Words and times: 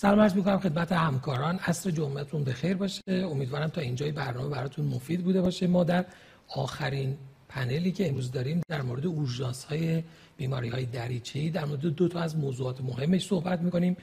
سلام 0.00 0.20
عرض 0.20 0.34
می‌کنم 0.34 0.58
خدمت 0.58 0.92
همکاران. 0.92 1.56
عصر 1.56 1.90
جمعتون 1.90 2.44
بخیر 2.44 2.76
باشه. 2.76 3.02
امیدوارم 3.08 3.68
تا 3.68 3.80
اینجای 3.80 4.12
برنامه 4.12 4.48
براتون 4.48 4.84
مفید 4.84 5.24
بوده 5.24 5.42
باشه. 5.42 5.66
ما 5.66 5.84
در 5.84 6.04
آخرین 6.48 7.16
پنلی 7.48 7.92
که 7.92 8.08
امروز 8.08 8.30
داریم 8.30 8.60
در 8.68 8.82
مورد 8.82 9.06
اورژانس 9.06 9.64
های 9.64 10.02
بیماری 10.36 10.68
های 10.68 10.86
دریچه‌ای 10.86 11.50
در 11.50 11.64
مورد 11.64 11.80
دو 11.80 12.08
تا 12.08 12.20
از 12.20 12.36
موضوعات 12.36 12.80
مهمش 12.80 13.26
صحبت 13.26 13.60
می‌کنیم. 13.60 13.96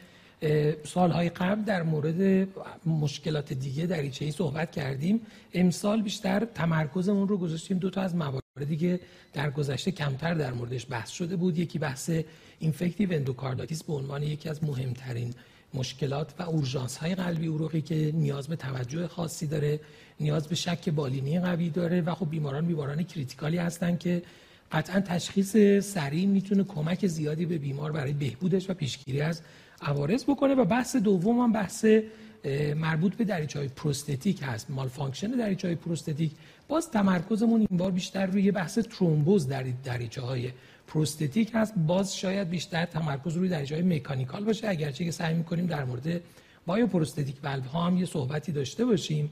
سالهای 0.83 1.29
قبل 1.29 1.61
در 1.61 1.83
مورد 1.83 2.47
مشکلات 2.85 3.53
دیگه 3.53 3.85
دریچه‌ای 3.85 4.31
صحبت 4.31 4.71
کردیم. 4.71 5.21
امسال 5.53 6.01
بیشتر 6.01 6.45
تمرکزمون 6.45 7.27
رو 7.27 7.37
گذاشتیم 7.37 7.77
دو 7.77 7.89
تا 7.89 8.01
از 8.01 8.15
مواردی 8.15 8.77
که 8.77 8.99
در 9.33 9.49
گذشته 9.49 9.91
کمتر 9.91 10.33
در 10.33 10.53
موردش 10.53 10.87
بحث 10.89 11.09
شده 11.09 11.35
بود. 11.35 11.57
یکی 11.57 11.79
بحث 11.79 12.11
infective 12.59 13.13
endocarditis 13.13 13.83
به 13.83 13.93
عنوان 13.93 14.23
یکی 14.23 14.49
از 14.49 14.63
مهمترین 14.63 15.33
مشکلات 15.77 16.33
و 16.39 16.43
اورژانس 16.43 16.97
های 16.97 17.15
قلبی 17.15 17.47
عروقی 17.47 17.81
که 17.81 18.11
نیاز 18.15 18.47
به 18.47 18.55
توجه 18.55 19.07
خاصی 19.07 19.47
داره 19.47 19.79
نیاز 20.19 20.47
به 20.47 20.55
شک 20.55 20.89
بالینی 20.89 21.39
قوی 21.39 21.69
داره 21.69 22.01
و 22.01 22.15
خب 22.15 22.29
بیماران 22.29 22.65
بیماران 22.65 23.03
critical 23.03 23.51
ی 23.51 23.57
هستن 23.57 23.97
که 23.97 24.21
قطعا 24.71 24.99
تشخیص 24.99 25.57
سریع 25.93 26.25
می‌تونه 26.25 26.63
کمک 26.63 27.07
زیادی 27.07 27.45
به 27.45 27.57
بیمار 27.57 27.91
برای 27.91 28.13
بهبودش 28.13 28.69
و 28.69 28.73
پیشگیری 28.73 29.21
از 29.21 29.41
عوارض 29.81 30.23
بکنه 30.23 30.55
و 30.55 30.65
بحث 30.65 30.95
دوم 30.95 31.39
هم 31.39 31.51
بحث 31.51 31.85
مربوط 32.75 33.15
به 33.15 33.23
دریچه 33.23 33.59
های 33.59 33.67
prosthetic 33.67 34.39
هست. 34.43 34.69
malfunction 34.69 35.27
دریچه 35.27 35.67
های 35.67 35.75
prosthetic. 35.75 36.31
باز 36.67 36.91
تمرکزمون 36.91 37.59
این 37.69 37.77
بار 37.77 37.91
بیشتر 37.91 38.25
روی 38.25 38.51
بحث 38.51 38.79
ترومبوز 38.79 39.47
در 39.47 39.65
دریچه 39.83 40.21
های 40.21 40.51
پروستتیک 40.87 41.51
هست 41.53 41.73
باز 41.77 42.17
شاید 42.17 42.49
بیشتر 42.49 42.85
تمرکز 42.85 43.37
روی 43.37 43.49
دریچه 43.49 43.75
های 43.75 43.83
مکانیکال 43.83 44.43
باشه. 44.43 44.69
اگرچه 44.69 45.05
که 45.05 45.11
سعی 45.11 45.33
می‌کنیم 45.33 45.65
در 45.65 45.85
مورد 45.85 46.21
بایو 46.65 46.87
پروستتیک 46.87 47.35
ولو 47.43 47.61
ها 47.61 47.87
هم 47.87 47.97
یه 47.97 48.05
صحبتی 48.05 48.51
داشته 48.51 48.85
باشیم. 48.85 49.29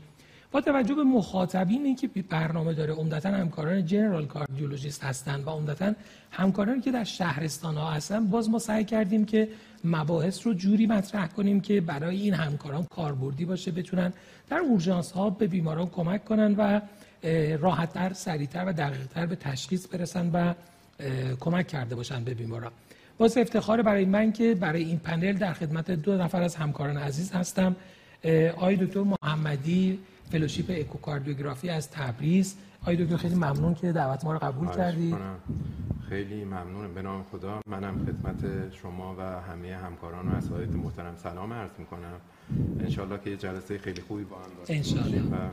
با 0.51 0.61
توجه 0.61 0.95
به 0.95 1.03
مخاطبینی 1.03 1.95
که 1.95 2.07
برنامه 2.29 2.73
داره 2.73 2.93
عمدتا 2.93 3.29
همکاران 3.29 3.85
جنرال 3.85 4.25
کاردیولوژیست 4.25 5.03
هستن 5.03 5.43
و 5.43 5.49
عمدتا 5.49 5.93
همکارانی 6.31 6.81
که 6.81 6.91
در 6.91 7.03
شهرستان 7.03 7.75
ها 7.75 7.91
هستن. 7.91 8.27
باز 8.27 8.49
ما 8.49 8.59
سعی 8.59 8.83
کردیم 8.83 9.25
که 9.25 9.49
مباحث 9.83 10.47
رو 10.47 10.53
جوری 10.53 10.87
مطرح 10.87 11.27
کنیم 11.27 11.61
که 11.61 11.81
برای 11.81 12.21
این 12.21 12.33
همکاران 12.33 12.83
کاربردی 12.83 13.45
باشه 13.45 13.71
بتونن 13.71 14.13
در 14.49 14.57
اورژانس 14.57 15.11
ها 15.11 15.29
به 15.29 15.47
بیماران 15.47 15.87
کمک 15.87 16.25
کنن 16.25 16.55
و 16.55 16.81
راحتتر، 17.57 18.13
سریعتر 18.13 18.65
و 18.65 18.73
دقیقتر 18.73 19.25
به 19.25 19.35
تشخیص 19.35 19.87
برسن 19.93 20.29
و 20.33 20.53
کمک 21.39 21.67
کرده 21.67 21.95
باشن 21.95 22.23
به 22.23 22.33
بیماران 22.33 22.71
باز 23.17 23.37
افتخار 23.37 23.81
برای 23.81 24.05
من 24.05 24.31
که 24.31 24.55
برای 24.55 24.83
این 24.83 24.99
پنل 24.99 25.33
در 25.33 25.53
خدمت 25.53 25.91
دو 25.91 26.17
نفر 26.17 26.41
از 26.41 26.55
همکاران 26.55 26.97
عزیز 26.97 27.31
هستم. 27.31 27.75
آقای 28.55 28.75
دکتر 28.75 29.03
محمدی 29.23 29.99
فلوشیپ 30.31 30.71
اکوکاردیوگرافی 30.79 31.69
از 31.69 31.91
تبریز. 31.91 32.55
آقای 32.81 32.95
دکتر 32.95 33.17
خیلی 33.17 33.35
ممنون 33.35 33.75
که 33.75 33.91
دعوت 33.91 34.25
ما 34.25 34.33
رو 34.33 34.39
قبول 34.39 34.67
کردید 34.67 35.15
خیلی 36.09 36.43
ممنونم 36.43 36.93
به 36.93 37.01
نام 37.01 37.25
خدا 37.31 37.59
منم 37.67 38.05
خدمت 38.05 38.73
شما 38.81 39.15
و 39.19 39.21
همه 39.21 39.75
همکاران 39.75 40.27
و 40.27 40.35
اساتید 40.35 40.75
محترم 40.75 41.15
سلام 41.15 41.53
عرض 41.53 41.71
می‌کنم. 41.77 42.19
انشالله 42.79 43.19
که 43.23 43.29
یه 43.29 43.37
جلسه 43.37 43.77
خیلی 43.77 44.01
خوبی 44.01 44.23
با 44.23 44.35
هم 44.35 45.51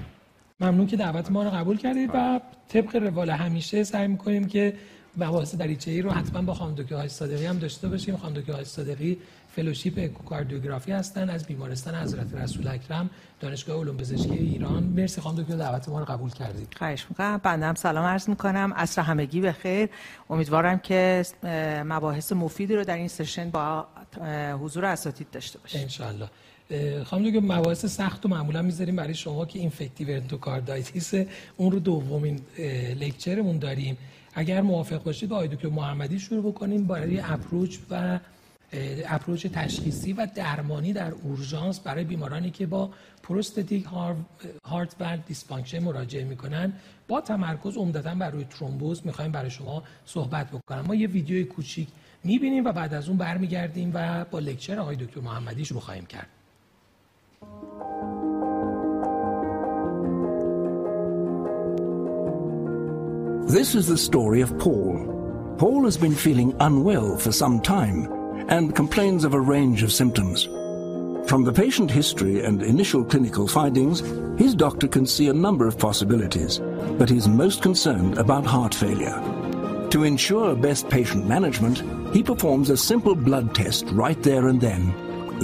ممنون 0.61 0.87
که 0.87 0.97
دعوت 0.97 1.31
ما 1.31 1.43
رو 1.43 1.51
قبول 1.51 1.77
کردید 1.77 2.11
و 2.15 2.41
طبق 2.69 2.97
روال 2.97 3.31
همیشه 3.31 3.85
سعی 3.85 4.09
می‌کنیم 4.09 4.47
که 4.47 4.75
مباحث 5.17 5.55
دریچه 5.55 5.91
ای 5.91 6.03
رو 6.03 6.11
حتما 6.11 6.43
با 6.43 6.55
خانم 6.55 6.75
دکتر 6.75 7.09
صادقی 7.09 7.47
هم 7.47 7.59
داشته 7.59 7.89
باشیم. 7.89 8.17
خانم 8.17 8.35
دکتر 8.35 8.65
صادقی 8.65 9.19
فلوشیپ 9.57 9.99
اکوکاردیوگرافی 9.99 10.93
هستن 10.93 11.31
از 11.31 11.45
بیمارستان 11.45 11.95
حضرت 11.95 12.35
رسول 12.35 12.69
اکرم 12.69 13.11
دانشگاه 13.41 13.81
علوم 13.81 13.97
پزشکی 13.97 14.35
ایران. 14.35 14.83
مرسی 14.83 15.21
خانم 15.21 15.43
دکتر 15.43 15.57
دعوت 15.57 15.89
ما 15.89 15.99
رو 15.99 16.05
قبول 16.05 16.31
کردید 16.31 16.75
خواهش 16.79 17.07
می‌کنم. 17.11 17.41
بنده 17.43 17.67
هم 17.67 17.75
سلام 17.75 18.05
عرض 18.05 18.29
می‌کنم. 18.29 18.73
عصر 18.77 19.03
همگی 19.03 19.41
بخیر 19.41 19.89
امیدوارم 20.31 20.79
که 20.79 21.25
مباحث 21.87 22.33
مفیدی 22.33 22.77
رو 22.77 22.85
در 22.85 22.97
این 22.97 23.09
سشن 23.09 23.51
با 23.51 23.87
حضور 24.61 24.85
اساتید 24.85 25.27
داشته 25.33 25.59
باشیم. 25.59 25.89
ان 26.71 27.05
خانم 27.05 27.31
دکتر 27.31 27.41
مباحث 27.41 27.87
سخت 27.87 28.27
و 28.27 28.29
معمولا 28.29 28.63
می‌ذاریم 28.63 28.97
برای 28.97 29.15
شما 29.15 29.47
که 29.47 29.59
infective 29.59 30.11
endocarditis 30.11 31.15
اون 31.57 31.73
رو 31.73 31.79
دومین 31.79 32.41
lecture 33.01 33.42
مون 33.42 33.59
داریم. 33.59 33.97
اگر 34.35 34.61
موافق 34.61 35.03
باشید 35.03 35.29
با 35.29 35.47
دکتر 35.47 35.69
محمدی 35.69 36.19
شروع 36.19 36.53
بکنیم 36.53 36.87
برای 36.87 37.21
approach 37.21 37.79
و 37.91 38.19
approach 39.07 39.47
تشخیصی 39.47 40.13
و 40.13 40.27
درمانی 40.35 40.93
در 40.93 41.11
اورژانس 41.11 41.81
برای 41.81 42.05
بیمارانی 42.05 42.51
که 42.51 42.67
با 42.67 42.91
prosthetic 43.23 43.87
heart 44.67 44.97
valve 45.01 45.19
dysfunction 45.27 45.79
مراجعه 45.79 46.25
می‌کنن. 46.25 46.73
با 47.09 47.21
تمرکز 47.21 47.77
عمدتا 47.77 48.15
بر 48.15 48.31
روی 48.31 48.45
ترومبوز 48.45 49.07
می‌خوایم 49.07 49.33
برای 49.33 49.51
شما 49.51 49.83
صحبت 50.07 50.51
بکنم. 50.51 50.85
ما 50.89 50.95
یه 50.95 51.07
ویدیوی 51.07 51.45
کوچیک 51.45 51.89
می‌بینیم 52.25 52.65
و 52.65 52.73
بعد 52.73 52.95
از 52.95 53.09
اون 53.09 53.19
برمیگردیم 53.19 53.91
و 53.95 54.25
با 54.25 54.39
لکچر 54.39 54.79
آقای 54.79 54.97
دکتر 54.97 55.21
محمدی 55.21 55.65
شروع 55.65 55.81
خواهیم 55.81 56.07
کرد. 56.07 56.29
This 63.47 63.75
is 63.75 63.89
the 63.89 63.99
story 63.99 64.41
of 64.41 64.57
Paul. 64.59 65.57
Paul 65.59 65.85
has 65.85 65.97
been 65.97 66.15
feeling 66.15 66.55
unwell 66.61 67.19
for 67.19 67.33
some 67.33 67.61
time 67.61 68.07
and 68.49 68.75
complains 68.75 69.25
of 69.25 69.35
a 69.35 69.41
range 69.41 69.83
of 69.83 69.93
symptoms. 69.93 70.45
From 71.29 71.43
the 71.45 71.53
patient 71.53 71.91
history 71.91 72.45
and 72.45 72.63
initial 72.63 73.05
clinical 73.05 73.49
findings, 73.49 74.01
his 74.39 74.55
doctor 74.55 74.87
can 74.87 75.07
see 75.07 75.29
a 75.29 75.35
number 75.35 75.67
of 75.67 75.79
possibilities, 75.79 76.61
but 76.99 77.11
he's 77.11 77.29
most 77.29 77.63
concerned 77.63 78.17
about 78.17 78.47
heart 78.47 78.75
failure. 78.75 79.21
To 79.91 80.05
ensure 80.05 80.55
best 80.55 80.89
patient 80.89 81.27
management, 81.27 81.83
he 82.15 82.23
performs 82.23 82.71
a 82.71 82.77
simple 82.77 83.15
blood 83.15 83.55
test 83.55 83.87
right 83.91 84.23
there 84.23 84.49
and 84.49 84.61
then 84.61 84.95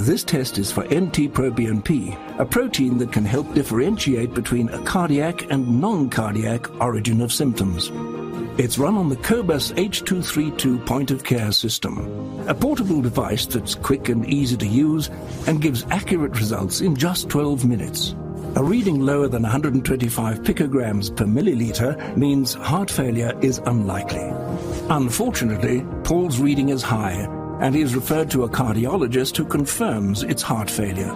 this 0.01 0.23
test 0.23 0.57
is 0.57 0.71
for 0.71 0.83
NT-proBNP, 0.83 2.39
a 2.39 2.45
protein 2.45 2.97
that 2.99 3.11
can 3.11 3.25
help 3.25 3.53
differentiate 3.53 4.33
between 4.33 4.69
a 4.69 4.79
cardiac 4.83 5.49
and 5.51 5.81
non-cardiac 5.81 6.79
origin 6.79 7.21
of 7.21 7.33
symptoms. 7.33 7.91
It's 8.59 8.77
run 8.77 8.95
on 8.95 9.09
the 9.09 9.15
Cobus 9.15 9.71
H232 9.71 10.85
point-of-care 10.85 11.51
system, 11.51 12.47
a 12.47 12.53
portable 12.53 13.01
device 13.01 13.45
that's 13.47 13.73
quick 13.73 14.09
and 14.09 14.25
easy 14.27 14.57
to 14.57 14.67
use 14.67 15.09
and 15.47 15.61
gives 15.61 15.85
accurate 15.89 16.37
results 16.37 16.81
in 16.81 16.95
just 16.95 17.29
12 17.29 17.65
minutes. 17.65 18.15
A 18.55 18.63
reading 18.63 18.99
lower 18.99 19.27
than 19.27 19.41
125 19.41 20.41
picograms 20.41 21.15
per 21.15 21.25
milliliter 21.25 22.15
means 22.15 22.53
heart 22.53 22.91
failure 22.91 23.37
is 23.41 23.59
unlikely. 23.65 24.29
Unfortunately, 24.89 25.85
Paul's 26.03 26.39
reading 26.39 26.69
is 26.69 26.83
high 26.83 27.27
and 27.59 27.75
he 27.75 27.81
is 27.81 27.95
referred 27.95 28.29
to 28.31 28.43
a 28.43 28.49
cardiologist 28.49 29.37
who 29.37 29.45
confirms 29.45 30.23
it's 30.23 30.41
heart 30.41 30.69
failure. 30.69 31.15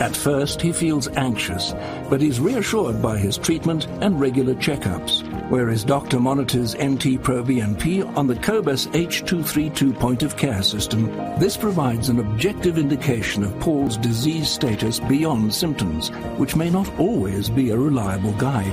At 0.00 0.14
first, 0.14 0.62
he 0.62 0.72
feels 0.72 1.08
anxious, 1.16 1.74
but 2.08 2.22
is 2.22 2.38
reassured 2.38 3.02
by 3.02 3.18
his 3.18 3.36
treatment 3.36 3.88
and 4.00 4.20
regular 4.20 4.54
checkups, 4.54 5.24
where 5.50 5.66
his 5.66 5.82
doctor 5.82 6.20
monitors 6.20 6.76
NT-proBNP 6.76 8.16
on 8.16 8.28
the 8.28 8.36
Cobus 8.36 8.86
H232 8.88 9.98
point-of-care 9.98 10.62
system. 10.62 11.06
This 11.40 11.56
provides 11.56 12.10
an 12.10 12.20
objective 12.20 12.78
indication 12.78 13.42
of 13.42 13.58
Paul's 13.58 13.96
disease 13.96 14.48
status 14.48 15.00
beyond 15.00 15.52
symptoms, 15.52 16.10
which 16.36 16.54
may 16.54 16.70
not 16.70 16.88
always 16.96 17.50
be 17.50 17.70
a 17.70 17.76
reliable 17.76 18.34
guide. 18.34 18.72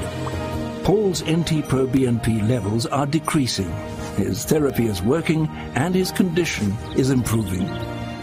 Paul's 0.83 1.23
NT-proBNP 1.23 2.47
levels 2.47 2.85
are 2.85 3.07
decreasing, 3.07 3.73
his 4.16 4.44
therapy 4.44 4.86
is 4.86 5.02
working 5.02 5.48
and 5.74 5.94
his 5.94 6.12
condition 6.12 6.72
is 6.96 7.10
improving. 7.10 7.66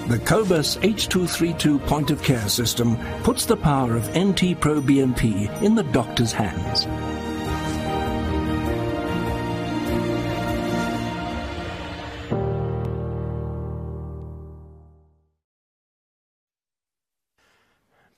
The 0.08 0.19
Cobus 0.19 0.78
H232 0.78 1.86
point 1.86 2.12
of 2.12 2.24
care 2.24 2.48
system 2.48 2.98
puts 3.24 3.46
the 3.46 3.58
power 3.58 3.96
of 3.96 4.08
NT 4.16 4.60
Pro 4.62 4.81
BNP 4.81 5.62
in 5.62 5.75
the 5.75 5.84
doctor's 5.84 6.31
hands. 6.31 6.88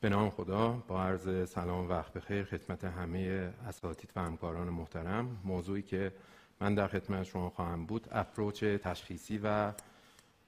به 0.02 0.10
نام 0.10 0.30
خدا 0.30 0.84
با 0.88 1.04
عرض 1.04 1.50
سلام 1.50 1.86
و 1.86 1.88
وقت 1.88 2.14
بخیر 2.14 2.44
خدمت 2.44 2.84
همه 2.84 3.54
اساتید 3.68 4.12
و 4.16 4.20
همکاران 4.20 4.70
محترم 4.70 5.38
موضوعی 5.44 5.82
که 5.82 6.12
من 6.61 6.75
در 6.75 6.89
خدمت 6.89 7.23
شما 7.23 7.51
خواهم 7.51 7.87
بود. 7.87 8.09
approach 8.13 8.65
تشخیصی 8.65 9.41
و 9.45 9.73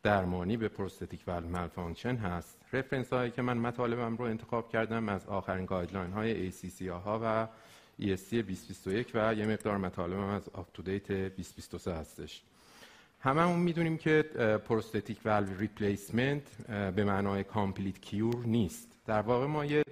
درمانی 0.03 0.57
به 0.57 0.69
prosthetic 0.69 1.21
valve 1.27 1.41
malfunction 1.41 2.17
هست. 2.17 2.59
reference 2.73 3.13
هایی 3.13 3.31
که 3.31 3.43
من 3.43 3.59
مطالبم 3.59 4.17
رو 4.17 4.25
انتخاب 4.25 4.69
کردم 4.69 5.09
از 5.09 5.27
آخرین 5.27 5.67
guideline 5.67 6.13
های 6.13 6.53
ACC 6.53 6.83
AHA 6.83 7.21
و 7.23 7.49
ESC 8.03 8.31
2021 8.31 9.11
و 9.15 9.35
یه 9.35 9.47
مقدار 9.47 9.77
مطالبم 9.77 10.29
از 10.29 10.49
UpToDate 10.55 11.13
2023 11.13 11.95
هستش. 11.95 12.43
هممون 13.21 13.59
می‌دونیم 13.59 13.97
که 13.97 14.23
prosthetic 14.69 15.19
valve 15.25 15.59
replacement 15.59 16.67
به 16.69 17.05
معنای 17.05 17.45
complete 17.45 18.01
cure 18.01 18.47
نیست. 18.47 18.89
در 19.07 19.21
واقع 19.21 19.47
ما 19.47 19.65
یه 19.65 19.83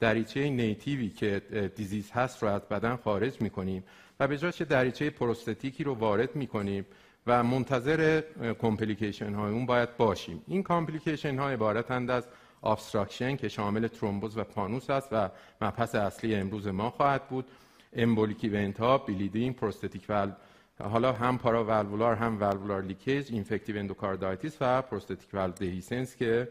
دریچه 0.00 0.50
native 0.50 1.00
ی 1.00 1.08
که 1.08 1.42
diseased 1.76 2.10
هست 2.10 2.42
رو 2.42 2.48
از 2.48 2.62
بدن 2.62 2.96
خارج 2.96 3.42
می‌کنیم 3.42 3.84
و 4.20 4.28
به 4.28 4.38
جاش 4.38 4.62
دریچه 4.62 5.10
prosthetic 5.10 5.77
ی 5.77 5.84
رو 5.84 5.94
وارد 5.94 6.36
می‌کنیم 6.36 6.86
و 7.26 7.42
منتظر 7.44 8.22
complication 8.60 9.34
های 9.34 9.52
اون 9.52 9.66
باید 9.66 9.96
باشیم. 9.96 10.42
این 10.46 10.62
complication 10.62 11.38
ها 11.38 11.50
عبارتند 11.50 12.10
از 12.10 12.28
obstruction 12.62 13.36
که 13.36 13.48
شامل 13.48 13.88
ترومبوز 13.88 14.38
و 14.38 14.44
pannus 14.44 14.90
است 14.90 15.08
و 15.12 15.30
مبحث 15.60 15.94
اصلی 15.94 16.34
امروز 16.34 16.66
ما 16.66 16.90
خواهد 16.90 17.28
بود. 17.28 17.44
embolic 17.92 18.44
event 18.44 18.80
ها 18.80 18.98
bleeding 18.98 19.56
prosthetic 19.56 20.06
valve 20.08 20.32
حالا 20.80 21.12
هم 21.12 21.38
para 21.38 22.14
هم 22.14 22.40
valvular 22.40 22.82
leakage 22.82 23.32
infective 23.32 23.78
endocarditis 23.78 24.56
و 24.60 24.82
prosthetic 24.82 25.28
valve 25.34 25.52
dehiscence 25.52 26.16
که 26.16 26.48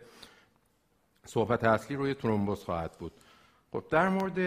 صحبت 1.25 1.63
اصلی 1.63 1.97
روی 1.97 2.13
ترومبوز 2.13 2.63
خواهد 2.63 2.91
بود. 2.91 3.11
خب 3.71 3.83
در 3.89 4.09
مورد 4.09 4.39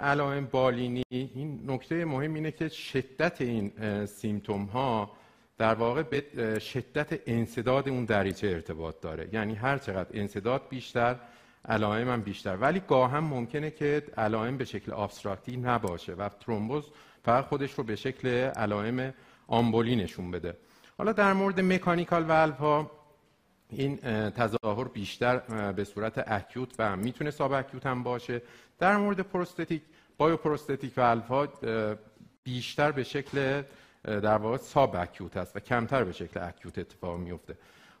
علائم 0.00 0.46
بالینی 0.46 1.02
این 1.08 1.60
نکته 1.66 2.04
مهم 2.04 2.34
اینه 2.34 2.50
که 2.50 2.68
شدت 2.68 3.40
این 3.40 3.72
symptom 4.06 4.64
ها 4.64 5.10
در 5.58 5.74
واقع 5.74 6.02
به 6.02 6.58
شدت 6.58 7.20
انسداد 7.26 7.88
اون 7.88 8.04
دریچه 8.04 8.46
ارتباط 8.46 9.00
داره. 9.00 9.28
یعنی 9.32 9.54
هر 9.54 9.78
چقدر 9.78 10.08
انسداد 10.12 10.62
بیشتر 10.68 11.16
علائم 11.68 12.08
هم 12.08 12.20
بیشتر. 12.20 12.56
ولی 12.56 12.80
گاه 12.88 13.10
هم 13.10 13.24
ممکنه 13.24 13.70
که 13.70 14.02
علائم 14.16 14.56
به 14.56 14.64
شکل 14.64 14.92
obstructive 14.92 15.56
نباشه 15.56 16.12
و 16.14 16.28
ترومبوز 16.28 16.90
فقط 17.24 17.44
خودش 17.44 17.72
رو 17.72 17.84
به 17.84 17.96
شکل 17.96 18.28
علائم 18.56 19.14
آمبولی 19.46 19.96
نشون 19.96 20.30
بده. 20.30 20.56
حالا 20.98 21.12
در 21.12 21.32
مورد 21.32 21.60
مکانیکال 21.60 22.24
والو 22.24 22.52
ها 22.52 22.90
این 23.70 23.96
تظاهر 24.30 24.88
بیشتر 24.88 25.36
به 25.72 25.84
صورت 25.84 26.24
اکیوت 26.26 26.74
و 26.78 26.96
می‌تونه 26.96 27.30
ساب 27.30 27.52
اکیوت 27.52 27.86
هم 27.86 28.02
باشه. 28.02 28.42
در 28.78 28.96
مورد 28.96 29.20
پروستاتیک 29.20 29.82
بایو 30.18 30.36
پروستاتیک 30.36 30.92
والو 30.96 31.20
ها 31.20 31.48
بیشتر 32.44 32.92
به 32.92 33.02
شکل 33.02 33.62
در 34.04 34.38
واقع 34.38 34.56
ساب 34.56 34.96
اکیوت 34.96 35.36
است 35.36 35.56
و 35.56 35.60
کمتر 35.60 36.04
به 36.04 36.12
شکل 36.12 36.40
اکیوت 36.42 36.78
اتفاق 36.78 37.18
میفته 37.18 37.56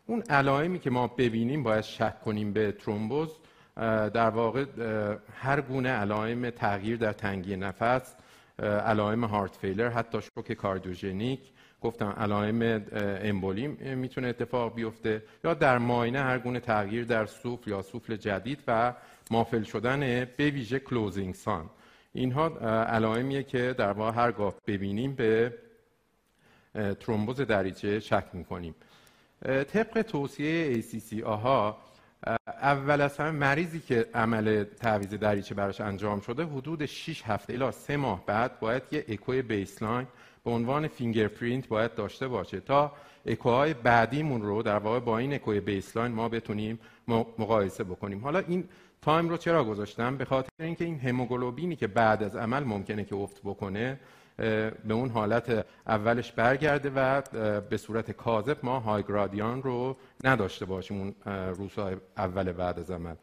اون 0.06 0.22
علائمی 0.22 0.78
که 0.78 0.90
ما 0.90 1.06
ببینیم 1.06 1.62
باید 1.62 1.84
شک 1.84 2.20
کنیم 2.20 2.52
به 2.52 2.72
ترومبوز 2.72 3.30
در 4.14 4.30
واقع 4.30 4.64
هر 5.34 5.60
گونه 5.60 5.88
علائم 5.88 6.50
تغییر 6.50 6.96
در 6.96 7.12
تنگی 7.12 7.56
نفس 7.56 8.14
علائم 8.62 9.24
heart 9.24 9.56
failure 9.56 9.88
حتی 9.88 10.18
شوک 10.22 10.52
کاردیوژنیک 10.52 11.40
گفتم 11.82 12.08
علائم 12.08 12.84
امبولی 12.96 13.66
می‌تونه 13.94 14.28
اتفاق 14.28 14.74
بیفته 14.74 15.22
یا 15.44 15.54
در 15.54 15.78
معاینه 15.78 16.20
هر 16.20 16.38
گونه 16.38 16.60
تغییر 16.60 17.04
در 17.04 17.26
سوفل 17.26 17.70
یا 17.70 17.82
سوفل 17.82 18.16
جدید 18.16 18.58
و 18.66 18.94
muffle 19.30 19.62
شدن 19.62 20.00
به 20.36 20.50
ویژه 20.50 20.78
closing 20.78 21.34
sound. 21.34 21.70
اینها 22.12 22.46
علائمیه 22.84 23.42
که 23.42 23.74
در 23.78 23.92
واقع 23.92 24.22
هرگاه 24.22 24.54
ببینیم 24.66 25.14
به 25.14 25.54
ترومبوز 27.00 27.40
دریچه 27.40 28.00
شک 28.00 28.24
می‌کنیم. 28.32 28.74
طبق 29.44 30.02
توصیه 30.02 30.82
ACC 30.82 31.22
AHA 31.22 31.78
اول 32.46 33.00
از 33.00 33.16
همه 33.16 33.30
مریضی 33.30 33.80
که 33.80 34.06
عمل 34.14 34.64
تعویض 34.64 35.14
دریچه 35.14 35.54
براش 35.54 35.80
انجام 35.80 36.20
شده 36.20 36.44
حدود 36.44 36.86
6 36.86 37.22
هفته 37.26 37.52
الی 37.52 37.72
3 37.72 37.96
ماه 37.96 38.26
بعد 38.26 38.60
باید 38.60 38.82
یه 38.92 39.04
اکوی 39.08 39.42
baseline 39.42 40.06
به 40.44 40.50
عنوان 40.50 40.88
fingerprint 40.88 41.68
باید 41.68 41.94
داشته 41.94 42.28
باشه 42.28 42.60
تا 42.60 42.92
اکوهای 43.26 43.74
بعدیمون 43.74 44.42
رو 44.42 44.62
در 44.62 44.78
واقع 44.78 45.00
با 45.00 45.18
این 45.18 45.34
اکوی 45.34 45.60
baseline 45.60 46.12
ما 46.12 46.28
بتونیم 46.28 46.78
مقایسه 47.38 47.84
بکنیم. 47.84 48.20
حالا 48.20 48.38
این 48.38 48.64
time 49.02 49.28
رو 49.28 49.36
چرا 49.36 49.64
گذاشتم؟ 49.64 50.16
به 50.16 50.24
خاطر 50.24 50.48
اینکه 50.60 50.84
این 50.84 50.98
هموگلوبینی 50.98 51.76
که 51.76 51.86
بعد 51.86 52.22
از 52.22 52.36
عمل 52.36 52.64
ممکنه 52.64 53.04
که 53.04 53.14
افت 53.14 53.40
بکنه 53.44 54.00
به 54.84 54.94
اون 54.94 55.08
حالت 55.08 55.66
اولش 55.86 56.32
برگرده 56.32 56.90
و 56.90 57.22
به 57.60 57.76
صورت 57.76 58.10
کاذب 58.10 58.56
ما 58.62 58.80
high 58.80 59.02
گرادیان 59.02 59.62
رو 59.62 59.96
نداشته 60.24 60.64
باشیم 60.64 61.00
اون 61.00 61.14
روزهای 61.54 61.96
اول 62.16 62.52
بعد 62.52 62.78
از 62.78 62.90
عمل. 62.90 63.14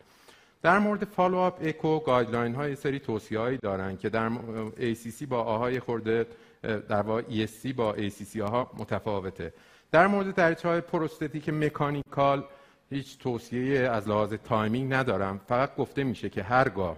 در 0.62 0.80
مورد 0.80 1.04
follow-up 1.04 1.58
اکو 1.62 2.00
guideline 2.00 2.56
های 2.56 2.76
سری 2.76 3.00
توصیه 3.00 3.40
هایی 3.40 3.58
دارن 3.58 3.98
که 3.98 4.10
در 4.10 4.32
ACC 4.78 5.26
با 5.30 5.44
AHA 5.44 5.65
یه 5.65 5.80
خورده 5.80 6.26
در 6.66 7.02
واقع 7.02 7.22
ESC 7.22 7.74
با 7.74 7.96
ACC 7.96 8.40
AHA 8.40 8.72
متفاوته. 8.78 9.54
در 9.92 10.08
مورد 10.08 10.36
دریچه 10.36 10.68
های 10.68 10.82
prosthetic 10.82 11.50
mechanical 11.50 12.44
هیچ 12.90 13.18
توصیه 13.20 13.80
از 13.80 14.10
لحاظ 14.10 14.34
timing 14.34 14.94
ندارن. 14.94 15.42
فقط 15.48 15.76
گفته 15.76 16.04
میشه 16.04 16.30
که 16.30 16.44
هرگاه 16.44 16.98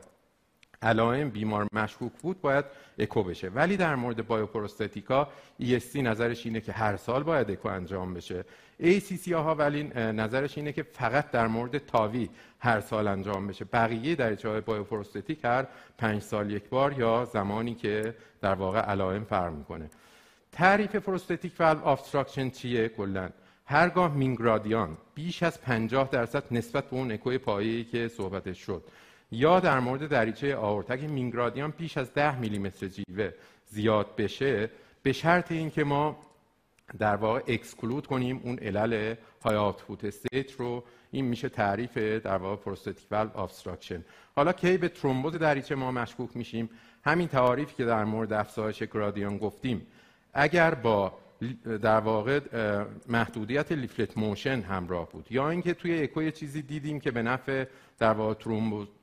علائم 0.81 1.29
بیمار 1.29 1.67
مشکوک 1.73 2.11
بود 2.21 2.41
باید 2.41 2.65
اکو 2.99 3.23
بشه. 3.23 3.49
ولی 3.49 3.77
در 3.77 3.95
مورد 3.95 4.27
bioprosthetic 4.27 5.20
ها 5.20 5.27
ESC 5.61 5.95
نظرش 5.95 6.45
اینه 6.45 6.61
که 6.61 6.71
هر 6.71 6.97
سال 6.97 7.23
باید 7.23 7.51
اکو 7.51 7.67
انجام 7.67 8.13
بشه. 8.13 8.45
ACC 8.81 9.31
AHA 9.31 9.55
ولی 9.55 9.83
نظرش 9.95 10.57
اینه 10.57 10.71
که 10.71 10.83
فقط 10.83 11.31
در 11.31 11.47
مورد 11.47 11.77
TAVI 11.77 12.29
هر 12.59 12.81
سال 12.81 13.07
انجام 13.07 13.47
بشه. 13.47 13.65
بقیه 13.65 14.15
دریچه 14.15 14.35
های 14.45 14.61
bioprosthetic 14.61 15.45
هر 15.45 15.67
پنج 15.97 16.21
سال 16.21 16.51
یک 16.51 16.69
بار 16.69 16.99
یا 16.99 17.25
زمانی 17.25 17.75
که 17.75 18.15
در 18.41 18.53
واقع 18.53 18.79
علائم 18.79 19.23
فرق 19.23 19.53
می‌کنه. 19.53 19.89
تعریف 20.51 20.95
prosthetic 20.95 21.53
valve 21.59 21.87
obstruction 21.87 22.49
چیه 22.49 22.89
کلا؟ 22.89 23.29
هرگاه 23.65 24.13
mean 24.13 24.51
گرادیان 24.51 24.97
بیش 25.15 25.43
از 25.43 25.61
50 25.61 26.09
درصد 26.11 26.43
نسبت 26.51 26.85
به 26.85 26.95
اون 26.95 27.11
اکوی 27.11 27.37
پایه‌ای 27.37 27.83
که 27.83 28.07
صحبتش 28.07 28.57
شد. 28.57 28.83
یا 29.31 29.59
در 29.59 29.79
مورد 29.79 30.07
دریچه 30.07 30.55
آورت 30.55 30.91
اگه 30.91 31.07
mean 31.07 31.37
گرادیان 31.37 31.73
بیش 31.77 31.97
از 31.97 32.13
10 32.13 32.39
میلیمتر 32.39 32.87
جیوه 32.87 33.31
زیاد 33.65 34.15
بشه 34.15 34.69
به 35.03 35.13
شرط 35.13 35.51
اینکه 35.51 35.83
ما 35.83 36.19
در 36.99 37.15
واقع 37.15 37.41
exclude 37.47 38.07
کنیم 38.07 38.41
اون 38.43 38.59
علل 38.59 39.15
high 39.43 39.55
output 39.55 40.05
state 40.05 40.51
رو. 40.51 40.83
این 41.11 41.25
میشه 41.25 41.49
تعریف 41.49 41.97
در 41.97 42.37
واقع 42.37 42.55
prosthetic 42.55 43.07
valve 43.11 43.39
obstruction. 43.39 44.03
حالا 44.35 44.53
کی 44.53 44.77
به 44.77 44.89
ترومبوز 44.89 45.35
دریچه 45.35 45.75
ما 45.75 45.91
مشکوک 45.91 46.37
میشیم؟ 46.37 46.69
همین 47.03 47.27
تعاریفی 47.27 47.75
که 47.75 47.85
در 47.85 48.03
مورد 48.03 48.33
افزایش 48.33 48.83
گرادیان 48.83 49.37
گفتیم. 49.37 49.87
اگر 50.33 50.73
با 50.73 51.13
در 51.81 51.99
واقع 51.99 52.39
محدودیت 53.07 53.71
leaflet 53.71 54.17
motion 54.17 54.61
همراه 54.61 55.09
بود. 55.09 55.27
یا 55.29 55.49
اینکه 55.49 55.73
توی 55.73 56.03
اکو 56.03 56.23
یه 56.23 56.31
چیزی 56.31 56.61
دیدیم 56.61 56.99
که 56.99 57.11
به 57.11 57.21
نفع 57.21 57.65
در 57.99 58.11
واقع 58.11 58.33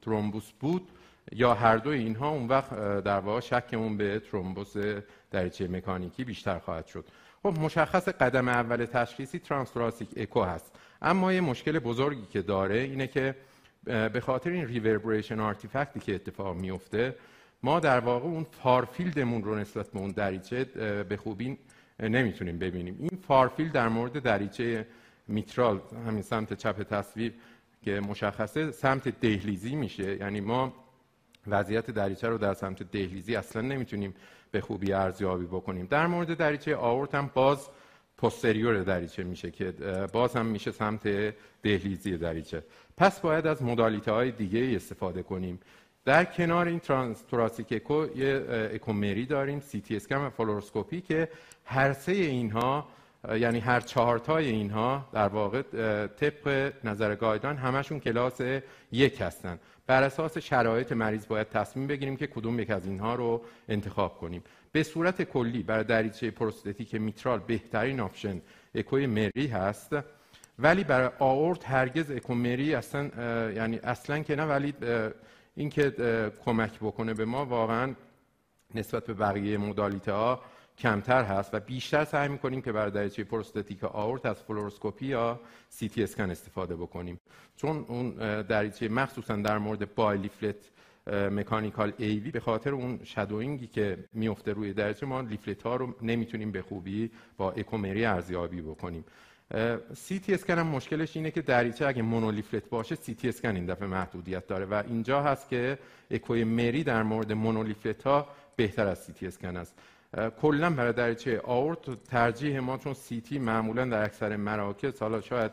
thrombus 0.03 0.51
بود 0.61 0.89
یا 1.33 1.55
هر 1.55 1.77
دو 1.77 1.91
اینها 1.91 2.29
اون 2.29 2.49
وقت 2.49 2.71
در 3.05 3.21
واقع 3.21 3.41
شکمون 3.41 3.97
به 3.97 4.21
thrombus 4.31 4.75
دریچه 5.31 5.69
مکانیکی 5.69 6.25
بیشتر 6.25 6.59
خواهد 6.59 6.87
شد. 6.87 7.05
خب 7.43 7.59
مشخص 7.61 8.09
قدم 8.09 8.49
اول 8.49 8.85
تشخیصی 8.85 9.39
transthoracic 9.39 10.09
اکو 10.17 10.43
هست. 10.43 10.73
اما 11.03 11.33
یه 11.33 11.41
مشکل 11.41 11.79
بزرگی 11.79 12.27
که 12.27 12.43
داره 12.43 12.77
اینه 12.77 13.07
که 13.07 13.35
به 13.85 14.21
خاطر 14.21 14.51
این 14.51 14.67
reverberation 14.67 15.41
artifact 15.41 15.94
ی 15.94 16.01
که 16.01 16.15
اتفاق 16.15 16.57
میفته 16.57 17.17
ما 17.63 17.81
در 17.81 18.01
واقع 18.01 18.27
اون 18.27 18.45
far 18.45 18.72
field 18.72 19.17
مون 19.17 19.45
رو 19.45 19.55
نسبت 19.55 19.91
به 19.91 19.99
اون 19.99 20.11
دریچه 20.11 20.65
به 21.09 21.17
خوبی 21.17 21.59
نمی‌تونیم 22.01 22.59
ببینیم. 22.59 22.97
این 22.99 23.19
far 23.29 23.45
field 23.45 23.73
در 23.73 23.89
مورد 23.89 24.23
دریچه 24.23 24.87
میترال 25.29 25.81
همین 26.07 26.23
سمت 26.23 26.55
چپ 26.55 26.83
تصویر 26.83 27.33
که 27.83 28.01
مشخصه 28.01 28.71
سمت 28.71 29.21
دهلیزی 29.21 29.75
میشه. 29.75 30.17
یعنی 30.17 30.41
ما 30.41 30.73
وضعیت 31.47 31.91
دریچه 31.91 32.29
رو 32.29 32.39
در 32.39 32.55
سمت 32.55 32.83
دهلیزی 32.83 33.37
اصلا 33.37 33.63
نمی‌تونیم 33.63 34.15
به 34.51 34.61
خوبی 34.61 34.93
ارزیابی 34.93 35.47
بکنیم. 35.47 35.87
در 35.87 36.07
مورد 36.07 36.37
دریچه 36.37 36.77
آورت 36.77 37.15
هم 37.15 37.31
باز 37.35 37.69
posterior 38.19 38.83
دریچه 38.83 39.25
میشه 39.25 39.51
که 39.51 39.73
باز 40.13 40.37
هم 40.37 40.47
میشه 40.47 40.71
سمت 40.71 41.35
دهلیزی 41.63 42.19
دریچه. 42.19 42.63
پس 42.97 43.21
باید 43.21 43.47
از 43.47 43.63
modality 43.63 44.13
های 44.13 44.31
دیگه 44.31 44.77
استفاده 44.77 45.23
کنیم. 45.23 45.61
در 46.05 46.25
کنار 46.25 46.67
این 46.67 46.81
trans 46.81 47.25
اکو 47.71 48.07
یه 48.17 48.47
اکوی 48.75 49.04
مری 49.04 49.27
داریم 49.27 49.61
سی 49.61 49.81
تی 49.81 49.97
اسکن 49.97 50.17
و 50.17 50.31
فلوروسکوپی 50.31 51.01
که 51.01 51.29
هر 51.65 51.93
سه 51.93 52.13
اینها 52.13 52.89
یعنی 53.29 53.59
هر 53.59 53.81
چهارتای 53.81 54.49
اینها 54.49 55.09
در 55.13 55.29
واقع 55.29 55.63
طبق 56.07 56.73
نظر 56.85 57.15
guideline 57.15 57.57
همشون 57.57 58.01
کلاس 58.01 58.41
یک 58.93 59.21
هستن. 59.21 59.59
بر 59.87 60.03
اساس 60.03 60.39
شرایط 60.39 60.93
مریض 60.93 61.27
باید 61.27 61.49
تصمیم 61.49 61.87
بگیریم 61.87 62.17
که 62.17 62.27
کدوم 62.27 62.61
یک 62.61 62.71
از 62.71 62.87
اینها 62.87 63.15
رو 63.15 63.43
انتخاب 63.69 64.19
کنیم. 64.19 64.43
به 64.73 64.83
صورت 64.83 65.23
کلی 65.23 65.63
برای 65.63 65.85
دریچه 65.85 66.31
prosthetic 66.31 66.95
میترال 66.95 67.39
بهترین 67.39 68.01
option 68.01 68.41
اکوی 68.75 69.07
مری 69.07 69.47
هست 69.47 69.97
ولی 70.59 70.85
برای 70.85 71.11
آورت 71.19 71.69
هرگز 71.69 72.11
اکوی 72.11 72.47
مری 72.47 72.75
اصلا 72.75 73.11
یعنی 73.51 73.79
اصلا 73.79 74.19
که 74.19 74.37
نه 74.37 74.45
ولی 74.45 74.75
اینکه 75.57 75.91
کمک 76.45 76.79
بکنه 76.79 77.15
به 77.15 77.25
ما 77.25 77.45
واقعا 77.45 77.95
نسبت 78.75 79.07
به 79.07 79.15
بقیه 79.15 79.59
modality 79.59 80.13
ها 80.13 80.41
کمتر 80.79 81.25
هست 81.25 81.55
و 81.55 81.61
بیشتر 81.61 82.05
سعی 82.05 82.29
می‌کنیم 82.29 82.63
که 82.63 82.73
برای 82.73 82.91
دریچه 82.91 83.25
prosthetic 83.25 83.85
آورت 83.85 84.27
از 84.27 84.43
فلوروسکوپی 84.43 85.07
یا 85.07 85.41
سی 85.69 85.89
تی 85.89 86.03
اسکن 86.03 86.31
استفاده 86.31 86.77
بکنیم. 86.77 87.21
چون 87.57 87.85
اون 87.89 88.11
دریچه 88.43 88.89
مخصوصا 88.89 89.37
در 89.37 89.59
مورد 89.59 89.95
bileaflet 89.95 90.71
mechanical 91.07 91.93
AV 91.99 92.31
به 92.31 92.41
خاطر 92.41 92.71
اون 92.71 93.01
shadowing 93.05 93.60
ی 93.60 93.67
که 93.67 94.05
میفته 94.13 94.53
روی 94.53 94.73
دریچه 94.73 95.07
ما 95.07 95.21
leaflet 95.21 95.63
ها 95.63 95.77
رو 95.77 95.95
نمی‌تونیم 96.03 96.53
به 96.53 96.63
خوبی 96.63 97.11
با 97.37 97.53
اکوی 97.53 97.82
مری 97.82 98.05
ارزیابی 98.05 98.63
بکنیم. 98.63 99.05
سی 99.95 100.19
تی 100.19 100.35
اسکن 100.35 100.59
هم 100.59 100.67
مشکلش 100.67 101.17
اینه 101.17 101.31
که 101.31 101.43
دریچه 101.43 101.87
اگه 101.87 102.03
monoleaflet 102.03 102.69
باشه 102.69 102.95
سی 102.95 103.15
تی 103.15 103.29
اسکن 103.29 103.55
این 103.55 103.67
دفعه 103.67 103.89
محدودیت 103.89 104.47
داره 104.47 104.65
و 104.65 104.83
اینجا 104.89 105.23
هست 105.23 105.49
که 105.49 105.79
اکوی 106.11 106.45
مری 106.45 106.85
در 106.85 107.03
مورد 107.03 107.33
monoleaflet 107.33 108.03
ها 108.03 108.29
بهتر 108.57 108.87
از 108.87 108.99
سی 108.99 109.13
تی 109.13 109.27
اسکن 109.27 109.57
است. 109.57 109.75
کلا 110.43 110.71
برای 110.71 110.93
دریچه 110.93 111.41
آورت 111.45 112.05
ترجیح 112.05 112.59
ما 112.59 112.79
چون 112.79 112.95
سی 112.95 113.21
تی 113.21 113.39
معمولا 113.39 113.85
در 113.85 114.05
اکثر 114.05 114.37
مراکز 114.37 115.01
حالا 115.01 115.21
شاید 115.21 115.51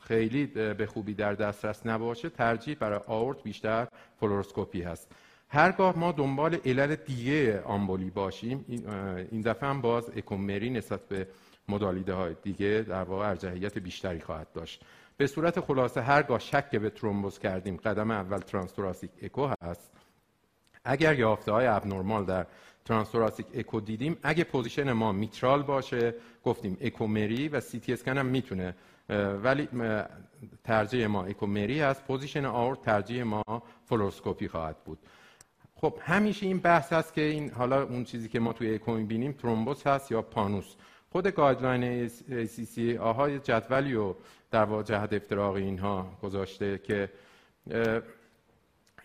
خیلی 0.00 0.46
به 0.46 0.86
خوبی 0.86 1.14
در 1.14 1.34
دسترس 1.34 1.86
نباشه 1.86 2.28
ترجیح 2.28 2.76
برای 2.80 3.00
آورت 3.06 3.42
بیشتر 3.42 3.88
فلوروسکوپی 4.20 4.82
هست. 4.82 5.12
هرگاه 5.48 5.98
ما 5.98 6.12
دنبال 6.12 6.58
علل 6.64 6.94
دیگه 6.94 7.62
آمبولی 7.62 8.10
باشیم 8.10 8.64
این 9.30 9.40
دفعه 9.40 9.68
هم 9.68 9.80
باز 9.80 10.10
اکوی 10.16 10.47
مری 10.47 10.70
نسبت 10.70 11.08
به 11.08 11.26
modality 11.68 12.14
های 12.14 12.36
دیگه 12.42 12.84
در 12.88 13.02
واقع 13.02 13.28
ارجحیت 13.28 13.78
بیشتری 13.78 14.20
خواهد 14.20 14.52
داشت. 14.52 14.84
به 15.16 15.26
صورت 15.26 15.60
خلاصه 15.60 16.00
هرگاه 16.00 16.38
شک 16.38 16.70
به 16.76 16.90
ترومبوز 16.90 17.38
کردیم 17.38 17.76
قدم 17.76 18.10
اول 18.10 18.38
transthoracic 18.38 19.10
اکو 19.22 19.50
هست. 19.62 19.90
اگر 20.84 21.18
یافته 21.18 21.52
های 21.52 21.66
abnormal 21.66 22.24
در 22.24 22.46
transthoracic 22.84 23.46
اکو 23.54 23.80
دیدیم 23.80 24.16
اگه 24.22 24.44
position 24.44 24.92
ما 24.92 25.12
میترال 25.12 25.62
باشه 25.62 26.14
گفتیم 26.44 26.76
اکوی 26.80 27.19
مری 27.19 27.48
و 27.48 27.60
سی 27.60 27.80
تی 27.80 27.92
اسکن 27.92 28.18
هم 28.18 28.26
می‌تونه. 28.26 28.74
ولی 29.42 29.68
ترجیح 30.64 31.06
ما 31.06 31.24
اکوی 31.24 31.56
مری 31.56 31.80
هست. 31.80 32.04
position 32.04 32.44
آورت 32.44 32.82
ترجیح 32.82 33.22
ما 33.22 33.42
فلوروسکوپی 33.84 34.48
خواهد 34.48 34.76
بود. 34.84 34.98
خب 35.74 35.98
همیشه 36.00 36.46
این 36.46 36.58
بحث 36.58 36.92
هست 36.92 37.14
که 37.14 37.20
این 37.20 37.50
حالا 37.50 37.82
اون 37.82 38.04
چیزی 38.04 38.28
که 38.28 38.40
ما 38.40 38.52
توی 38.52 38.74
اکو 38.74 38.92
می‌بینیم 38.94 39.32
thrombus 39.32 39.86
هست 39.86 40.12
یا 40.12 40.22
pannus. 40.22 40.74
خود 41.12 41.26
guideline 41.28 42.08
ACC 42.46 42.96
AHA 42.96 43.21
یه 43.21 43.38
جدولی 43.38 43.94
رو 43.94 44.14
در 44.50 44.64
واقع 44.64 44.82
جهت 44.82 45.12
افتراق 45.12 45.54
اینها 45.54 46.18
گذاشته 46.22 46.78
که 46.78 47.10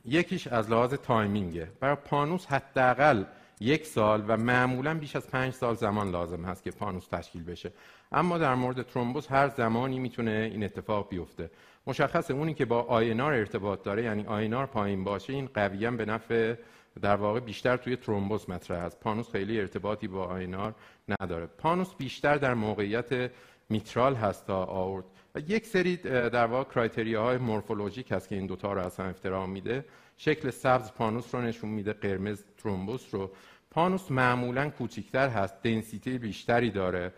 یکیش 0.05 0.47
از 0.47 0.71
لحاظ 0.71 0.93
timing 0.93 1.49
ه. 1.49 1.67
برای 1.79 1.95
pannus 1.95 2.45
حداقل 2.45 3.23
یک 3.59 3.85
سال 3.85 4.23
و 4.27 4.37
معمولا 4.37 4.93
بیش 4.93 5.15
از 5.15 5.27
پنج 5.27 5.53
سال 5.53 5.75
زمان 5.75 6.11
لازم 6.11 6.45
هست 6.45 6.63
که 6.63 6.71
pannus 6.71 7.07
تشکیل 7.07 7.43
بشه. 7.43 7.71
اما 8.11 8.37
در 8.37 8.55
مورد 8.55 8.81
thrombus 8.81 9.31
هر 9.31 9.47
زمانی 9.47 9.99
می‌تونه 9.99 10.49
این 10.51 10.63
اتفاق 10.63 11.09
بیفته. 11.09 11.49
مشخصه 11.87 12.33
اونی 12.33 12.53
که 12.53 12.65
با 12.65 12.81
INR 12.81 13.33
ارتباط 13.33 13.83
داره 13.83 14.03
یعنی 14.03 14.25
INR 14.25 14.65
پایین 14.65 15.03
باشه 15.03 15.33
این 15.33 15.49
قویا 15.53 15.91
به 15.91 16.05
نفع 16.05 16.55
در 17.01 17.15
واقع 17.15 17.39
بیشتر 17.39 17.77
توی 17.77 17.95
thrombus 17.95 18.49
مطرح 18.49 18.83
است. 18.83 18.99
pannus 18.99 19.31
خیلی 19.31 19.59
ارتباطی 19.59 20.07
با 20.07 20.25
INR 20.25 20.75
نداره. 21.21 21.45
pannus 21.45 21.95
بیشتر 21.95 22.37
در 22.37 22.53
موقعیت 22.53 23.31
میترال 23.69 24.15
هست 24.15 24.47
تا 24.47 24.63
آورت. 24.65 25.05
و 25.35 25.39
یک 25.39 25.65
سری 25.65 25.95
در 25.97 26.45
واقع 26.45 27.15
های 27.15 27.37
morphologic 27.37 28.11
هست 28.11 28.29
که 28.29 28.35
این 28.35 28.45
دوتا 28.45 28.73
رو 28.73 28.81
اصلا 28.81 29.05
افتراق 29.05 29.45
میده. 29.45 29.85
شکل 30.17 30.49
سبز 30.49 30.91
pannus 30.91 31.35
رو 31.35 31.41
نشون 31.41 31.69
میده 31.69 31.93
قرمز 31.93 32.43
thrombus 32.57 33.13
رو. 33.13 33.31
pannus 33.71 34.11
معمولا 34.11 34.69
کوچیکتر 34.69 35.29
هست 35.29 35.63
density 35.63 36.17
بیشتری 36.17 36.71
داره 36.71 37.13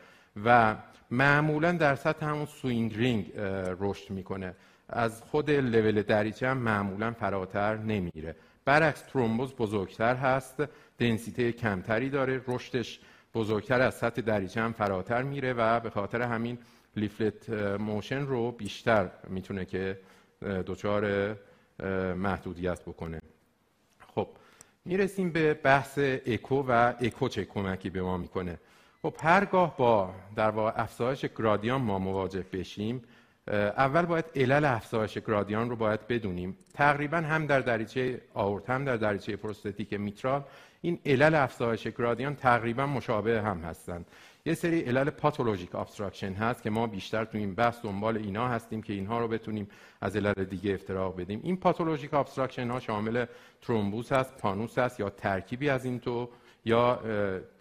و 0.46 0.76
معمولا 1.12 1.72
در 1.72 1.96
سطح 1.96 2.26
همون 2.26 2.46
sewing 2.46 2.98
ring 2.98 3.32
رشد 3.80 4.10
می‌کنه. 4.10 4.56
از 4.90 5.22
خود 5.22 5.52
لول 5.52 6.02
دریچه 6.02 6.48
هم 6.48 6.58
معمولا 6.58 7.12
فراتر 7.12 7.78
نمیره. 7.78 8.36
برعکس 8.70 9.02
ترومبوز 9.02 9.54
بزرگتر 9.54 10.16
هست. 10.16 10.64
density 11.00 11.52
کمتری 11.52 12.10
داره. 12.10 12.42
رشدش 12.48 13.00
بزرگتر 13.34 13.82
از 13.82 13.96
سطح 13.96 14.22
دریچه 14.22 14.62
هم 14.62 14.74
فراتر 14.74 15.24
میره 15.24 15.54
و 15.54 15.80
به 15.80 15.90
خاطر 15.90 16.22
همین 16.22 16.58
leaflet 16.96 17.50
motion 17.80 18.26
رو 18.26 18.52
بیشتر 18.52 19.10
می‌تونه 19.28 19.66
که 19.66 20.00
دچار 20.42 21.36
محدودیت 22.14 22.82
بکنه. 22.82 23.22
خب 24.16 24.28
می‌رسیم 24.86 25.32
به 25.32 25.54
بحث 25.54 26.00
اکو 26.26 26.66
و 26.68 26.94
اکو 27.02 27.28
چه 27.28 27.46
کمکی 27.46 27.90
به 27.90 28.02
ما 28.02 28.18
می‌کنه. 28.18 28.60
خب 29.02 29.14
هرگاه 29.20 29.78
با 29.78 30.14
در 30.36 30.50
واقع 30.50 30.82
افزایش 30.82 31.26
گرادیان 31.26 31.82
ما 31.82 32.00
مواجه 32.00 32.46
بشیم 32.54 33.02
اول 33.50 34.06
باید 34.06 34.26
علل 34.36 34.66
افزایش 34.66 35.18
گرادیان 35.18 35.70
رو 35.70 35.76
باید 35.76 36.08
بدونیم. 36.08 36.58
تقریبا 36.74 37.18
هم 37.18 37.46
در 37.46 37.60
دریچه 37.60 38.22
آورت 38.34 38.70
هم 38.70 38.86
در 38.86 38.98
دریچه 38.98 39.36
prosthetic 39.36 39.94
میترال 39.94 40.44
این 40.82 41.00
علل 41.06 41.36
افزایش 41.36 41.88
گرادیان 41.88 42.36
تقریبا 42.36 42.86
مشابه 42.86 43.42
هم 43.42 43.58
هستند. 43.58 44.06
یه 44.46 44.54
سری 44.54 44.82
علل 44.82 45.10
pathologic 45.10 45.76
obstruction 45.76 46.34
هست 46.34 46.64
که 46.64 46.70
ما 46.70 46.88
بیشتر 46.88 47.26
تو 47.26 47.38
این 47.38 47.56
بحث 47.56 47.82
دنبال 47.84 48.18
اینا 48.18 48.48
هستیم 48.48 48.82
که 48.82 48.94
اینها 48.94 49.20
رو 49.20 49.28
بتونیم 49.28 49.68
از 50.02 50.16
علل 50.16 50.44
دیگه 50.44 50.74
افتراق 50.74 51.22
بدیم. 51.22 51.40
این 51.44 51.58
pathologic 51.58 52.14
obstruction 52.14 52.70
ها 52.70 52.80
شامل 52.80 53.26
thrombus 53.62 54.12
هست 54.12 54.38
pannus 54.38 54.78
هست 54.78 55.00
یا 55.00 55.10
ترکیبی 55.10 55.70
از 55.70 55.86
این 55.86 56.00
دو 56.00 56.30
یا 56.66 57.00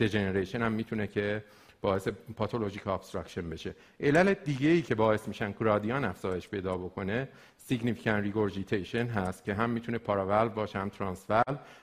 degeneration 0.00 0.62
هم 0.62 0.72
می‌تونه 0.72 1.06
که 1.06 1.44
باعث 1.80 2.08
pathologic 2.36 2.86
obstruction 2.86 3.50
بشه. 3.50 3.74
علل 4.00 4.34
دیگه 4.34 4.68
ای 4.68 4.82
که 4.82 4.94
باعث 4.94 5.28
میشن 5.28 5.54
گرادیان 5.60 6.04
افزایش 6.04 6.48
پیدا 6.48 6.76
بکنه 6.76 7.28
significant 7.56 8.24
regurgitation 8.24 9.06
هست 9.06 9.44
که 9.44 9.54
هم 9.54 9.70
می‌تونه 9.70 9.98
پاراول 9.98 10.48
باشه 10.48 10.78
هم 10.78 10.88
transvalvular 10.88 11.42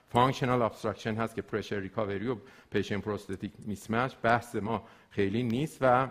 functional 0.09 0.61
obstruction 0.61 1.15
هست 1.15 1.35
که 1.35 1.41
pressure 1.41 1.79
recovery 1.79 2.27
و 2.27 2.35
patient 2.71 2.99
prosthetic 2.99 3.51
mismatch 3.65 4.13
بحث 4.23 4.55
ما 4.55 4.83
خیلی 5.09 5.43
نیست 5.43 5.77
و 5.81 6.07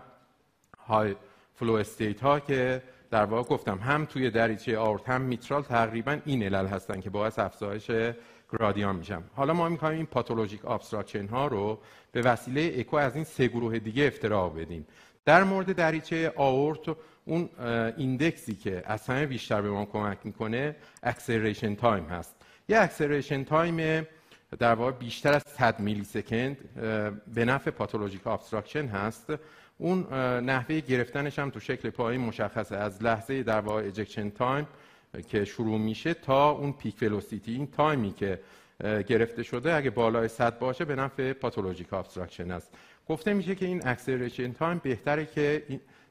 high 0.86 1.16
flow 1.54 1.72
state 1.72 2.20
ها 2.20 2.40
که 2.40 2.82
در 3.10 3.24
واقع 3.24 3.48
گفتم 3.48 3.78
هم 3.78 4.04
توی 4.04 4.30
دریچه 4.30 4.78
آورت 4.78 5.08
هم 5.08 5.20
میترال 5.20 5.62
تقریبا 5.62 6.18
این 6.24 6.42
علل 6.42 6.66
هستن 6.66 7.00
که 7.00 7.10
باعث 7.10 7.38
افزایش 7.38 7.90
گرادیان 8.58 8.96
میشن. 8.96 9.22
حالا 9.36 9.52
ما 9.52 9.68
می‌خوایم 9.68 9.96
این 9.96 10.06
pathologic 10.06 10.64
obstruction 10.64 11.26
ها 11.26 11.46
رو 11.46 11.78
به 12.12 12.22
وسیله 12.22 12.74
اکو 12.78 12.96
از 12.96 13.14
این 13.14 13.24
سه 13.24 13.48
گروه 13.48 13.78
دیگه 13.78 14.04
افتراق 14.04 14.50
بدیم. 14.50 14.86
در 15.24 15.44
مورد 15.44 15.76
دریچه 15.76 16.32
آورت 16.36 16.96
اون 17.24 17.48
index 17.96 18.45
ی 18.45 18.54
که 18.54 18.82
از 18.86 19.06
همه 19.06 19.26
بیشتر 19.26 19.62
به 19.62 19.70
ما 19.70 19.84
کمک 19.84 20.18
می‌کنه 20.24 20.76
acceleration 21.02 21.74
time 21.74 22.04
هست. 22.04 22.36
یه 22.68 22.80
acceleration 22.80 23.44
time 23.44 24.06
در 24.58 24.74
واقع 24.74 24.92
بیشتر 24.92 25.32
از 25.32 25.42
100 25.46 25.80
millisecond 25.80 26.74
به 27.34 27.44
نفع 27.44 27.70
pathologic 27.70 28.26
obstruction 28.26 28.86
هست. 28.86 29.32
اون 29.78 30.14
نحوه 30.40 30.80
گرفتنش 30.80 31.38
هم 31.38 31.50
تو 31.50 31.60
شکل 31.60 31.90
پایین 31.90 32.20
مشخصه. 32.20 32.76
از 32.76 33.02
لحظه 33.02 33.42
در 33.42 33.60
واقع 33.60 33.86
ejection 33.86 34.30
time 34.30 34.66
که 35.28 35.44
شروع 35.44 35.78
میشه 35.78 36.14
تا 36.14 36.50
اون 36.50 36.72
peak 36.72 36.96
velocity 37.02 37.52
این 37.52 37.66
time 37.66 38.03
ی 38.03 38.12
که 38.12 38.40
گرفته 38.80 39.42
شده 39.42 39.74
اگه 39.74 39.90
بالای 39.90 40.28
100 40.28 40.58
باشه 40.58 40.84
به 40.84 40.96
نفع 40.96 41.32
pathologic 41.32 41.92
obstruction 41.92 42.50
است. 42.50 42.74
گفته 43.08 43.34
میشه 43.34 43.54
که 43.54 43.66
این 43.66 43.86
acceleration 43.86 44.52
time 44.52 44.80
بهتره 44.84 45.26
که 45.26 45.62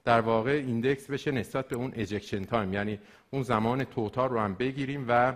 در 0.06 0.22
واقع 0.22 0.52
index 0.52 1.10
بشه 1.10 1.32
نسبت 1.32 1.68
به 1.68 1.76
اون 1.76 1.92
ejection 1.96 2.44
time 2.44 2.74
یعنی 2.74 3.00
اون 3.32 3.44
زمان 3.44 3.84
total 3.84 4.30
رو 4.30 4.40
هم 4.40 4.54
بگیریم 4.54 5.06
و 5.08 5.36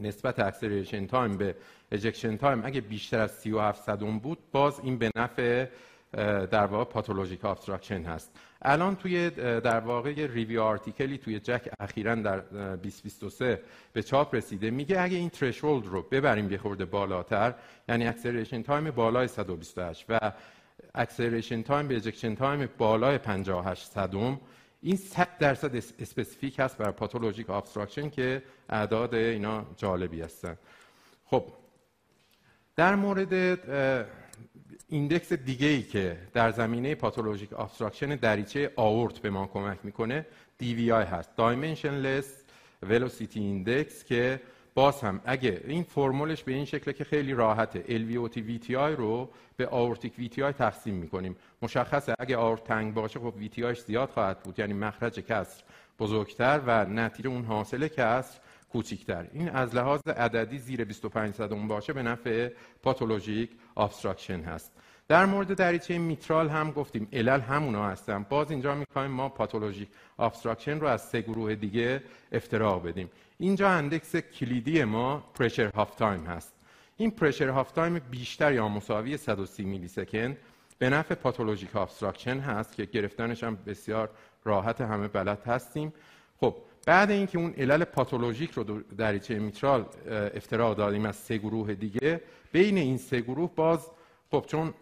نسبت 0.00 0.38
acceleration 0.38 1.06
time 1.06 1.36
به 1.36 1.54
ejection 1.92 2.36
time 2.36 2.62
اگه 2.64 2.80
بیشتر 2.80 3.20
از 3.20 3.30
37 3.30 3.82
صدم 3.82 4.18
بود 4.18 4.38
باز 4.52 4.80
این 4.80 4.98
به 4.98 5.10
نفع 5.16 5.66
در 6.50 6.66
واقع 6.66 6.84
pathologic 6.84 7.44
obstruction 7.44 8.02
هست. 8.02 8.30
الان 8.62 8.96
توی 8.96 9.30
در 9.60 9.80
واقع 9.80 10.26
review 10.26 10.62
article 10.62 11.11
ی 11.11 11.18
توی 11.18 11.40
JACC 11.40 11.68
اخیرا 11.80 12.14
در 12.14 12.38
2023 12.38 13.60
به 13.92 14.02
چاپ 14.02 14.34
رسیده. 14.34 14.70
میگه 14.70 15.00
اگه 15.00 15.16
این 15.16 15.30
threshold 15.30 15.86
رو 15.86 16.02
ببریم 16.02 16.52
یه 16.52 16.58
خورده 16.58 16.84
بالاتر 16.84 17.54
یعنی 17.88 18.06
acceleration 18.06 18.62
time 18.62 18.90
بالای 18.90 19.28
128 19.28 20.06
و 20.08 20.32
acceleration 20.94 21.62
time 21.62 21.88
به 21.88 21.96
ejection 21.96 22.34
time 22.34 22.68
بالای 22.78 23.18
58 23.18 23.86
صدم 23.86 24.40
این 24.82 24.96
100 24.96 25.28
درصد 25.38 25.76
specific 25.76 26.60
هست 26.60 26.78
برای 26.78 26.92
pathologic 26.92 27.50
obstruction 27.50 28.10
که 28.10 28.42
اعداد 28.68 29.14
اینا 29.14 29.66
جالبی 29.76 30.22
هستن. 30.22 30.56
خب 31.26 31.44
در 32.76 32.94
مورد 32.94 33.34
index 34.94 35.32
دیگه 35.32 35.66
ای 35.66 35.82
که 35.82 36.18
در 36.32 36.50
زمینه 36.50 36.94
pathologic 36.94 37.52
obstruction 37.52 38.16
دریچه 38.16 38.72
آورت 38.76 39.18
به 39.18 39.30
ما 39.30 39.46
کمک 39.46 39.78
می‌کنه 39.82 40.26
DVI 40.62 40.90
هست. 40.90 41.30
Dimensionless 41.38 42.26
Velocity 42.90 43.36
Index 43.36 44.04
که 44.04 44.40
باز 44.74 45.00
هم 45.00 45.20
اگه 45.24 45.60
این 45.66 45.82
فرمولش 45.82 46.42
به 46.42 46.52
این 46.52 46.64
شکله 46.64 46.94
که 46.94 47.04
خیلی 47.04 47.32
راحته 47.32 47.84
LVOT 47.88 48.36
VTI 48.36 48.70
رو 48.72 49.30
به 49.56 49.68
aortic 49.68 50.12
VTI 50.14 50.56
تقسیم 50.58 50.94
می‌کنیم. 50.94 51.36
مشخصه 51.62 52.14
اگه 52.18 52.36
آورت 52.36 52.64
تنگ 52.64 52.94
باشه 52.94 53.20
خب 53.20 53.34
VTI 53.40 53.63
ش 53.63 53.78
زیاد 53.78 54.10
خواهد 54.10 54.42
بود 54.42 54.58
یعنی 54.58 54.72
مخرج 54.72 55.20
کسر 55.20 55.62
بزرگتر 55.98 56.60
و 56.66 56.84
نتیجه 56.84 57.30
اون 57.30 57.44
حاصل 57.44 57.88
کسر 57.88 58.38
کوچیکتر. 58.74 59.26
این 59.32 59.48
از 59.48 59.74
لحاظ 59.74 60.00
عددی 60.06 60.58
زیر 60.58 60.84
25 60.84 61.34
صدم 61.34 61.68
باشه 61.68 61.92
به 61.92 62.02
نفع 62.02 62.48
pathologic 62.82 63.50
obstruction 63.76 64.40
هست. 64.40 64.72
در 65.08 65.26
مورد 65.26 65.54
دریچه 65.54 65.98
میترال 65.98 66.48
هم 66.48 66.70
گفتیم. 66.70 67.08
علل 67.12 67.40
همونا 67.40 67.88
هستن. 67.88 68.26
باز 68.28 68.50
اینجا 68.50 68.74
می‌خوایم 68.74 69.10
ما 69.10 69.28
pathologic 69.28 69.88
obstruction 70.18 70.80
رو 70.80 70.86
از 70.86 71.02
سه 71.02 71.20
گروه 71.20 71.54
دیگه 71.54 72.02
افتراق 72.32 72.80
بدیم. 72.80 73.10
اینجا 73.38 73.68
index 73.68 74.16
کلیدی 74.16 74.84
ما 74.84 75.24
pressure 75.34 75.70
half 75.74 75.94
time 75.94 76.26
هست. 76.26 76.54
این 76.96 77.10
pressure 77.10 77.48
half 77.48 77.72
time 77.72 77.98
بیشتر 78.10 78.52
یا 78.52 78.68
مساوی 78.68 79.16
130 79.16 79.64
millisecond 79.64 80.36
به 80.78 80.90
نفع 80.90 81.14
pathologic 81.14 81.76
obstruction 81.76 82.38
هست 82.38 82.74
که 82.76 82.84
گرفتنش 82.84 83.44
هم 83.44 83.58
بسیار 83.66 84.10
راحت 84.44 84.80
همه 84.80 85.08
بلد 85.08 85.42
هستیم. 85.46 85.92
خب 86.40 86.56
بعد 86.86 87.10
اینکه 87.10 87.38
اون 87.38 87.54
علل 87.56 87.84
pathologic 87.84 88.50
رو 88.50 88.80
دریچه 88.80 89.38
میترال 89.38 89.86
افتراق 90.10 90.74
دادیم 90.74 91.04
از 91.04 91.16
سه 91.16 91.38
گروه 91.38 91.74
دیگه 91.74 92.20
بین 92.52 92.78
این 92.78 92.98
سه 92.98 93.20
گروه 93.20 93.50
باز 93.56 93.90
خب 94.30 94.44
چون 94.48 94.74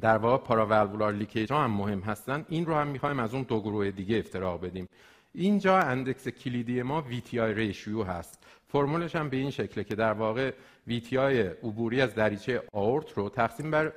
در 0.00 0.18
واقع 0.18 0.44
پاراولولار 0.44 1.12
لیکیج 1.12 1.52
هم 1.52 1.70
مهم 1.70 2.00
هستن 2.00 2.46
این 2.48 2.66
رو 2.66 2.74
هم 2.74 2.86
می‌خوایم 2.86 3.18
از 3.18 3.34
اون 3.34 3.42
دو 3.42 3.60
گروه 3.60 3.90
دیگه 3.90 4.18
افتراق 4.18 4.58
بدیم. 4.58 4.88
اینجا 5.34 5.78
index 5.78 6.28
کلیدی 6.28 6.82
ما 6.82 7.04
VTI 7.10 7.34
ratio 7.34 8.02
هست. 8.02 8.38
فرمولش 8.68 9.16
هم 9.16 9.28
به 9.28 9.36
این 9.36 9.50
شکله 9.50 9.84
که 9.84 9.94
در 9.94 10.12
واقع 10.12 10.52
VTI 10.88 11.14
عبوری 11.62 12.00
از 12.00 12.14
دریچه 12.14 12.62
آورت 12.72 13.12
رو 13.12 13.28
تقسیم 13.28 13.70
بر 13.70 13.92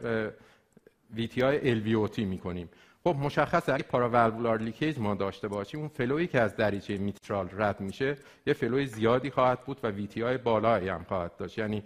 VTI 1.18 1.64
LVOT 1.64 2.20
می‌کنیم. 2.20 2.70
خب 3.03 3.15
مشخصه 3.20 3.74
اگه 3.74 3.84
پاراولولار 3.84 4.62
لیکیج 4.62 5.00
ما 5.00 5.15
داشته 5.15 5.48
باشیم 5.48 5.79
اون 5.79 5.89
flow 5.90 6.15
یی 6.15 6.28
که 6.27 6.39
از 6.39 6.55
دریچه 6.55 6.98
میترال 6.98 7.50
رد 7.51 7.81
میشه 7.81 8.17
یه 8.48 8.53
flow 8.53 8.79
ی 8.79 8.86
زیادی 8.85 9.29
خواهد 9.29 9.66
بود 9.66 9.79
و 9.83 9.92
VTI 9.92 10.37
بالایی 10.44 10.90
هم 10.90 11.03
خواهد 11.07 11.35
داشت. 11.35 11.57
یعنی 11.57 11.83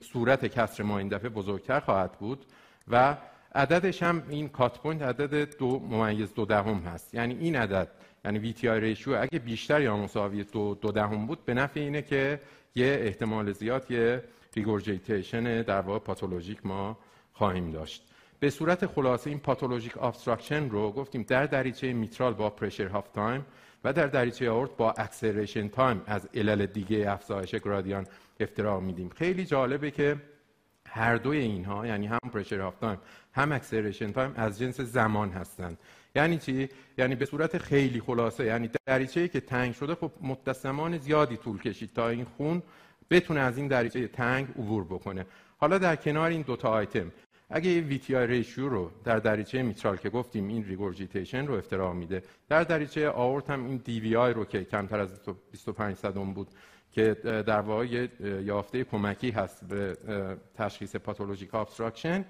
صورت 0.00 0.46
کسر 0.46 0.82
ما 0.82 0.98
این 0.98 1.08
دفعه 1.08 1.28
بزرگتر 1.28 1.80
خواهد 1.80 2.12
بود 2.12 2.46
و 2.88 3.16
عددش 3.54 4.02
هم 4.02 4.22
این 4.28 4.48
cut 4.48 4.78
point 4.78 5.02
عدد 5.02 5.58
دو 5.58 5.78
ممیز 5.78 6.34
دو 6.34 6.44
دهم 6.44 6.78
هست. 6.78 7.14
یعنی 7.14 7.34
این 7.34 7.56
عدد 7.56 7.88
یعنی 8.24 8.38
VTI 8.38 8.68
ratio 8.68 9.14
اگه 9.20 9.38
بیشتر 9.38 9.80
یا 9.80 9.96
مساوی 9.96 10.44
دو, 10.44 10.74
دو 10.74 10.92
دهم 10.92 11.26
بود 11.26 11.44
به 11.44 11.54
نفع 11.54 11.80
اینه 11.80 12.02
که 12.02 12.40
یه 12.74 12.98
احتمال 13.00 13.52
زیاد 13.52 13.90
یه 13.90 14.24
regurgitation 14.56 15.62
در 15.62 15.80
واقع 15.80 15.98
pathologic 15.98 16.66
ما 16.66 16.98
خواهیم 17.32 17.70
داشت. 17.70 18.13
به 18.44 18.50
صورت 18.50 18.86
خلاصه 18.86 19.30
این 19.30 19.38
pathologic 19.38 20.02
obstruction 20.02 20.70
رو 20.70 20.92
گفتیم 20.92 21.22
در 21.22 21.46
دریچه 21.46 21.92
میترال 21.92 22.34
با 22.34 22.50
pressure 22.50 22.86
half 22.86 23.08
time 23.08 23.46
و 23.84 23.92
در 23.92 24.06
دریچه 24.06 24.50
آورت 24.50 24.76
با 24.76 24.90
acceleration 24.90 25.68
time 25.68 26.02
از 26.06 26.28
علل 26.34 26.66
دیگه 26.66 27.10
افزایش 27.10 27.54
گرادیان 27.54 28.06
افتراق 28.40 28.80
میدیم. 28.80 29.08
خیلی 29.08 29.44
جالبه 29.44 29.90
که 29.90 30.16
هر 30.88 31.16
دوی 31.16 31.38
اینها 31.38 31.86
یعنی 31.86 32.06
هم 32.06 32.18
pressure 32.32 32.60
half 32.60 32.78
time 32.78 32.98
هم 33.32 33.52
acceleration 33.52 34.12
time 34.12 34.32
از 34.36 34.58
جنس 34.58 34.80
زمان 34.80 35.30
هستند. 35.30 35.78
یعنی 36.14 36.38
چی؟ 36.38 36.68
یعنی 36.98 37.14
به 37.14 37.24
صورت 37.24 37.58
خیلی 37.58 38.00
خلاصه 38.00 38.44
یعنی 38.44 38.70
دریچه 38.86 39.20
ای 39.20 39.28
که 39.28 39.40
تنگ 39.40 39.74
شده 39.74 39.94
خب 39.94 40.12
مدت 40.22 40.52
زمان 40.52 40.98
زیادی 40.98 41.36
طول 41.36 41.58
کشید 41.58 41.92
تا 41.94 42.08
این 42.08 42.24
خون 42.24 42.62
بتونه 43.10 43.40
از 43.40 43.58
این 43.58 43.68
دریچه 43.68 44.08
تنگ 44.08 44.48
عبور 44.48 44.84
بکنه. 44.84 45.26
حالا 45.58 45.78
در 45.78 45.96
کنار 45.96 46.30
این 46.30 46.42
دوتا 46.42 46.68
آیتم 46.68 47.12
اگه 47.56 47.70
یه 47.70 47.82
VTI 47.82 48.14
ratio 48.14 48.68
رو 48.68 48.90
در 49.04 49.18
دریچه 49.18 49.62
میترال 49.62 49.96
که 49.96 50.10
گفتیم 50.10 50.48
این 50.48 50.64
regurgitation 50.64 51.46
رو 51.46 51.54
افتراق 51.54 51.92
میده 51.92 52.22
در 52.48 52.64
دریچه 52.64 53.10
آورت 53.10 53.50
هم 53.50 53.66
این 53.66 53.76
DVI 53.76 54.32
رو 54.32 54.44
که 54.44 54.64
کمتر 54.64 55.00
از 55.00 55.20
25 55.52 55.96
صدم 55.96 56.32
بود 56.32 56.48
که 56.92 57.14
در 57.24 57.60
واقع 57.60 58.06
یافته 58.44 58.84
کمکی 58.84 59.30
هست 59.30 59.68
به 59.68 59.96
تشخیص 60.54 60.96
پاتولوژیک 60.96 61.54
obstruction 61.54 62.24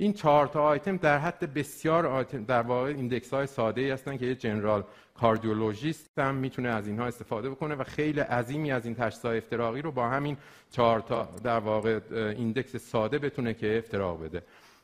این 0.00 0.12
چهار 0.12 0.46
تا 0.46 0.62
آیتم 0.62 0.96
در 0.96 1.18
حد 1.18 1.54
بسیار 1.54 2.06
آیتم 2.06 2.44
در 2.44 2.62
واقع 2.62 2.88
index 2.88 3.34
های 3.34 3.46
ساده 3.46 3.80
ای 3.80 3.90
هستن 3.90 4.16
که 4.16 4.26
یه 4.26 4.34
general 4.34 4.84
cardiologist 5.14 6.18
هم 6.18 6.34
می‌تونه 6.34 6.68
از 6.68 6.86
اینها 6.86 7.06
استفاده 7.06 7.50
بکنه 7.50 7.74
و 7.74 7.84
خیلی 7.84 8.20
عظیمی 8.20 8.72
از 8.72 8.84
این 8.86 8.94
تشخیص 8.94 9.24
افتراقی 9.24 9.82
رو 9.82 9.92
با 9.92 10.08
همین 10.08 10.36
چهار 10.70 11.00
تا 11.00 11.28
در 11.44 11.58
واقع 11.58 12.00
index 12.12 12.76
ساده 12.76 13.18
بتونه 13.18 13.54
که 13.54 13.78
افتراق 13.78 14.24
بده. 14.24 14.42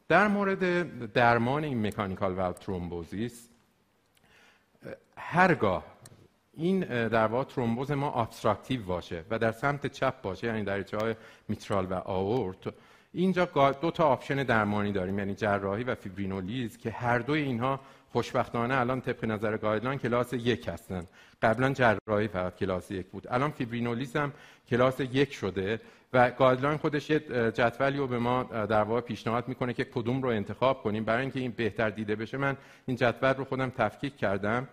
در 0.09 0.29
مورد 0.29 1.13
درمان 1.13 1.65
این 1.65 1.87
mechanical 1.87 2.35
valve 2.35 2.53
thrombosis 2.53 3.49
هرگاه 5.17 5.85
این 6.57 6.81
در 7.09 7.27
واقع 7.27 7.45
ترومبوز 7.45 7.91
ما 7.91 8.13
obstructive 8.13 8.83
باشه 8.83 9.25
و 9.31 9.39
در 9.39 9.53
سمت 9.53 9.87
چپ 9.87 10.23
باشه 10.23 10.47
یعنی 10.47 10.65
در 10.65 10.85
های 11.01 11.15
میترال 11.49 11.87
و 11.87 11.95
آورت 11.95 12.75
اینجا 13.15 13.45
دو 13.81 13.91
تا 13.91 14.05
option 14.05 14.43
درمانی 14.43 14.93
داریم 14.93 15.19
یعنی 15.19 15.35
جراحی 15.35 15.85
و 15.85 15.95
fibrinolysis 15.95 16.79
که 16.79 16.91
هر 16.91 17.19
دوی 17.19 17.43
اینها 17.43 17.81
خوشبختانه 18.13 18.75
الان 18.81 19.01
طبق 19.01 19.25
نظر 19.25 19.57
guideline 19.57 19.99
کلاس 19.99 20.33
یک 20.33 20.69
هستن. 20.69 21.07
قبلا 21.43 21.73
جراحی 21.73 22.29
فقط 22.29 22.57
کلاس 22.57 22.91
یک 22.91 23.07
بود. 23.07 23.27
الان 23.31 23.51
fibrinolysis 23.51 24.17
هم 24.17 24.33
کلاس 24.71 25.01
یک 25.01 25.33
شده 25.33 25.81
و 26.13 26.31
guideline 26.31 26.79
خودش 26.79 27.11
یه 27.11 27.19
جدولی 27.51 27.99
رو 27.99 28.07
به 28.07 28.19
ما 28.19 28.43
در 28.43 28.83
واقع 28.83 29.01
پیشنهاد 29.01 29.49
می‌کنه 29.49 29.73
که 29.73 29.85
کدوم 29.85 30.23
رو 30.23 30.29
انتخاب 30.29 30.83
کنیم. 30.83 31.05
برای 31.05 31.21
اینکه 31.21 31.41
این 31.41 31.51
بهتر 31.51 31.91
دیده 31.91 32.17
بشه 32.17 32.37
من 32.37 32.57
این 32.87 32.97
جدول 32.97 33.35
رو 33.35 33.45
خودم 33.45 33.71
تفکیک 33.71 34.17
کردم. 34.17 34.69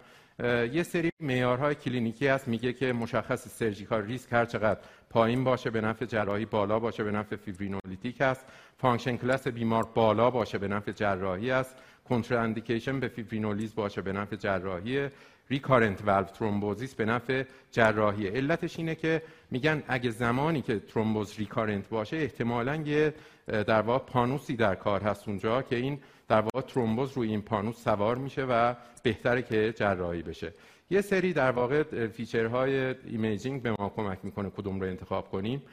یه 0.74 0.84
سری 0.84 1.12
معیارهای 1.20 1.76
clinical 1.76 2.22
ی 2.22 2.28
هست. 2.28 2.48
میگه 2.48 2.74
که 2.74 2.94
مشخص 2.94 3.48
surgical 3.48 4.02
risk 4.06 4.34
هر 4.34 4.46
چقدر 4.46 4.80
پایین 5.10 5.44
باشه 5.44 5.70
به 5.70 5.82
نفع 5.82 6.06
جراحی 6.06 6.46
بالا 6.46 6.80
باشه 6.80 7.04
به 7.04 7.12
نفع 7.12 7.36
fibrinolytic 7.36 8.22
است 8.22 8.46
function 8.78 9.18
class 9.18 9.48
بیمار 9.48 9.84
بالا 9.84 10.30
باشه 10.30 10.58
به 10.58 10.68
نفع 10.68 10.92
جراحی 10.92 11.52
است 11.52 11.76
contraindication 12.10 13.00
به 13.00 13.08
fibrinolysis 13.08 13.76
باشه 13.76 14.02
به 14.02 14.12
نفع 14.12 14.36
جراحی 14.36 15.10
recurrent 15.50 16.02
valve 16.06 16.24
thrombosis 16.26 16.96
به 16.96 17.06
نفع 17.06 17.44
جراحی. 17.72 18.28
علتش 18.28 18.80
اینه 18.80 18.96
که 18.96 19.22
میگن 19.52 19.84
اگه 19.88 20.10
زمانی 20.10 20.62
که 20.62 20.80
ترومبوز 20.80 21.40
recurrent 21.40 21.90
باشه 21.90 22.18
احتمالاً 22.18 22.76
یه 22.76 23.14
در 23.48 23.82
واقع 23.82 24.06
pannus 24.06 24.49
ی 24.49 24.56
در 24.56 24.76
کار 24.76 25.02
هست 25.02 25.28
اونجا 25.28 25.62
که 25.62 25.76
این 25.76 26.00
در 26.28 26.42
واقع 26.42 26.62
ترومبوز 26.62 27.12
روی 27.18 27.30
این 27.30 27.42
pannus 27.42 27.84
سوار 27.84 28.18
میشه 28.18 28.44
و 28.44 28.76
بهتره 29.04 29.42
که 29.42 29.74
جراحی 29.78 30.22
بشه. 30.22 30.54
یه 30.90 31.02
سری 31.02 31.34
در 31.34 31.52
واقع 31.52 32.08
feature 32.08 32.96
های 33.06 33.18
imaging 33.18 33.62
به 33.62 33.72
ما 33.72 33.90
کمک 33.96 34.20
می‌کنه 34.24 34.50
کدوم 34.50 34.80
رو 34.80 34.88
انتخاب 34.88 35.30
کنیم. 35.30 35.64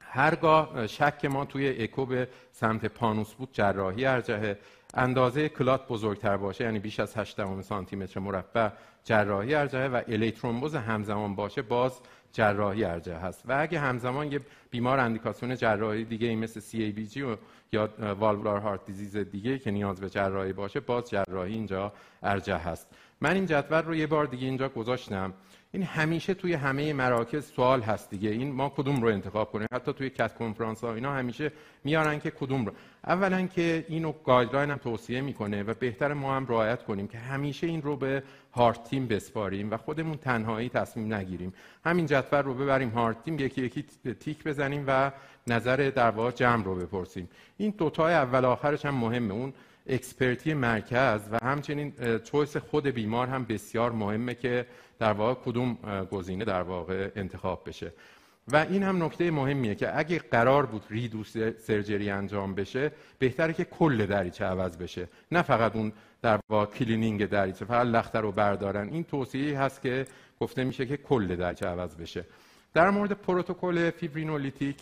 هرگاه 0.00 0.86
شک 0.86 1.24
ما 1.24 1.44
توی 1.44 1.82
اکو 1.82 2.06
به 2.06 2.28
سمت 2.52 2.86
pannus 2.86 3.34
بود 3.34 3.48
جراحی 3.52 4.06
ارجحه 4.06 4.58
اندازه 4.94 5.48
clot 5.48 5.88
بزرگتر 5.88 6.36
باشه 6.36 6.64
یعنی 6.64 6.78
بیش 6.78 7.00
از 7.00 7.16
8 7.16 7.62
سانتی 7.62 7.96
متر 7.96 8.20
مربع 8.20 8.70
جراحی 9.04 9.54
ارجحه 9.54 9.86
و 9.86 10.02
LA 10.08 10.30
ترومبوز 10.30 10.74
همزمان 10.74 11.34
باشه 11.34 11.62
باز 11.62 12.00
جراحی 12.32 12.84
ارجح 12.84 13.14
هست. 13.14 13.42
و 13.44 13.56
اگه 13.60 13.78
همزمان 13.78 14.32
یه 14.32 14.40
بیمار 14.70 14.98
اندیکاسیون 14.98 15.56
جراحی 15.56 16.04
دیگه 16.04 16.28
ای 16.28 16.36
مثل 16.36 16.60
CABG 16.60 17.16
و 17.16 17.36
یا 17.72 17.88
valvular 18.20 18.58
heart 18.58 18.84
disease 18.84 19.16
دیگه 19.16 19.58
که 19.58 19.70
نیاز 19.70 20.00
به 20.00 20.10
جراحی 20.10 20.52
باشه 20.52 20.80
باز 20.80 21.10
جراحی 21.10 21.52
اینجا 21.52 21.92
ارجح 22.22 22.56
هست. 22.56 22.88
من 23.20 23.34
این 23.34 23.46
جدول 23.46 23.82
رو 23.82 23.94
یه 23.94 24.06
بار 24.06 24.26
دیگه 24.26 24.46
اینجا 24.46 24.68
گذاشتم. 24.68 25.32
این 25.72 25.82
همیشه 25.82 26.34
توی 26.34 26.52
همه 26.52 26.92
مراکز 26.92 27.44
سوال 27.44 27.80
هست 27.80 28.10
دیگه. 28.10 28.30
این 28.30 28.52
ما 28.52 28.68
کدوم 28.68 29.02
رو 29.02 29.08
انتخاب 29.08 29.52
کنیم؟ 29.52 29.68
حتی 29.72 29.92
توی 29.92 30.10
cath 30.10 30.34
conference 30.34 30.84
ها 30.84 30.94
اینا 30.94 31.14
همیشه 31.14 31.52
میارن 31.84 32.18
که 32.18 32.30
کدوم 32.30 32.66
رو. 32.66 32.72
اولا 33.06 33.46
که 33.46 33.86
اینو 33.88 34.12
guideline 34.12 34.70
هم 34.70 34.76
توصیه 34.76 35.20
می‌کنه 35.20 35.62
و 35.62 35.74
بهتر 35.74 36.12
ما 36.12 36.36
هم 36.36 36.46
رعایت 36.46 36.84
کنیم 36.84 37.08
که 37.08 37.18
همیشه 37.18 37.66
این 37.66 37.82
رو 37.82 37.96
به 37.96 38.22
هارت 38.52 38.84
تیم 38.84 39.06
بسپاریم 39.06 39.70
و 39.70 39.76
خودمون 39.76 40.16
تنهایی 40.16 40.68
تصمیم 40.68 41.14
نگیریم. 41.14 41.54
همین 41.84 42.06
جدول 42.06 42.42
رو 42.42 42.54
ببریم 42.54 42.88
هارت 42.88 43.22
تیم 43.22 43.38
یکی 43.38 43.62
یکی 43.62 43.84
تیک 44.20 44.44
بزنیم 44.44 44.84
و 44.86 45.12
نظر 45.46 45.92
در 45.94 46.10
واقع 46.10 46.30
جمع 46.30 46.64
رو 46.64 46.74
بپرسیم. 46.74 47.28
این 47.56 47.74
دوتای 47.78 48.14
اول 48.14 48.44
آخرش 48.44 48.86
هم 48.86 48.94
مهمه. 48.94 49.34
اون 49.34 49.52
اکسپرتی 49.86 50.54
مرکز 50.54 51.20
و 51.32 51.38
همچنین 51.42 51.92
چویس 52.24 52.56
خود 52.56 52.86
بیمار 52.86 53.26
هم 53.28 53.44
بسیار 53.44 53.92
مهمه 53.92 54.34
که 54.34 54.66
در 54.98 55.12
واقع 55.12 55.40
کدوم 55.44 55.78
گزینه 56.10 56.44
در 56.44 56.62
واقع 56.62 57.10
انتخاب 57.16 57.68
بشه. 57.68 57.92
و 58.52 58.56
این 58.56 58.82
هم 58.82 59.04
نکته 59.04 59.30
مهمیه 59.30 59.74
که 59.74 59.98
اگه 59.98 60.18
قرار 60.18 60.66
بود 60.66 60.82
ریدوس 60.90 61.36
سرجری 61.58 62.10
انجام 62.10 62.54
بشه 62.54 62.92
بهتره 63.18 63.52
که 63.52 63.64
کل 63.64 64.06
دریچه 64.06 64.44
عوض 64.44 64.76
بشه. 64.76 65.08
نه 65.32 65.42
فقط 65.42 65.76
اون 65.76 65.92
در 66.22 66.40
واقع 66.48 66.72
cleaning 66.72 67.26
دریچه 67.26 67.64
فقط 67.64 67.86
لخته 67.86 68.20
رو 68.20 68.32
بردارن. 68.32 68.88
این 68.88 69.04
توصیه 69.04 69.60
هست 69.60 69.82
که 69.82 70.06
گفته 70.40 70.64
میشه 70.64 70.86
که 70.86 70.96
کل 70.96 71.36
دریچه 71.36 71.66
عوض 71.66 71.96
بشه. 71.96 72.24
در 72.74 72.90
مورد 72.90 73.12
پروتکل 73.12 73.90
fibrinolytic 73.90 74.76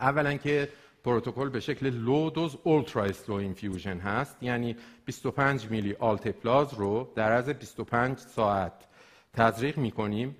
اولا 0.00 0.34
که 0.34 0.68
پروتکل 1.04 1.48
به 1.48 1.60
شکل 1.60 1.90
low 1.90 2.30
dose 2.30 2.56
ultra 2.62 3.04
slow 3.04 3.34
infusion 3.34 3.98
هست 3.98 4.36
یعنی 4.42 4.76
25 5.04 5.70
میلی 5.70 5.96
آلتپلاز 5.98 6.74
رو 6.74 7.12
در 7.14 7.32
از 7.32 7.48
25 7.48 8.18
ساعت 8.18 8.72
تزریق 9.32 9.78
می‌کنیم 9.78 10.36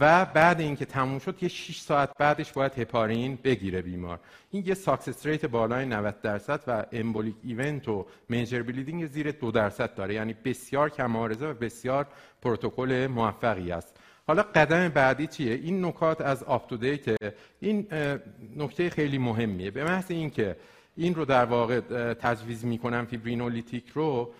و 0.00 0.24
بعد 0.24 0.60
اینکه 0.60 0.84
تموم 0.84 1.18
شد 1.18 1.42
یه 1.42 1.48
6 1.48 1.80
ساعت 1.80 2.10
بعدش 2.18 2.52
باید 2.52 2.78
هپارین 2.78 3.38
بگیره 3.44 3.82
بیمار. 3.82 4.20
این 4.50 4.64
یه 4.66 4.74
success 4.74 5.26
rate 5.26 5.46
بالای 5.46 5.86
90 5.86 6.20
درصد 6.20 6.60
و 6.66 6.84
embolic 6.92 7.34
event 7.42 7.88
و 7.88 8.06
major 8.28 8.62
bleeding 8.62 9.06
زیر 9.06 9.30
2 9.30 9.50
درصد 9.50 9.94
داره 9.94 10.14
یعنی 10.14 10.34
بسیار 10.44 10.90
کم 10.90 11.16
و 11.16 11.28
بسیار 11.28 12.06
پروتکل 12.42 13.06
موفقی 13.06 13.72
است. 13.72 13.96
حالا 14.26 14.42
قدم 14.42 14.88
بعدی 14.88 15.26
چیه؟ 15.26 15.54
این 15.54 15.84
نکات 15.84 16.20
از 16.20 16.42
UpToDate 16.42 17.16
این 17.60 17.86
نکته 18.56 18.90
خیلی 18.90 19.18
مهمیه. 19.18 19.70
به 19.70 19.84
محض 19.84 20.10
اینکه 20.10 20.56
این 20.96 21.14
رو 21.14 21.24
در 21.24 21.44
واقع 21.44 21.80
تجویز 22.14 22.64
می‌کنم 22.64 23.06
fibrinolytic 23.06 23.88
رو 23.94 24.32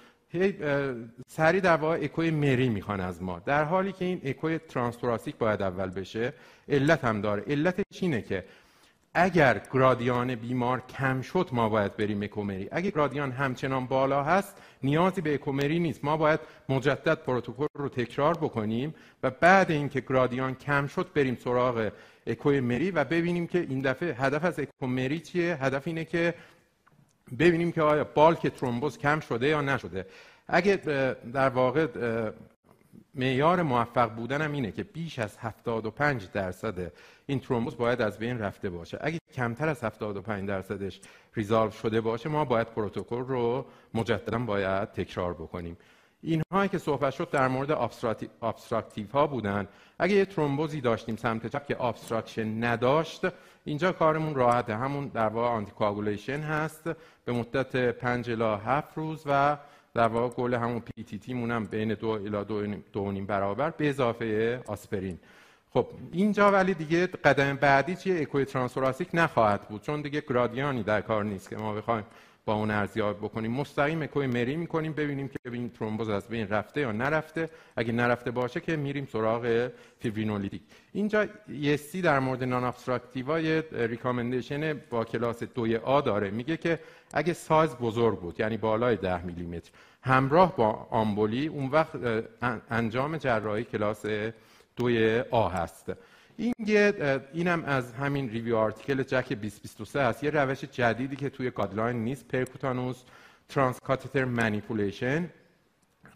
سری 1.28 1.60
در 1.60 1.76
واقع 1.76 1.98
اکوی 2.02 2.30
مری 2.30 2.68
می‌خوان 2.68 3.00
از 3.00 3.22
ما. 3.22 3.38
در 3.38 3.64
حالی 3.64 3.92
که 3.92 4.04
این 4.04 4.20
اکوی 4.24 4.58
transthoracic 4.58 5.36
باید 5.36 5.62
اول 5.62 5.90
بشه 5.90 6.32
علت 6.68 7.04
هم 7.04 7.20
داره. 7.20 7.42
علتش 7.46 8.02
اینه 8.02 8.22
که 8.22 8.44
اگر 9.14 9.62
گرادیان 9.72 10.34
بیمار 10.34 10.80
کم 10.80 11.22
شد 11.22 11.48
ما 11.52 11.68
باید 11.68 11.96
بریم 11.96 12.22
اکو 12.22 12.42
مری. 12.42 12.68
اگر 12.72 12.90
گرادیان 12.90 13.32
همچنان 13.32 13.86
بالا 13.86 14.22
هست 14.22 14.56
نیازی 14.82 15.20
به 15.20 15.34
اکومری 15.34 15.78
نیست. 15.78 16.04
ما 16.04 16.16
باید 16.16 16.40
مجدد 16.68 17.14
پروتکل 17.14 17.66
رو 17.74 17.88
تکرار 17.88 18.34
بکنیم 18.34 18.94
و 19.22 19.30
بعد 19.30 19.70
اینکه 19.70 20.00
گرادیان 20.00 20.54
کم 20.54 20.86
شد 20.86 21.10
بریم 21.14 21.34
سراغ 21.44 21.90
اکومری 22.26 22.90
و 22.90 23.04
ببینیم 23.04 23.46
که 23.46 23.58
این 23.58 23.80
دفعه 23.80 24.14
هدف 24.14 24.44
از 24.44 24.60
اکومری 24.60 25.20
چیه؟ 25.20 25.64
هدف 25.64 25.86
اینه 25.86 26.04
که 26.04 26.34
ببینیم 27.38 27.72
که 27.72 27.82
آیا 27.82 28.04
بالک 28.04 28.46
ترومبوز 28.46 28.98
کم 28.98 29.20
شده 29.20 29.48
یا 29.48 29.60
نشده. 29.60 30.06
اگه 30.48 30.76
در 31.32 31.48
واقع 31.48 31.86
معیار 33.14 33.62
موفق 33.62 34.14
بودن 34.14 34.54
اینه 34.54 34.72
که 34.72 34.84
بیش 34.84 35.18
از 35.18 35.36
75 35.38 36.28
درصد 36.32 36.92
این 37.30 37.40
ترومبوز 37.40 37.76
باید 37.76 38.02
از 38.02 38.18
بین 38.18 38.38
رفته 38.38 38.70
باشه. 38.70 38.98
اگه 39.00 39.18
کمتر 39.34 39.68
از 39.68 39.84
75 39.84 40.48
درصدش 40.48 41.00
resolve 41.34 41.70
شده 41.70 42.00
باشه 42.00 42.28
ما 42.28 42.44
باید 42.44 42.66
پروتکل 42.66 43.24
رو 43.24 43.66
مجددا 43.94 44.38
باید 44.38 44.92
تکرار 44.92 45.34
بکنیم. 45.34 45.76
اینهایی 46.22 46.68
که 46.68 46.78
صحبت 46.78 47.14
شد 47.14 47.30
در 47.30 47.48
مورد 47.48 47.70
obstructive 48.42 49.06
ها 49.12 49.26
بودن. 49.26 49.68
اگه 49.98 50.14
یه 50.14 50.24
ترومبوزی 50.24 50.80
داشتیم 50.80 51.16
سمت 51.16 51.46
چپ 51.46 51.66
که 51.66 51.84
obstruction 51.84 52.64
نداشت 52.64 53.26
اینجا 53.64 53.92
کارمون 53.92 54.34
راحته. 54.34 54.76
همون 54.76 55.08
در 55.08 55.28
واقع 55.28 55.48
anticoagulation 55.48 56.40
هست. 56.40 56.90
به 57.24 57.32
مدت 57.32 57.90
5 57.90 58.30
الی 58.30 58.60
7 58.64 58.98
روز 58.98 59.22
و 59.26 59.56
در 59.94 60.08
واقع 60.08 60.34
گل 60.34 60.54
همون 60.54 60.80
PTT 60.80 61.34
مونم 61.34 61.64
بین 61.64 61.94
دو 61.94 62.08
الی 62.08 62.44
دو, 62.44 62.66
دو 62.92 63.12
نیم 63.12 63.26
برابر 63.26 63.70
به 63.70 63.88
اضافه 63.88 64.60
آسپرین. 64.66 65.18
خب 65.72 65.86
اینجا 66.12 66.50
ولی 66.50 66.74
دیگه 66.74 67.06
قدم 67.06 67.56
بعدی 67.56 67.96
چیه؟ 67.96 68.20
اکوی 68.20 68.44
transthoracic 68.44 69.08
نخواهد 69.14 69.68
بود 69.68 69.82
چون 69.82 70.02
دیگه 70.02 70.20
گرادیانی 70.28 70.82
در 70.82 71.00
کار 71.00 71.24
نیست 71.24 71.50
که 71.50 71.56
ما 71.56 71.74
بخوایم 71.74 72.04
با 72.44 72.54
اون 72.54 72.70
ارزیابی 72.70 73.26
بکنیم. 73.26 73.52
مستقیم 73.52 74.02
اکوی 74.02 74.26
مری 74.26 74.56
می‌کنیم 74.56 74.92
ببینیم 74.92 75.28
که 75.28 75.38
این 75.52 75.70
ترومبوز 75.70 76.08
از 76.08 76.28
بین 76.28 76.48
رفته 76.48 76.80
یا 76.80 76.92
نرفته. 76.92 77.48
اگه 77.76 77.92
نرفته 77.92 78.30
باشه 78.30 78.60
که 78.60 78.76
میریم 78.76 79.08
سراغ 79.12 79.70
fibrinolytic. 79.98 80.62
اینجا 80.92 81.26
ESC 81.48 82.02
در 82.02 82.18
مورد 82.18 82.44
non-obstructive 82.44 82.64
ا 82.64 83.36
recommendation 83.72 84.80
با 84.90 85.04
کلاس 85.04 85.42
دوی 85.42 85.76
A 85.76 86.00
داره. 86.00 86.30
میگه 86.30 86.56
که 86.56 86.78
اگه 87.12 87.32
سایز 87.32 87.76
بزرگ 87.76 88.20
بود 88.20 88.40
یعنی 88.40 88.56
بالای 88.56 88.96
10 88.96 89.24
میلیمتر 89.24 89.70
همراه 90.02 90.56
با 90.56 90.86
آمبولی 90.90 91.46
اون 91.46 91.66
وقت 91.66 91.90
انجام 92.70 93.16
جراحی 93.16 93.64
کلاس 93.64 94.06
دوی 94.76 95.20
A 95.30 95.48
هست. 95.48 95.92
این 96.36 96.54
اینم 97.32 97.64
از 97.64 97.92
همین 97.92 98.30
review 98.30 98.56
article 98.56 99.02
JACC 99.02 99.32
2023 99.32 100.02
هست. 100.02 100.24
یه 100.24 100.30
روش 100.30 100.64
جدیدی 100.64 101.16
که 101.16 101.30
توی 101.30 101.50
guideline 101.50 101.96
نیست 102.04 102.28
percutaneous 102.28 103.02
transcatheter 103.48 104.24
manipulation 104.24 105.30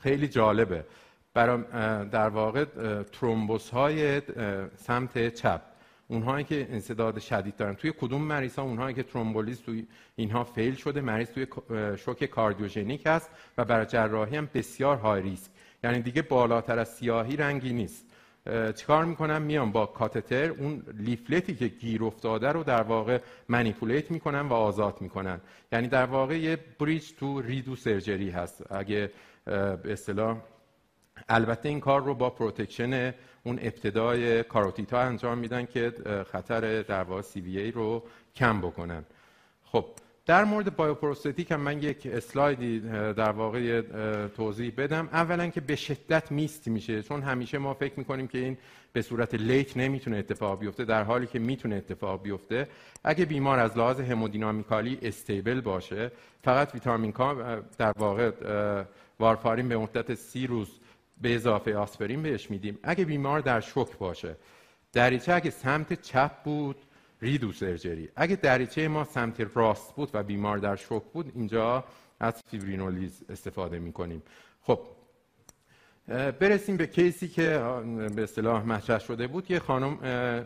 خیلی 0.01 0.29
جالبه. 0.29 0.85
برای 1.35 1.63
در 2.09 2.29
واقع 2.29 2.65
thrombus 3.13 3.71
های 3.71 4.23
سمت 4.77 5.35
چپ. 5.35 5.61
اونهایی 6.09 6.45
که 6.45 6.67
انسداد 6.71 7.19
شدید 7.19 7.57
دارن. 7.57 7.75
توی 7.75 7.93
کدوم 8.01 8.23
مریض 8.23 8.57
ها 8.57 8.63
اونهایی 8.63 8.95
که 8.95 9.03
thrombolysis 9.03 9.63
توی 9.63 9.87
اینها 10.17 10.45
fail 10.45 10.75
شده 10.75 11.01
مریض 11.01 11.31
توی 11.31 11.47
شوک 11.97 12.25
کاردیوژنیک 12.25 13.03
هست 13.07 13.31
و 13.59 13.65
برای 13.65 13.87
جراحی 13.87 14.37
هم 14.37 14.49
بسیار 14.55 14.97
high 14.97 15.23
risk 15.23 15.51
یعنی 15.85 16.03
دیگه 16.03 16.23
بالاتر 16.23 16.79
از 16.79 16.89
سیاهی 16.89 17.37
رنگی 17.37 17.73
نیست. 17.73 18.07
چیکار 18.77 19.05
می‌کنم؟ 19.05 19.43
میام 19.43 19.73
با 19.73 19.87
کاتتر 19.87 20.51
اون 20.51 20.83
leaflet 20.99 21.48
ی 21.48 21.55
که 21.55 21.69
گیر 21.69 22.05
افتاده 22.05 22.49
رو 22.49 22.65
در 22.65 22.83
واقع 22.83 23.19
manipulate 23.49 24.11
می‌کنن 24.11 24.41
و 24.41 24.53
آزاد 24.53 25.01
می‌کنن 25.01 25.41
یعنی 25.73 25.89
در 25.89 26.07
واقع 26.07 26.39
یه 26.39 26.59
bridge 26.79 27.13
to 27.19 27.41
redo 27.41 27.77
surgery 27.77 28.31
هست. 28.31 28.73
اگه 28.73 29.11
به 29.45 29.93
اصطلاح 29.93 30.37
البته 31.29 31.69
این 31.69 31.81
کار 31.81 32.03
رو 32.03 32.15
با 32.15 32.31
protection 32.31 33.15
اون 33.45 33.59
ابتدای 33.63 34.43
کاروتیدا 34.43 35.01
انجام 35.01 35.39
میدن 35.39 35.67
که 35.67 35.93
خطر 36.33 36.83
در 36.83 37.03
واقع 37.03 37.23
CVA 37.23 37.71
رو 37.71 38.03
کم 38.35 38.61
بکنن. 38.61 39.05
خب 39.65 39.85
در 40.27 40.45
مورد 40.45 40.77
bioprosthetic 40.77 41.51
هم 41.51 41.61
من 41.61 41.83
یک 41.83 42.07
اسلایدی 42.13 42.81
در 43.13 43.33
واقع 43.33 43.81
توضیح 44.29 44.73
بدم. 44.77 45.09
اولا 45.13 45.47
که 45.49 45.61
به 45.61 45.77
شدت 45.77 46.33
missed 46.33 46.69
میشه 46.69 47.03
چون 47.03 47.23
همیشه 47.23 47.59
ما 47.59 47.75
فکر 47.75 47.93
می‌کنیم 47.97 48.29
که 48.29 48.39
این 48.39 48.59
به 48.93 49.03
صورت 49.03 49.35
late 49.35 49.77
نمی‌تونه 49.77 50.17
اتفاق 50.17 50.59
بیفته 50.59 50.85
در 50.85 51.03
حالی 51.03 51.27
که 51.27 51.39
می‌تونه 51.39 51.77
اتفاق 51.77 52.23
بیفته. 52.23 52.69
اگه 53.05 53.25
بیمار 53.25 53.59
از 53.59 53.79
لحاظ 53.79 54.01
hemodynamically 54.01 54.99
stable 55.03 55.61
باشه 55.61 56.13
فقط 56.45 56.75
ویتامین 56.75 57.13
کا 57.13 57.61
در 57.79 57.93
واقع 57.99 58.31
وارفارین 59.21 59.69
به 59.69 59.77
مدت 59.77 60.15
سی 60.15 60.47
روز 60.47 60.69
به 61.21 61.35
اضافه 61.35 61.77
آسپرین 61.77 62.23
بهش 62.23 62.51
میدیم. 62.51 62.79
اگه 62.83 63.05
بیمار 63.05 63.41
در 63.41 63.61
شوک 63.61 63.99
باشه 63.99 64.37
دریچه 64.93 65.33
اگه 65.33 65.51
سمت 65.51 66.03
چپ 66.03 66.43
بود 66.45 66.77
redo 67.25 67.53
surgery 67.53 68.09
اگه 68.17 68.37
دریچه 68.37 68.89
ما 68.89 69.05
سمت 69.05 69.51
راست 69.55 69.95
بود 69.95 70.11
و 70.15 70.23
بیمار 70.23 70.59
در 70.59 70.77
شوک 70.77 71.03
بود 71.13 71.33
اینجا 71.35 71.85
از 72.21 72.43
fibrinolysis 72.51 73.23
استفاده 73.29 73.79
می‌کنیم. 73.79 74.23
خب 74.63 74.81
برسیم 76.09 76.77
به 76.77 76.87
case 76.87 77.20
ی 77.20 77.29
که 77.29 77.59
به 78.17 78.23
اصطلاح 78.23 78.67
مطرح 78.67 78.99
شده 78.99 79.27
بود. 79.27 79.51
یه 79.51 79.59
خانم 79.59 79.99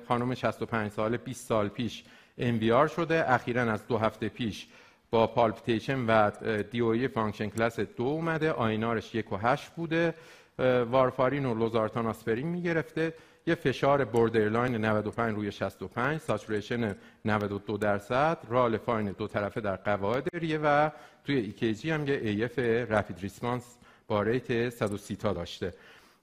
خانم 0.09 0.35
65 0.35 0.91
ساله 0.91 1.17
20 1.17 1.47
سال 1.47 1.69
پیش 1.69 2.05
MVR 2.38 2.87
شده. 2.87 3.33
اخیرا 3.33 3.62
از 3.62 3.87
دو 3.87 3.99
هفته 3.99 4.29
پیش 4.29 4.67
با 5.11 5.27
palpitation 5.27 6.05
و 6.07 6.31
DOE 6.62 7.09
function 7.09 7.49
class 7.49 7.81
دو 7.81 8.03
اومده. 8.05 8.53
INR 8.53 8.90
ش 8.90 9.14
یک 9.14 9.33
و 9.33 9.37
هشت 9.37 9.71
بوده. 9.71 10.14
وارفارین 10.91 11.47
و 11.47 11.55
لوزارتان 11.55 12.07
آسپرین 12.07 12.47
می‌گرفته. 12.47 13.14
یه 13.49 13.55
فشار 13.55 14.05
borderline 14.05 14.77
95 14.77 15.37
روی 15.37 15.53
65 15.53 16.21
saturation 16.21 16.97
92 17.25 17.77
درصد 17.79 18.39
rale 18.49 18.77
fine 18.77 19.11
دو 19.11 19.29
طرفه 19.29 19.61
در 19.61 19.77
قواعد 19.77 20.29
ریه 20.33 20.59
و 20.59 20.91
توی 21.25 21.37
ECG 21.37 21.90
هم 21.91 22.09
یه 22.09 22.15
AF 22.14 22.59
rapid 22.59 23.18
response 23.21 23.77
با 24.09 24.23
rate 24.23 24.68
130 24.69 25.17
تا 25.17 25.33
داشته. 25.33 25.75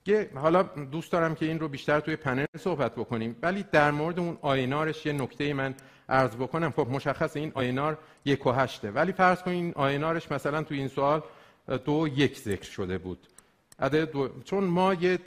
یه 0.06 0.30
حالا 0.36 0.64
دوست 0.64 1.12
دارم 1.12 1.36
که 1.36 1.46
این 1.46 1.60
رو 1.60 1.68
بیشتر 1.68 2.00
توی 2.00 2.16
پنل 2.16 2.46
صحبت 2.58 2.96
بکنیم 2.96 3.36
ولی 3.42 3.66
در 3.72 3.92
مورد 3.92 4.20
اون 4.20 4.38
INR 4.42 4.80
ش 4.80 5.06
یه 5.06 5.14
نکته 5.14 5.54
من 5.54 5.76
عرض 6.10 6.36
بکنم. 6.36 6.72
خب 6.72 6.88
مشخص 6.92 7.38
این 7.38 7.52
INR 7.56 7.98
یک 8.26 8.46
و 8.46 8.52
هشته 8.52 8.92
ولی 8.92 9.12
فرض 9.12 9.42
کنید 9.42 9.64
این 9.64 9.74
INR 9.76 10.09
ش 10.09 10.32
مثلا 10.32 10.64
توی 10.64 10.78
این 10.78 10.88
سوال 10.88 11.22
دو 11.86 12.08
یک 12.16 12.40
ذکر 12.40 12.72
شده 12.72 12.98
بود. 12.98 13.28
دو... 14.14 14.30
چون 14.44 14.64
ما 14.64 14.94
یه 14.94 15.18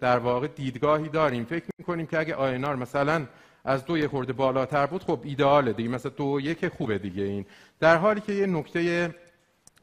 در 0.00 0.18
واقع 0.18 0.46
دیدگاهی 0.46 1.08
داریم 1.08 1.44
فکر 1.44 1.66
می‌کنیم 1.78 2.06
که 2.06 2.18
اگه 2.18 2.34
INR 2.34 2.76
مثلا 2.76 3.26
از 3.64 3.84
دو 3.84 3.98
یه 3.98 4.08
خورده 4.08 4.32
بالاتر 4.32 4.86
بود 4.86 5.02
خب 5.02 5.20
ایدئاله 5.24 5.72
دیگه 5.72 5.88
مثلا 5.88 6.12
دو 6.16 6.40
یک 6.42 6.68
خوبه 6.68 6.98
دیگه 6.98 7.22
این. 7.22 7.46
در 7.80 7.96
حالی 7.96 8.20
که 8.20 8.32
یه 8.32 8.46
نکته 8.46 9.14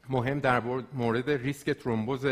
مهم 0.08 0.38
در 0.40 0.62
مورد 0.92 1.30
ریسک 1.30 1.70
ترومبوز 1.70 2.26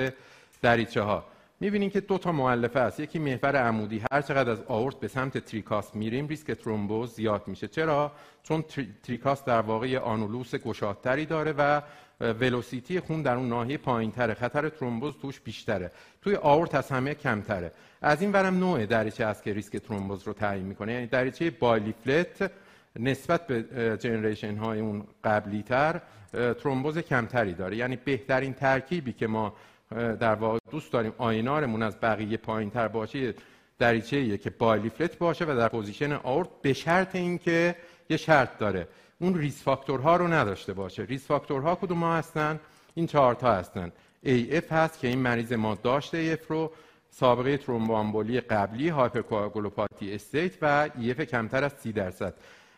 دریچه 0.62 1.02
ها 1.02 1.24
می‌بینیم 1.60 1.90
که 1.90 2.00
دو 2.00 2.18
تا 2.18 2.32
مؤلفه 2.32 2.80
است. 2.80 3.00
یکی 3.00 3.18
محور 3.18 3.56
عمودی 3.56 4.02
هر 4.12 4.22
چقدر 4.22 4.50
از 4.50 4.62
آورت 4.66 5.00
به 5.00 5.08
سمت 5.08 5.38
tricuspid 5.38 5.96
میریم 5.96 6.28
ریسک 6.28 6.52
ترومبوز 6.52 7.14
زیاد 7.14 7.48
میشه. 7.48 7.68
چرا؟ 7.68 8.12
چون 8.42 8.64
tricuspid 9.02 9.44
در 9.44 9.60
واقع 9.60 9.98
annulus 9.98 10.54
گشادتری 10.54 11.26
داره 11.26 11.54
و 11.58 11.82
velocity 12.20 13.00
خون 13.00 13.22
در 13.22 13.34
اون 13.34 13.48
ناحیه 13.48 13.78
پایینتره. 13.78 14.34
خطر 14.34 14.68
ترومبوز 14.68 15.14
توش 15.22 15.40
بیشتره. 15.40 15.90
توی 16.22 16.36
آورت 16.36 16.74
از 16.74 16.90
همه 16.90 17.14
کمتره. 17.14 17.72
از 18.02 18.22
این 18.22 18.32
ورم 18.32 18.58
نوع 18.58 18.86
دریچه 18.86 19.24
است 19.24 19.42
که 19.42 19.52
ریسک 19.52 19.76
ترومبوز 19.76 20.26
رو 20.26 20.32
تعیین 20.32 20.66
می‌کنه. 20.66 20.92
یعنی 20.92 21.06
دریچه 21.06 21.50
bileaflet 21.50 22.50
نسبت 22.98 23.46
به 23.46 23.62
generation 24.00 24.56
های 24.56 24.80
اون 24.80 25.06
قبلی 25.24 25.62
تر 25.62 26.00
ترومبوز 26.32 26.98
کمتری 26.98 27.54
داره. 27.54 27.76
یعنی 27.76 27.96
بهترین 27.96 28.54
ترکیبی 28.54 29.12
که 29.12 29.26
ما 29.26 29.54
در 30.20 30.34
واقع 30.34 30.58
دوست 30.70 30.92
داریم 30.92 31.12
INR 31.18 31.50
مون 31.50 31.82
از 31.82 32.00
بقیه 32.00 32.36
پایین 32.36 32.70
تر 32.70 32.88
باشه 32.88 33.34
دریچه 33.78 34.38
که 34.38 34.50
bileaflet 34.50 35.18
باشه 35.18 35.44
و 35.44 35.56
در 35.56 35.68
position 35.68 36.12
آورت 36.12 36.48
به 36.62 36.72
شرط 36.72 37.16
اینکه 37.16 37.74
یه 38.10 38.16
شرط 38.16 38.58
داره. 38.58 38.88
اون 39.20 39.34
risk 39.34 39.62
factor 39.62 40.09
ها 40.09 40.16
رو 40.16 40.28
نداشته 40.28 40.72
باشه. 40.72 41.02
risk 41.02 41.26
factor 41.26 41.67
ها 41.67 41.74
کدوم 41.74 42.00
ها 42.00 42.16
هستن؟ 42.16 42.60
این 42.94 43.06
چهار 43.06 43.34
تا 43.34 43.52
هستن. 43.52 43.92
AF 44.24 44.72
هست 44.72 44.98
که 44.98 45.08
این 45.08 45.18
مریض 45.18 45.52
ما 45.52 45.74
داشته 45.74 46.36
AF 46.36 46.46
رو 46.48 46.72
سابقه 47.10 47.56
ترومبوامبولی 47.56 48.40
قبلی 48.40 48.88
hypercoagulopathy 48.88 50.14
state 50.14 50.52
و 50.62 50.90
EF 51.00 51.20
کمتر 51.20 51.64
از 51.64 51.72
30 51.72 51.92
درصد. 51.92 52.34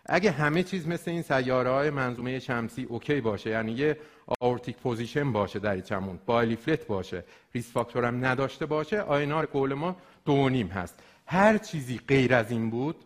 اگه 0.07 0.31
همه 0.31 0.62
چیز 0.62 0.88
مثل 0.88 1.11
این 1.11 1.22
سیاره 1.22 1.70
های 1.70 1.90
منظومه 1.90 2.38
شمسی 2.38 2.85
OK 2.85 3.20
باشه 3.20 3.50
یعنی 3.50 3.72
یه 3.72 3.96
aortic 4.40 4.77
position 4.77 5.33
باشه 5.33 5.59
دریچمون 5.59 6.18
bileaflet 6.27 6.87
باشه 6.87 7.24
risk 7.55 7.73
factor 7.73 8.05
هم 8.05 8.24
نداشته 8.24 8.66
باشه 8.66 9.00
INR 9.01 9.46
goal 9.46 9.75
ما 9.74 9.96
دو 10.24 10.48
نیم 10.48 10.66
هست. 10.66 10.94
هر 11.26 11.59
چیزی 11.59 12.00
غیر 12.09 12.35
از 12.35 12.50
این 12.50 12.70
بود 12.70 12.96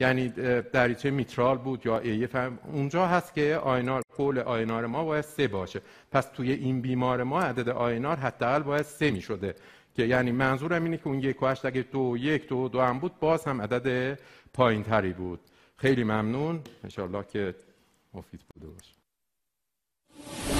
یعنی 0.00 0.28
دریچه 0.72 1.10
میترال 1.10 1.58
بود 1.58 1.86
یا 1.86 1.98
AF 1.98 2.36
هم. 2.36 2.58
اونجا 2.72 3.06
هست 3.06 3.34
که 3.34 3.56
INR 3.56 4.02
goal 4.16 4.38
INR 4.38 4.86
ما 4.86 5.04
باید 5.04 5.24
سه 5.24 5.48
باشه. 5.48 5.80
پس 6.12 6.26
توی 6.26 6.52
این 6.52 6.80
بیمار 6.80 7.22
ما 7.22 7.40
عدد 7.40 7.68
INR 7.68 8.16
حداقل 8.16 8.62
باید 8.62 8.82
سه 8.82 9.10
می 9.10 9.20
شده 9.20 9.54
که 9.94 10.02
یعنی 10.04 10.32
منظورم 10.32 10.84
اینه 10.84 10.96
که 10.96 11.06
اون 11.06 11.20
یک 11.20 11.42
و 11.42 11.46
هشت 11.46 11.64
اگه 11.64 11.82
دو 11.82 12.16
یک 12.18 12.48
دو 12.48 12.68
دو 12.68 12.80
هم 12.80 12.98
بود 12.98 13.18
باز 13.20 13.44
هم 13.44 13.62
عدد 13.62 14.18
پایین 14.52 14.82
تری 14.82 15.12
بود. 15.12 15.40
خیلی 15.76 16.04
ممنون. 16.04 16.60
انشاءالله 16.84 17.24
که 17.32 17.54
مفید 18.14 18.40
بوده 18.54 18.66
باشه. 18.66 20.59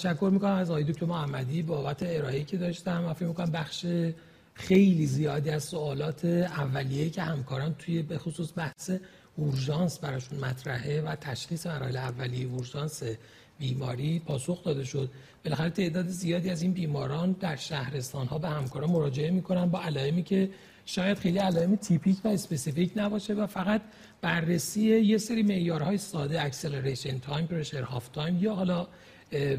تشکر 0.00 0.30
می‌کنم 0.32 0.52
از 0.52 0.70
آقای 0.70 0.84
دکتر 0.84 1.06
محمدی 1.06 1.62
بابت 1.62 2.02
ارائه‌ای 2.02 2.44
که 2.44 2.56
داشتم 2.56 3.04
و 3.08 3.14
فکر 3.14 3.26
می‌کنم 3.26 3.50
بخش 3.50 3.86
خیلی 4.54 5.06
زیادی 5.06 5.50
از 5.50 5.64
سوالات 5.64 6.24
اولیه‌ای 6.24 7.10
که 7.10 7.22
همکاران 7.22 7.74
توی 7.78 8.02
به 8.02 8.18
خصوص 8.18 8.52
بحث 8.56 8.90
اورژانس 9.36 9.98
براشون 9.98 10.38
مطرحه 10.38 11.02
و 11.02 11.16
تشخیص 11.16 11.66
مراحل 11.66 11.96
اولیه 11.96 12.46
اورژانس 12.46 13.02
بیماری 13.58 14.18
پاسخ 14.18 14.64
داده 14.64 14.84
شد. 14.84 15.10
بالاخره 15.44 15.70
تعداد 15.70 16.06
زیادی 16.06 16.50
از 16.50 16.62
این 16.62 16.72
بیماران 16.72 17.32
در 17.32 17.56
شهرستان 17.56 18.26
ها 18.26 18.38
به 18.38 18.48
همکاران 18.48 18.90
مراجعه 18.90 19.30
می‌کنن 19.30 19.66
با 19.66 19.82
علائمی 19.82 20.22
که 20.22 20.50
شاید 20.86 21.18
خیلی 21.18 21.38
علائم 21.38 21.76
تیپیک 21.76 22.16
و 22.24 22.28
specific 22.28 22.92
نباشه 22.96 23.34
و 23.34 23.46
فقط 23.46 23.82
بررسی 24.20 24.80
یه 24.80 25.18
سری 25.18 25.42
معیارهای 25.42 25.98
ساده 25.98 26.42
acceleration 26.42 27.18
time 27.18 27.46
pressure 27.46 27.82
half 27.82 28.08
time 28.08 28.38
یا 28.42 28.54
حالا 28.54 28.88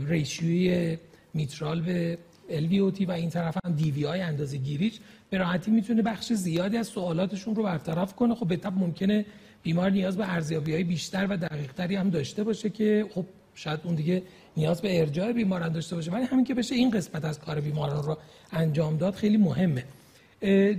ریشیوی 0.08 0.98
میترال 1.34 1.82
به 1.82 2.18
LVOT 2.50 3.08
و 3.08 3.12
این 3.12 3.30
طرف 3.30 3.58
هم 3.66 3.76
های 4.06 4.22
اندازه 4.22 4.58
گیریش 4.58 5.00
به 5.30 5.38
راحتی 5.38 5.72
می‌تونه 5.72 6.02
بخش 6.02 6.34
زیادی 6.34 6.78
از 6.78 6.88
سوالاتشون 6.88 7.56
رو 7.56 7.64
برطرف 7.64 8.16
کنه. 8.16 8.36
خب 8.36 8.48
به 8.48 8.70
ممکنه 8.70 9.26
بیمار 9.64 9.90
نیاز 9.90 10.18
به 10.18 10.34
ارزیابی 10.34 10.74
های 10.74 10.84
بیشتر 10.84 11.28
و 11.30 11.38
دقیق 11.38 11.74
تری 11.74 11.96
هم 11.96 12.10
داشته 12.10 12.44
باشه 12.44 12.70
که 12.70 13.06
خب 13.14 13.26
شاید 13.56 13.80
اون 13.84 13.96
دیگه 13.96 14.24
نیاز 14.58 14.82
به 14.82 15.00
ارجاع 15.00 15.32
بیماران 15.32 15.72
داشته 15.72 15.96
باشه. 15.96 16.12
ولی 16.12 16.24
همین 16.24 16.46
که 16.46 16.54
بشه 16.54 16.76
این 16.76 16.92
قسمت 16.92 17.26
از 17.26 17.40
کار 17.40 17.60
بیماران 17.60 18.04
رو 18.04 18.18
انجام 18.52 18.98
داد 18.98 19.14
خیلی 19.14 19.38
مهمه. 19.38 19.84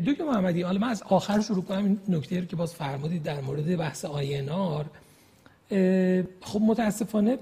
دکتر 0.06 0.24
محمدی 0.24 0.62
حالا 0.62 0.78
من 0.78 0.88
از 0.88 1.02
آخر 1.02 1.40
شروع 1.40 1.64
کنم. 1.64 1.84
این 1.84 2.00
نکته 2.08 2.46
که 2.46 2.56
باز 2.56 2.74
فرمودید 2.74 3.22
در 3.22 3.40
مورد 3.40 3.76
بحث 3.76 4.04
آینار 4.04 4.86
خب 6.40 6.60
متاسفانه 6.60 7.38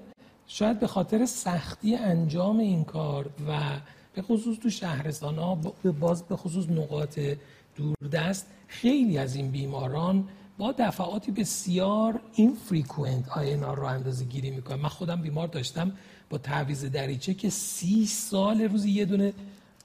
شاید 0.52 0.80
به 0.80 0.86
خاطر 0.86 1.26
سختی 1.26 1.96
انجام 1.96 2.58
این 2.58 2.84
کار 2.84 3.30
و 3.48 3.60
به 4.14 4.22
خصوص 4.22 4.58
تو 4.58 4.70
شهرستان 4.70 5.38
ها 5.38 5.54
باز 6.00 6.22
به 6.22 6.36
خصوص 6.36 6.68
نقاط 6.68 7.20
دوردست 7.76 8.46
خیلی 8.68 9.18
از 9.18 9.34
این 9.34 9.50
بیماران 9.50 10.28
با 10.58 10.74
دفعاتی 10.78 11.32
بسیار 11.32 12.20
این 12.34 12.56
فریکوئنت 12.68 13.28
آینار 13.28 13.76
رو 13.76 13.84
اندازه 13.84 14.24
گیری 14.24 14.50
می‌کنن. 14.50 14.80
من 14.80 14.88
خودم 14.88 15.22
بیمار 15.22 15.48
داشتم 15.48 15.92
با 16.30 16.38
تعویز 16.38 16.84
دریچه 16.84 17.34
که 17.34 17.50
سی 17.50 18.06
سال 18.06 18.60
روزی 18.60 18.90
یه 18.90 19.04
دونه 19.04 19.32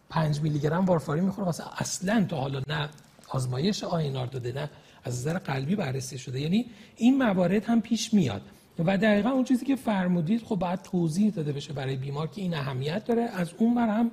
پنج 0.09 0.41
میلی 0.41 0.59
گرم 0.59 0.85
وارفارین 0.85 1.23
می‌خوره 1.23 1.45
واسه 1.45 1.63
اصلا 1.77 2.25
تا 2.29 2.37
حالا 2.37 2.61
نه 2.67 2.89
آزمایش 3.29 3.83
آینار 3.83 4.27
داده 4.27 4.51
نه 4.51 4.69
از 5.03 5.19
نظر 5.19 5.37
قلبی 5.37 5.75
بررسی 5.75 6.17
شده. 6.17 6.41
یعنی 6.41 6.65
این 6.97 7.17
موارد 7.17 7.63
هم 7.65 7.81
پیش 7.81 8.13
میاد. 8.13 8.41
و 8.79 8.97
دقیقا 8.97 9.29
اون 9.29 9.43
چیزی 9.43 9.65
که 9.65 9.75
فرمودید 9.75 10.43
خب 10.43 10.55
باید 10.55 10.81
توضیح 10.81 11.31
داده 11.31 11.51
بشه 11.51 11.73
برای 11.73 11.95
بیمار 11.95 12.27
که 12.27 12.41
این 12.41 12.53
اهمیت 12.53 13.05
داره. 13.05 13.21
از 13.21 13.51
اون 13.57 13.75
بر 13.75 13.87
هم 13.87 14.11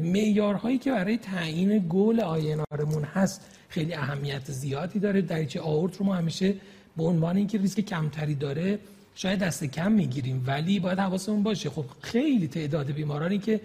معیارهایی 0.00 0.78
که 0.78 0.92
برای 0.92 1.16
تعیین 1.16 1.86
goal 1.88 2.20
INR 2.20 2.62
مون 2.62 3.04
هست 3.04 3.50
خیلی 3.68 3.94
اهمیت 3.94 4.50
زیادی 4.50 4.98
داره. 4.98 5.22
دریچه 5.22 5.60
آورت 5.60 5.96
رو 5.96 6.06
ما 6.06 6.14
همیشه 6.14 6.54
به 6.96 7.04
عنوان 7.04 7.36
اینکه 7.36 7.58
ریسک 7.58 7.80
کمتری 7.80 8.34
داره 8.34 8.78
شاید 9.14 9.38
دست 9.38 9.64
کم 9.64 9.92
می‌گیریم 9.92 10.44
ولی 10.46 10.80
باید 10.80 10.98
حواسمون 10.98 11.42
باشه. 11.42 11.70
خب 11.70 11.84
خیلی 12.00 12.48
تعداد 12.48 12.92
بیمارانی 12.92 13.38
که 13.38 13.60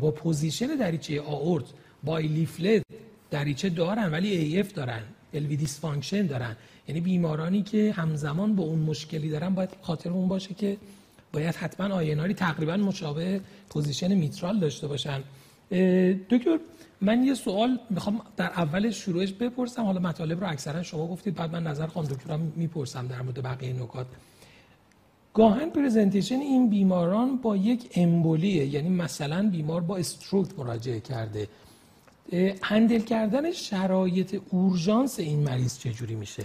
با 0.00 0.10
position 0.10 0.66
دریچه 0.66 1.20
آورت 1.20 1.64
bileaflet 2.04 2.82
دریچه 3.34 3.68
دارن 3.68 4.10
ولی 4.14 4.28
AF 4.36 4.72
دارن 4.72 5.02
LV 5.34 5.56
dysfunction 5.56 6.26
دارن. 6.26 6.56
یعنی 6.88 7.00
بیمارانی 7.00 7.62
که 7.62 7.92
همزمان 7.92 8.56
با 8.56 8.64
اون 8.64 8.78
مشکلی 8.78 9.28
دارن 9.30 9.54
باید 9.54 9.70
خاطرمون 9.82 10.28
باشه 10.28 10.54
که 10.54 10.76
باید 11.32 11.54
حتما 11.54 11.94
INR 11.94 12.24
ی 12.24 12.34
تقریبا 12.34 12.76
مشابه 12.76 13.40
position 13.70 14.14
میترال 14.14 14.58
داشته 14.58 14.86
باشن. 14.86 15.20
دکتر 16.30 16.58
من 17.00 17.24
یه 17.24 17.34
سوال 17.34 17.78
می‌خوام 17.90 18.20
در 18.36 18.46
اول 18.46 18.90
شروعش 18.90 19.32
بپرسم. 19.32 19.82
حالا 19.82 20.00
مطالب 20.00 20.40
رو 20.40 20.50
اکثرا 20.50 20.82
شما 20.82 21.06
گفتید 21.06 21.34
بعد 21.34 21.52
من 21.52 21.62
نظر 21.62 21.86
خانم 21.86 22.08
دکترم 22.08 22.52
می‌پرسم 22.56 23.06
در 23.06 23.22
مورد 23.22 23.42
بقیه 23.42 23.72
نکات. 23.72 24.06
گاهاً 25.34 25.70
presentation 25.70 26.40
این 26.40 26.70
بیماران 26.70 27.36
با 27.36 27.56
یک 27.56 27.90
امبولیه 27.94 28.64
یعنی 28.66 28.88
مثلا 28.88 29.50
بیمار 29.50 29.80
با 29.80 29.96
stroke 29.96 30.48
مراجعه 30.58 31.00
کرده. 31.00 31.48
handle 32.62 33.00
کردن 33.00 33.52
شرایط 33.52 34.40
اورژانس 34.50 35.18
این 35.18 35.42
مریض 35.42 35.78
چجوری 35.78 36.14
میشه؟ 36.14 36.44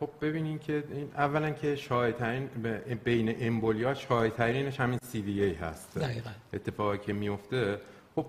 خب 0.00 0.08
ببینین 0.20 0.58
که 0.58 0.84
این 0.92 1.08
اولا 1.16 1.50
که 1.50 1.76
شایعترین 1.76 2.48
بین 3.04 3.36
امبولیا 3.40 3.94
شایعترینش 3.94 4.80
همین 4.80 4.98
CVA 5.02 5.54
هست. 5.54 5.98
دقیقا. 5.98 6.30
اتفاقی 6.52 6.98
که 6.98 7.12
میفته. 7.12 7.80
خب 8.16 8.26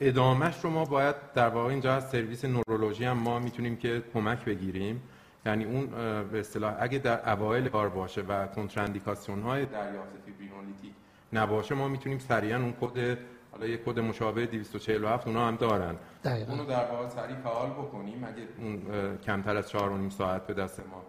ادامهش 0.00 0.54
رو 0.62 0.70
ما 0.70 0.84
باید 0.84 1.16
در 1.34 1.48
واقع 1.48 1.70
اینجا 1.70 1.94
از 1.94 2.10
سرویس 2.10 2.44
نورولوژی 2.44 3.04
هم 3.04 3.18
ما 3.18 3.38
می‌تونیم 3.38 3.76
که 3.76 4.02
کمک 4.14 4.44
بگیریم. 4.44 5.02
یعنی 5.46 5.64
اون 5.64 5.86
به 6.24 6.40
اصطلاح 6.40 6.76
اگه 6.80 6.98
در 6.98 7.30
اوایل 7.30 7.68
کار 7.68 7.88
باشه 7.88 8.20
و 8.20 8.46
کنتراندیکاسیون 8.46 9.42
های 9.42 9.66
دریافت 9.66 10.12
fibrinolytic 10.26 10.92
نباشه 11.32 11.74
ما 11.74 11.88
می‌تونیم 11.88 12.18
سریعا 12.18 12.58
اون 12.58 12.74
کد 12.80 13.18
حالا 13.54 13.66
یه 13.66 13.76
کد 13.76 13.98
مشابه 13.98 14.46
247 14.46 15.26
اونا 15.26 15.48
هم 15.48 15.56
دارن. 15.56 15.96
دقیقا. 16.24 16.52
اونو 16.52 16.64
در 16.64 16.90
واقع 16.90 17.08
سریع 17.08 17.36
فعال 17.36 17.70
بکنیم. 17.70 18.24
اگه 18.24 18.48
اون 18.58 18.82
کمتر 19.18 19.56
از 19.56 19.70
4 19.70 19.90
و 19.90 19.96
نیم 19.96 20.10
ساعت 20.10 20.46
به 20.46 20.54
دست 20.54 20.80
ما 20.80 21.02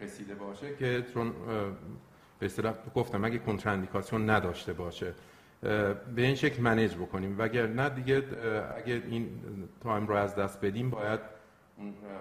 رسیده 0.00 0.34
باشه 0.34 0.76
که 0.76 1.04
چون 1.14 1.32
به 2.38 2.46
اصطلاح 2.46 2.74
گفتم 2.94 3.24
اگه 3.24 3.38
کنتراندیکاسیون 3.38 4.30
نداشته 4.30 4.72
باشه 4.72 5.14
به 5.62 6.02
این 6.16 6.34
شکل 6.34 6.62
manage 6.62 6.94
بکنیم. 6.94 7.34
وگر 7.38 7.66
نه 7.66 7.88
دیگه 7.88 8.22
اگه 8.76 9.02
این 9.08 9.30
time 9.82 10.06
رو 10.06 10.14
از 10.14 10.34
دست 10.34 10.60
بدیم 10.60 10.90
باید 10.90 11.20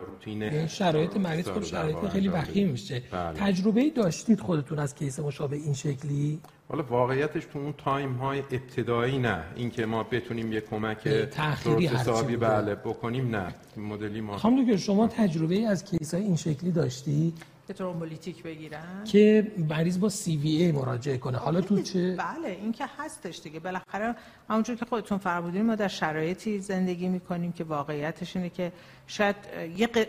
روتین 0.07 0.43
این 0.43 0.67
شرایط 0.67 1.17
مریض 1.17 1.47
خود 1.49 1.63
شرایط 1.63 1.97
خیلی 1.97 2.27
وخیم 2.27 2.69
میشه. 2.69 3.01
بله. 3.11 3.33
تجربه 3.39 3.89
داشتید 3.89 4.39
خودتون 4.39 4.79
از 4.79 4.95
case 4.95 5.19
مشابه 5.19 5.55
این 5.55 5.73
شکلی؟ 5.73 6.39
حالا 6.69 6.83
واقعیتش 6.83 7.45
تو 7.45 7.59
اون 7.59 7.73
time 7.77 8.13
های 8.13 8.39
ابتدایی 8.39 9.19
نه. 9.19 9.43
اینکه 9.55 9.85
ما 9.85 10.03
بتونیم 10.03 10.51
یه 10.51 10.61
کمک 10.61 11.03
درست 11.03 11.67
حسابی 11.67 12.37
بله 12.37 12.75
بکنیم 12.75 13.35
نه. 13.35 13.53
مدلی 13.77 14.21
ما 14.21 14.37
خانم 14.37 14.63
دکتر 14.63 14.77
شما 14.77 15.07
تجربه 15.07 15.67
از 15.67 15.85
case 15.85 16.13
های 16.13 16.23
این 16.23 16.35
شکلی 16.35 16.71
داشتی؟ 16.71 17.33
که 17.71 17.77
thrombolytic 17.77 18.43
بگیرن؟ 18.43 19.03
که 19.03 19.51
مریض 19.69 19.99
با 19.99 20.09
CVA 20.09 20.71
مراجعه 20.71 21.17
کنه. 21.17 21.37
حالا 21.37 21.61
تو 21.61 21.81
چه 21.81 22.15
بله 22.15 22.47
این 22.47 22.71
که 22.71 22.85
هستش 22.97 23.39
دیگه. 23.39 23.59
بالاخره 23.59 24.15
همونجور 24.49 24.75
که 24.75 24.85
خودتون 24.85 25.17
فرمودین 25.17 25.61
ما 25.61 25.75
در 25.75 25.87
شرایطی 25.87 26.59
زندگی 26.59 27.07
می‌کنیم 27.07 27.51
که 27.51 27.63
واقعیتش 27.63 28.35
اینه 28.35 28.49
که 28.49 28.71
شاید 29.07 29.35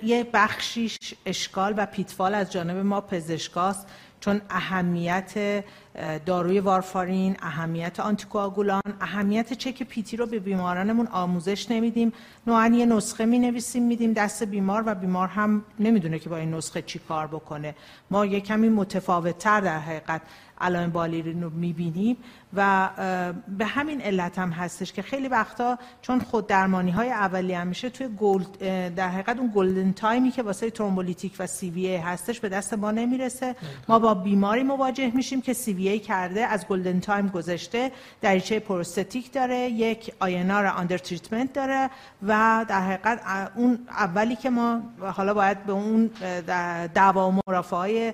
یه 0.02 0.26
بخشیش 0.32 0.98
اشکال 1.26 1.74
و 1.76 1.86
پیتفال 1.86 2.34
از 2.34 2.52
جانب 2.52 2.76
ما 2.76 3.00
پزشکاست. 3.00 3.86
چون 4.22 4.40
اهمیت 4.50 5.64
داروی 6.26 6.60
وارفارین 6.60 7.36
اهمیت 7.42 8.00
آنتیکواگولان 8.00 8.82
اهمیت 9.00 9.52
چک 9.52 9.82
پیتی 9.82 10.16
رو 10.16 10.26
به 10.26 10.38
بیمارانمون 10.38 11.06
آموزش 11.06 11.70
نمیدیم. 11.70 12.12
نوعا 12.46 12.66
یه 12.66 12.86
نسخه 12.86 13.26
می 13.26 13.38
نویسیم 13.38 13.82
میدیم 13.82 14.12
دست 14.12 14.42
بیمار 14.42 14.82
و 14.86 14.94
بیمار 14.94 15.28
هم 15.28 15.64
نمی‌دونه 15.80 16.18
که 16.18 16.28
با 16.28 16.36
این 16.36 16.54
نسخه 16.54 16.82
چی 16.82 16.98
کار 16.98 17.26
بکنه. 17.26 17.74
ما 18.10 18.26
یه 18.26 18.40
کمی 18.40 18.68
متفاوت 18.68 19.38
تر 19.38 19.60
در 19.60 19.78
حقیقت 19.78 20.22
علائم 20.60 20.90
بالینی 20.90 21.40
رو 21.42 21.50
می‌بینیم. 21.50 22.16
و 22.56 22.90
به 23.58 23.66
همین 23.66 24.00
علت 24.00 24.38
هم 24.38 24.50
هستش 24.50 24.92
که 24.92 25.02
خیلی 25.02 25.28
وقتا 25.28 25.78
چون 26.02 26.20
خود 26.20 26.46
درمانی 26.46 26.90
های 26.90 27.10
اولی 27.10 27.54
هم 27.54 27.66
میشه 27.66 27.90
توی 27.90 28.08
گولد 28.08 28.58
در 28.94 29.08
حقیقت 29.08 29.38
اون 29.38 29.52
golden 29.54 29.92
time 29.92 30.23
ی 30.23 30.30
که 30.30 30.42
واسه 30.42 30.70
thrombolytic 30.70 31.34
و 31.38 31.46
CVA 31.46 31.96
هستش 31.96 32.40
به 32.40 32.48
دست 32.48 32.74
ما 32.74 32.90
نمی‌رسه. 32.90 33.56
ما 33.88 33.98
با 33.98 34.14
بیماری 34.14 34.62
مواجه 34.62 35.10
میشیم 35.14 35.40
که 35.40 35.52
CVA 35.52 35.98
کرده 35.98 36.46
از 36.46 36.66
golden 36.66 37.00
time 37.00 37.28
گذشته 37.28 37.92
دریچه 38.20 38.60
prosthetic 38.60 39.32
داره 39.32 39.56
یک 39.58 40.12
INR 40.20 40.66
under 40.66 40.98
treatment 40.98 41.52
داره 41.52 41.90
و 42.22 42.64
در 42.68 42.80
حقیقت 42.80 43.20
اون 43.56 43.78
اولی 43.88 44.36
که 44.36 44.50
ما 44.50 44.82
حالا 45.00 45.34
باید 45.34 45.64
به 45.64 45.72
اون 45.72 46.10
دعوا 46.94 47.30
و 47.30 47.34
مرافعه 47.46 47.78
های 47.78 48.12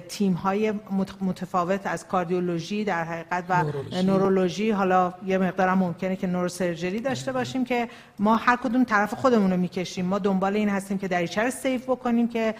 تیم 0.00 0.32
های 0.32 0.72
متفاوت 1.20 1.86
از 1.86 2.08
کاردیولوژی 2.08 2.84
در 2.84 3.04
حقیقت 3.04 3.44
و 3.48 3.64
نورولوژی. 4.04 4.70
حالا 4.70 5.14
یه 5.26 5.38
مقدار 5.38 5.74
ممکنه 5.74 6.16
که 6.16 6.26
neurosurgery 6.26 7.00
داشته 7.00 7.32
باشیم 7.32 7.64
که 7.64 7.88
ما 8.18 8.36
هر 8.36 8.56
کدوم 8.56 8.84
طرف 8.84 9.14
خودمون 9.14 9.50
رو 9.50 9.56
می‌کشیم. 9.56 10.06
ما 10.06 10.18
دنبال 10.18 10.56
این 10.56 10.68
هستیم 10.68 10.98
که 10.98 11.08
دریچه 11.08 11.42
رو 11.42 11.50
safe 11.50 11.82
بکنیم 11.82 12.28
که 12.28 12.54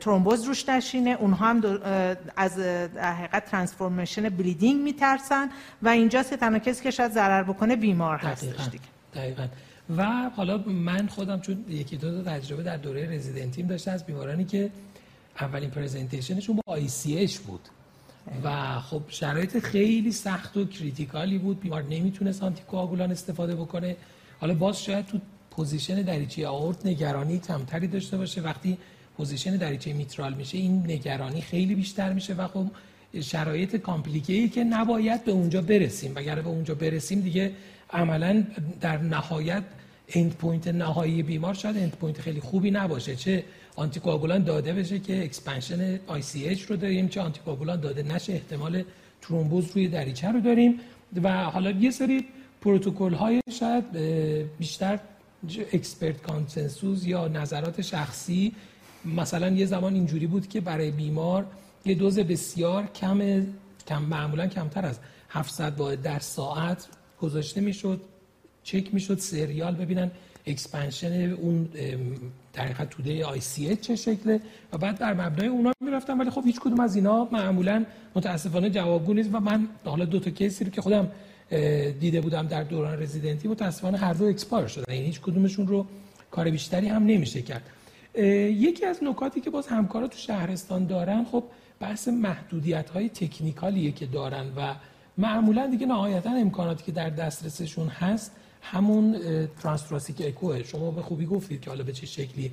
ترومبوز 0.00 0.44
روش 0.44 0.68
نشینه. 0.68 1.16
اونها 1.20 1.46
هم 1.46 1.80
از 2.36 2.58
حقیقت 2.96 3.44
transformation 3.44 4.28
bleeding 4.28 4.80
میترسن 4.80 5.48
و 5.82 5.88
اینجاست 5.88 6.30
که 6.30 6.36
تنها 6.36 6.58
کسی 6.58 6.82
که 6.82 6.90
شاید 6.90 7.12
ضرر 7.12 7.42
بکنه 7.42 7.76
بیمار 7.76 8.18
هستش 8.18 8.68
دیگه. 8.68 8.84
دقیقا. 9.14 9.46
و 9.96 10.30
حالا 10.36 10.58
من 10.66 11.06
خودم 11.06 11.40
چون 11.40 11.64
یکی 11.68 11.96
دو 11.96 12.22
تا 12.22 12.30
تجربه 12.30 12.62
در 12.62 12.76
دوره 12.76 13.14
رزیدنتیم 13.14 13.66
داشته 13.66 13.90
از 13.90 14.06
بیمارانی 14.06 14.44
که 14.44 14.70
اولین 15.40 15.70
presentation 15.70 16.35
شون 16.35 16.56
با 16.56 16.62
ICH 16.66 17.38
بود. 17.46 17.60
و 18.44 18.80
خب 18.80 19.02
شرایط 19.08 19.58
خیلی 19.58 20.12
سخت 20.12 20.56
و 20.56 20.64
critical 20.64 21.30
ی 21.30 21.38
بود. 21.38 21.60
بیمار 21.60 21.82
نمی‌تونست 21.82 22.42
آنتی 22.42 22.62
کوآگولان 22.62 23.10
استفاده 23.10 23.54
بکنه. 23.54 23.96
حالا 24.40 24.54
باز 24.54 24.82
شاید 24.82 25.06
تو 25.06 25.18
position 25.50 26.02
دریچه 26.02 26.48
آورت 26.48 26.86
نگرانی 26.86 27.38
کمتری 27.38 27.86
داشته 27.86 28.16
باشه. 28.16 28.40
وقتی 28.40 28.78
position 29.16 29.56
دریچه 29.56 29.92
میترال 29.92 30.34
میشه 30.34 30.58
این 30.58 30.82
نگرانی 30.86 31.40
خیلی 31.40 31.74
بیشتر 31.74 32.12
میشه 32.12 32.34
و 32.34 32.48
خب 32.48 32.66
شرایط 33.20 33.76
complicated 33.76 34.32
ای 34.32 34.48
که 34.48 34.64
نباید 34.64 35.24
به 35.24 35.32
اونجا 35.32 35.62
برسیم. 35.62 36.12
اگر 36.16 36.34
به 36.34 36.48
اونجا 36.48 36.74
برسیم 36.74 37.20
دیگه 37.20 37.52
عملا 37.90 38.44
در 38.80 38.98
نهایت 38.98 39.62
end 40.08 40.34
point 40.34 40.68
نهایی 40.68 41.22
بیمار 41.22 41.54
شاید 41.54 41.76
end 41.76 41.92
point 41.92 42.20
خیلی 42.20 42.40
خوبی 42.40 42.70
نباشه. 42.70 43.16
چه 43.16 43.44
آنتیکواگولان 43.76 44.44
داده 44.44 44.72
بشه 44.72 44.98
که 44.98 45.24
expansion 45.24 46.00
ICH 46.06 46.62
رو 46.62 46.76
داریم 46.76 47.08
چه 47.08 47.20
آنتیکواگولان 47.20 47.80
داده 47.80 48.02
نشه 48.02 48.32
احتمال 48.32 48.82
ترومبوز 49.22 49.70
روی 49.74 49.88
دریچه 49.88 50.28
رو 50.28 50.40
داریم. 50.40 50.80
و 51.22 51.44
حالا 51.44 51.70
یه 51.70 51.90
سری 51.90 52.24
پروتکل 52.60 53.14
های 53.14 53.40
شاید 53.50 53.84
بیشتر 54.58 54.98
expert 55.72 56.22
consensus 56.22 57.06
یا 57.06 57.28
نظرات 57.28 57.82
شخصی. 57.82 58.52
مثلا 59.04 59.48
یه 59.48 59.66
زمان 59.66 59.94
اینجوری 59.94 60.26
بود 60.26 60.48
که 60.48 60.60
برای 60.60 60.90
بیمار 60.90 61.46
یه 61.84 61.94
دوز 61.94 62.18
بسیار 62.18 62.86
کم 62.86 63.46
کم 63.88 64.02
معمولا 64.02 64.46
کمتر 64.46 64.86
از 64.86 64.98
700 65.28 65.78
واحد 65.78 66.02
در 66.02 66.18
ساعت 66.18 66.86
گذاشته 67.20 67.60
می‌شد 67.60 68.00
چک 68.62 68.94
می‌شد 68.94 69.18
serial 69.18 69.74
ببینن. 69.74 70.10
expansion 70.46 71.32
اون 71.32 71.68
در 72.52 72.84
توده 72.84 73.24
ICH 73.24 73.76
چه 73.76 73.96
شکله. 73.96 74.40
و 74.72 74.78
بعد 74.78 74.98
در 74.98 75.14
مبنای 75.14 75.48
اونا 75.48 75.72
می‌رفتم 75.80 76.18
ولی 76.18 76.30
خب 76.30 76.42
هیچ 76.44 76.60
کدوم 76.60 76.80
از 76.80 76.96
اینا 76.96 77.28
معمولا 77.32 77.84
متاسفانه 78.14 78.70
جوابگو 78.70 79.14
نیست. 79.14 79.30
و 79.32 79.40
من 79.40 79.68
حالا 79.84 80.04
دو 80.04 80.20
تا 80.20 80.30
case 80.30 80.57
ی 80.57 80.64
رو 80.64 80.70
که 80.70 80.82
خودم 80.82 81.10
دیده 82.00 82.20
بودم 82.20 82.46
در 82.46 82.62
دوران 82.62 83.02
رزیدنتی 83.02 83.48
متاسفانه 83.48 83.98
هر 83.98 84.12
دو 84.12 84.24
expire 84.24 84.66
شدن. 84.66 84.94
یعنی 84.94 85.06
هیچ 85.06 85.20
کدومشون 85.20 85.66
رو 85.66 85.86
کار 86.30 86.50
بیشتری 86.50 86.88
هم 86.88 87.06
نمیشه 87.06 87.42
کرد. 87.42 87.62
یکی 88.18 88.84
از 88.84 89.04
نکاتی 89.04 89.40
که 89.40 89.50
باز 89.50 89.66
همکارا 89.66 90.08
تو 90.08 90.18
شهرستان 90.18 90.86
دارن 90.86 91.24
خب 91.24 91.44
بحث 91.80 92.08
محدودیت 92.08 92.90
های 92.90 93.08
technical 93.08 93.77
یه 93.77 93.92
که 93.92 94.06
دارن 94.06 94.46
و 94.56 94.74
معمولا 95.18 95.66
دیگه 95.66 95.86
نهایتا 95.86 96.30
امکاناتی 96.30 96.84
که 96.84 96.92
در 96.92 97.10
دسترسشون 97.10 97.88
هست 97.88 98.32
همون 98.70 99.18
transthoracic 99.62 100.22
اکوه 100.26 100.62
شما 100.62 100.90
به 100.90 101.02
خوبی 101.02 101.26
گفتید 101.26 101.60
که 101.60 101.70
حالا 101.70 101.84
به 101.84 101.92
چه 101.92 102.06
شکلی 102.06 102.52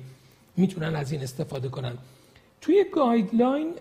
می‌تونن 0.56 0.96
از 0.96 1.12
این 1.12 1.22
استفاده 1.22 1.68
کنن. 1.68 1.98
توی 2.60 2.84
guideline 2.92 3.74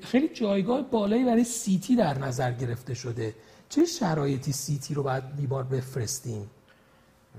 خیلی 0.00 0.28
جایگاه 0.34 0.82
بالایی 0.82 1.24
برای 1.24 1.44
CT 1.44 1.96
در 1.96 2.18
نظر 2.18 2.52
گرفته 2.52 2.94
شده. 2.94 3.34
چه 3.68 3.84
شرایطی 3.84 4.52
CT 4.52 4.94
رو 4.94 5.02
باید 5.02 5.36
بیمار 5.36 5.64
بفرستیم؟ 5.64 6.50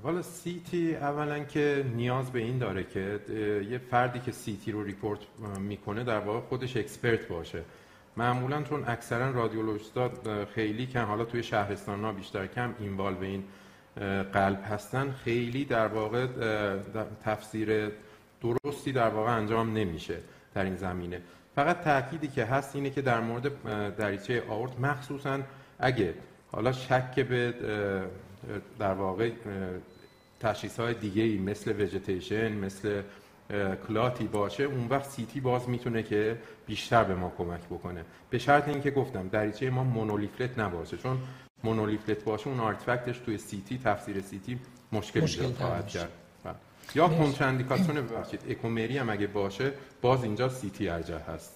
والا 0.03 0.21
CT 0.21 0.95
اولا 0.95 1.43
که 1.43 1.85
نیاز 1.95 2.31
به 2.31 2.39
این 2.39 2.57
داره 2.57 2.83
که 2.83 3.19
یه 3.71 3.77
فردی 3.77 4.19
که 4.19 4.31
CT 4.31 4.71
رو 4.71 4.83
report 4.83 5.19
می‌کنه 5.59 6.03
در 6.03 6.19
واقع 6.19 6.39
خودش 6.39 6.77
expert 6.77 7.27
باشه. 7.27 7.63
معمولا 8.17 8.63
چون 8.63 8.83
اکثرا 8.87 9.31
رادیولوژیستا 9.31 10.11
خیلی 10.55 10.85
کم 10.85 11.05
حالا 11.05 11.25
توی 11.25 11.43
شهرستان 11.43 12.03
ها 12.03 12.11
بیشتر 12.11 12.47
کم 12.47 12.73
involve 12.79 13.21
این 13.21 13.43
قلب 14.33 14.63
هستن 14.69 15.11
خیلی 15.11 15.65
در 15.65 15.87
واقع 15.87 16.27
تفسیر 17.23 17.91
درستی 18.41 18.91
در 18.91 19.09
واقع 19.09 19.31
انجام 19.31 19.73
نمیشه 19.73 20.17
در 20.53 20.63
این 20.63 20.75
زمینه. 20.75 21.21
فقط 21.55 21.81
تأکیدی 21.81 22.27
که 22.27 22.45
هست 22.45 22.75
اینه 22.75 22.89
که 22.89 23.01
در 23.01 23.19
مورد 23.19 23.63
دریچه 23.95 24.43
آورت 24.49 24.79
مخصوصا 24.79 25.39
اگه 25.79 26.13
حالا 26.51 26.71
شک 26.71 27.19
به 27.19 27.53
در 28.79 28.93
واقع 28.93 29.31
تشخیص 30.39 30.79
های 30.79 30.93
دیگه 30.93 31.23
ای 31.23 31.37
مثل 31.37 31.81
وجتیشن 31.81 32.51
مثل 32.53 33.01
clot 33.87 34.19
ی 34.19 34.27
باشه 34.27 34.63
اون 34.63 34.87
وقت 34.87 35.09
CT 35.09 35.39
باز 35.39 35.69
می‌تونه 35.69 36.03
که 36.03 36.37
بیشتر 36.65 37.03
به 37.03 37.15
ما 37.15 37.33
کمک 37.37 37.65
بکنه. 37.65 38.05
به 38.29 38.37
شرط 38.37 38.67
اینکه 38.67 38.91
گفتم 38.91 39.27
دریچه 39.27 39.69
ما 39.69 39.83
monoleaflet 39.83 40.59
نباشه 40.59 40.97
چون 40.97 41.17
monoleaflet 41.67 42.23
باشه 42.23 42.47
اون 42.47 42.59
artifact 42.59 43.06
ش 43.06 43.17
توی 43.17 43.37
CT 43.37 43.79
تفسیر 43.83 44.21
CT 44.21 44.59
مشکل, 44.91 45.21
مشکل 45.21 45.53
خواهد 45.53 45.87
کرد. 45.87 46.11
بله. 46.43 46.55
یا 46.95 47.07
کنتراندیکاسیون 47.07 48.01
ببخشید 48.01 48.39
اکومری 48.49 48.97
هم 48.97 49.09
اگه 49.09 49.27
باشه 49.27 49.73
باز 50.01 50.23
اینجا 50.23 50.49
CT 50.49 50.89
ارجح 50.89 51.21
هست. 51.29 51.53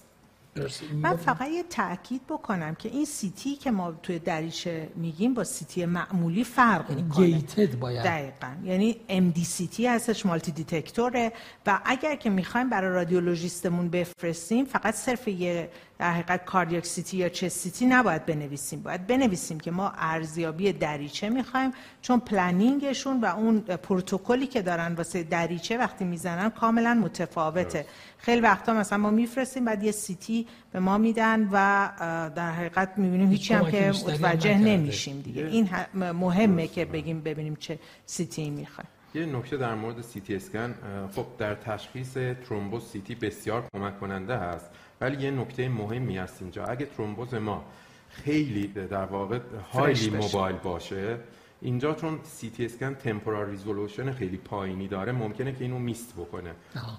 من 0.92 1.16
فقط 1.16 1.48
یه 1.48 1.62
تاکید 1.62 2.20
بکنم 2.28 2.74
که 2.74 2.88
این 2.88 3.04
CT 3.04 3.56
که 3.56 3.70
ما 3.70 3.92
توی 3.92 4.18
دریچه 4.18 4.88
میگیم 4.96 5.34
با 5.34 5.44
CT 5.44 5.86
معمولی 5.86 6.44
فرق 6.44 6.90
می‌کنه. 6.90 7.26
gated 7.26 7.78
باید. 7.78 8.02
دقیقا. 8.04 8.54
یعنی 8.64 8.96
MDCT 9.08 9.86
هستش 9.86 10.26
multidetector 10.26 10.52
ه. 10.52 11.32
و 11.66 11.80
اگر 11.84 12.16
که 12.16 12.30
می‌خوایم 12.30 12.70
برای 12.70 12.90
رادیولوژیستمون 12.90 13.88
بفرستیم 13.88 14.64
فقط 14.64 14.94
صرف 14.94 15.28
یه 15.28 15.70
در 16.02 16.12
حقیقت 16.12 16.44
cardiac 16.44 16.86
CT 16.86 17.16
یا 17.16 17.28
chest 17.28 17.58
CT 17.58 17.86
نباید 17.86 18.26
بنویسیم. 18.26 18.82
باید 18.82 19.06
بنویسیم 19.06 19.60
که 19.60 19.70
ما 19.70 19.92
ارزیابی 19.96 20.72
دریچه 20.72 21.28
می‌خوایم 21.28 21.70
چون 22.02 22.20
planning 22.20 22.87
شون 22.87 23.20
و 23.20 23.24
اون 23.24 23.60
پروتکلی 23.60 24.46
که 24.46 24.62
دارن 24.62 24.94
واسه 24.94 25.22
دریچه 25.22 25.78
وقتی 25.78 26.04
می‌زنن 26.04 26.50
کاملا 26.50 26.94
متفاوته. 26.94 27.86
خیلی 28.18 28.40
وقتا 28.40 28.74
مثلا 28.74 28.98
ما 28.98 29.10
میفرستیم 29.10 29.64
بعد 29.64 29.82
یه 29.82 29.92
CT 29.92 30.46
به 30.72 30.80
ما 30.80 30.98
میدن 30.98 31.48
و 31.52 31.88
در 32.36 32.50
حقیقت 32.50 32.92
می‌بینیم 32.96 33.30
هیچی 33.30 33.54
هم 33.54 33.70
که 33.70 33.92
متوجه 34.06 34.58
نمیشیم 34.58 35.20
دیگه. 35.20 35.46
این 35.46 35.68
مهمه 35.94 36.68
که 36.68 36.84
بگیم 36.84 37.20
ببینیم 37.20 37.56
چه 37.56 37.78
CT 38.06 38.50
می‌خوایم. 38.50 38.88
یه 39.14 39.26
نکته 39.26 39.56
در 39.56 39.74
مورد 39.74 40.00
CT 40.00 40.36
اسکن 40.36 40.74
خب 41.14 41.26
در 41.38 41.54
تشخیص 41.54 42.12
ترومبوز 42.48 42.84
CT 42.84 43.14
بسیار 43.14 43.64
کمک 43.74 44.00
کننده 44.00 44.36
هست. 44.36 44.70
ولی 45.02 45.22
یه 45.22 45.30
نکته 45.30 45.68
مهمی 45.68 46.18
هست 46.18 46.42
اینجا. 46.42 46.64
اگه 46.64 46.86
ترومبوز 46.86 47.34
ما 47.34 47.64
خیلی 48.10 48.66
در 48.66 49.04
واقع 49.04 49.38
highly 49.72 50.10
mobile 50.10 50.56
باشه 50.56 51.18
اینجا 51.60 51.94
چون 51.94 52.18
سی 52.22 52.50
تی 52.50 52.64
اسکن 52.64 52.94
temporal 52.94 53.50
resolution 53.50 54.12
خیلی 54.12 54.36
پایینی 54.36 54.88
داره 54.88 55.12
ممکنه 55.12 55.52
که 55.52 55.64
اینو 55.64 55.78
miss 55.78 56.14
بکنه. 56.16 56.50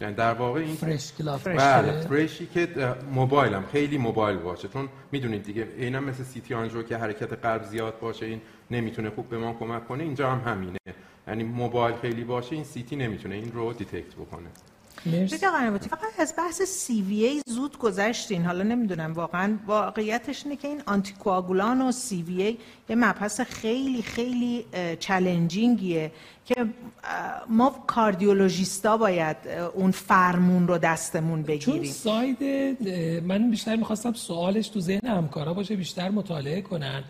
یعنی 0.02 0.14
در 0.16 0.34
واقع 0.34 0.60
این 0.60 0.76
fresh 0.76 1.14
clot 1.14 1.48
بله 1.48 2.02
fresh 2.02 2.38
ی 2.38 2.46
که 2.46 2.68
mobile 3.12 3.54
هم 3.54 3.66
خیلی 3.66 3.98
mobile 3.98 4.38
باشه. 4.38 4.68
چون 4.68 4.90
می‌دونید 5.12 5.44
دیگه 5.44 5.68
اینا 5.78 6.00
مثل 6.00 6.24
CT 6.24 6.54
آنژیو 6.54 6.84
که 6.84 6.98
حرکت 6.98 7.34
قلب 7.34 7.64
زیاد 7.64 8.00
باشه 8.00 8.26
این 8.26 8.42
نمی‌تونه 8.72 9.10
خوب 9.10 9.30
به 9.30 9.38
ما 9.38 9.54
کمک 9.54 9.88
کنه. 9.88 10.04
اینجا 10.04 10.32
هم 10.32 10.54
همینه. 10.54 10.80
یعنی 11.28 11.44
mobile 11.44 11.96
خیلی 11.96 12.24
باشه 12.24 12.56
این 12.56 12.64
CT 12.64 12.96
نمی‌تونه 12.96 13.36
این 13.36 13.52
رو 13.52 13.74
detect 13.74 14.16
بکنه. 14.16 14.50
مرسی. 15.06 15.38
فقط 15.38 16.20
از 16.20 16.34
بحث 16.38 16.62
CVA 16.62 17.42
زود 17.48 17.78
گذشتین. 17.78 18.46
حالا 18.46 18.64
نمی‌دونم 18.64 19.14
واقعا 19.14 19.58
واقعیتش 19.68 20.46
اینه 20.46 20.56
که 20.56 20.68
این 20.68 20.82
آنتیکواگولان 20.86 21.82
و 21.82 21.92
CVA 21.92 22.58
یه 22.90 22.96
مبحث 22.96 23.42
خیلی 23.42 24.02
خیلی 24.02 24.66
challenging 25.00 25.94
یه 25.94 26.12
که 26.46 26.66
ما 27.50 27.84
کاردیولوژیستا 27.88 28.98
باید 28.98 29.38
اون 29.74 29.92
فرمون 29.92 30.68
رو 30.68 30.78
دستمون 30.78 31.44
بگیریم. 31.44 31.84
چون 31.84 31.92
side 31.92 32.44
من 33.24 33.52
بیشتر 33.52 33.76
می‌خواستم 33.76 34.14
سوالش 34.14 34.68
تو 34.68 34.80
ذهن 34.80 35.08
همکارا 35.08 35.54
باشه 35.54 35.76
بیشتر 35.76 36.10
مطالعه 36.10 36.62
کنن. 36.62 37.04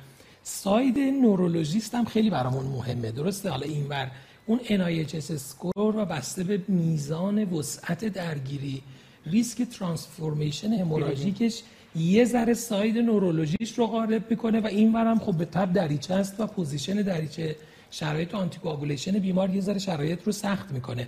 side 0.43 0.97
نورولوژیست 0.99 1.95
هم 1.95 2.05
خیلی 2.05 2.29
برامون 2.29 2.65
مهمه 2.65 3.11
درسته؟ 3.11 3.49
حالا 3.49 3.65
اینور 3.65 4.11
اون 4.45 4.59
NIHSS 4.59 5.31
score 5.31 5.95
و 5.97 6.05
بسته 6.05 6.43
به 6.43 6.61
میزان 6.67 7.43
وسعت 7.43 8.05
درگیری. 8.05 8.81
ریسک 9.25 9.61
transformation 9.61 10.73
hemorrhagic 10.73 11.49
ش 11.49 11.63
یه 11.95 12.25
ذره 12.25 12.53
side 12.53 12.97
neurology 12.97 13.59
ش 13.59 13.73
رو 13.77 13.87
غالب 13.87 14.23
می‌کنه 14.29 14.59
و 14.59 14.67
این 14.67 14.95
هم 14.95 15.19
خب 15.19 15.33
به 15.33 15.45
تب 15.45 15.73
دریچه 15.73 16.13
است 16.13 16.39
و 16.39 16.47
position 16.47 17.01
دریچه 17.01 17.55
شرایط 17.91 18.35
anticoagulation 18.35 19.19
بیمار 19.19 19.49
یه 19.49 19.61
ذره 19.61 19.79
شرایط 19.79 20.23
رو 20.23 20.31
سخت 20.31 20.71
می‌کنه. 20.71 21.07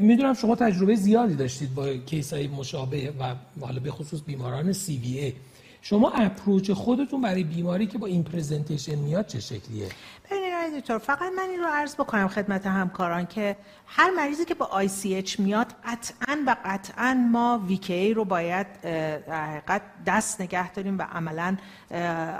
می‌دونم 0.00 0.34
شما 0.34 0.54
تجربه 0.54 0.94
زیادی 0.94 1.34
داشتید 1.34 1.74
با 1.74 1.96
case 1.96 2.32
های 2.32 2.48
مشابه 2.48 3.12
و 3.20 3.34
حالا 3.60 3.80
به 3.80 3.90
خصوص 3.90 4.20
بیماران 4.26 4.72
CVA 4.72 5.32
شما 5.82 6.10
approach 6.10 6.70
خودتون 6.70 7.20
برای 7.20 7.44
بیماری 7.44 7.86
که 7.86 7.98
با 7.98 8.06
این 8.06 8.22
presentation 8.22 8.94
میاد 8.94 9.26
چه 9.26 9.40
شکلیه؟ 9.40 9.88
ببینید 10.30 10.80
دکتر 10.80 10.98
فقط 10.98 11.32
من 11.36 11.50
این 11.50 11.60
رو 11.60 11.66
عرض 11.66 11.94
بکنم 11.94 12.28
خدمت 12.28 12.66
همکاران 12.66 13.26
که 13.26 13.56
هر 13.86 14.10
مریضی 14.10 14.44
که 14.44 14.54
با 14.54 14.86
ICH 14.86 15.38
میاد 15.38 15.66
قطعا 15.84 16.38
و 16.46 16.56
قطعا 16.64 17.14
ما 17.32 17.60
VKA 17.68 18.14
رو 18.14 18.24
باید 18.24 18.66
در 18.82 19.46
حقیقت 19.46 19.82
دست 20.06 20.40
نگه 20.40 20.72
داریم 20.72 20.98
و 20.98 21.02
عملا 21.02 21.56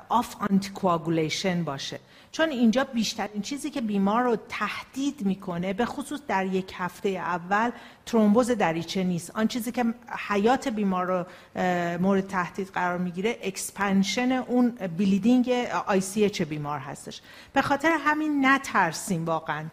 off 0.09 0.37
anticoagulation 0.51 1.65
باشه. 1.65 2.01
چون 2.35 2.51
اینجا 2.51 2.85
بیشترین 2.85 3.43
چیزی 3.43 3.71
که 3.71 3.81
بیمار 3.81 4.23
رو 4.23 4.37
تهدید 4.49 5.27
می‌کنه 5.27 5.73
به 5.73 5.85
خصوص 5.85 6.21
در 6.29 6.47
یک 6.47 6.73
هفته 6.77 7.09
اول 7.09 7.71
ترومبوز 8.07 8.51
دریچه 8.51 9.05
نیست. 9.05 9.37
آن 9.37 9.49
چیزی 9.49 9.73
که 9.73 9.85
حیات 10.29 10.69
بیمار 10.69 11.07
رو 11.07 11.27
مورد 11.99 12.27
تهدید 12.27 12.69
قرار 12.69 12.99
می‌گیره 12.99 13.39
expansion 13.43 14.33
اون 14.33 14.71
bleeding 14.71 15.51
ICH 15.87 16.29
بیمار 16.29 16.79
هستش. 16.79 17.21
به 17.53 17.63
خاطر 17.63 17.97
همین 18.05 18.47
نترسیم 18.47 19.25
واقعا. 19.25 19.65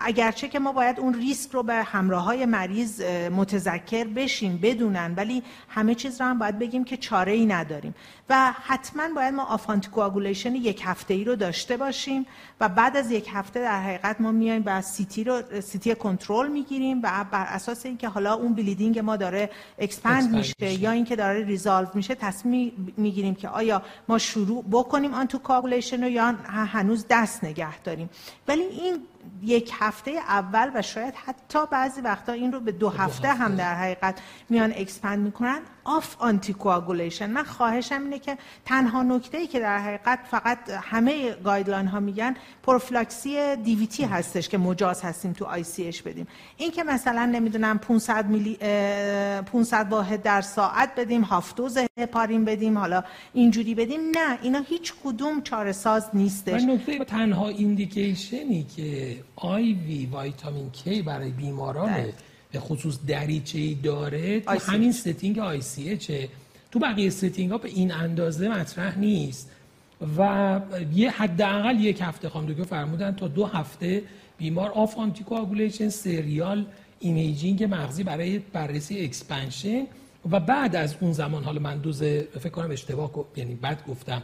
اگرچه 0.00 0.48
که 0.48 0.58
ما 0.58 0.72
باید 0.72 1.00
اون 1.00 1.14
ریسک 1.14 1.50
رو 1.50 1.62
به 1.62 1.74
همراه 1.74 2.24
های 2.24 2.46
مریض 2.46 3.00
متذکر 3.30 4.04
بشیم 4.04 4.58
بدونن 4.62 5.14
ولی 5.16 5.42
همه 5.68 5.94
چیز 5.94 6.20
رو 6.20 6.26
هم 6.26 6.38
باید 6.38 6.58
بگیم 6.58 6.84
که 6.84 6.96
چاره 6.96 7.32
ای 7.32 7.46
نداریم. 7.46 7.94
و 8.30 8.52
حتما 8.64 9.02
باید 9.16 9.34
ما 9.34 9.44
off 9.44 9.62
anticoagulation 9.62 10.54
یک 10.54 10.82
هفته 10.84 11.14
ای 11.14 11.24
رو 11.24 11.36
داشته 11.36 11.76
باشیم 11.76 12.26
و 12.60 12.68
بعد 12.68 12.96
از 12.96 13.10
یک 13.10 13.28
هفته 13.32 13.60
در 13.60 13.82
حقیقت 13.82 14.20
ما 14.20 14.32
میایم 14.32 14.62
و 14.66 14.82
CT 14.82 15.24
رو 15.24 15.42
CT 15.60 15.94
کنترل 15.94 16.48
می‌گیریم 16.48 17.00
و 17.02 17.24
بر 17.30 17.46
اساس 17.46 17.86
اینکه 17.86 18.08
حالا 18.08 18.34
اون 18.34 18.54
bleeding 18.54 18.98
ما 18.98 19.16
داره 19.16 19.50
expand 19.78 20.36
میشه 20.36 20.72
یا 20.80 20.90
اینکه 20.90 21.16
داره 21.16 21.44
resolve 21.44 21.88
میشه 21.94 22.14
تصمیم 22.14 22.94
می‌گیریم 22.96 23.34
که 23.34 23.48
آیا 23.48 23.82
ما 24.08 24.18
شروع 24.18 24.64
بکنیم 24.70 25.14
anticoagulation 25.14 26.02
رو 26.04 26.08
یا 26.08 26.34
هنوز 26.46 27.06
دست 27.10 27.44
نگه 27.44 27.78
داریم. 27.78 28.10
ولی 28.48 28.62
این 28.62 28.96
یک 29.42 29.72
هفته 29.80 30.10
اول 30.10 30.70
و 30.74 30.82
شاید 30.82 31.14
حتی 31.14 31.58
بعضی 31.70 32.00
وقتا 32.00 32.32
این 32.32 32.52
رو 32.52 32.60
به 32.60 32.72
دو 32.72 32.88
هفته 32.88 33.28
هم 33.28 33.54
در 33.54 33.74
حقیقت 33.74 34.20
میان 34.48 34.72
expand 34.76 35.18
می‌کنن. 35.18 35.60
off 35.84 36.16
anticoagulation 36.18 37.30
من 37.30 37.42
خواهشم 37.42 38.02
اینه 38.02 38.18
که 38.18 38.38
تنها 38.64 39.02
نکته 39.02 39.38
ای 39.38 39.46
که 39.46 39.60
در 39.60 39.78
حقیقت 39.78 40.18
فقط 40.30 40.58
همه 40.70 41.30
guideline 41.44 41.86
ها 41.86 42.00
میگن 42.00 42.34
پروفلاکسی 42.62 43.56
DVT 43.56 44.04
هستش 44.04 44.48
که 44.48 44.58
مجاز 44.58 45.02
هستیم 45.02 45.32
تو 45.32 45.44
ICH 45.44 45.88
اش 45.88 46.02
بدیم. 46.02 46.26
این 46.56 46.70
که 46.70 46.84
مثلا 46.84 47.26
نمی‌دونم 47.26 47.78
500 47.78 48.26
میلی 48.26 48.54
500 48.54 49.86
واحد 49.90 50.22
در 50.22 50.40
ساعت 50.40 50.94
بدیم 50.96 51.22
half 51.22 51.54
dose 51.54 51.78
heparin 51.98 52.44
بدیم 52.44 52.78
حالا 52.78 53.04
اینجوری 53.32 53.74
بدیم. 53.74 54.00
نه 54.00 54.38
اینا 54.42 54.60
هیچ 54.60 54.94
کدوم 55.04 55.42
چاره 55.42 55.72
ساز 55.72 56.10
نیستش. 56.14 56.62
نکته 56.62 57.04
تنها 57.04 57.48
indication 57.48 58.55
ی 58.55 58.66
که 58.76 59.16
IV 59.40 59.72
vitamin 59.72 60.70
K 60.70 61.02
برای 61.02 61.30
بیماران؟ 61.30 62.04
به 62.52 62.60
خصوص 62.60 62.98
دریچه 63.06 63.58
ای 63.58 63.74
داره؟ 63.74 64.40
تو 64.40 64.50
همین 64.72 64.92
setting 64.92 65.38
ICH 65.38 65.96
چه 65.96 66.28
تو 66.70 66.78
بقیه 66.78 67.10
setting 67.10 67.50
ها 67.50 67.58
به 67.58 67.68
این 67.68 67.92
اندازه 67.92 68.48
مطرح 68.48 68.98
نیست. 68.98 69.50
و 70.18 70.60
یه 70.94 71.10
حداقل 71.10 71.80
یک 71.80 71.98
هفته 72.00 72.28
خواهم 72.28 72.54
که 72.54 72.64
فرمودن 72.64 73.14
تا 73.14 73.28
دو 73.28 73.46
هفته 73.46 74.02
بیمار 74.38 74.70
off 74.70 74.98
anticoagulation 74.98 75.88
serial 75.88 76.66
imaging 77.00 77.64
مغزی 77.64 78.02
برای 78.02 78.38
بررسی 78.38 79.00
expansion. 79.00 79.86
و 80.30 80.40
بعد 80.40 80.76
از 80.76 80.94
اون 81.00 81.12
زمان 81.12 81.44
حالا 81.44 81.60
من 81.60 81.78
دوز 81.78 82.02
فکر 82.02 82.48
کنم 82.48 82.70
اشتباه 82.70 83.10
یعنی 83.36 83.54
بعد 83.54 83.86
گفتم. 83.88 84.22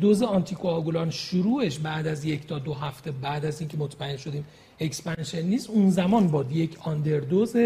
دوز 0.00 0.22
آنتیکواگولان 0.22 1.10
شروعش 1.10 1.78
بعد 1.78 2.06
از 2.06 2.24
یک 2.24 2.46
تا 2.46 2.58
دو 2.58 2.74
هفته 2.74 3.10
بعد 3.12 3.44
از 3.44 3.60
اینکه 3.60 3.76
مطمئن 3.76 4.16
شدیم 4.16 4.44
expansion 4.80 5.42
نیست 5.42 5.70
اون 5.70 5.90
زمان 5.90 6.28
با 6.28 6.44
یک 6.50 6.76
under 6.80 7.22
dose 7.22 7.56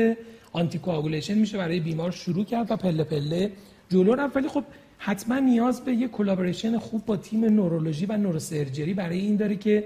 anticoagulation 0.53 1.35
میشه 1.35 1.59
برای 1.59 1.81
بیمار 1.81 2.11
شروع 2.11 2.45
کرد 2.45 2.71
و 2.71 2.77
پله 2.77 3.05
پله 3.05 3.53
جلو 3.89 4.15
رفت. 4.15 4.37
ولی 4.37 4.49
خب 4.49 4.65
حتما 4.99 5.39
نیاز 5.39 5.85
به 5.85 5.93
یک 5.93 6.11
collaboration 6.11 6.79
خوب 6.79 7.07
با 7.07 7.17
تیم 7.17 7.45
نورولوژی 7.45 8.07
و 8.07 8.17
neurosurgery 8.17 8.95
برای 8.95 9.19
این 9.19 9.37
داره 9.37 9.57
که 9.57 9.85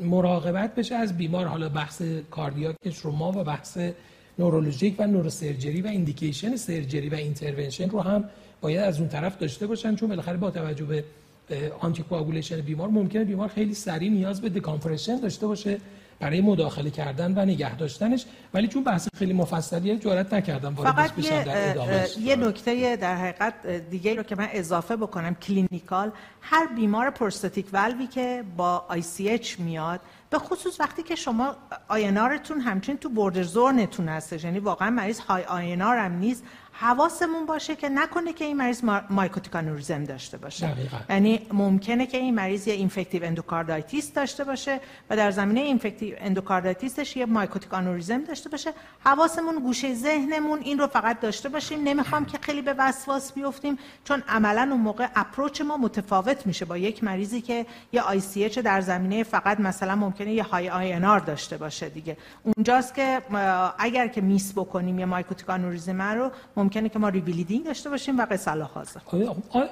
مراقبت 0.00 0.74
بشه 0.74 0.94
از 0.94 1.16
بیمار. 1.16 1.46
حالا 1.46 1.68
بحث 1.68 2.02
cardiac 2.30 2.83
ش 2.83 2.98
رو 2.98 3.10
ما 3.10 3.32
و 3.32 3.44
بحث 3.44 3.78
neurologic 4.38 4.94
و 4.98 5.06
neurosurgery 5.06 5.82
و 5.82 5.86
indication 5.86 6.56
surgery 6.56 7.08
و 7.08 7.14
intervention 7.14 7.90
رو 7.90 8.00
هم 8.00 8.24
باید 8.60 8.80
از 8.80 9.00
اون 9.00 9.08
طرف 9.08 9.38
داشته 9.38 9.66
باشن 9.66 9.96
چون 9.96 10.08
بالاخره 10.08 10.36
با 10.36 10.50
توجه 10.50 10.84
به 10.84 11.04
anticoagulation 11.80 12.60
بیمار 12.60 12.88
ممکنه 12.88 13.24
بیمار 13.24 13.48
خیلی 13.48 13.74
سریع 13.74 14.10
نیاز 14.10 14.40
به 14.40 14.48
decompression 14.48 15.20
داشته 15.20 15.46
باشه 15.46 15.80
برای 16.20 16.40
مداخله 16.40 16.90
کردن 16.90 17.38
و 17.38 17.44
نگه 17.44 17.76
داشتنش. 17.76 18.24
ولی 18.54 18.68
چون 18.68 18.84
بحث 18.84 19.08
خیلی 19.16 19.32
مفصلیه 19.32 19.96
جرئت 19.96 20.34
نکردم 20.34 20.74
فقط 20.74 21.18
یه, 21.18 22.20
یه 22.20 22.36
نکته 22.36 22.96
در 22.96 23.16
حقیقت 23.16 23.66
دیگه 23.66 24.14
رو 24.14 24.22
که 24.22 24.36
من 24.36 24.48
اضافه 24.52 24.96
بکنم 24.96 25.34
clinical. 25.34 26.12
هر 26.40 26.66
بیمار 26.66 27.10
prosthetic 27.10 27.66
valve 27.72 28.00
ی 28.00 28.06
که 28.06 28.44
با 28.56 28.84
ICH 28.88 29.60
میاد 29.60 30.00
به 30.30 30.38
خصوص 30.38 30.80
وقتی 30.80 31.02
که 31.02 31.14
شما 31.14 31.56
INR 31.88 32.24
تون 32.24 32.60
همچنین 32.60 32.98
تو 32.98 33.08
border 33.08 33.42
zone 33.42 33.80
تون 33.80 34.08
هستش 34.08 34.44
یعنی 34.44 34.58
واقعا 34.58 34.90
مریض 34.90 35.18
high 35.18 35.44
INR 35.44 35.96
هم 35.96 36.12
نیست. 36.12 36.44
حواسمون 36.76 37.46
باشه 37.46 37.76
که 37.76 37.88
نکنه 37.88 38.32
که 38.32 38.44
این 38.44 38.56
مریض 38.56 38.84
mycotic 39.10 39.56
aneurysm 39.56 40.04
داشته 40.04 40.38
باشه. 40.38 40.66
دقیقا. 40.66 40.96
یعنی 41.10 41.46
ممکنه 41.52 42.06
که 42.06 42.18
این 42.18 42.34
مریض 42.34 42.68
یه 42.68 42.74
infective 42.74 43.24
endocarditis 43.24 44.12
داشته 44.12 44.44
باشه 44.44 44.80
و 45.10 45.16
در 45.16 45.30
زمینه 45.30 45.60
infective 45.60 46.14
endocarditis 46.18 47.02
ش 47.02 47.16
یه 47.16 47.26
mycotic 47.26 47.74
aneurysm 47.74 48.24
داشته 48.24 48.48
باشه. 48.48 48.72
حواسمون 49.04 49.58
گوشه 49.58 49.94
ذهنمون 49.94 50.58
این 50.58 50.78
رو 50.78 50.86
فقط 50.86 51.20
داشته 51.20 51.48
باشیم. 51.48 51.82
نمی‌خوام 51.84 52.24
که 52.24 52.38
خیلی 52.40 52.62
به 52.62 52.74
وسواس 52.78 53.32
بیفتیم 53.32 53.78
چون 54.04 54.22
عملا 54.28 54.68
اون 54.70 54.80
موقع 54.80 55.08
approach 55.16 55.60
ما 55.60 55.76
متفاوت 55.76 56.46
میشه 56.46 56.64
با 56.64 56.76
یک 56.76 57.04
مریضی 57.04 57.40
که 57.40 57.66
یه 57.92 58.02
ICH 58.02 58.48
در 58.48 58.80
زمینه 58.80 59.22
فقط 59.22 59.60
مثلا 59.60 59.96
ممکنه 59.96 60.32
یه 60.32 60.42
high 60.42 60.70
INR 60.70 61.18
داشته 61.18 61.56
باشه 61.56 61.88
دیگه. 61.88 62.16
اونجاست 62.42 62.94
که 62.94 63.22
اگر 63.78 64.08
که 64.08 64.20
miss 64.20 64.52
بکنیم 64.52 64.98
یه 64.98 65.04
mycotic 65.04 65.50
aneurysm 65.50 66.02
رو 66.02 66.30
ممکنه 66.64 66.88
که 66.88 66.98
ما 66.98 67.08
rebleeding 67.08 67.64
داشته 67.64 67.90
باشیم 67.90 68.18
و 68.18 68.26
حاضر. 68.74 69.00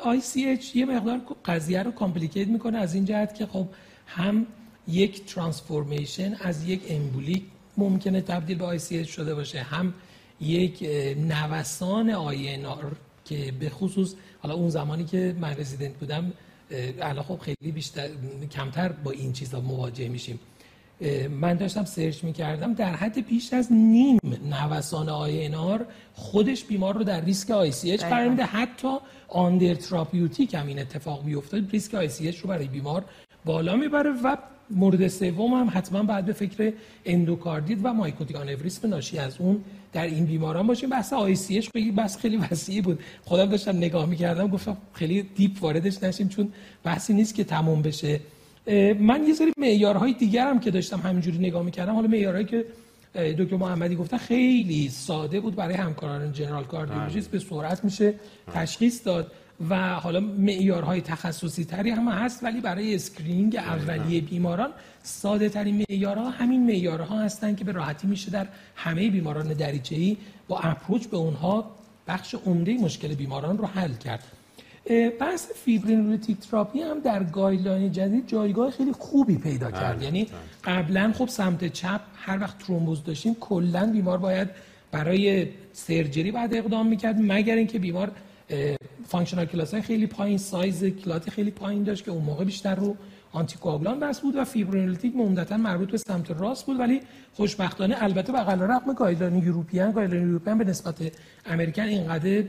ICH 0.05 0.77
یه 0.77 0.85
مقدار 0.87 1.21
قضیه 1.45 1.83
رو 1.83 1.91
complicate 1.91 2.49
می‌کنه 2.49 2.79
از 2.79 2.95
این 2.95 3.05
جهت 3.05 3.35
که 3.35 3.47
خب 3.47 3.69
هم 4.07 4.47
یک 4.89 5.25
transformation 5.25 6.35
از 6.41 6.69
یک 6.69 6.83
embolic 6.89 7.43
ممکنه 7.77 8.21
تبدیل 8.21 8.59
به 8.59 8.65
ICH 8.65 9.09
شده 9.09 9.35
باشه 9.35 9.63
هم 9.63 9.95
یک 10.41 10.83
نوسان 11.19 12.11
INR 12.11 12.67
که 13.25 13.53
به 13.61 13.69
خصوص 13.71 14.15
حالا 14.43 14.55
اون 14.55 14.71
زمانی 14.71 15.05
که 15.05 15.37
من 15.41 15.57
رزیدنت 15.57 15.95
بودم 15.95 16.33
الان 17.01 17.25
خب 17.25 17.39
خیلی 17.39 17.73
بیشتر 17.73 18.09
کمتر 18.53 18.89
با 18.93 19.11
این 19.11 19.33
چیزا 19.33 19.61
مواجه 19.61 20.09
میشیم. 20.09 20.39
من 21.41 21.55
داشتم 21.55 21.85
search 21.85 22.25
می‌کردم 22.25 22.75
در 22.75 22.95
حد 22.95 23.27
بیش 23.27 23.53
از 23.53 23.73
نیم 23.73 24.19
نوسان 24.51 25.09
INR 25.09 25.87
خودش 26.15 26.65
بیمار 26.65 26.95
رو 26.95 27.05
در 27.05 27.21
ریسک 27.21 27.51
ICH 27.51 28.05
قرار 28.05 28.29
میده. 28.29 28.45
حتی 28.45 28.97
under 29.29 29.75
therapeutic 29.75 30.55
هم 30.55 30.67
این 30.67 30.79
اتفاق 30.79 31.25
بیفته 31.25 31.65
ریسک 31.73 31.95
ICH 31.95 32.39
رو 32.39 32.49
برای 32.49 32.67
بیمار 32.67 33.05
بالا 33.45 33.77
می‌بره 33.77 34.11
و 34.25 34.37
مورد 34.71 35.09
سوم 35.09 35.55
هم 35.55 35.71
حتما 35.75 36.03
بعد 36.03 36.25
به 36.25 36.33
فکر 36.33 36.73
اندوکاردیت 37.05 37.79
و 37.83 37.95
mycotic 37.95 38.37
aneurysm 38.37 38.89
ناشی 38.89 39.19
از 39.19 39.37
اون 39.39 39.65
در 39.93 40.05
این 40.05 40.27
بیماران 40.27 40.67
باشیم 40.67 40.91
بحث 40.91 41.13
ICH 41.13 41.69
بحث 41.97 42.17
خیلی 42.17 42.37
وسیعی 42.37 42.81
بود. 42.81 43.01
خودم 43.25 43.47
داشتم 43.47 43.77
نگاه 43.77 44.07
می‌کردم 44.07 44.49
گفتم 44.49 44.77
خیلی 44.93 45.23
deep 45.23 45.63
واردش 45.63 46.03
نشیم 46.03 46.29
چون 46.29 46.53
بحثی 46.85 47.15
نیست 47.15 47.35
که 47.35 47.45
تموم 47.45 47.83
بشه. 47.83 48.21
من 49.01 49.25
یه 49.29 49.35
سری 49.35 49.53
معیارهای 49.57 50.13
دیگر 50.13 50.47
هم 50.47 50.61
که 50.61 50.71
داشتم 50.71 51.01
همینجوری 51.01 51.39
نگاه 51.39 51.63
می‌کردم. 51.63 51.95
حالا 51.95 52.09
معیارهایی 52.09 52.47
که 52.47 52.65
دکتر 53.15 53.57
محمدی 53.57 53.97
گفتن 53.97 54.17
خیلی 54.17 54.89
ساده 54.89 55.41
بود 55.41 55.55
برای 55.57 55.75
همکاران 55.75 56.33
general 56.33 56.65
cardiologist 56.65 57.31
به 57.31 57.39
سرعت 57.39 57.85
میشه 57.85 58.15
تشخیص 58.55 59.07
داد 59.07 59.33
و 59.71 59.95
حالا 59.95 60.21
معیارهای 60.21 61.01
تخصصی 61.01 61.65
تری 61.65 61.91
هم 61.91 62.09
هست 62.09 62.45
ولی 62.45 62.61
برای 62.61 62.95
screening 62.95 63.57
اولیه 63.57 64.21
بیماران 64.21 64.71
ساده 65.03 65.49
ترین 65.49 65.85
معیارها 65.91 66.31
همین 66.31 66.67
معیارها 66.67 67.19
هستن 67.19 67.55
که 67.55 67.65
به 67.65 67.73
راحتی 67.73 68.07
میشه 68.07 68.31
در 68.31 68.47
همه 68.77 69.11
بیماران 69.11 69.53
دریچه‌ای 69.53 70.17
با 70.49 70.59
approach 70.59 71.07
به 71.07 71.17
اونها 71.17 71.71
بخش 72.09 72.35
عمده 72.35 72.75
مشکل 72.75 73.15
بیماران 73.15 73.59
رو 73.59 73.67
حل 73.67 73.95
کرد. 73.95 74.25
بحث 75.21 75.47
fibrinolytic 75.65 76.39
therapy 76.39 76.81
هم 76.81 77.01
در 77.01 77.23
guideline 77.23 77.93
جدید 77.93 78.27
جایگاه 78.27 78.71
خیلی 78.71 78.93
خوبی 78.93 79.39
پیدا 79.39 79.67
بله، 79.67 79.81
کرد 79.81 80.03
یعنی 80.03 80.25
بله. 80.25 80.75
قبلا 80.75 81.13
خب 81.13 81.29
سمت 81.29 81.73
چپ 81.73 82.01
هر 82.15 82.41
وقت 82.41 82.59
ترومبوز 82.59 83.05
داشتیم 83.05 83.37
کلا 83.41 83.93
بیمار 83.93 84.19
باید 84.19 84.49
برای 84.93 85.49
surgery 85.73 86.31
بعد 86.31 86.55
اقدام 86.55 86.87
می‌کرد 86.87 87.17
مگر 87.19 87.55
اینکه 87.55 87.79
بیمار 87.79 88.11
functional 89.07 89.45
class 89.45 89.75
های 89.75 89.83
خیلی 89.83 90.07
پایین 90.07 90.39
سایز 90.39 90.85
clot 90.85 91.31
خیلی 91.31 91.51
پایین 91.51 91.83
داشت 91.83 92.05
که 92.05 92.11
اون 92.11 92.25
موقع 92.25 92.45
بیشتر 92.45 92.75
رو 92.75 92.97
آنتی 93.33 93.59
کوآگولان 93.59 94.01
بس 94.01 94.21
بود 94.21 94.37
و 94.37 94.45
fibrinolytic 94.45 95.15
عمدتا 95.15 95.57
مربوط 95.57 95.91
به 95.91 95.99
سمت 95.99 96.31
راست 96.31 96.67
بود 96.67 96.81
ولی 96.81 97.01
خوشبختانه 97.33 97.97
البته 97.99 98.33
علی 98.33 98.61
رغم 98.61 98.93
guideline 98.93 99.45
European 99.45 99.93
guideline 99.93 100.27
European 100.27 100.59
به 100.59 100.65
نسبت 100.65 100.95
American 101.47 101.83
اینقدر. 101.83 102.45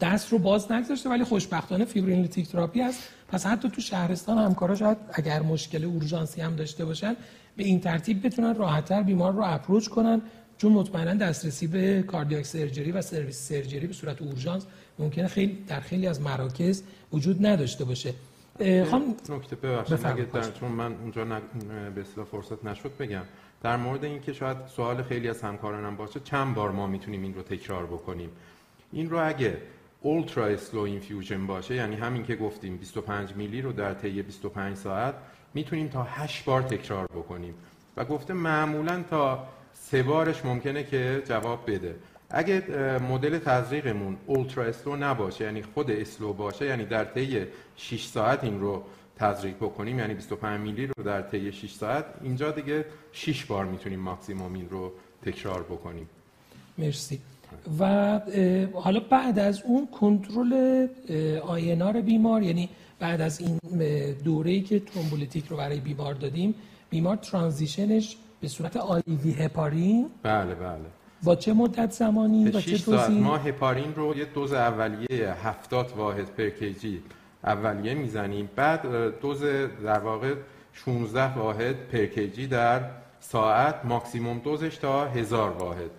دست 0.00 0.32
رو 0.32 0.38
باز 0.38 0.72
نگذاشته 0.72 1.08
ولی 1.08 1.24
خوشبختانه 1.24 1.84
fibrinolytic 1.84 2.48
therapy 2.48 2.80
هست. 2.80 3.08
پس 3.28 3.46
حتی 3.46 3.70
تو 3.70 3.80
شهرستان 3.80 4.38
همکارا 4.38 4.74
شاید 4.74 4.96
اگر 5.12 5.42
مشکل 5.42 5.84
اورژانسی 5.84 6.40
هم 6.40 6.56
داشته 6.56 6.84
باشن 6.84 7.16
به 7.56 7.64
این 7.64 7.80
ترتیب 7.80 8.26
بتونن 8.26 8.54
راحتتر 8.54 9.02
بیمار 9.02 9.32
رو 9.32 9.42
approach 9.44 9.88
کنن 9.88 10.22
چون 10.58 10.72
مطمئنا 10.72 11.14
دسترسی 11.14 11.66
به 11.66 12.02
cardiac 12.02 12.44
surgery 12.44 12.92
و 12.92 13.02
سرویس 13.02 13.48
surgery 13.48 13.86
به 13.86 13.92
صورت 13.92 14.22
اورژانس 14.22 14.66
ممکنه 14.98 15.28
خیلی 15.28 15.58
در 15.68 15.80
خیلی 15.80 16.06
از 16.06 16.20
مراکز 16.20 16.82
وجود 17.12 17.46
نداشته 17.46 17.84
باشه. 17.84 18.14
خب 18.58 19.02
نکته 19.28 19.56
ببخشید. 19.56 20.06
اگه 20.06 20.26
چون 20.60 20.72
من 20.72 20.92
اونجا 20.92 21.24
به 21.24 22.00
اصطلاح 22.00 22.26
فرصت 22.26 22.64
نشد 22.64 22.92
بگم. 22.98 23.22
در 23.62 23.76
مورد 23.76 24.04
اینکه 24.04 24.32
شاید 24.32 24.56
سوال 24.76 25.02
خیلی 25.02 25.28
از 25.28 25.42
همکارانم 25.42 25.96
باشه 25.96 26.20
چند 26.20 26.54
بار 26.54 26.70
ما 26.70 26.86
می‌تونیم 26.86 27.22
این 27.22 27.34
رو 27.34 27.42
تکرار 27.42 27.86
بکنیم؟ 27.86 28.30
این 28.92 29.10
رو 29.10 29.28
اگه 29.28 29.58
ultra 30.02 30.46
slow 30.46 30.80
infusion 30.80 31.46
باشه 31.46 31.74
یعنی 31.74 31.96
همین 31.96 32.24
که 32.24 32.36
گفتیم 32.36 32.76
25 32.76 33.34
میلی 33.36 33.62
رو 33.62 33.72
در 33.72 33.94
طی 33.94 34.22
25 34.22 34.76
ساعت 34.76 35.14
می‌تونیم 35.54 35.88
تا 35.88 36.02
8 36.02 36.44
بار 36.44 36.62
تکرار 36.62 37.06
بکنیم. 37.06 37.54
و 37.96 38.04
گفته 38.04 38.34
معمولا 38.34 39.04
تا 39.10 39.46
سه 39.72 40.02
بارش 40.02 40.44
ممکنه 40.44 40.84
که 40.84 41.22
جواب 41.24 41.70
بده. 41.70 41.96
اگه 42.30 42.62
مدل 43.10 43.38
تزریقمون 43.38 44.16
اولترا 44.26 44.64
اسلو 44.64 44.96
نباشه 44.96 45.44
یعنی 45.44 45.62
خود 45.62 45.90
اسلو 45.90 46.32
باشه 46.32 46.66
یعنی 46.66 46.84
در 46.84 47.04
طی 47.04 47.46
6 47.76 48.06
ساعت 48.06 48.44
این 48.44 48.60
رو 48.60 48.84
تزریق 49.16 49.56
بکنیم 49.56 49.98
یعنی 49.98 50.14
25 50.14 50.60
میلی 50.60 50.86
رو 50.86 51.04
در 51.04 51.22
طی 51.22 51.52
6 51.52 51.72
ساعت 51.72 52.04
اینجا 52.22 52.50
دیگه 52.50 52.84
6 53.12 53.44
بار 53.44 53.64
می‌تونیم 53.64 54.00
ماکسیموم 54.00 54.54
این 54.54 54.68
رو 54.68 54.92
تکرار 55.22 55.62
بکنیم. 55.62 56.08
مرسی. 56.78 57.20
و 57.80 58.20
حالا 58.74 59.00
بعد 59.10 59.38
از 59.38 59.62
اون 59.64 59.88
کنترل 60.00 60.86
INR 61.46 62.00
بیمار 62.00 62.42
یعنی 62.42 62.68
بعد 62.98 63.20
از 63.20 63.40
این 63.40 63.58
دوره‌ای 64.24 64.60
که 64.60 64.80
thrombolytic 64.80 65.46
رو 65.46 65.56
برای 65.56 65.80
بیمار 65.80 66.14
دادیم 66.14 66.54
بیمار 66.90 67.16
transition 67.16 67.99
ش 67.99 68.16
به 68.40 68.48
صورت 68.48 68.76
IV 68.76 69.32
heparin 69.32 70.06
بله 70.22 70.54
بله. 70.54 70.78
با 71.22 71.36
چه 71.36 71.52
مدت 71.52 71.90
زمانی 71.90 72.48
و 72.48 72.60
چه 72.60 72.78
دوزی؟ 72.78 73.12
ما 73.12 73.36
هپارین 73.36 73.94
رو 73.94 74.16
یه 74.16 74.24
دوز 74.24 74.52
اولیه 74.52 75.46
70 75.46 75.92
واحد 75.96 76.34
per 76.34 76.48
kg 76.48 77.02
اولیه 77.44 77.94
می‌زنیم. 77.94 78.50
بعد 78.56 78.86
دوز 79.20 79.42
در 79.84 79.98
واقع 79.98 80.34
16 80.72 81.34
واحد 81.34 81.76
per 81.92 82.06
kg 82.06 82.46
در 82.46 82.80
ساعت 83.20 83.84
ماکسیموم 83.84 84.38
دوزش 84.38 84.76
تا 84.76 85.06
1000 85.06 85.50
واحد. 85.50 85.90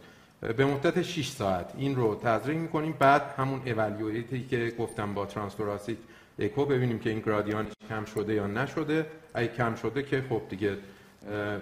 به 0.42 0.66
مدت 0.66 1.02
6 1.02 1.28
ساعت. 1.28 1.74
این 1.78 1.96
رو 1.96 2.16
تزریق 2.24 2.58
می‌کنیم. 2.58 2.96
بعد 3.00 3.22
همون 3.38 3.62
evaluate 3.66 4.39
ی 4.39 4.48
که 4.50 4.74
گفتم 4.80 5.14
با 5.14 5.26
transthoracic 5.26 5.98
اکو 6.40 6.66
ببینیم 6.66 7.00
که 7.00 7.10
این 7.10 7.20
گرادیانش 7.20 7.72
کم 7.90 8.06
شده 8.06 8.34
یا 8.34 8.48
نشده. 8.48 9.06
اگه 9.34 9.48
کم 9.48 9.76
شده 9.76 10.04
که 10.04 10.24
خب 10.30 10.42
دیگه 10.50 10.78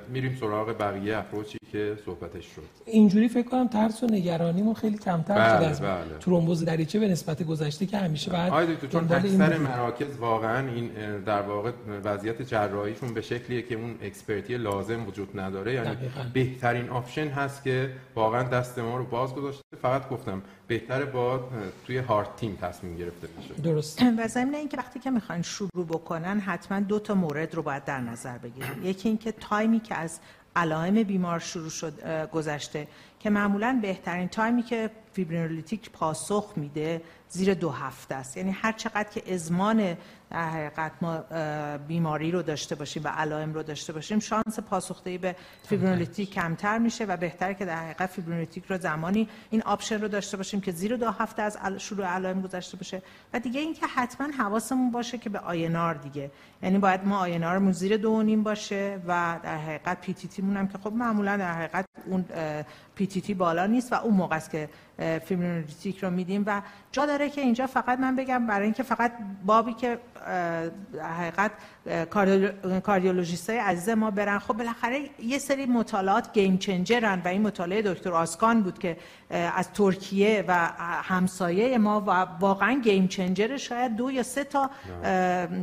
میریم 0.09 0.37
سراغ 0.39 0.75
بقیه 0.79 1.17
approach 1.17 1.53
ی 1.53 1.57
که 1.71 1.97
صحبتش 2.05 2.45
شد. 2.45 2.61
اینجوری 2.85 3.27
فکر 3.27 3.49
کنم 3.49 3.67
ترس 3.67 4.03
و 4.03 4.07
نگرانیمون 4.07 4.73
خیلی 4.73 4.97
کمتر 4.97 5.35
بله، 5.35 5.57
شده 5.57 5.67
از 5.67 5.81
بله. 5.81 6.17
ترومبوز 6.19 6.65
دریچه 6.65 6.99
به 6.99 7.07
نسبت 7.07 7.43
گذشته 7.43 7.85
که 7.85 7.97
همیشه 7.97 8.31
بعد 8.31 8.51
آره 8.51 8.77
چون 8.91 9.11
اکثر 9.11 9.57
مراکز 9.57 10.17
واقعا 10.17 10.69
این 10.69 10.89
در 11.25 11.41
واقع 11.41 11.71
وضعیت 12.03 12.41
جراحیشون 12.41 13.13
به 13.13 13.21
شکلیه 13.21 13.61
که 13.61 13.75
اون 13.75 13.95
expert 14.01 14.49
ی 14.49 14.57
لازم 14.57 15.07
وجود 15.07 15.39
نداره. 15.39 15.73
یعنی 15.73 15.97
بهترین 16.33 16.89
option 16.89 17.27
هست 17.27 17.63
که 17.63 17.91
واقعا 18.15 18.43
دست 18.43 18.79
ما 18.79 18.97
رو 18.97 19.05
باز 19.05 19.33
گذاشته. 19.35 19.63
فقط 19.81 20.09
گفتم 20.09 20.41
بهتره 20.69 21.05
با 21.05 21.49
توی 21.85 21.97
heart 21.97 22.35
team 22.35 22.57
تصمیم 22.61 22.97
گرفته 22.97 23.27
بشه 23.27 23.61
درست. 23.61 24.01
و 24.17 24.27
ضمن 24.27 24.55
اینکه 24.55 24.77
وقتی 24.77 24.99
که 24.99 25.09
می‌خوان 25.11 25.41
شروع 25.41 25.85
بکنن 25.89 26.39
حتما 26.39 26.79
دو 26.79 26.99
تا 26.99 27.13
مورد 27.13 27.55
رو 27.55 27.61
باید 27.61 27.85
در 27.85 27.99
نظر 27.99 28.37
بگیریم. 28.37 28.85
یکی 28.85 29.09
اینکه 29.09 29.31
time 29.31 29.70
ی 29.70 29.79
که 29.79 29.95
از 29.95 30.19
علائم 30.55 31.03
بیمار 31.03 31.39
شروع 31.39 31.69
شد 31.69 31.93
گذشته 32.31 32.87
که 33.19 33.29
معمولا 33.29 33.79
بهترین 33.81 34.27
time 34.27 34.56
ی 34.56 34.63
که 34.63 34.89
fibrinolytic 35.19 35.89
پاسخ 35.91 36.53
میده 36.55 37.01
زیر 37.29 37.53
دو 37.53 37.69
هفته 37.69 38.15
است. 38.15 38.37
یعنی 38.37 38.51
هر 38.51 38.71
چقدر 38.71 39.09
که 39.09 39.33
ازمان 39.33 39.97
در 40.29 40.49
حقیقت 40.49 40.91
ما 41.01 41.17
بیماری 41.87 42.31
رو 42.31 42.41
داشته 42.41 42.75
باشیم 42.75 43.03
و 43.03 43.07
علائم 43.07 43.53
رو 43.53 43.63
داشته 43.63 43.93
باشیم 43.93 44.19
شانس 44.19 44.59
پاسخدهی 44.69 45.17
به 45.17 45.35
fibrinolytic 45.63 46.33
کمتر 46.33 46.77
میشه 46.77 47.05
و 47.05 47.17
بهتره 47.17 47.53
که 47.53 47.65
در 47.65 47.75
حقیقت 47.75 48.09
fibrinolytic 48.09 48.65
رو 48.65 48.77
زمانی 48.77 49.29
این 49.49 49.61
option 49.61 50.01
رو 50.01 50.07
داشته 50.07 50.37
باشیم 50.37 50.61
که 50.61 50.71
زیر 50.71 50.97
دو 50.97 51.11
هفته 51.11 51.41
از 51.41 51.57
شروع 51.77 52.05
علائم 52.05 52.41
گذشته 52.41 52.77
باشه. 52.77 53.01
و 53.33 53.39
دیگه 53.39 53.59
اینکه 53.59 53.87
حتما 53.87 54.27
حواسمون 54.37 54.91
باشه 54.91 55.17
که 55.17 55.29
به 55.29 55.39
INR 55.39 55.93
دیگه. 55.93 56.31
یعنی 56.63 56.77
باید 56.77 57.05
ما 57.05 57.19
INR 57.19 57.45
مون 57.45 57.71
زیر 57.71 57.97
دو 57.97 58.23
نیم 58.23 58.43
باشه 58.43 58.99
و 59.07 59.39
در 59.43 59.57
حقیقت 59.57 60.01
PTT 60.01 60.27
مون 60.27 60.57
هم 60.57 60.67
که 60.67 60.77
خب 60.77 60.93
معمولا 60.93 61.37
در 61.37 61.53
حقیقت 61.53 61.85
اون 62.05 62.25
PTT 62.95 63.33
بالا 63.33 63.65
نیست 63.65 63.93
و 63.93 63.95
اون 63.95 64.13
موقع 64.13 64.35
است 64.35 64.51
که 64.51 64.69
fibrinolytic 64.99 66.03
رو 66.03 66.09
میدیم 66.09 66.43
و 66.47 66.61
جا 66.91 67.05
داره 67.05 67.29
که 67.29 67.41
اینجا 67.41 67.67
فقط 67.67 67.99
من 67.99 68.15
بگم 68.15 68.47
برای 68.47 68.63
اینکه 68.63 68.83
فقط 68.83 69.11
بابی 69.45 69.73
که 69.73 69.99
حقیقت 71.17 71.51
cardiologist 72.83 73.49
های 73.49 73.59
عزیز 73.59 73.89
ما 73.89 74.11
برن. 74.11 74.39
خب 74.39 74.53
بالاخره 74.53 74.99
یه 75.19 75.37
سری 75.37 75.65
مطالعات 75.65 76.33
game 76.33 76.57
changer 76.57 77.13
ن 77.13 77.21
و 77.25 77.27
این 77.27 77.41
مطالعه 77.41 77.81
دکتر 77.81 78.11
اوزکان 78.11 78.63
بود 78.63 78.79
که 78.79 78.97
از 79.29 79.71
ترکیه 79.73 80.45
و 80.47 80.53
همسایه 81.03 81.77
ما 81.77 82.01
و 82.01 82.09
واقعا 82.39 82.81
game 82.83 83.07
changer 83.07 83.57
شاید 83.57 83.95
دو 83.95 84.11
یا 84.11 84.23
سه 84.23 84.43
تا 84.43 84.69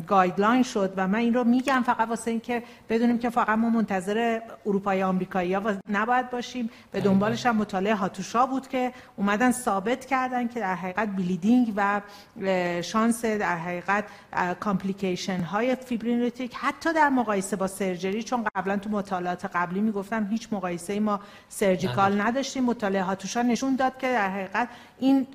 guideline 0.06 0.62
شد 0.62 0.92
و 0.96 1.08
من 1.08 1.18
این 1.18 1.34
رو 1.34 1.44
میگم 1.44 1.82
فقط 1.86 2.08
واسه 2.08 2.30
اینکه 2.30 2.62
بدونیم 2.88 3.18
که 3.18 3.30
فقط 3.30 3.58
ما 3.58 3.68
منتظر 3.68 4.40
اروپایی 4.66 5.02
آمریکایی 5.02 5.54
ها 5.54 5.72
نباید 5.88 6.30
باشیم. 6.30 6.70
به 6.92 7.00
دنبالش 7.00 7.46
هم 7.46 7.56
مطالعه 7.56 7.94
هاتوشا 7.94 8.46
بود 8.46 8.68
که 8.68 8.92
اومدن 9.16 9.52
ثابت 9.52 10.06
کردن 10.06 10.48
که 10.48 10.60
در 10.60 10.74
حقیقت 10.74 11.08
bleeding 11.08 11.72
و 11.76 12.00
شانس 12.82 13.24
در 13.24 13.56
حقیقت 13.56 14.04
complication 14.60 15.40
های 15.40 15.74
fibrinolytic 15.74 16.54
حتی 16.54 16.92
در 16.92 17.08
مقایسه 17.08 17.56
با 17.56 17.66
surgery 17.66 18.22
چون 18.22 18.44
قبلا 18.54 18.76
تو 18.76 18.90
مطالعات 18.90 19.44
قبلی 19.44 19.80
می‌گفتم 19.80 20.26
هیچ 20.30 20.48
مقایسه 20.52 21.00
ما 21.00 21.20
surgical 21.48 22.20
نداشتیم. 22.20 22.64
مطالعه 22.64 23.02
هاتوشا 23.02 23.42
نشون 23.56 23.76
داد 23.76 23.98
که 23.98 24.06
در 24.06 24.30
حقیقت 24.30 24.68
این 24.98 25.26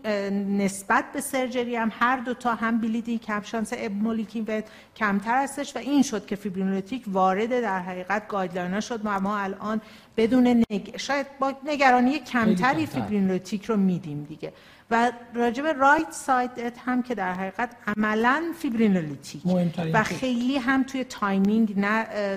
نسبت 0.58 1.06
به 1.14 1.22
surgery 1.22 1.76
هم 1.76 1.92
هر 2.00 2.18
دو 2.18 2.34
تا 2.34 2.56
هم 2.56 2.82
bleeding 2.82 3.22
کم 3.22 3.42
شانس 3.42 3.74
ابمولیکین 3.78 4.64
کمتر 4.96 5.44
هستش 5.44 5.76
و 5.76 5.80
این 5.80 6.04
شد 6.04 6.26
که 6.26 6.36
fibrinolytic 6.36 7.04
وارد 7.08 7.62
در 7.62 7.80
حقیقت 7.80 8.28
guideline 8.28 8.80
شد. 8.80 9.02
و 9.04 9.20
ما 9.20 9.38
الان 9.38 9.82
بدون 10.18 10.48
نگ... 10.48 10.98
شاید 10.98 11.28
با 11.40 11.54
نگرانی 11.66 12.20
کمتری 12.20 12.86
fibrinolytic 12.86 13.66
رو 13.66 13.78
میدیم 13.78 14.24
دیگه. 14.24 14.54
و 14.92 15.12
راجب 15.34 15.68
right 15.68 16.12
side 16.12 16.52
هم 16.86 17.04
که 17.04 17.16
در 17.16 17.34
حقیقت 17.34 17.70
عملا 17.98 18.44
fibrinolytic 18.60 19.42
و 19.94 20.04
خیلی 20.04 20.58
هم 20.58 20.84
توی 20.84 21.04
timing 21.04 21.80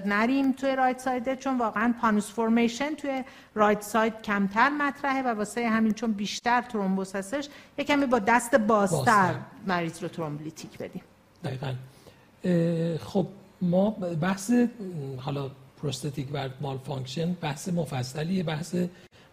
نریم 0.06 0.52
توی 0.52 0.76
right 0.76 0.98
side 0.98 1.38
چون 1.38 1.58
واقعا 1.58 1.94
pannus 2.00 2.30
formation 2.30 2.94
توی 2.94 3.24
right 3.54 3.82
side 3.82 4.22
کمتر 4.22 4.68
مطرحه 4.68 5.22
و 5.22 5.28
واسه 5.28 5.68
همین 5.68 5.92
چون 5.92 6.12
بیشتر 6.12 6.62
thrombus 6.62 7.16
هستش 7.16 7.48
یکمی 7.78 8.06
با 8.06 8.18
دست 8.18 8.54
بازتر 8.54 9.34
مریض 9.66 10.02
رو 10.02 10.08
thrombolytic 10.08 10.78
بدیم. 10.78 11.02
دقیقا. 11.44 11.74
خب 12.98 13.26
ما 13.62 13.90
بحث 14.20 14.52
حالا 15.16 15.50
prosthetic 15.82 16.28
valve 16.32 16.48
malfunction 16.60 17.32
بحث 17.32 17.68
مفصلیه 17.68 18.42
بحث 18.42 18.76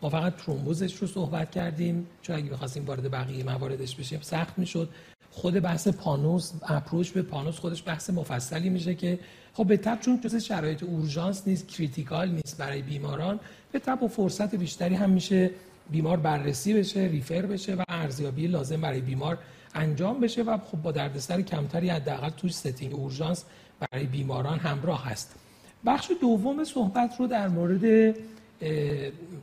ما 0.02 0.10
فقط 0.10 0.36
ترومبوزش 0.36 0.96
رو 0.96 1.08
صحبت 1.08 1.52
کردیم. 1.52 2.08
چون 2.22 2.36
اگه 2.36 2.50
بخواستیم 2.50 2.86
وارد 2.86 3.12
بقیه 3.12 3.44
مواردش 3.44 3.96
بشیم 3.96 4.20
سخت 4.22 4.60
می‌شد. 4.60 4.90
خود 5.32 5.54
بحث 5.54 5.88
pannus 5.88 6.52
approach 6.68 7.10
به 7.10 7.22
pannus 7.22 7.60
خودش 7.60 7.84
بحث 7.86 8.10
مفصلی 8.10 8.70
میشه 8.70 8.96
که 8.96 9.20
خب 9.54 9.68
به 9.68 9.78
طبع 9.78 10.00
چون 10.00 10.22
جز 10.22 10.36
شرایط 10.36 10.84
اورژانس 10.84 11.48
نیست 11.48 11.68
critical 11.68 12.30
نیست 12.30 12.58
برای 12.58 12.82
بیماران 12.82 13.40
به 13.72 13.80
طبع 13.80 14.04
و 14.04 14.08
فرصت 14.08 14.56
بیشتری 14.56 14.96
هم 14.96 15.10
میشه 15.10 15.50
بیمار 15.92 16.18
بررسی 16.18 16.74
بشه 16.74 17.00
refer 17.00 17.42
بشه 17.42 17.76
و 17.76 17.84
ارزیابی 17.90 18.48
لازم 18.48 18.82
برای 18.82 19.02
بیمار 19.02 19.38
انجام 19.76 20.20
بشه 20.20 20.44
و 20.44 20.58
خب 20.58 20.82
با 20.82 20.92
دردسر 20.92 21.42
کمتری 21.42 21.90
حداقل 21.90 22.30
توی 22.30 22.50
setting 22.50 22.96
اورژانس 22.96 23.44
برای 23.80 24.06
بیماران 24.06 24.60
همراه 24.60 25.06
هست. 25.06 25.36
بخش 25.86 26.12
دوم 26.22 26.64
صحبت 26.64 27.16
رو 27.20 27.28
در 27.28 27.48
مورد 27.48 28.16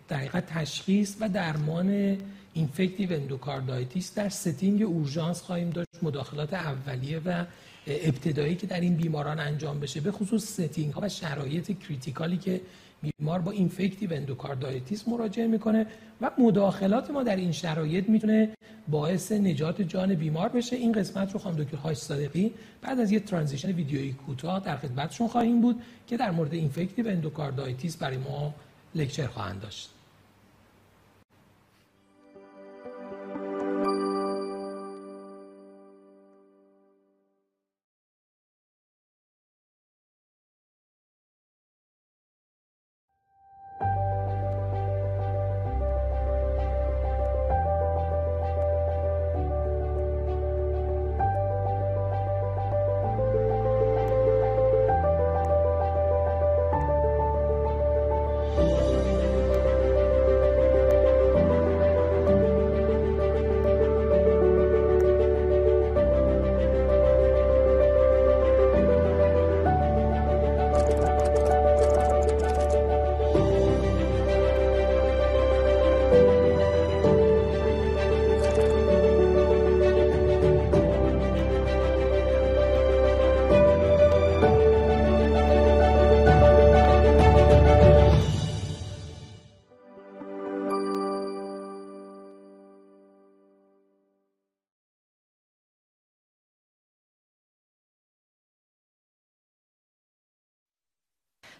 دقیقا 0.08 0.40
تشخیص 0.40 1.16
و 1.20 1.28
درمان 1.28 2.16
infective 2.54 3.12
endocarditis 3.12 4.14
در 4.14 4.28
setting 4.28 4.82
اورژانس 4.82 5.42
خواهیم 5.42 5.70
داشت 5.70 5.88
مداخلات 6.02 6.54
اولیه 6.54 7.20
و 7.24 7.44
ابتدایی 7.86 8.54
که 8.54 8.66
در 8.66 8.80
این 8.80 8.96
بیماران 8.96 9.40
انجام 9.40 9.80
بشه 9.80 10.00
به 10.00 10.12
خصوص 10.12 10.44
setting 10.44 10.92
ها 10.92 11.00
و 11.00 11.08
شرایط 11.08 11.78
critical 11.78 12.30
ی 12.30 12.36
که 12.36 12.60
بیمار 13.02 13.40
با 13.40 13.50
infective 13.50 14.12
endocarditis 14.12 15.08
مراجعه 15.08 15.46
می‌کنه 15.46 15.86
و 16.20 16.30
مداخلات 16.38 17.10
ما 17.10 17.22
در 17.22 17.36
این 17.36 17.52
شرایط 17.52 18.08
می‌تونه 18.08 18.48
باعث 18.88 19.32
نجات 19.32 19.82
جان 19.82 20.14
بیمار 20.14 20.48
بشه. 20.48 20.76
این 20.76 20.92
قسمت 20.92 21.32
رو 21.32 21.38
خانم 21.38 21.56
دکتر 21.56 21.76
هاش 21.76 21.96
صادقی 21.96 22.52
بعد 22.82 23.00
از 23.00 23.12
یه 23.12 23.20
transition 23.20 23.72
ویدیویی 23.72 24.12
کوتاه 24.12 24.60
در 24.60 24.76
خدمتشون 24.76 25.28
خواهیم 25.28 25.60
بود 25.60 25.82
که 26.06 26.16
در 26.16 26.30
مورد 26.30 26.54
infective 26.54 27.08
endocarditis 27.08 27.96
برای 27.96 28.16
ما 28.16 28.54
lecture 28.98 29.26
خواهند 29.26 29.62
داشت. 29.62 29.97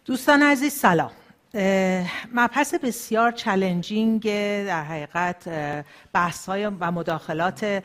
دوستان 0.09 0.43
عزیز 0.43 0.73
سلام. 0.73 1.11
مبحث 2.35 2.75
بسیار 2.75 3.33
challenging 3.33 4.23
در 4.67 4.85
حقیقت 4.85 5.49
بحث 6.13 6.49
های 6.49 6.67
و 6.67 6.91
مداخلات 6.91 7.83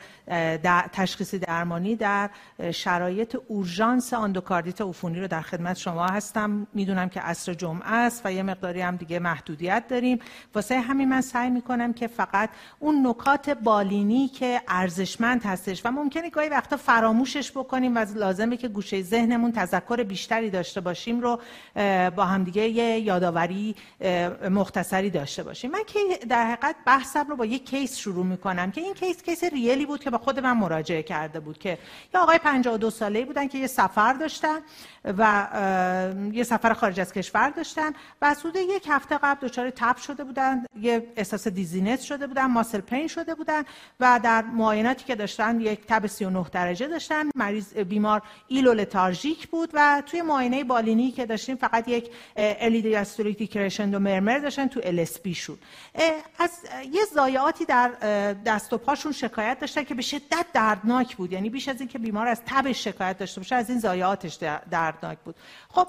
تشخیصی 0.92 1.38
درمانی 1.38 1.96
در 1.96 2.30
شرایط 2.72 3.36
اورژانس 3.48 4.14
آندوکاردیت 4.14 4.80
عفونی 4.80 5.20
رو 5.20 5.28
در 5.28 5.40
خدمت 5.40 5.76
شما 5.76 6.06
هستم. 6.06 6.66
می‌دونم 6.74 7.08
که 7.08 7.20
عصر 7.20 7.54
جمعه 7.54 7.92
است 7.92 8.22
و 8.24 8.32
یه 8.32 8.42
مقداری 8.42 8.80
هم 8.80 8.96
دیگه 8.96 9.18
محدودیت 9.18 9.84
داریم. 9.88 10.18
واسه 10.54 10.80
همین 10.80 11.08
من 11.08 11.20
سعی 11.20 11.50
می‌کنم 11.50 11.92
که 11.92 12.06
فقط 12.06 12.50
اون 12.78 13.06
نکات 13.06 13.50
بالینی 13.50 14.28
که 14.28 14.60
ارزشمند 14.68 15.44
هستش 15.44 15.86
و 15.86 15.90
ممکنه 15.90 16.30
گاهی 16.30 16.48
وقتا 16.48 16.76
فراموشش 16.76 17.50
بکنیم 17.50 17.96
و 17.96 18.06
لازمه 18.16 18.56
که 18.56 18.68
گوشه 18.68 19.02
ذهنمون 19.02 19.52
تذکر 19.52 20.02
بیشتری 20.02 20.50
داشته 20.50 20.80
باشیم 20.80 21.20
رو 21.20 21.40
با 22.10 22.24
هم 22.24 22.44
دیگه 22.44 22.68
یه 22.68 23.00
یادآوری 23.00 23.53
سریع 23.54 23.74
مختصری 24.48 25.10
داشته 25.10 25.42
باشیم. 25.42 25.70
من 25.70 25.82
که 25.86 25.98
در 26.28 26.46
حقیقت 26.46 26.76
بحثم 26.86 27.28
رو 27.28 27.36
با 27.36 27.46
یک 27.46 27.70
case 27.70 27.96
شروع 27.96 28.26
می‌کنم 28.26 28.70
که 28.70 28.80
این 28.80 28.94
case 28.94 29.22
case 29.22 29.44
real 29.44 29.78
ی 29.78 29.86
بود 29.86 30.00
که 30.00 30.10
با 30.10 30.18
خود 30.18 30.40
من 30.40 30.56
مراجعه 30.56 31.02
کرده 31.02 31.40
بود 31.40 31.58
که 31.58 31.78
یه 32.14 32.20
آقای 32.20 32.38
52 32.38 32.90
ساله 32.90 33.24
بودن 33.24 33.48
که 33.48 33.58
یه 33.58 33.66
سفر 33.66 34.12
داشتن 34.12 34.58
و 35.04 35.48
یه 36.32 36.44
سفر 36.44 36.72
خارج 36.72 37.00
از 37.00 37.12
کشور 37.12 37.50
داشتن 37.50 37.92
و 38.22 38.34
حدود 38.34 38.56
یک 38.56 38.86
هفته 38.88 39.18
قبل 39.18 39.46
دچار 39.46 39.70
تب 39.70 39.96
شده 39.96 40.24
بودن 40.24 40.64
یه 40.80 41.12
احساس 41.16 41.48
dizziness 41.48 42.02
شده 42.02 42.26
بودن 42.26 42.46
muscle 42.46 42.80
pain 42.80 43.08
شده 43.08 43.34
بودن 43.34 43.62
و 44.00 44.20
در 44.22 44.42
معایناتی 44.42 45.04
که 45.04 45.14
داشتن 45.14 45.60
یک 45.60 45.86
تب 45.86 46.06
39 46.06 46.46
درجه 46.52 46.88
داشتن. 46.88 47.30
مریض 47.34 47.74
بیمار 47.74 48.22
ill 48.48 48.72
و 48.72 48.80
lethargic 48.80 49.48
بود 49.48 49.70
و 49.72 50.02
توی 50.06 50.22
معاینه 50.22 50.64
بالینی 50.64 51.10
که 51.10 51.26
داشتیم 51.26 51.56
فقط 51.56 51.88
یک 51.88 52.10
early 53.44 53.48
diastolic 53.48 53.50
crescendo 53.50 53.98
murmur 53.98 54.38
داشتن 54.38 54.66
تو 54.66 54.80
LSB 54.84 55.04
شون 55.34 55.58
از 56.38 56.50
یه 56.92 57.04
ضایعاتی 57.14 57.64
در 57.64 57.88
دست 58.46 58.72
و 58.72 58.78
پاشون 58.78 59.12
شکایت 59.12 59.58
داشتن 59.60 59.84
که 59.84 59.94
به 59.94 60.02
شدت 60.02 60.46
دردناک 60.52 61.16
بود. 61.16 61.32
یعنی 61.32 61.50
بیش 61.50 61.68
از 61.68 61.80
اینکه 61.80 61.98
بیمار 61.98 62.28
از 62.28 62.42
تب 62.46 62.72
شکایت 62.72 63.18
داشته 63.18 63.40
باشه 63.40 63.54
از 63.54 63.70
این 63.70 63.78
ضایعاتش 63.78 64.34
دردناک 64.70 65.18
بود. 65.24 65.34
خب 65.68 65.88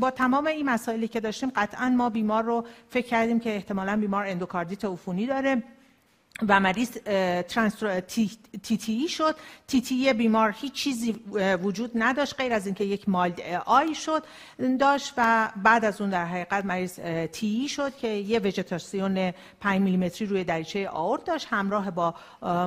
با 0.00 0.10
تمام 0.10 0.46
این 0.46 0.66
مسائلی 0.66 1.08
که 1.08 1.20
داشتیم 1.20 1.52
قطعا 1.56 1.88
ما 1.88 2.10
بیمار 2.10 2.42
رو 2.42 2.64
فکر 2.88 3.06
کردیم 3.06 3.40
که 3.40 3.54
احتمالا 3.54 3.96
بیمار 3.96 4.26
اندوکاردیت 4.26 4.84
عفونی 4.84 5.26
داره. 5.26 5.62
و 6.48 6.60
مریض 6.60 6.90
تی, 8.08 8.30
TTE 8.62 9.08
شد. 9.08 9.36
TTE 9.66 10.12
بیمار 10.12 10.54
هیچ 10.58 10.72
چیزی 10.72 11.12
وجود 11.62 11.90
نداشت 11.94 12.34
غیر 12.36 12.52
از 12.52 12.66
اینکه 12.66 12.84
یک 12.84 13.08
mild 13.08 13.40
AI 13.66 13.94
شد 13.94 14.22
داشت 14.80 15.14
و 15.16 15.48
بعد 15.62 15.84
از 15.84 16.00
اون 16.00 16.10
در 16.10 16.24
حقیقت 16.24 16.64
مریض 16.64 17.00
TEE 17.32 17.68
شد 17.68 17.96
که 17.96 18.08
یه 18.08 18.38
وژتاسیون 18.38 19.32
5 19.60 19.80
میلیمتری 19.80 20.26
روی 20.26 20.44
دریچه 20.44 20.88
آئورت 20.88 21.24
داشت 21.24 21.46
همراه 21.50 21.90
با 21.90 22.14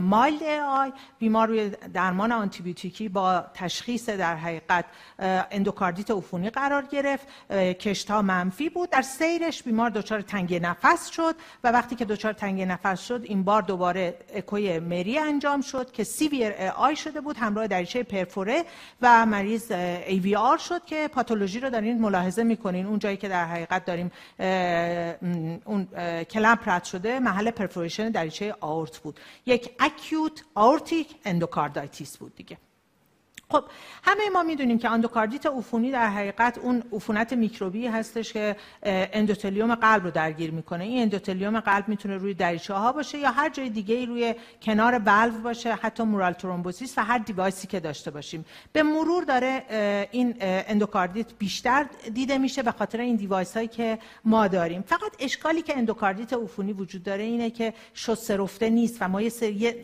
mild 0.02 0.44
AI. 0.44 0.94
بیمار 1.20 1.48
روی 1.48 1.70
درمان 1.94 2.32
آنتیبیوتیکی 2.32 3.10
با 3.10 3.46
تشخیص 3.54 4.10
در 4.10 4.36
حقیقت 4.36 4.86
اندوکاردیت 5.20 6.12
عفونی 6.12 6.50
قرار 6.50 6.86
گرفت 6.86 7.28
کشتا 7.54 8.22
منفی 8.22 8.70
بود. 8.70 8.90
در 8.90 9.02
سیرش 9.02 9.64
بیمار 9.64 9.90
دچار 9.90 10.22
تنگی 10.22 10.60
نفس 10.60 11.10
شد 11.10 11.36
و 11.64 11.72
وقتی 11.72 11.96
که 11.96 12.06
دچار 12.06 12.34
تنگی 12.34 12.66
نفس 12.66 13.08
شد 13.08 13.22
این 13.24 13.44
بار 13.44 13.57
دوباره 13.62 14.18
اکوی 14.34 14.80
مری 14.80 15.18
انجام 15.18 15.62
شد 15.62 15.92
که 15.92 16.04
سی 16.04 16.28
وی 16.28 16.46
آی 16.76 16.96
شده 16.96 17.22
بود 17.22 17.38
همراه 17.38 17.68
دریچه 17.68 18.04
پرفوره 18.04 18.64
و 19.02 19.26
مریض 19.26 19.72
AVR 19.72 20.58
شد 20.58 20.86
که 20.86 21.08
پاتولوژی 21.08 21.60
رو 21.60 21.70
دارین 21.70 22.02
ملاحظه 22.02 22.44
می‌کنین. 22.44 22.86
اون 22.86 23.00
جایی 23.00 23.18
که 23.18 23.28
در 23.28 23.46
حقیقت 23.46 23.86
داریم 23.86 24.12
اون 25.66 25.88
clamp 26.24 26.70
رد 26.70 26.84
شده 26.84 27.20
محل 27.20 27.52
perforation 27.52 28.10
دریچه 28.10 28.56
آئورت 28.60 28.98
بود. 28.98 29.20
یک 29.46 29.70
acute 29.80 30.44
aortic 30.56 31.16
endocarditis 31.26 32.18
بود 32.18 32.36
دیگه. 32.36 32.58
خب 33.52 33.64
همه 34.04 34.30
ما 34.34 34.44
می‌دونیم 34.44 34.80
که 34.80 34.90
اندوکاردیت 34.90 35.46
عفونی 35.46 35.92
در 35.92 36.10
حقیقت 36.10 36.58
اون 36.58 36.84
عفونت 36.94 37.34
میکروبی 37.34 37.88
هستش 37.88 38.34
که 38.34 38.56
اندوتلیوم 38.84 39.76
قلب 39.76 40.04
رو 40.04 40.12
درگیر 40.12 40.52
می‌کنه. 40.52 40.84
این 40.84 41.02
اندوتلیوم 41.02 41.60
قلب 41.60 41.88
می‌تونه 41.88 42.18
روی 42.18 42.34
دریچه 42.34 42.74
ها 42.74 42.92
باشه 42.92 43.18
یا 43.18 43.32
هر 43.32 43.50
جای 43.50 43.70
دیگه 43.70 44.06
روی 44.06 44.36
کنار 44.62 45.00
valve 45.00 45.32
باشه 45.32 45.74
حتی 45.74 46.04
mural 46.04 46.34
thrombosis 46.34 46.98
و 46.98 47.02
هر 47.02 47.18
device 47.18 47.61
ی 47.61 47.68
که 47.68 47.80
داشته 47.80 48.12
باشیم. 48.12 48.46
به 48.74 48.84
مرور 48.84 49.24
داره 49.24 49.64
این 50.12 50.36
اندوکاردیت 50.40 51.28
بیشتر 51.40 51.86
دیده 52.14 52.38
میشه 52.38 52.64
به 52.64 52.72
خاطر 52.72 53.00
این 53.02 53.16
device 53.16 53.54
هایی 53.54 53.68
که 53.68 54.00
ما 54.26 54.48
داریم. 54.48 54.82
فقط 54.82 55.12
اشکالی 55.20 55.62
که 55.62 55.78
اندوکاردیت 55.78 56.34
عفونی 56.34 56.74
وجود 56.74 57.04
داره 57.04 57.24
اینه 57.24 57.50
که 57.50 57.74
شسته 57.94 58.38
رفته 58.38 58.70
نیست 58.70 58.98
و 59.02 59.08
ما 59.08 59.22
یه 59.22 59.32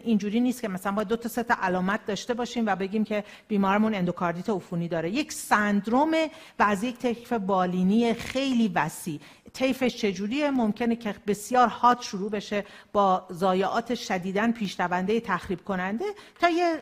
اینجوری 0.04 0.40
نیست 0.40 0.62
که 0.62 0.68
مثلا 0.68 0.92
با 0.92 1.04
دو 1.04 1.16
تا 1.16 1.30
سه 1.30 1.46
علامت 1.62 2.06
داشته 2.06 2.34
باشیم 2.34 2.66
و 2.66 2.76
بگیم 2.76 3.04
که 3.04 3.24
بیمارمون 3.54 3.96
اندوکاردیت 3.96 4.50
عفونی 4.50 4.88
داره. 4.88 5.10
یک 5.10 5.32
سندروم 5.32 6.12
و 6.60 6.64
از 6.64 6.84
یک 6.84 6.98
طیف 6.98 7.34
بالینی 7.34 8.14
خیلی 8.14 8.68
وسیع. 8.76 9.20
طیفش 9.54 9.96
چجوریه؟ 9.98 10.52
ممکنه 10.52 10.96
که 10.96 11.16
بسیار 11.28 11.68
حاد 11.68 12.02
شروع 12.02 12.32
بشه 12.32 12.66
با 12.94 13.28
ضایعات 13.32 13.96
شدیداً 13.96 14.52
پیشرونده 14.52 15.20
تخریب 15.20 15.64
کننده 15.64 16.06
تا 16.40 16.50
یه 16.50 16.82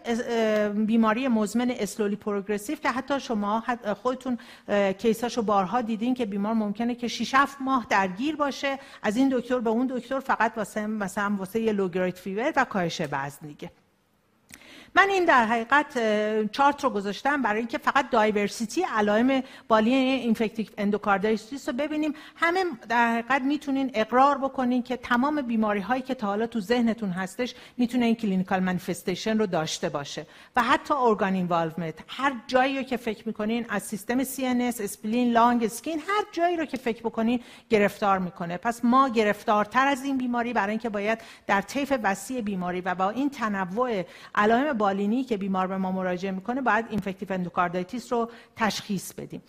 بیماری 0.74 1.28
مزمن 1.28 1.72
slowly 1.72 2.16
progressive 2.16 2.76
که 2.76 2.90
حتی 2.90 3.20
شما 3.20 3.64
خودتون 4.02 4.38
case 4.98 5.23
اشو 5.23 5.42
بارها 5.42 5.82
دیدین 5.82 6.14
که 6.14 6.26
بیمار 6.26 6.54
ممکنه 6.54 6.96
که 6.96 7.08
6 7.08 7.34
7 7.36 7.58
ماه 7.62 7.86
درگیر 7.90 8.36
باشه. 8.36 8.80
از 9.04 9.18
این 9.18 9.30
دکتر 9.30 9.60
به 9.60 9.70
اون 9.70 9.88
دکتر 9.88 10.20
فقط 10.20 10.54
واسه 10.58 10.88
مثلا 10.88 11.36
واسه 11.40 11.60
یه 11.62 11.72
low 11.72 11.89
grade 11.89 12.18
fever 12.18 12.54
و 12.56 12.66
کاهش 12.66 13.02
وزن 13.12 13.48
دیگه. 13.48 13.72
من 14.96 15.10
این 15.10 15.26
در 15.26 15.46
حقیقت 15.46 15.94
چارت 16.52 16.84
رو 16.84 16.90
گذاشتم 16.90 17.42
برای 17.42 17.60
اینکه 17.60 17.78
فقط 17.78 18.10
diversity 18.10 18.86
علائم 18.96 19.44
بالینی 19.68 19.94
infective 19.94 20.68
endocarditis 20.78 21.70
رو 21.70 21.76
ببینیم. 21.76 22.14
همه 22.36 22.64
در 22.90 23.12
حقیقت 23.12 23.42
می‌تونین 23.42 23.92
اقرار 23.94 24.38
بکنین 24.38 24.84
که 24.84 24.98
تمام 24.98 25.42
بیماری 25.42 25.80
هایی 25.80 26.02
که 26.02 26.16
تا 26.16 26.28
حالا 26.28 26.48
تو 26.48 26.60
ذهنتون 26.60 27.10
هستش 27.10 27.56
می‌تونه 27.78 28.06
این 28.06 28.16
clinical 28.16 28.60
manifestation 28.60 29.38
رو 29.38 29.46
داشته 29.46 29.90
باشه. 29.90 30.26
و 30.56 30.64
حتی 30.64 30.94
organ 30.94 31.34
involvement 31.34 31.96
هر 32.08 32.34
جایی 32.48 32.78
رو 32.78 32.84
که 32.84 32.98
فکر 32.98 33.28
می‌کنین 33.28 33.66
از 33.70 33.84
سیستم 33.84 34.24
CNS 34.24 34.82
spleen 34.82 35.32
lung 35.32 35.64
skin 35.64 36.00
هر 36.00 36.26
جایی 36.32 36.58
رو 36.58 36.66
که 36.66 36.78
فکر 36.78 37.02
بکنین 37.02 37.40
گرفتار 37.70 38.20
می‌کنه. 38.20 38.58
پس 38.58 38.86
ما 38.86 39.10
گرفتارتر 39.10 39.88
از 39.88 40.04
این 40.04 40.18
بیماری 40.18 40.54
برای 40.54 40.70
اینکه 40.70 40.90
باید 40.90 41.20
در 41.48 41.62
طیف 41.62 41.94
وسیع 42.04 42.42
بیماری 42.42 42.82
و 42.82 42.96
با 42.96 43.10
این 43.10 43.30
تنوع 43.30 44.04
علائم 44.36 44.74
بالینی 44.82 45.24
که 45.24 45.38
بیمار 45.38 45.68
به 45.68 45.78
ما 45.78 45.92
مراجعه 45.92 46.32
می‌کنه 46.32 46.62
باید 46.62 46.86
infective 46.90 47.34
endocarditis 47.34 48.14
رو 48.14 48.32
تشخیص 48.56 49.14
بدیم. 49.14 49.42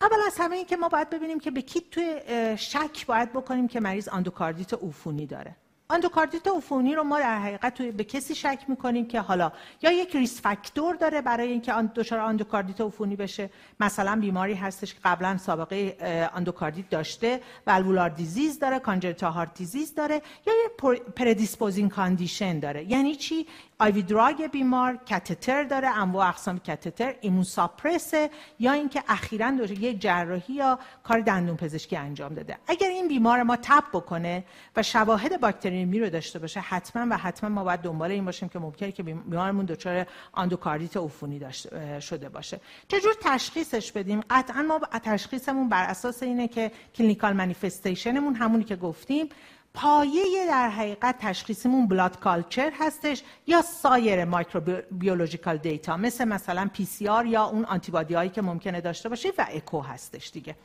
اول 0.00 0.16
از 0.26 0.36
همه 0.38 0.56
این 0.56 0.66
که 0.66 0.76
ما 0.76 0.88
باید 0.88 1.10
ببینیم 1.10 1.40
که 1.40 1.50
به 1.50 1.62
کی 1.62 1.80
توی 1.80 2.20
شک 2.58 3.06
باید 3.06 3.32
بکنیم 3.32 3.68
که 3.68 3.80
مریض 3.80 4.08
اندوکاردیت 4.12 4.74
عفونی 4.74 5.26
داره. 5.26 5.56
اندوکاردیت 5.92 6.48
عفونی 6.48 6.94
رو 6.94 7.02
ما 7.02 7.18
در 7.18 7.38
حقیقت 7.38 7.74
توی 7.74 7.90
به 7.90 8.04
کسی 8.04 8.34
شک 8.34 8.58
می‌کنیم 8.68 9.08
که 9.08 9.20
حالا 9.20 9.52
یا 9.82 9.92
یک 9.92 10.16
risk 10.16 10.40
factor 10.40 10.94
داره 10.94 11.20
برای 11.20 11.48
اینکه 11.48 11.72
دچار 11.72 12.18
اندوکاردیت 12.18 12.80
عفونی 12.80 13.16
بشه. 13.16 13.50
مثلا 13.80 14.20
بیماری 14.20 14.54
هستش 14.54 14.94
که 14.94 15.00
قبلا 15.04 15.38
سابقه 15.38 15.96
اندوکاردیت 16.34 16.90
داشته 16.90 17.40
valvular 17.66 18.08
disease 18.08 18.58
داره 18.58 18.78
congenital 18.78 19.32
heart 19.32 19.54
disease 19.54 19.94
داره 19.94 20.22
یا 20.46 20.52
یه 20.52 20.92
predisposing 21.16 21.90
condition 21.90 22.58
داره. 22.58 22.90
یعنی 22.90 23.16
چی؟ 23.16 23.46
IV 23.78 24.02
drug 24.02 24.46
بیمار 24.46 24.98
کاتتر 25.08 25.62
داره 25.62 25.88
انواع 25.88 26.28
اقسام 26.28 26.58
کاتتر 26.58 27.14
immune 27.20 27.44
suppressed 27.44 28.22
ه 28.22 28.30
یا 28.58 28.72
اینکه 28.72 29.02
اخیرا 29.08 29.50
یه 29.80 29.94
جراحی 29.94 30.54
یا 30.54 30.78
کار 31.02 31.20
دندون 31.20 31.56
پزشکی 31.56 31.96
انجام 31.96 32.34
داده. 32.34 32.58
اگر 32.66 32.88
این 32.88 33.08
بیمار 33.08 33.42
ما 33.42 33.56
تب 33.56 33.84
بکنه 33.92 34.44
و 34.76 34.82
شواهد 34.82 35.40
باکتریمی 35.82 36.00
رو 36.00 36.10
داشته 36.10 36.38
باشه 36.38 36.60
حتما 36.60 37.06
و 37.10 37.18
حتما 37.18 37.50
ما 37.50 37.64
باید 37.64 37.80
دنبال 37.80 38.10
این 38.10 38.24
باشیم 38.24 38.48
که 38.48 38.58
ممکنه 38.58 38.92
که 38.92 39.02
بیمارمون 39.02 39.64
دچار 39.64 40.06
اندوکاردیت 40.32 40.96
عفونی 40.96 41.38
داشته 41.38 42.00
شده 42.00 42.28
باشه. 42.28 42.60
چجور 42.88 43.14
تشخیصش 43.20 43.92
بدیم؟ 43.92 44.20
قطعا 44.30 44.62
ما 44.62 44.80
تشخیصمون 45.04 45.68
بر 45.68 45.84
اساس 45.84 46.22
اینه 46.22 46.48
که 46.48 46.70
clinical 46.94 47.32
manifestation 47.32 48.15
مون 48.15 48.34
همونی 48.34 48.64
که 48.64 48.76
گفتیم 48.76 49.28
پایه 49.74 50.46
در 50.48 50.68
حقیقت 50.68 51.18
تشخیصمون 51.18 51.88
blood 51.88 52.20
culture 52.20 52.72
هستش 52.80 53.22
یا 53.46 53.62
سایر 53.62 54.24
microbiological 54.24 55.56
data 55.56 55.96
مثل 55.96 56.24
مثلا 56.24 56.70
PCR 56.72 57.26
یا 57.26 57.44
اون 57.44 57.64
آنتیبادی 57.64 58.14
هایی 58.14 58.30
که 58.30 58.42
ممکنه 58.42 58.80
داشته 58.80 59.08
باشه 59.08 59.28
و 59.38 59.46
اکو 59.50 59.80
هستش 59.80 60.30
دیگه. 60.30 60.56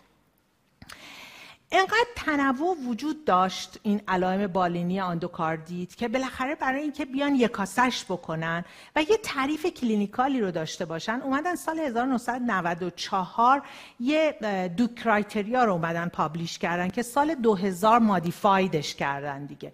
انقدر 1.72 2.08
تنوع 2.16 2.78
وجود 2.88 3.26
داشت 3.26 3.80
این 3.84 4.02
علائم 4.08 4.48
بالینی 4.48 5.00
اندوکاردیت 5.00 5.96
که 5.96 6.08
بالاخره 6.08 6.56
برای 6.56 6.82
اینکه 6.82 7.06
بیان 7.06 7.36
یکسانش 7.36 8.06
بکنن 8.06 8.66
و 8.96 9.02
یه 9.02 9.18
تعریف 9.24 9.66
clinical 9.66 10.33
ی 10.33 10.42
رو 10.42 10.52
داشته 10.52 10.86
باشن 10.86 11.22
اومدن 11.24 11.56
سال 11.56 11.80
1994 11.80 13.62
یه 14.00 14.38
Duke 14.78 14.88
criteria 14.88 15.64
رو 15.64 15.74
اومدن 15.74 16.08
publish 16.08 16.58
کردن 16.58 16.90
که 16.90 17.02
سال 17.02 17.36
2000 17.36 18.00
modified 18.00 18.77
ش 18.77 18.96
کردن 18.96 19.46
دیگه. 19.46 19.74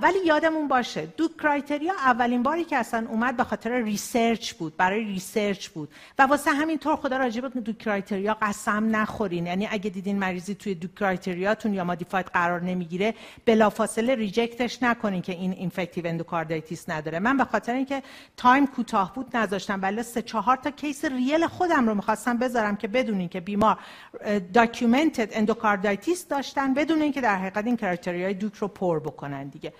ولی 0.00 0.18
یادمون 0.26 0.68
باشه 0.68 1.06
Duke 1.06 1.28
criteria 1.28 1.92
اولین 1.92 2.42
باری 2.42 2.64
که 2.64 2.76
اصلا 2.76 3.06
اومد 3.08 3.36
به 3.36 3.44
خاطر 3.44 3.82
research 3.82 4.52
بود 4.52 4.76
برای 4.76 5.04
research 5.04 5.68
بود. 5.68 5.88
و 6.18 6.22
واسه 6.22 6.50
همین 6.50 6.78
تو 6.78 6.87
رو 6.87 6.96
خدا 6.96 7.16
راجع 7.16 7.40
به 7.40 7.48
Duke 7.48 7.72
criteria 7.72 8.36
قسم 8.42 8.96
نخورین. 8.96 9.46
یعنی 9.46 9.68
اگه 9.70 9.90
دیدین 9.90 10.18
مریضی 10.18 10.54
توی 10.54 10.74
Duke 10.74 10.88
criteria 10.88 11.51
تون 11.51 11.74
یا 11.74 11.84
modified 11.84 12.26
قرار 12.26 12.62
نمی‌گیره 12.62 13.14
بلافاصله 13.44 14.14
reject 14.14 14.65
ش 14.65 14.82
نکنین 14.82 15.22
که 15.22 15.32
این 15.32 15.52
infective 15.52 16.06
endocarditis 16.06 16.88
نداره. 16.88 17.18
من 17.18 17.36
به 17.36 17.44
خاطر 17.44 17.74
اینکه 17.74 18.02
time 18.36 18.66
کوتاه 18.66 19.14
بود 19.14 19.36
نذاشتم 19.36 19.82
ولی 19.82 20.02
سه 20.02 20.22
چهار 20.22 20.56
تا 20.56 20.70
case 20.70 21.04
real 21.04 21.46
خودم 21.46 21.88
رو 21.88 21.94
می‌خواستم 21.94 22.38
بذارم 22.38 22.76
که 22.76 22.88
بدونین 22.88 23.28
که 23.28 23.40
بیمار 23.40 23.78
documented 24.54 25.28
endocarditis 25.32 26.28
داشتن 26.28 26.74
بدون 26.74 27.02
اینکه 27.02 27.20
در 27.20 27.36
حقیقت 27.36 27.66
این 27.66 27.76
criteria 27.76 28.34
ی 28.34 28.38
Duke 28.38 28.54
رو 28.54 28.68
پر 28.68 29.00
بکنن 29.00 29.48
دیگه. 29.58 29.72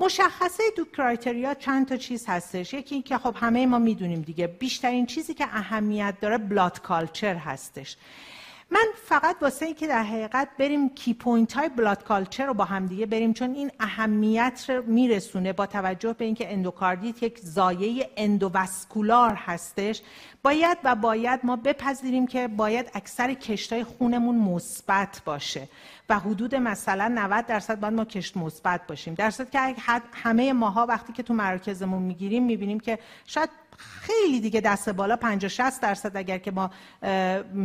مشخصه 0.00 0.62
Duke 0.76 0.84
criteria 0.84 1.54
چند 1.54 1.88
تا 1.88 1.96
چیز 1.96 2.24
هستش. 2.26 2.74
یکی 2.74 2.94
اینکه 2.94 3.18
خب 3.18 3.36
همه 3.38 3.66
ما 3.66 3.78
می‌دونیم 3.78 4.20
دیگه. 4.22 4.46
بیشترین 4.46 5.06
چیزی 5.06 5.34
که 5.34 5.44
اهمیت 5.44 6.14
داره 6.20 6.38
blood 6.38 6.80
culture 6.82 7.34
هستش. 7.34 7.96
من 8.72 8.86
فقط 9.04 9.36
واسه 9.40 9.66
اینکه 9.66 9.86
در 9.86 10.02
حقیقت 10.02 10.48
بریم 10.58 10.94
key 10.94 11.14
point 11.14 11.52
های 11.52 11.68
blood 11.68 12.04
culture 12.04 12.46
رو 12.46 12.54
با 12.54 12.64
هم 12.64 12.86
دیگه 12.86 13.06
بریم 13.06 13.32
چون 13.32 13.54
این 13.54 13.70
اهمیت 13.80 14.64
رو 14.68 14.82
میرسونه 14.82 15.52
با 15.52 15.66
توجه 15.66 16.12
به 16.12 16.24
اینکه 16.24 16.52
اندوکاردیت 16.52 17.22
یک 17.22 17.38
ضایعه 17.38 18.10
endovascular 18.16 19.34
هستش. 19.34 20.02
باید 20.42 20.78
و 20.84 20.94
باید 20.94 21.40
ما 21.42 21.56
بپذیریم 21.56 22.26
که 22.26 22.48
باید 22.48 22.90
اکثر 22.94 23.34
کشتای 23.34 23.84
خونمون 23.84 24.36
مثبت 24.36 25.22
باشه 25.24 25.68
و 26.08 26.18
حدود 26.18 26.54
مثلا 26.54 27.08
90 27.14 27.46
درصد 27.46 27.80
باید 27.80 27.94
ما 27.94 28.04
کشت 28.04 28.36
مثبت 28.36 28.86
باشیم. 28.86 29.14
درصد 29.14 29.50
که 29.50 29.58
همه 30.12 30.52
ماها 30.52 30.86
وقتی 30.86 31.12
که 31.12 31.22
تو 31.22 31.34
مراکزمون 31.34 32.02
می‌گیریم 32.02 32.44
می‌بینیم 32.44 32.80
که 32.80 32.98
شاید 33.26 33.50
خیلی 34.00 34.40
دیگه 34.40 34.60
دست 34.60 34.88
بالا 34.88 35.16
50 35.16 35.48
60 35.48 35.80
درصد 35.80 36.16
اگر 36.16 36.38
که 36.38 36.50
ما 36.50 36.70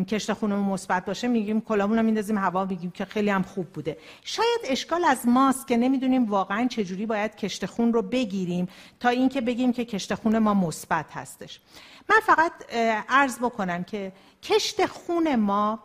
کشت 0.07 0.33
خونمون 0.33 0.65
مثبت 0.65 1.05
باشه 1.05 1.27
میگیم 1.27 1.61
کلامون 1.61 1.97
رو 1.97 2.03
میندازیم 2.03 2.37
هوا 2.37 2.65
میگیم 2.65 2.91
که 2.91 3.05
خیلی 3.05 3.29
هم 3.29 3.43
خوب 3.43 3.65
بوده. 3.65 3.97
شاید 4.23 4.59
اشکال 4.63 5.05
از 5.05 5.27
ماست 5.27 5.67
که 5.67 5.77
نمی‌دونیم 5.77 6.25
واقعا 6.25 6.67
چجوری 6.67 7.05
باید 7.05 7.35
کشت 7.35 7.65
خون 7.65 7.93
رو 7.93 8.01
بگیریم 8.01 8.67
تا 8.99 9.09
اینکه 9.09 9.41
بگیم 9.41 9.73
که 9.73 9.85
کشت 9.85 10.15
خون 10.15 10.37
ما 10.37 10.53
مثبت 10.53 11.05
هستش. 11.11 11.59
من 12.09 12.19
فقط 12.25 12.51
عرض 13.09 13.37
بکنم 13.39 13.83
که 13.83 14.11
کشت 14.43 14.85
خون 14.85 15.35
ما 15.35 15.79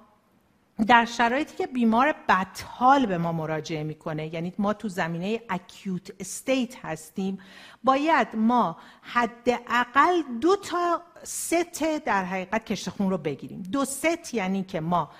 در 0.86 1.04
شرایطی 1.04 1.56
که 1.56 1.66
بیمار 1.66 2.14
بدحال 2.28 3.06
به 3.06 3.18
ما 3.18 3.32
مراجعه 3.32 3.82
می‌کنه 3.82 4.34
یعنی 4.34 4.52
ما 4.58 4.72
تو 4.72 4.88
زمینه 4.88 5.40
اکیوت 5.48 6.12
استیت 6.20 6.84
هستیم 6.84 7.38
باید 7.84 8.28
ما 8.34 8.76
حداقل 9.02 10.22
دو 10.40 10.56
تا 10.56 11.02
ست 11.22 12.04
در 12.04 12.24
حقیقت 12.24 12.64
کشت 12.64 12.90
خون 12.90 13.10
رو 13.10 13.18
بگیریم. 13.18 13.62
دو 13.62 13.84
ست 13.84 14.34
یعنی 14.34 14.62
که 14.62 14.80
ما 14.80 15.10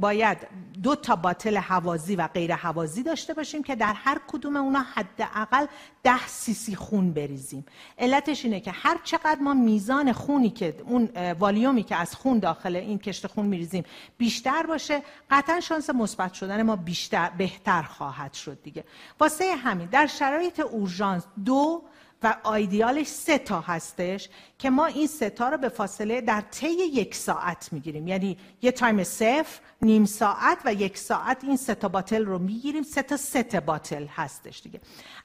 باید 0.00 0.38
دو 0.82 0.94
تا 0.94 1.16
باتل 1.16 1.56
هوازی 1.56 2.16
و 2.16 2.26
غیر 2.26 2.52
هوازی 2.52 3.02
داشته 3.02 3.34
باشیم 3.34 3.62
که 3.62 3.76
در 3.76 3.92
هر 3.92 4.20
کدوم 4.28 4.56
اونا 4.56 4.84
حداقل 4.94 5.66
ده 6.02 6.26
سیسی 6.26 6.76
خون 6.76 7.12
بریزیم. 7.12 7.64
علتش 7.98 8.44
اینه 8.44 8.60
که 8.60 8.70
هر 8.70 9.00
چقدر 9.04 9.40
ما 9.40 9.54
میزان 9.54 10.12
خونی 10.12 10.50
که 10.50 10.76
اون 10.84 11.08
والیومی 11.38 11.82
که 11.82 11.96
از 11.96 12.14
خون 12.14 12.38
داخل 12.38 12.76
این 12.76 12.98
کشت 12.98 13.26
خون 13.26 13.46
میریزیم 13.46 13.84
بیشتر 14.18 14.62
باشه 14.62 15.02
قطعا 15.30 15.60
شانس 15.60 15.90
مثبت 15.90 16.34
شدن 16.34 16.62
ما 16.62 16.76
بیشتر 16.76 17.30
بهتر 17.38 17.82
خواهد 17.82 18.32
شد 18.32 18.62
دیگه. 18.62 18.84
واسه 19.20 19.56
همین 19.56 19.86
در 19.86 20.06
شرایط 20.06 20.60
اورژانس 20.60 21.22
دو 21.44 21.82
و 22.22 22.36
آیدیالش 22.42 23.06
سه 23.06 23.38
تا 23.38 23.60
هستش 23.60 24.28
که 24.58 24.70
ما 24.70 24.86
این 24.86 25.06
سه 25.06 25.30
تا 25.30 25.48
رو 25.48 25.56
به 25.58 25.68
فاصله 25.68 26.20
در 26.20 26.40
طی 26.40 26.68
یک 26.70 27.14
ساعت 27.14 27.72
می‌گیریم. 27.72 28.08
یعنی 28.08 28.38
یه 28.62 28.72
time 28.72 29.04
صفر 29.04 29.60
نیم 29.82 30.04
ساعت 30.04 30.58
و 30.64 30.74
یک 30.74 30.98
ساعت 30.98 31.44
این 31.44 31.56
سه 31.56 31.74
تا 31.74 31.88
bottle 31.88 32.24
رو 32.24 32.38
می‌گیریم. 32.38 32.82
سه 32.82 33.02
تا 33.02 33.16
set 33.16 33.56
bottle 33.56 34.06
هستش 34.06 34.60
دیگه. 34.62 34.80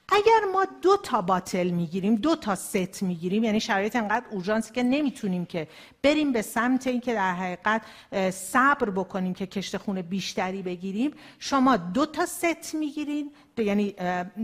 اگر 0.08 0.40
ما 0.52 0.66
دو 0.82 0.96
تا 0.96 1.22
bottle 1.22 1.70
می‌گیریم 1.70 2.14
دو 2.14 2.36
تا 2.36 2.54
ست 2.54 3.02
می‌گیریم 3.02 3.44
یعنی 3.44 3.60
شرایط 3.60 3.96
انقدر 3.96 4.26
اورژانسی 4.30 4.72
که 4.72 4.82
نمی‌تونیم 4.82 5.44
که 5.46 5.68
بریم 6.02 6.32
به 6.32 6.42
سمت 6.42 6.86
اینکه 6.86 7.14
در 7.14 7.34
حقیقت 7.34 7.82
صبر 8.30 8.90
بکنیم 8.90 9.34
که 9.34 9.46
کشت 9.46 9.76
خون 9.76 10.02
بیشتری 10.02 10.62
بگیریم 10.62 11.10
شما 11.38 11.76
دو 11.76 12.06
تا 12.06 12.26
ست 12.26 12.74
می‌گیرین 12.74 13.32
یعنی 13.58 13.92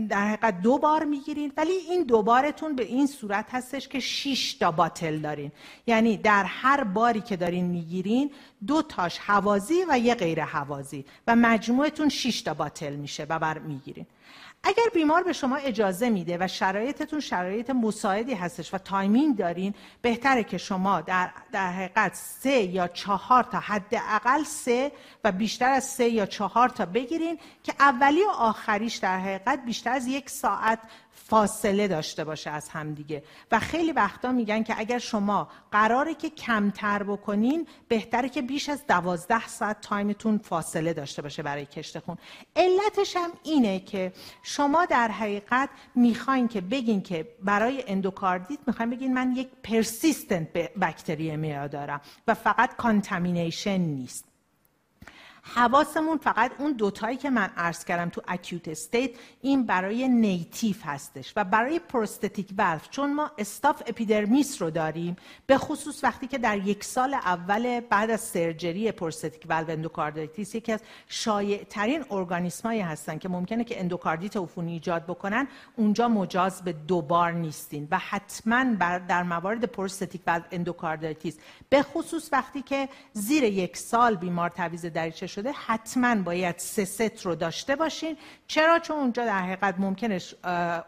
در 0.09 0.27
حقیقت 0.27 0.61
دو 0.61 0.77
بار 0.77 1.03
می‌گیرین 1.03 1.53
ولی 1.57 1.71
این 1.71 2.03
دو 2.03 2.21
بارتون 2.21 2.75
به 2.75 2.83
این 2.83 3.07
صورت 3.07 3.45
هستش 3.51 3.87
که 3.87 3.99
6 3.99 4.53
تا 4.53 4.71
bottle 4.71 5.17
دارین. 5.17 5.51
یعنی 5.87 6.17
در 6.17 6.43
هر 6.43 6.83
باری 6.83 7.21
که 7.21 7.37
دارین 7.37 7.65
می‌گیرین 7.65 8.31
دو 8.67 8.81
تاش 8.81 9.17
هوازی 9.17 9.85
و 9.89 9.99
یه 9.99 10.15
غیر 10.15 10.43
هوازی 10.43 11.05
و 11.27 11.35
مجموعتون 11.35 12.09
6 12.09 12.41
تا 12.41 12.53
bottle 12.53 12.95
میشه 12.95 13.25
و 13.29 13.39
بر 13.39 13.59
می‌گیرین. 13.59 14.05
اگر 14.63 14.83
بیمار 14.93 15.23
به 15.23 15.33
شما 15.33 15.55
اجازه 15.55 16.09
میده 16.09 16.37
و 16.39 16.47
شرایطتون 16.47 17.19
شرایط 17.19 17.69
مساعدی 17.69 18.33
هستش 18.33 18.73
و 18.73 18.77
timing 18.77 19.37
دارین 19.37 19.73
بهتره 20.01 20.43
که 20.43 20.57
شما 20.57 21.01
در, 21.01 21.29
در 21.51 21.71
حقیقت 21.71 22.15
سه 22.15 22.61
یا 22.61 22.87
چهار 22.87 23.43
تا 23.43 23.59
حداقل 23.59 24.43
سه 24.43 24.91
و 25.23 25.31
بیشتر 25.31 25.69
از 25.69 25.83
سه 25.83 26.09
یا 26.09 26.25
چهار 26.25 26.69
تا 26.69 26.85
بگیرین 26.85 27.39
که 27.63 27.73
اولی 27.79 28.23
و 28.23 28.29
آخریش 28.29 28.95
در 28.95 29.19
حقیقت 29.19 29.65
بیشتر 29.65 29.91
از 29.91 30.07
یک 30.07 30.29
ساعت 30.29 30.79
فاصله 31.15 31.87
داشته 31.87 32.23
باشه 32.23 32.49
از 32.49 32.69
همدیگه 32.69 33.23
و 33.51 33.59
خیلی 33.59 33.91
وقتا 33.91 34.31
میگن 34.31 34.63
که 34.63 34.75
اگر 34.77 34.99
شما 34.99 35.47
قراره 35.71 36.13
که 36.13 36.29
کمتر 36.29 37.03
بکنین 37.03 37.67
بهتره 37.87 38.29
که 38.29 38.41
بیش 38.41 38.69
از 38.69 38.87
دوازده 38.87 39.47
ساعت 39.47 39.81
time 39.81 40.13
تون 40.13 40.37
فاصله 40.37 40.93
داشته 40.93 41.21
باشه 41.21 41.43
برای 41.43 41.65
کشت 41.65 41.99
خون. 41.99 42.17
علتش 42.55 43.15
هم 43.17 43.29
اینه 43.43 43.79
که 43.79 44.13
شما 44.43 44.85
در 44.85 45.07
حقیقت 45.07 45.69
می‌خواین 45.95 46.47
که 46.47 46.61
بگین 46.61 47.01
که 47.01 47.27
برای 47.43 47.83
اندوکاردیت 47.87 48.59
می‌خواین 48.67 48.89
بگین 48.89 49.13
من 49.13 49.35
یک 49.35 49.47
persistent 49.63 50.53
bacteremia 50.53 51.67
دارم 51.67 52.01
و 52.27 52.33
فقط 52.33 52.75
contamination 52.75 53.77
نیست. 53.77 54.32
حواسمون 55.45 56.17
فقط 56.17 56.51
اون 56.57 56.71
دوتایی 56.71 57.17
که 57.17 57.29
من 57.29 57.49
عرض 57.57 57.85
کردم 57.85 58.09
تو 58.09 58.21
acute 58.27 58.67
state 58.67 59.11
این 59.41 59.65
برای 59.65 60.07
native 60.07 60.81
هستش 60.85 61.33
و 61.35 61.43
برای 61.43 61.79
prosthetic 61.79 62.49
valve 62.57 62.89
چون 62.89 63.13
ما 63.13 63.31
staph 63.37 63.83
epidermidis 63.87 64.61
رو 64.61 64.69
داریم 64.69 65.15
به 65.47 65.57
خصوص 65.57 66.03
وقتی 66.03 66.27
که 66.27 66.37
در 66.37 66.57
یک 66.57 66.83
سال 66.83 67.13
اول 67.13 67.79
بعد 67.79 68.09
از 68.09 68.21
surgery 68.21 68.91
prosthetic 68.91 69.45
valve 69.49 69.69
endocarditis 69.69 70.55
یکی 70.55 70.71
از 70.71 70.81
شایع 71.07 71.63
ترین 71.63 72.05
ارگانیسمایی 72.11 72.81
هستن 72.81 73.17
که 73.17 73.29
ممکنه 73.29 73.63
که 73.63 73.79
اندوکاردیت 73.79 74.37
عفونی 74.37 74.73
ایجاد 74.73 75.03
بکنن 75.03 75.47
اونجا 75.75 76.07
مجاز 76.07 76.61
به 76.61 76.73
دوبار 76.73 77.31
نیستین 77.31 77.87
و 77.91 77.97
حتما 77.97 78.63
در 79.07 79.23
موارد 79.23 79.65
prosthetic 79.65 80.21
valve 80.27 80.43
endocarditis. 80.51 81.37
به 81.69 81.83
خصوص 81.83 82.29
وقتی 82.31 82.61
که 82.61 82.89
زیر 83.13 83.43
یک 83.43 83.77
سال 83.77 84.15
بیمار 84.15 84.49
تعویض 84.49 84.85
دریچه 84.85 85.27
شده 85.35 85.51
حتما 85.51 86.15
باید 86.15 86.57
سه 86.57 86.85
ست 86.85 87.25
رو 87.25 87.35
داشته 87.35 87.75
باشین. 87.75 88.17
چرا؟ 88.47 88.79
چون 88.79 88.97
اونجا 88.97 89.25
در 89.25 89.39
حقیقت 89.39 89.75
ممکنه 89.79 90.21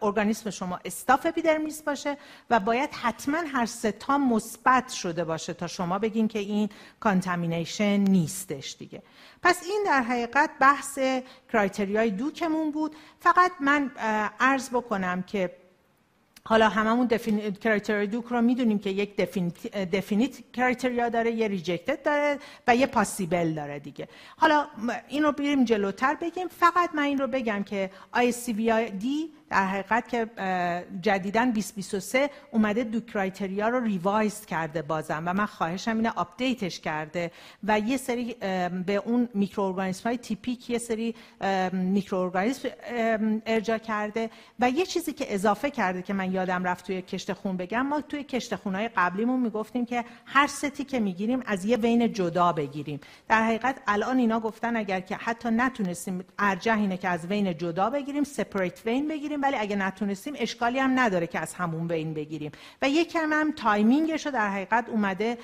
ارگانیسم 0.02 0.50
شما 0.50 0.80
staph 0.86 1.26
epidermidis 1.26 1.82
باشه 1.82 2.18
و 2.50 2.60
باید 2.60 2.90
حتما 2.94 3.38
هر 3.38 3.66
سه 3.66 4.00
تا 4.00 4.18
مثبت 4.18 4.90
شده 4.90 5.24
باشه 5.24 5.54
تا 5.54 5.68
شما 5.68 6.00
بگین 6.00 6.28
که 6.28 6.40
این 6.40 6.70
contamination 7.00 7.98
نیستش 7.98 8.76
دیگه. 8.80 9.04
پس 9.44 9.64
این 9.66 9.84
در 9.86 10.02
حقیقت 10.02 10.50
بحث 10.60 11.00
criteria 11.52 12.12
ی 12.12 12.19
Duke 12.19 12.49
مون 12.49 12.72
بود. 12.72 12.96
فقط 13.20 13.52
من 13.60 13.92
عرض 14.40 14.70
بکنم 14.70 15.24
که 15.24 15.65
حالا 16.48 16.70
هممون 16.70 17.08
criteria 17.64 18.06
Duke 18.06 18.26
رو 18.26 18.42
می‌دونیم 18.42 18.80
که 18.80 18.90
یک 18.90 19.16
definite 19.92 20.52
criteria 20.54 21.10
داره 21.10 21.32
یه 21.32 21.48
rejected 21.48 22.04
داره 22.04 22.40
و 22.68 22.76
یه 22.76 22.88
possible 22.88 23.54
داره 23.54 23.80
دیگه. 23.80 24.08
حالا 24.38 24.68
این 25.08 25.24
رو 25.24 25.32
بریم 25.32 25.64
جلوتر 25.64 26.16
بگیم. 26.16 26.48
فقط 26.48 26.90
من 26.96 27.04
این 27.04 27.18
رو 27.18 27.28
بگم 27.28 27.64
که 27.64 27.90
دی 29.00 29.30
در 29.50 29.66
حقیقت 29.66 30.08
که 30.08 30.28
جدیدا 31.02 31.52
2023 31.52 32.30
اومده 32.52 32.84
Duke 32.84 33.00
criteria 33.00 33.68
رو 33.68 33.80
revise 33.80 34.46
کرده 34.46 34.82
بازم 34.82 35.24
و 35.26 35.34
من 35.34 35.46
خواهشم 35.46 35.96
اینه 35.96 36.10
update 36.16 36.64
ش 36.64 36.80
کرده 36.80 37.32
و 37.64 37.80
یه 37.80 37.98
سری 37.98 38.34
به 38.86 38.96
اون 39.06 39.30
میکروارگانیسم 39.34 40.10
های 40.10 40.18
تیپیک 40.18 40.70
یه 40.70 40.78
سری 40.78 41.16
میکروارگانیسم 41.72 42.70
ارجا 43.46 43.78
کرده 43.78 44.30
و 44.60 44.70
یه 44.70 44.86
چیزی 44.86 45.14
که 45.14 45.34
اضافه 45.34 45.70
کرده 45.72 46.02
که 46.02 46.14
من 46.14 46.32
یادم 46.32 46.64
رفت 46.64 46.86
توی 46.86 47.02
کشت 47.02 47.34
خون 47.34 47.58
بگم 47.58 47.82
ما 47.82 48.02
توی 48.02 48.24
کشت 48.24 48.56
خونهای 48.56 48.90
قبلیمون 48.96 49.40
می‌گفتیم 49.40 49.86
که 49.86 50.06
هر 50.26 50.48
ستی 50.48 50.84
که 50.84 51.00
می‌گیریم 51.00 51.44
از 51.46 51.66
یه 51.66 51.78
vein 51.78 52.14
جدا 52.14 52.54
بگیریم. 52.54 53.00
در 53.28 53.44
حقیقت 53.44 53.82
الان 53.88 54.18
اینا 54.18 54.40
گفتن 54.40 54.76
اگر 54.76 55.00
که 55.00 55.16
حتی 55.16 55.50
نتونستیم 55.50 56.26
ارجح 56.40 56.78
اینه 56.78 56.98
که 56.98 57.10
از 57.10 57.26
vein 57.26 57.58
جدا 57.58 57.90
بگیریم 57.90 58.24
separate 58.24 58.86
vein 58.86 59.08
بگیریم 59.08 59.35
ولی 59.42 59.58
اگه 59.58 59.76
نتونستیم 59.76 60.34
اشکالی 60.38 60.80
هم 60.80 61.00
نداره 61.00 61.28
که 61.28 61.40
از 61.40 61.54
همون 61.54 61.88
vein 61.88 62.14
بگیریم. 62.14 62.52
و 62.82 62.90
یکم 62.90 63.34
هم 63.34 63.52
timing 63.52 64.07
ش 64.07 64.26
رو 64.26 64.32
در 64.32 64.50
حقیقت 64.50 64.90
اومده 64.90 65.38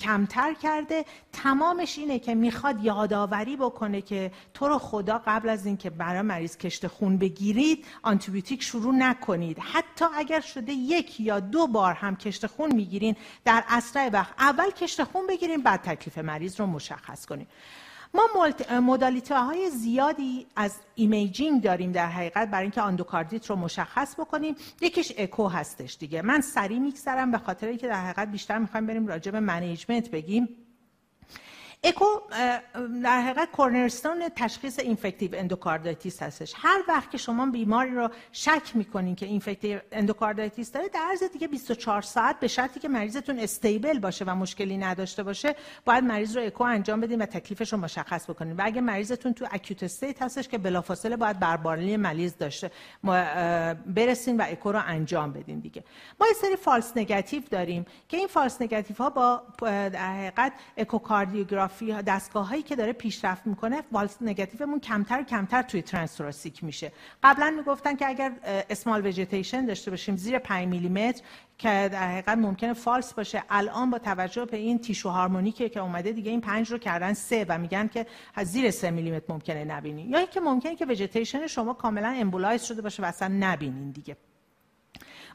کمتر 0.00 0.54
کرده. 0.54 1.04
تمامش 1.32 1.98
اینه 1.98 2.18
که 2.18 2.34
می‌خواد 2.34 2.84
یادآوری 2.84 3.56
بکنه 3.56 4.02
که 4.02 4.32
تو 4.54 4.68
رو 4.68 4.78
خدا 4.78 5.22
قبل 5.26 5.48
از 5.48 5.66
اینکه 5.66 5.90
برای 5.90 6.22
مریض 6.22 6.56
کشت 6.56 6.86
خون 6.86 7.18
بگیرید 7.18 7.86
آنتیبیوتیک 8.02 8.62
شروع 8.62 8.94
نکنید. 8.94 9.58
حتی 9.58 10.04
اگر 10.14 10.40
شده 10.40 10.72
یک 10.72 11.20
یا 11.20 11.40
دو 11.40 11.66
بار 11.66 11.94
هم 11.94 12.16
کشت 12.16 12.46
خون 12.46 12.74
می‌گیرین 12.74 13.16
در 13.44 13.64
اسرع 13.68 14.08
وقت 14.12 14.34
اول 14.38 14.70
کشت 14.70 15.04
خون 15.04 15.26
بگیریم 15.26 15.62
بعد 15.62 15.80
تکلیف 15.82 16.18
مریض 16.18 16.60
رو 16.60 16.66
مشخص 16.66 17.26
کنیم 17.26 17.46
ما 18.14 18.22
مدالیته 18.80 19.40
های 19.40 19.70
زیادی 19.70 20.46
از 20.56 20.76
imaging 20.94 21.62
داریم 21.62 21.92
در 21.92 22.06
حقیقت 22.06 22.50
برای 22.50 22.62
اینکه 22.62 22.80
اندوکاردیت 22.80 23.46
رو 23.46 23.56
مشخص 23.56 24.14
بکنیم. 24.20 24.54
یکیش 24.80 25.12
اکو 25.18 25.48
هستش 25.48 25.96
دیگه. 25.98 26.22
من 26.22 26.40
سریع 26.40 26.78
میگذرم 26.78 27.30
به 27.30 27.38
خاطر 27.38 27.66
اینکه 27.66 27.88
در 27.88 28.04
حقیقت 28.04 28.28
بیشتر 28.28 28.58
می‌خوایم 28.58 28.86
بریم 28.86 29.06
راجع 29.06 29.30
به 29.30 29.40
management 29.40 30.10
بگیم. 30.10 30.48
اکو 31.84 32.04
در 33.02 33.20
حقیقت 33.20 33.50
cornerstone 33.50 34.28
تشخیص 34.36 34.78
infective 34.78 35.30
endocarditis 35.34 36.22
هستش. 36.22 36.52
هر 36.56 36.82
وقت 36.88 37.10
که 37.10 37.18
شما 37.18 37.46
بیماری 37.46 37.90
رو 37.90 38.08
شک 38.32 38.62
می‌کنین 38.74 39.14
که 39.14 39.26
infective 39.26 39.78
endocarditis 39.92 40.72
داره 40.72 40.88
در 40.88 41.00
عرض 41.10 41.22
دیگه 41.22 41.48
24 41.48 42.02
ساعت 42.02 42.40
به 42.40 42.48
شرطی 42.48 42.80
که 42.80 42.88
مریضتون 42.88 43.38
stable 43.38 43.98
باشه 43.98 44.24
و 44.24 44.34
مشکلی 44.34 44.76
نداشته 44.76 45.22
باشه 45.22 45.54
باید 45.84 46.04
مریض 46.04 46.36
رو 46.36 46.42
اکو 46.42 46.64
انجام 46.64 47.00
بدین 47.00 47.22
و 47.22 47.26
تکلیفش 47.26 47.72
رو 47.72 47.78
مشخص 47.78 48.30
بکنین. 48.30 48.56
و 48.56 48.60
اگه 48.64 48.80
مریضتون 48.80 49.32
تو 49.32 49.46
acute 49.50 49.82
state 49.82 50.22
هستش 50.22 50.48
که 50.48 50.58
بلافاصله 50.58 51.16
باید 51.16 51.38
بربارلی 51.38 51.96
مریض 51.96 52.36
داشته 52.36 52.70
برسین 53.86 54.36
و 54.36 54.44
اکو 54.48 54.72
رو 54.72 54.82
انجام 54.86 55.32
بدین 55.32 55.58
دیگه. 55.60 55.84
ما 56.20 56.26
یه 56.26 56.34
سری 56.34 56.56
false 56.56 56.92
negative 56.96 57.42
داریم 57.50 57.86
که 58.08 58.16
این 58.16 58.26
false 58.26 58.62
negative 58.62 58.96
ها 58.96 59.10
با 59.10 59.42
در 59.62 60.12
حقیقت 60.12 60.52
اکوکاردیوگرافی 60.76 61.69
سونوگرافی 61.70 62.02
دستگاه 62.02 62.48
هایی 62.48 62.62
که 62.62 62.76
داره 62.76 62.92
پیشرفت 62.92 63.46
می‌کنه 63.46 63.82
false 63.92 64.16
negative 64.20 64.64
مون 64.64 64.80
کمتر 64.80 65.22
کمتر 65.22 65.62
توی 65.62 65.82
transthoracic 65.82 66.64
میشه. 66.64 66.92
قبلا 67.22 67.50
می‌گفتن 67.56 67.96
که 67.96 68.08
اگر 68.08 68.32
small 68.70 69.02
vegetation 69.02 69.66
داشته 69.66 69.90
باشیم 69.90 70.16
زیر 70.16 70.38
5 70.38 70.68
میلیمتر 70.68 71.22
که 71.58 71.88
در 71.92 72.08
حقیقت 72.08 72.38
ممکنه 72.38 72.72
false 72.72 73.14
باشه. 73.14 73.42
الان 73.50 73.90
با 73.90 73.98
توجه 73.98 74.44
به 74.44 74.56
این 74.56 74.78
tissue 74.78 75.08
harmonic 75.08 75.61
ه 75.61 75.68
که 75.68 75.80
اومده 75.80 76.12
دیگه 76.12 76.30
این 76.30 76.40
پنج 76.40 76.70
رو 76.70 76.78
کردن 76.78 77.12
سه 77.12 77.46
و 77.48 77.58
میگن 77.58 77.88
که 77.88 78.06
زیر 78.42 78.70
سه 78.70 78.90
میلیمتر 78.90 79.24
ممکنه 79.28 79.64
نبینی. 79.64 80.02
یا 80.02 80.18
اینکه 80.18 80.40
ممکنه 80.40 80.76
که 80.76 80.86
ویژیتیشن 80.86 81.46
شما 81.46 81.74
کاملا 81.74 82.08
embolize 82.08 82.62
شده 82.62 82.82
باشه 82.82 83.02
و 83.02 83.06
اصلا 83.06 83.28
نبینین 83.40 83.90
دیگه. 83.90 84.16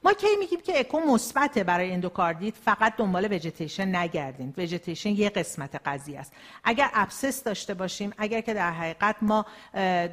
ما 0.06 0.14
کی 0.14 0.28
میگیم 0.40 0.62
که 0.62 0.80
اکو 0.80 1.00
مثبته 1.00 1.64
برای 1.64 1.92
اندوکاردیت 1.92 2.54
فقط 2.66 2.96
دنبال 2.98 3.34
vegetation 3.34 3.96
نگردین 3.96 4.54
vegetation 4.58 5.10
یه 5.10 5.30
قسمت 5.30 5.76
قضیه 5.86 6.20
است. 6.20 6.34
اگر 6.64 6.90
abscess 6.94 7.44
داشته 7.44 7.74
باشیم 7.74 8.14
اگر 8.18 8.42
که 8.42 8.54
در 8.54 8.72
حقیقت 8.72 9.16
ما 9.22 9.46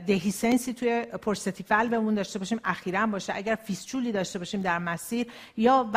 dehiscence 0.07 0.67
ی 0.67 0.73
توی 0.73 1.03
prosthetic 1.03 1.67
valve 1.71 1.98
مون 1.98 2.15
داشته 2.15 2.39
باشیم 2.39 2.61
اخیرا 2.65 3.07
باشه. 3.07 3.33
اگر 3.37 3.55
فیسچولی 3.55 4.13
داشته 4.13 4.39
باشیم 4.39 4.63
در 4.63 4.79
مسیر 4.79 5.27
یا 5.57 5.91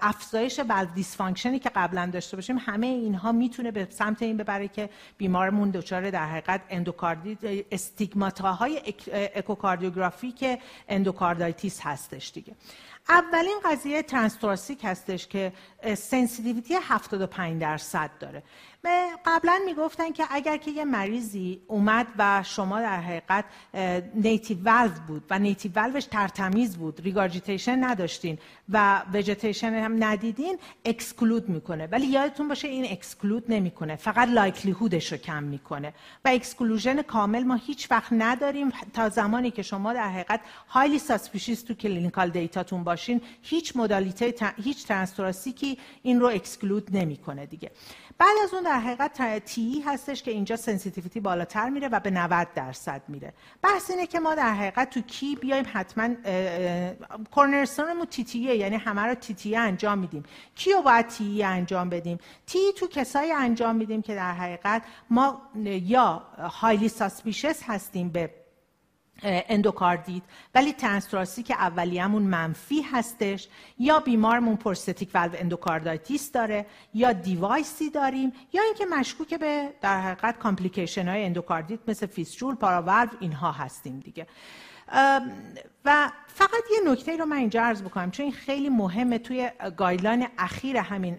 افزایش 0.00 0.58
valve 0.58 0.88
dysfunction 0.94 1.53
ی 1.53 1.58
که 1.58 1.70
قبلا 1.74 2.10
داشته 2.12 2.36
باشیم 2.36 2.58
همه 2.58 2.86
اینها 2.86 3.32
می‌تونه 3.32 3.70
به 3.70 3.88
سمت 3.90 4.22
این 4.22 4.36
ببره 4.36 4.68
که 4.68 4.88
بیمارمون 5.18 5.70
دچار 5.70 6.10
در 6.10 6.26
حقیقت 6.26 6.60
اندوکاردیت 6.70 7.64
stigmata 7.72 8.94
های 9.34 9.47
echocardiographic 9.47 10.58
endocarditis 10.88 11.80
هستش 11.82 12.30
دیگه. 12.34 12.54
اولین 13.08 13.58
قضیه 13.64 14.02
transthoracic 14.02 14.80
هستش 14.84 15.26
که 15.26 15.52
sensitivity 15.96 16.74
75 16.74 17.60
درصد 17.60 18.10
داره. 18.20 18.42
قبلا 19.26 19.60
می‌گفتن 19.66 20.12
که 20.12 20.24
اگر 20.30 20.56
که 20.56 20.70
یه 20.70 20.84
مریضی 20.84 21.60
اومد 21.66 22.06
و 22.18 22.42
شما 22.42 22.80
در 22.80 23.00
حقیقت 23.00 23.44
native 24.14 24.58
valve 24.64 24.92
بود 25.08 25.24
و 25.30 25.38
native 25.38 25.72
valve 25.74 25.95
ش 25.95 26.04
تر 26.04 26.28
تمیز 26.28 26.76
بود 26.76 27.00
regurgitation 27.00 27.84
نداشتین 27.84 28.38
و 28.68 29.02
وجتیشن 29.12 29.72
هم 29.74 30.04
ندیدین 30.04 30.58
exclude 30.84 31.48
می‌کنه. 31.48 31.86
ولی 31.86 32.06
یادتون 32.06 32.48
باشه 32.48 32.68
این 32.68 32.92
exclude 32.92 33.44
نمی‌کنه 33.48 33.96
فقط 33.96 34.28
likelihood 34.28 34.98
ش 34.98 35.12
رو 35.12 35.18
کم 35.18 35.42
می‌کنه. 35.42 35.94
و 36.24 36.28
exclusion 36.28 37.02
کامل 37.02 37.42
ما 37.42 37.54
هیچ 37.54 37.90
وقت 37.90 38.12
نداریم. 38.12 38.72
تا 38.92 39.08
زمانی 39.08 39.50
که 39.50 39.62
شما 39.62 39.92
در 39.92 40.10
حقیقت 40.10 40.40
highly 40.68 40.98
suspicious 40.98 41.62
تو 41.62 41.74
clinical 41.74 42.30
data 42.30 42.61
تون 42.61 42.84
باشین 42.84 43.20
هیچ 43.42 43.76
مدالیته 43.76 44.34
هیچ 44.62 44.86
transthoracic 44.86 45.71
ی 45.71 45.78
این 46.02 46.20
رو 46.20 46.26
exclude 46.26 46.96
نمی‌کنه 46.96 47.46
دیگه. 47.46 47.70
بعد 48.18 48.36
از 48.44 48.54
اون 48.54 48.62
در 48.62 48.80
حقیقت 48.80 49.44
TEE 49.44 49.80
هستش 49.86 50.22
که 50.22 50.30
اینجا 50.30 50.56
sensitivity 50.56 51.20
بالاتر 51.20 51.68
میره 51.68 51.88
و 51.88 52.00
به 52.00 52.10
90 52.10 52.48
درصد 52.54 53.02
میره. 53.08 53.32
بحث 53.62 53.90
اینه 53.90 54.06
که 54.06 54.20
ما 54.20 54.34
در 54.34 54.54
حقیقت 54.54 54.90
تو 54.90 55.00
کی 55.00 55.36
بیایم 55.36 55.64
حتما 55.72 56.08
cornerstone 57.30 57.90
مون 57.90 58.06
TTE 58.06 58.24
ه 58.24 58.56
یعنی 58.56 58.76
همه 58.76 59.02
رو 59.02 59.14
TTE 59.14 59.58
انجام 59.58 59.98
میدیم. 59.98 60.22
کیو 60.54 60.82
باید 60.82 61.06
TEE 61.06 61.42
انجام 61.42 61.88
بدیم؟ 61.88 62.18
TEE 62.46 62.58
تو 62.76 62.86
کسایی 62.86 63.32
انجام 63.32 63.76
میدیم 63.76 64.02
که 64.02 64.14
در 64.14 64.32
حقیقت 64.32 64.82
ما 65.10 65.42
یا 65.64 66.22
highly 66.38 66.88
suspicious 66.88 67.62
هستیم 67.62 68.08
به 68.08 68.45
اندوکاردیت 69.22 70.22
ولی 70.54 70.72
transthoracic 70.72 71.54
اولیه‌مون 71.54 72.22
منفی 72.22 72.82
هستش 72.82 73.48
یا 73.78 74.00
بیمارمون 74.00 74.56
prosthetic 74.56 75.10
valve 75.14 75.32
endocarditis 75.38 76.32
داره 76.32 76.66
یا 76.94 77.12
device 77.12 77.79
ی 77.79 77.90
داریم 77.90 78.32
یا 78.52 78.62
اینکه 78.62 78.86
مشکوک 78.86 79.34
به 79.34 79.72
در 79.80 80.00
حقیقت 80.00 80.38
complication 80.38 81.08
های 81.08 81.24
اندوکاردیت 81.24 81.80
مثل 81.88 82.06
fistula 82.06 82.54
paravalve 82.54 83.08
اینها 83.20 83.52
هستیم 83.52 84.00
دیگه. 84.00 84.26
و 85.86 86.10
فقط 86.38 86.64
یه 86.72 86.92
نکته 86.92 87.16
رو 87.16 87.26
من 87.26 87.36
اینجا 87.36 87.62
عرض 87.62 87.82
بکنم 87.82 88.10
چون 88.10 88.24
این 88.24 88.32
خیلی 88.32 88.68
مهمه 88.68 89.18
توی 89.18 89.50
guideline 89.76 90.26
اخیر 90.38 90.76
همین 90.76 91.18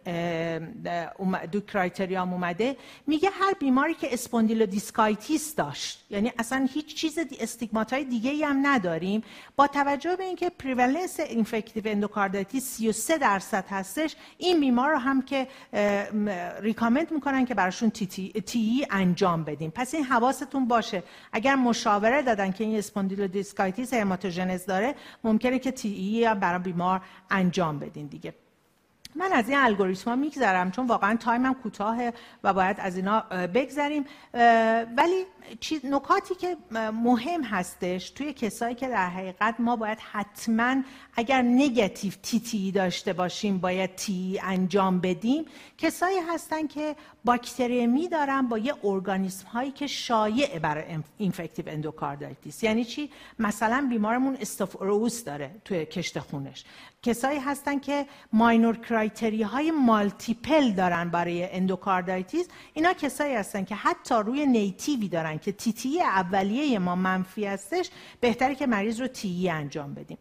Duke 1.52 1.62
criteria 1.62 2.26
م 2.26 2.34
اومده 2.34 2.78
میگه 3.08 3.30
هر 3.30 3.54
بیماری 3.60 3.94
که 3.94 4.14
spondylodiscitis 4.14 5.56
داشت 5.56 6.06
یعنی 6.10 6.34
اصلا 6.40 6.68
هیچ 6.74 6.96
چیز 6.96 7.20
stigmata 7.40 7.94
های 7.94 8.04
دیگه 8.04 8.32
ای 8.32 8.44
هم 8.44 8.68
نداریم 8.68 9.24
با 9.56 9.68
توجه 9.68 10.16
به 10.16 10.24
اینکه 10.24 10.50
prevalence 10.50 11.20
infective 11.20 11.84
endocarditis 11.86 12.64
33 12.64 13.18
درصد 13.18 13.66
هستش 13.70 14.16
این 14.38 14.60
بیمار 14.60 14.90
رو 14.90 14.98
هم 14.98 15.22
که 15.22 15.48
recommend 16.62 17.12
می‌کنن 17.12 17.46
که 17.46 17.54
براشون 17.54 17.90
TTE 17.90 18.88
انجام 18.92 19.44
بدیم. 19.44 19.72
پس 19.76 19.94
این 19.94 20.04
حواستون 20.04 20.68
باشه. 20.68 21.04
اگر 21.32 21.56
مشاوره 21.56 22.22
دادن 22.22 22.52
که 22.52 22.64
این 22.64 22.78
spondylodiscitis 22.78 23.94
hematogenous 24.58 24.66
داره 24.66 24.96
ممکنه 25.24 25.60
که 25.60 25.72
TEE 25.72 26.36
برای 26.36 26.60
بیمار 26.60 27.02
انجام 27.30 27.80
بدین 27.80 28.08
دیگه. 28.08 28.34
من 29.16 29.34
از 29.34 29.50
این 29.50 29.58
الگوریتم 29.60 30.10
ها 30.12 30.16
میگذرم 30.16 30.72
چون 30.72 30.88
واقعا 30.88 31.16
time 31.16 31.46
م 31.46 31.54
کوتاهه 31.54 32.14
و 32.44 32.54
باید 32.54 32.78
از 32.80 32.96
اینا 32.96 33.20
بگذریم. 33.54 34.06
ولی 34.98 35.26
نکاتی 35.84 36.36
که 36.36 36.58
مهم 36.94 37.44
هستش 37.44 38.10
توی 38.10 38.34
کسایی 38.34 38.76
که 38.76 38.88
در 38.88 39.10
حقیقت 39.10 39.56
ما 39.60 39.76
باید 39.76 39.98
حتما 40.12 40.76
اگر 41.16 41.42
negative 41.42 42.14
TTE 42.24 42.72
داشته 42.72 43.14
باشیم 43.14 43.58
باید 43.58 43.96
TEE 43.96 44.40
انجام 44.44 45.00
بدیم 45.00 45.46
کسایی 45.78 46.18
هستن 46.20 46.68
که 46.68 46.96
باکتریمی 47.26 48.08
دارن 48.08 48.42
با 48.42 48.58
یه 48.58 48.74
ارگانیسم 48.84 49.48
هایی 49.48 49.72
که 49.72 49.88
شایع 49.88 50.60
برای 50.60 50.84
infective 51.18 51.70
endocarditis 51.70 52.64
یعنی 52.64 52.86
چی؟ 52.86 53.10
مثلا 53.40 53.88
بیمارمون 53.90 54.38
staph 54.42 54.79
aureus 54.79 55.24
داره 55.24 55.52
توی 55.66 55.86
کشت 55.86 56.20
خونش. 56.20 56.66
کسایی 57.04 57.40
هستن 57.40 57.80
که 57.80 58.06
minor 58.34 58.78
criteria 58.78 59.44
های 59.44 59.72
multiple 59.72 60.72
دارن 60.72 61.10
برای 61.10 61.56
endocarditis 61.56 62.48
اینا 62.74 62.94
کسایی 62.94 63.36
هستن 63.36 63.66
که 63.66 63.76
حتی 63.76 64.16
روی 64.16 64.46
native 64.46 64.99
ی 64.99 65.08
دارن 65.08 65.37
که 65.38 65.52
TTE 65.52 66.02
اولیه 66.02 66.80
ما 66.80 66.96
منفی 66.96 67.46
هستش 67.46 67.90
بهتره 68.20 68.56
که 68.56 68.68
مریض 68.68 69.02
رو 69.02 69.08
TEE 69.08 69.50
انجام 69.50 69.94
بدیم. 69.94 70.18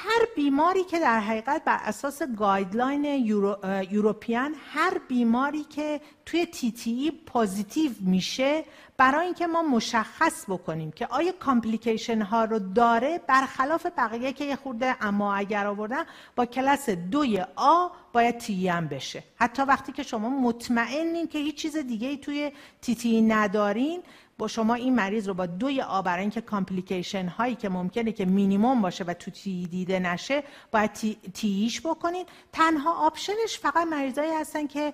هر 0.00 0.26
بیماری 0.36 0.84
که 0.84 0.98
در 0.98 1.20
حقیقت 1.20 1.64
بر 1.64 1.78
اساس 1.82 2.22
guideline 2.22 3.04
Euro، 3.04 3.56
European 3.90 4.54
هر 4.72 4.98
بیماری 5.08 5.64
که 5.64 6.00
توی 6.26 6.46
TTE 6.46 7.10
positive 7.10 7.92
میشه 8.00 8.64
برای 8.96 9.24
اینکه 9.24 9.46
ما 9.46 9.62
مشخص 9.62 10.44
بکنیم 10.48 10.92
که 10.92 11.06
آیا 11.06 11.32
complication 11.32 12.22
ها 12.22 12.44
رو 12.44 12.58
داره 12.58 13.20
برخلاف 13.28 13.86
بقیه 13.96 14.32
که 14.32 14.44
یه 14.44 14.56
خورده 14.56 14.96
اما 15.00 15.34
اگر 15.34 15.66
آوردن 15.66 16.04
با 16.36 16.46
کلاس 16.46 16.90
دوی 16.90 17.44
A 17.56 17.88
باید 18.12 18.38
TEE 18.38 18.68
هم 18.68 18.88
بشه. 18.88 19.22
حتی 19.36 19.62
وقتی 19.62 19.92
که 19.92 20.02
شما 20.02 20.28
مطمئنین 20.28 21.28
که 21.28 21.38
هیچ 21.38 21.54
چیز 21.54 21.76
دیگه 21.76 22.16
توی 22.16 22.52
TTE 22.82 23.22
ندارین 23.22 24.02
با 24.38 24.48
شما 24.48 24.74
این 24.74 24.94
مریض 24.94 25.28
رو 25.28 25.34
با 25.34 25.46
دوی 25.46 25.80
A 25.80 26.02
برای 26.02 26.20
اینکه 26.20 26.40
complication 26.40 27.26
هایی 27.26 27.54
که 27.54 27.68
ممکنه 27.68 28.12
که 28.12 28.24
مینیموم 28.24 28.82
باشه 28.82 29.04
و 29.04 29.14
تو 29.14 29.30
TTE 29.30 29.66
دیده 29.66 29.98
نشه 29.98 30.42
باید 30.72 30.92
TEE 30.92 31.16
ش 31.34 31.80
بکنید. 31.80 32.26
تنها 32.52 33.06
option 33.06 33.45
ش 33.45 33.58
فقط 33.62 33.86
مریضایی 33.86 34.30
هستن 34.32 34.66
که 34.66 34.92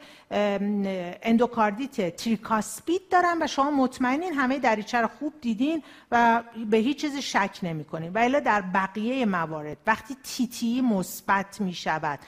اندوکاردیت 1.23 2.17
tricuspid 2.17 3.09
دارن 3.11 3.43
و 3.43 3.47
شما 3.47 3.71
مطمئنین 3.71 4.33
همه 4.33 4.59
دریچه 4.59 4.99
رو 4.99 5.09
خوب 5.19 5.33
دیدین 5.41 5.83
و 6.11 6.43
به 6.71 6.77
هیچ 6.77 7.01
چیزی 7.01 7.23
شک 7.23 7.59
نمی‌کنین. 7.63 8.13
و 8.13 8.19
الا 8.19 8.41
در 8.41 8.61
بقیه 8.61 9.27
موارد. 9.27 9.77
وقتی 9.87 10.17
TTE 10.23 10.81
مثبت 10.81 11.61
می 11.61 11.73
شود 11.73 12.19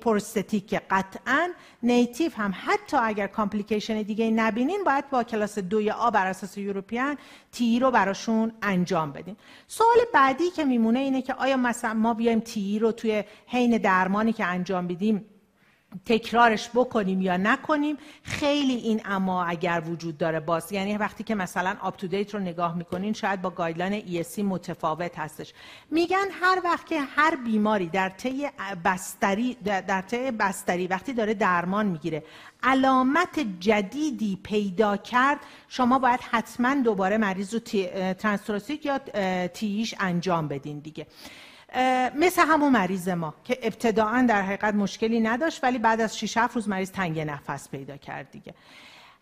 prosthetic 0.00 0.80
قطعا 0.90 1.48
native 1.82 2.32
هم 2.36 2.54
حتی 2.66 2.96
اگر 2.96 3.26
complication 3.26 4.02
دیگه 4.02 4.30
نبینین 4.30 4.84
باید 4.84 5.10
با 5.10 5.24
کلاس 5.24 5.58
دوی 5.58 5.90
A 5.90 6.10
بر 6.10 6.26
اساس 6.26 6.51
European 6.60 7.18
TEE 7.52 7.78
رو 7.78 7.90
براشون 7.90 8.52
انجام 8.62 9.12
بدین 9.12 9.36
سوال 9.66 9.96
بعدی 10.14 10.50
که 10.50 10.64
میمونه 10.64 10.98
اینه 10.98 11.22
که 11.22 11.34
آیا 11.34 11.56
مثلا 11.56 11.94
ما 11.94 12.14
بیایم 12.14 12.40
TEE 12.40 12.78
رو 12.78 12.92
توی 12.92 13.24
حین 13.46 13.78
درمانی 13.78 14.32
که 14.32 14.44
انجام 14.44 14.86
بدیم 14.86 15.24
تکرارش 16.06 16.70
بکنیم 16.74 17.20
یا 17.20 17.36
نکنیم 17.36 17.96
خیلی 18.22 18.74
این 18.74 19.00
اما 19.04 19.44
اگر 19.44 19.82
وجود 19.86 20.18
داره 20.18 20.40
باز. 20.40 20.72
یعنی 20.72 20.96
وقتی 20.96 21.24
که 21.24 21.34
مثلا 21.34 21.76
UpToDate 21.80 22.34
رو 22.34 22.40
نگاه 22.40 22.76
می‌کنین 22.76 23.12
شاید 23.12 23.42
با 23.42 23.50
guideline 23.50 24.22
ESC 24.22 24.38
متفاوت 24.38 25.18
هستش. 25.18 25.52
میگن 25.90 26.26
هر 26.40 26.60
وقت 26.64 26.86
که 26.86 27.00
هر 27.00 27.36
بیماری 27.36 27.86
در 27.86 28.08
طی 28.08 28.48
بستری 28.84 29.54
در 29.64 30.02
طی 30.02 30.30
بستری 30.30 30.86
وقتی 30.86 31.12
داره 31.12 31.34
درمان 31.34 31.86
می‌گیره 31.86 32.24
علامت 32.62 33.40
جدیدی 33.60 34.38
پیدا 34.42 34.96
کرد 34.96 35.38
شما 35.68 35.98
باید 35.98 36.20
حتما 36.20 36.74
دوباره 36.74 37.16
مریض 37.18 37.54
رو 37.54 37.60
ترانستراسیک 38.14 38.86
یا 38.86 38.98
تیش 39.48 39.94
انجام 40.00 40.48
بدین 40.48 40.78
دیگه. 40.78 41.06
مثل 42.16 42.42
همون 42.42 42.72
مریض 42.72 43.08
ما 43.08 43.34
که 43.44 43.58
ابتداعا 43.62 44.26
در 44.28 44.42
حقیقت 44.42 44.74
مشکلی 44.74 45.20
نداشت 45.20 45.64
ولی 45.64 45.78
بعد 45.78 46.00
از 46.00 46.18
6 46.18 46.36
7 46.36 46.54
روز 46.54 46.68
مریض 46.68 46.90
تنگ 46.90 47.20
نفس 47.20 47.68
پیدا 47.68 47.96
کرد 47.96 48.30
دیگه. 48.30 48.54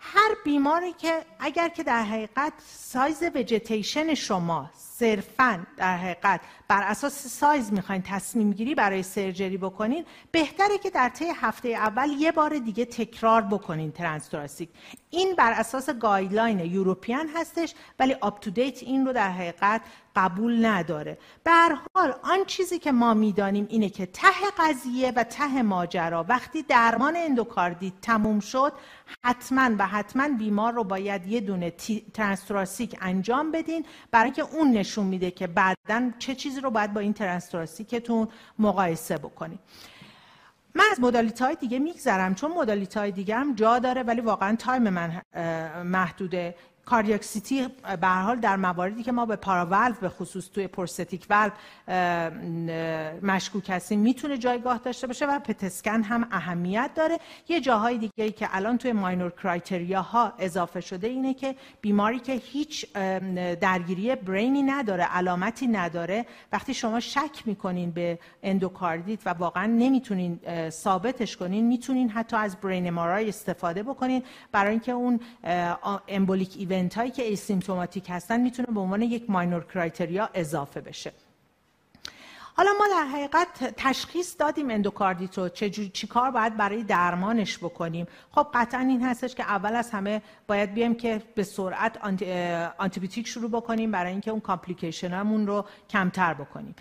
هر 0.03 0.35
بیماری 0.45 0.93
که 0.93 1.25
اگر 1.39 1.69
که 1.69 1.83
در 1.83 2.03
حقیقت 2.03 2.53
سایز 2.67 3.23
وجتیشن 3.35 4.15
شما 4.15 4.71
صرفا 4.75 5.67
در 5.77 5.97
حقیقت 5.97 6.41
بر 6.69 6.83
اساس 6.83 7.27
سایز 7.27 7.73
می‌خواین 7.73 8.03
تصمیم 8.03 8.53
گیری 8.53 8.75
برای 8.75 9.03
surgery 9.03 9.57
بکنین 9.57 10.05
بهتره 10.33 10.79
که 10.79 10.91
در 10.91 11.09
طی 11.09 11.25
هفته 11.25 11.69
اول 11.69 12.09
یه 12.09 12.33
بار 12.33 12.59
دیگه 12.59 12.85
تکرار 12.85 13.43
بکنین 13.43 13.93
transthoracic 13.93 14.68
این 15.11 15.35
بر 15.35 15.53
اساس 15.53 15.91
guideline 15.91 16.59
European 16.59 17.29
هستش 17.37 17.75
ولی 17.99 18.17
UpToDate 18.21 18.83
این 18.83 19.07
رو 19.07 19.13
در 19.13 19.31
حقیقت 19.31 19.83
قبول 20.17 20.67
نداره. 20.67 21.19
به 21.45 21.51
حال 21.95 22.15
آن 22.23 22.45
چیزی 22.47 22.79
که 22.79 22.93
ما 22.93 23.15
می‌دانیم 23.15 23.67
اینه 23.71 23.89
که 23.89 24.07
ته 24.07 24.29
قضیه 24.59 25.13
و 25.17 25.25
ته 25.25 25.63
ماجرا 25.63 26.25
وقتی 26.29 26.63
درمان 26.63 27.17
اندوکاردیت 27.17 27.93
تموم 28.03 28.41
شد 28.41 28.73
حتما 29.25 29.71
و 29.79 29.87
حتما 29.87 30.29
بیمار 30.29 30.73
رو 30.73 30.85
باید 30.85 31.27
یه 31.27 31.41
دونه 31.41 31.71
transthoracic 32.14 32.97
انجام 33.01 33.53
بدین. 33.53 33.85
برای 34.11 34.25
اینکه 34.25 34.43
اون 34.43 34.73
نشون 34.73 35.07
میده 35.07 35.31
که 35.31 35.47
بعدا 35.47 36.11
چه 36.19 36.35
چیزی 36.35 36.61
رو 36.61 36.71
باید 36.71 36.93
با 36.93 37.01
این 37.01 37.13
transthoracic 37.12 38.07
تون 38.07 38.29
مقایسه 38.59 39.19
بکنید 39.19 39.61
من 40.75 40.85
از 40.93 41.01
modality 41.01 41.43
های 41.43 41.55
دیگه 41.55 41.79
میگذرم 41.79 42.35
چون 42.35 42.53
modality 42.53 42.97
های 42.97 43.13
دیگه 43.13 43.37
هم 43.37 43.55
جا 43.55 43.79
داره 43.79 44.03
ولی 44.03 44.21
واقعا 44.21 44.57
time 44.57 44.89
من 44.89 45.23
محدوده. 45.85 46.55
cardiac 46.91 47.51
CT 47.51 47.68
به 48.01 48.09
حال 48.09 48.36
در 48.36 48.57
مواردی 48.57 49.03
که 49.03 49.12
ما 49.12 49.26
به 49.26 49.36
paravalve 49.37 49.95
به 50.01 50.09
خصوص 50.09 50.49
توی 50.51 50.66
prosthetic 50.66 51.27
valve 51.31 51.51
مشکوک 53.22 53.70
هستیم 53.70 54.01
می‌تونه 54.01 54.38
جایگاه 54.38 54.78
داشته 54.78 55.07
باشه 55.07 55.26
و 55.26 55.38
PET 55.39 55.66
scan 55.66 56.03
هم 56.03 56.28
اهمیت 56.30 56.91
داره. 56.95 57.18
یه 57.49 57.61
جاهای 57.61 57.99
دیگه 57.99 58.30
که 58.30 58.49
الان 58.53 58.78
توی 58.78 58.93
minor 58.93 59.31
criteria 59.31 60.03
ها 60.03 60.32
اضافه 60.38 60.80
شده 60.80 61.07
اینه 61.07 61.34
که 61.34 61.55
بیماری 61.80 62.18
که 62.18 62.32
هیچ 62.32 62.93
درگیری 63.61 64.14
brain 64.14 64.55
ی 64.55 64.62
نداره 64.62 65.05
علامتی 65.05 65.66
نداره. 65.66 66.26
وقتی 66.53 66.74
شما 66.74 67.01
شک 67.01 67.43
می‌کنین 67.47 67.91
به 67.91 68.18
اندوکاردیت 68.43 69.26
و 69.26 69.30
واقعا 69.30 69.66
نمی‌تونین 69.66 70.41
ثابتش 70.70 71.36
کنین 71.36 71.66
می‌تونین 71.66 72.11
حتی 72.11 72.36
از 72.36 72.57
brain 72.57 72.91
MRI 72.91 73.29
استفاده 73.28 73.82
بکنین. 73.82 74.22
برای 74.53 74.70
اینکه 74.70 74.93
اون 74.93 75.20
embolic 76.09 76.57
هایی 76.89 77.11
که 77.11 77.22
asymptomatic 77.23 78.07
هستن 78.09 78.41
می‌تونه 78.41 78.68
به 78.74 78.81
عنوان 78.81 79.03
یک 79.03 79.31
minor 79.31 79.64
criteria 79.64 80.31
اضافه 80.35 80.81
بشه. 80.81 81.12
حالا 82.61 82.73
ما 82.79 82.87
در 82.89 83.05
حقیقت 83.05 83.75
تشخیص 83.77 84.37
دادیم 84.39 84.71
اندوکاردیت 84.71 85.39
رو 85.39 85.49
چه 85.49 86.07
کار 86.07 86.31
باید 86.31 86.57
برای 86.57 86.83
درمانش 86.83 87.59
بکنیم. 87.59 88.07
خب 88.33 88.47
قطعا 88.55 88.81
این 88.81 89.05
هستش 89.05 89.35
که 89.35 89.43
اول 89.43 89.77
از 89.77 89.91
همه 89.91 90.23
باید 90.47 90.75
بیایم 90.75 90.95
که 90.95 91.23
به 91.35 91.43
سرعت 91.43 91.97
آنتی 92.79 93.25
شروع 93.25 93.51
بکنیم 93.51 93.91
برای 93.91 94.13
اینکه 94.13 94.31
اون 94.31 94.41
complication 94.41 95.12
همون 95.13 95.47
رو 95.47 95.65
کمتر 95.91 96.35
بکنیم. 96.35 96.75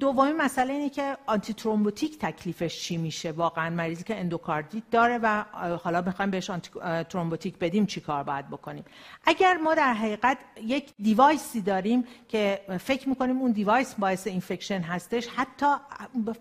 دومی 0.00 0.32
مسئله 0.32 0.72
اینه 0.72 0.90
که 0.90 1.16
antithrombotic 1.26 2.18
تکلیفش 2.18 2.80
چی 2.80 2.96
میشه؟ 2.96 3.32
واقعا 3.32 3.70
مریضی 3.70 4.04
که 4.04 4.20
اندوکاردیت 4.20 4.84
داره 4.90 5.18
و 5.22 5.44
حالا 5.84 6.02
می‌خوایم 6.02 6.30
بهش 6.30 6.50
antithrombotic 6.50 7.58
بدیم 7.58 7.86
چی 7.86 8.00
کار 8.00 8.22
باید 8.22 8.48
بکنیم؟ 8.48 8.84
اگر 9.24 9.56
ما 9.56 9.74
در 9.74 9.92
حقیقت 9.92 10.38
یک 10.62 10.92
device 10.98 11.51
ی 11.51 11.60
داریم 11.60 12.04
که 12.28 12.60
فکر 12.80 13.08
می‌کنیم 13.08 13.38
اون 13.38 13.52
device 13.52 13.94
باعث 13.94 14.26
infection 14.26 14.80
هستش 14.80 15.21
حتی 15.28 15.66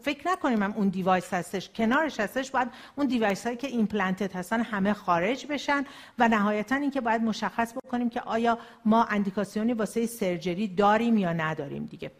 فکر 0.01 0.27
نکنیم 0.27 0.63
هم 0.63 0.73
اون 0.73 0.89
device 0.89 1.33
هستش 1.33 1.69
کنارش 1.69 2.19
هستش 2.19 2.51
باید 2.51 2.67
اون 2.95 3.07
device 3.07 3.45
هایی 3.45 3.57
که 3.57 3.67
implanted 3.67 4.35
هستن 4.35 4.61
همه 4.61 4.93
خارج 4.93 5.45
بشن 5.45 5.85
و 6.19 6.27
نهایتا 6.27 6.75
اینکه 6.75 7.01
باید 7.01 7.21
مشخص 7.21 7.73
بکنیم 7.73 8.09
که 8.09 8.21
آیا 8.21 8.57
ما 8.85 9.03
اندیکاسیونی 9.03 9.73
واسه 9.73 10.05
surgery 10.05 10.67
داریم 10.67 11.17
یا 11.17 11.33
نداریم 11.33 11.85
دیگه. 11.85 12.11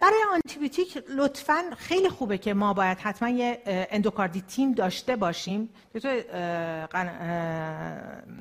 برای 0.00 0.24
آنتیبیوتیک 0.34 1.02
لطفا 1.16 1.62
خیلی 1.76 2.08
خوبه 2.08 2.38
که 2.38 2.54
ما 2.54 2.74
باید 2.74 2.98
حتما 2.98 3.28
یه 3.28 3.62
endocarditis 3.66 4.40
team 4.40 4.72
داشته 4.72 5.16
باشیم. 5.16 5.68
دکتر 5.94 6.20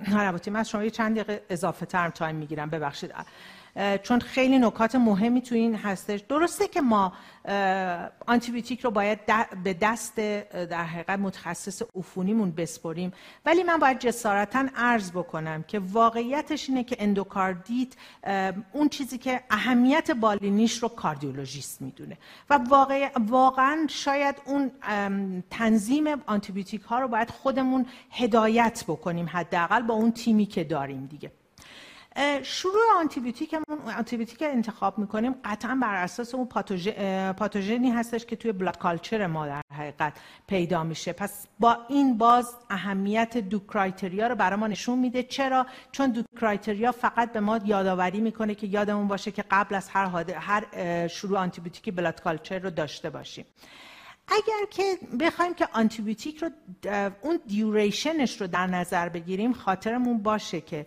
قنواتی 0.06 0.52
من 0.52 0.64
شما 0.64 0.84
یه 0.84 0.90
چند 0.90 1.20
دقیقه 1.20 1.46
اضافه 1.50 1.86
ترم 1.86 2.10
time 2.10 2.36
می‌گیرم. 2.36 2.70
ببخشید. 2.70 3.14
چون 4.04 4.20
خیلی 4.20 4.60
نکات 4.60 4.96
مهمی 4.96 5.42
تو 5.42 5.56
این 5.56 5.76
هستش. 5.76 6.20
درسته 6.20 6.68
که 6.68 6.82
ما 6.82 7.14
آنتیبیوتیک 8.28 8.80
رو 8.80 8.92
باید 8.92 9.20
به 9.64 9.74
دست 9.74 10.16
در 10.16 10.84
حقیقت 10.84 11.20
متخصص 11.20 11.82
عفونیمون 11.96 12.52
بسپریم. 12.52 13.14
ولی 13.46 13.64
من 13.64 13.78
باید 13.78 14.00
جسارتا 14.00 14.66
عرض 14.76 15.12
بکنم 15.12 15.64
که 15.64 15.80
واقعیتش 15.80 16.70
اینه 16.70 16.84
که 16.84 16.96
اندوکاردیت 17.00 17.88
اون 18.74 18.90
چیزی 18.90 19.18
که 19.18 19.42
اهمیت 19.50 20.12
بالینیش 20.12 20.84
رو 20.84 20.90
کاردیولوژیست 20.90 21.82
می‌دونه. 21.82 22.18
و 22.50 22.60
واقع 22.70 23.12
واقعا 23.28 23.88
شاید 23.90 24.36
اون 24.46 24.72
تنظیم 25.50 26.08
آنتیبیوتیک 26.26 26.82
ها 26.82 27.00
رو 27.00 27.08
باید 27.08 27.30
خودمون 27.30 27.86
هدایت 28.12 28.84
بکنیم 28.88 29.30
حداقل 29.32 29.82
با 29.82 29.94
اون 29.94 30.12
تیمی 30.12 30.46
که 30.46 30.64
داریم 30.64 31.06
دیگه. 31.06 31.32
شروع 32.44 32.82
آنتیبیوتیکمون 33.00 33.80
آنتیبیوتیک 33.98 34.42
انتخاب 34.42 34.98
می‌کنیم. 34.98 35.36
قطعا 35.46 35.80
بر 35.82 35.96
اساس 35.96 36.36
اون 36.36 36.46
پاتوژنی 37.34 37.92
هستش 37.92 38.26
که 38.26 38.36
توی 38.36 38.52
blood 38.52 38.78
culture 38.78 39.28
ما 39.28 39.48
در 39.48 39.62
حقیقت 39.74 40.14
پیدا 40.48 40.84
میشه. 40.84 41.14
پس 41.14 41.48
با 41.60 41.78
این 41.90 42.18
باز 42.18 42.56
اهمیت 42.70 43.38
Duke 43.38 43.60
criteria 43.60 44.28
رو 44.28 44.36
برای 44.36 44.60
ما 44.60 44.68
نشون 44.68 45.00
میده. 45.00 45.24
چرا؟ 45.24 45.66
چون 45.92 46.12
Duke 46.12 46.24
criteria 46.42 46.92
فقط 46.92 47.32
به 47.32 47.40
ما 47.40 47.60
یادآوری 47.66 48.22
می‌کنه 48.22 48.56
که 48.56 48.68
یادمون 48.68 49.08
باشه 49.08 49.32
که 49.32 49.44
قبل 49.52 49.76
از 49.76 49.90
هر 49.90 50.32
هر 50.32 51.08
شروع 51.08 51.38
آنتیبیوتیک 51.38 51.96
blood 51.96 52.22
culture 52.22 52.60
رو 52.60 52.70
داشته 52.70 53.10
باشیم. 53.10 53.46
اگر 54.30 54.66
که 54.70 54.98
بخوایم 55.20 55.54
که 55.54 55.68
آنتیبیوتیک 55.74 56.44
رو 56.44 56.50
اون 57.22 57.40
duration 57.48 58.23
ش 58.23 58.42
رو 58.42 58.48
در 58.48 58.68
نظر 58.68 59.10
بگیریم 59.10 59.54
خاطرمون 59.54 60.24
باشه 60.24 60.62
که 60.62 60.86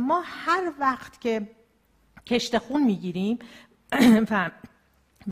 ما 0.00 0.22
هر 0.26 0.72
وقت 0.78 1.20
که 1.20 1.48
کشت 2.26 2.58
خون 2.58 2.84
می‌گیریم 2.84 3.38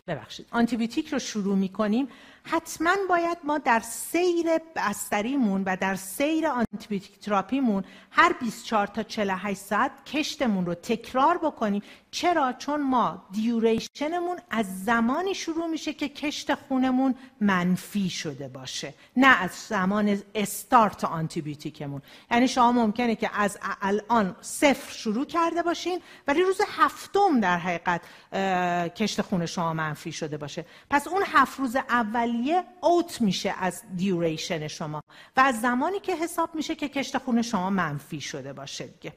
ببخشید 0.09 0.47
آنتیبیوتیک 0.51 1.09
رو 1.09 1.19
شروع 1.19 1.57
می‌کنیم 1.57 2.09
حتما 2.45 2.97
باید 3.09 3.39
ما 3.45 3.59
در 3.59 3.81
سیر 3.81 4.47
بستریمون 4.77 5.63
و 5.67 5.77
در 5.77 5.95
سیر 5.95 6.47
آنتیبیوتیک 6.47 7.19
تراپیمون 7.19 7.85
هر 8.11 8.33
24 8.33 8.87
تا 8.87 9.03
48 9.03 9.61
ساعت 9.61 10.05
کشتمون 10.05 10.67
رو 10.67 10.75
تکرار 10.75 11.39
بکنیم. 11.39 11.83
چرا؟ 12.11 12.53
چون 12.53 12.83
ما 12.83 13.27
دیوریشنمون 13.31 14.39
از 14.51 14.85
زمانی 14.85 15.35
شروع 15.35 15.67
میشه 15.67 15.93
که 15.93 16.09
کشت 16.09 16.55
خونمون 16.55 17.15
منفی 17.41 18.11
شده 18.11 18.49
باشه 18.49 18.95
نه 19.17 19.43
از 19.43 19.51
زمان 19.51 20.23
استارت 20.35 21.05
آنتیبیوتیکمون. 21.05 22.03
یعنی 22.31 22.49
شما 22.49 22.73
ممکنه 22.73 23.17
که 23.17 23.31
از 23.35 23.59
الان 23.83 24.37
صفر 24.41 24.93
شروع 24.93 25.25
کرده 25.25 25.63
باشین 25.63 26.01
ولی 26.29 26.43
روز 26.43 26.61
هفتم 26.69 27.41
در 27.41 27.59
حقیقت 27.59 28.03
کشت 28.95 29.23
خون 29.23 29.47
شما 29.47 29.73
منفی 29.73 30.13
شده 30.13 30.37
باشه. 30.37 30.65
پس 30.91 31.09
اون 31.09 31.23
هفت 31.27 31.59
روز 31.59 31.77
اولیه 32.33 32.65
اوت 32.81 33.21
میشه 33.21 33.55
از 33.59 33.83
دیوریشن 33.97 34.69
شما 34.69 35.03
و 35.37 35.41
از 35.41 35.61
زمانی 35.61 36.01
که 36.01 36.17
حساب 36.17 36.55
میشه 36.55 36.75
که 36.75 36.89
کشت 36.89 37.19
خون 37.19 37.43
شما 37.43 37.71
منفی 37.71 38.21
شده 38.21 38.53
باشه 38.53 38.87
دیگه. 38.87 39.13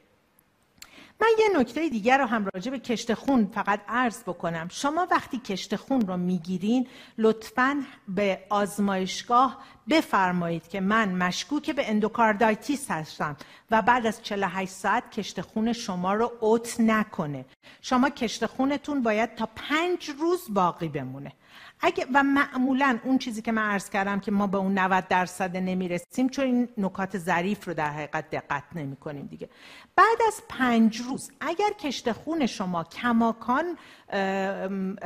من 1.21 1.27
یه 1.39 1.59
نکته 1.59 1.89
دیگر 1.89 2.17
رو 2.17 2.25
هم 2.25 2.49
راجع 2.53 2.71
به 2.71 2.79
کشت 2.79 3.13
خون 3.13 3.45
فقط 3.45 3.81
عرض 3.87 4.23
بکنم. 4.23 4.67
شما 4.71 5.07
وقتی 5.11 5.39
کشت 5.39 5.75
خون 5.75 6.01
رو 6.01 6.17
می‌گیرین 6.17 6.87
لطفا 7.17 7.83
به 8.07 8.39
آزمایشگاه 8.49 9.63
بفرمایید 9.89 10.67
که 10.67 10.81
من 10.81 11.09
مشکوک 11.09 11.69
به 11.69 11.89
اندوکاردایتیس 11.89 12.91
هستم 12.91 13.37
و 13.71 13.81
بعد 13.81 14.07
از 14.07 14.23
48 14.23 14.71
ساعت 14.71 15.11
کشت 15.11 15.41
خون 15.41 15.73
شما 15.73 16.13
رو 16.13 16.31
اوت 16.39 16.79
نکنه. 16.79 17.45
شما 17.81 18.09
کشت 18.09 18.45
خونتون 18.45 19.03
باید 19.03 19.35
تا 19.35 19.49
پنج 19.55 20.09
روز 20.19 20.41
باقی 20.49 20.87
بمونه. 20.87 21.31
اگه 21.79 22.05
و 22.13 22.23
معمولا 22.23 22.99
اون 23.03 23.17
چیزی 23.17 23.41
که 23.41 23.51
من 23.51 23.69
عرض 23.69 23.89
کردم 23.89 24.19
که 24.19 24.31
ما 24.31 24.47
به 24.47 24.57
اون 24.57 24.77
90 24.77 25.07
درصد 25.07 25.57
نمی‌رسیم 25.57 26.29
چون 26.29 26.45
این 26.45 26.69
نکات 26.77 27.17
ظریف 27.17 27.67
رو 27.67 27.73
در 27.73 27.89
حقیقت 27.89 28.29
دقت 28.29 28.63
نمی 28.75 28.95
کنیم 28.95 29.25
دیگه. 29.25 29.49
بعد 29.95 30.17
از 30.27 30.41
پنج 30.49 30.97
روز 30.97 31.31
اگر 31.39 31.73
کشت 31.79 32.11
خون 32.11 32.45
شما 32.45 32.83
کماکان 32.83 33.77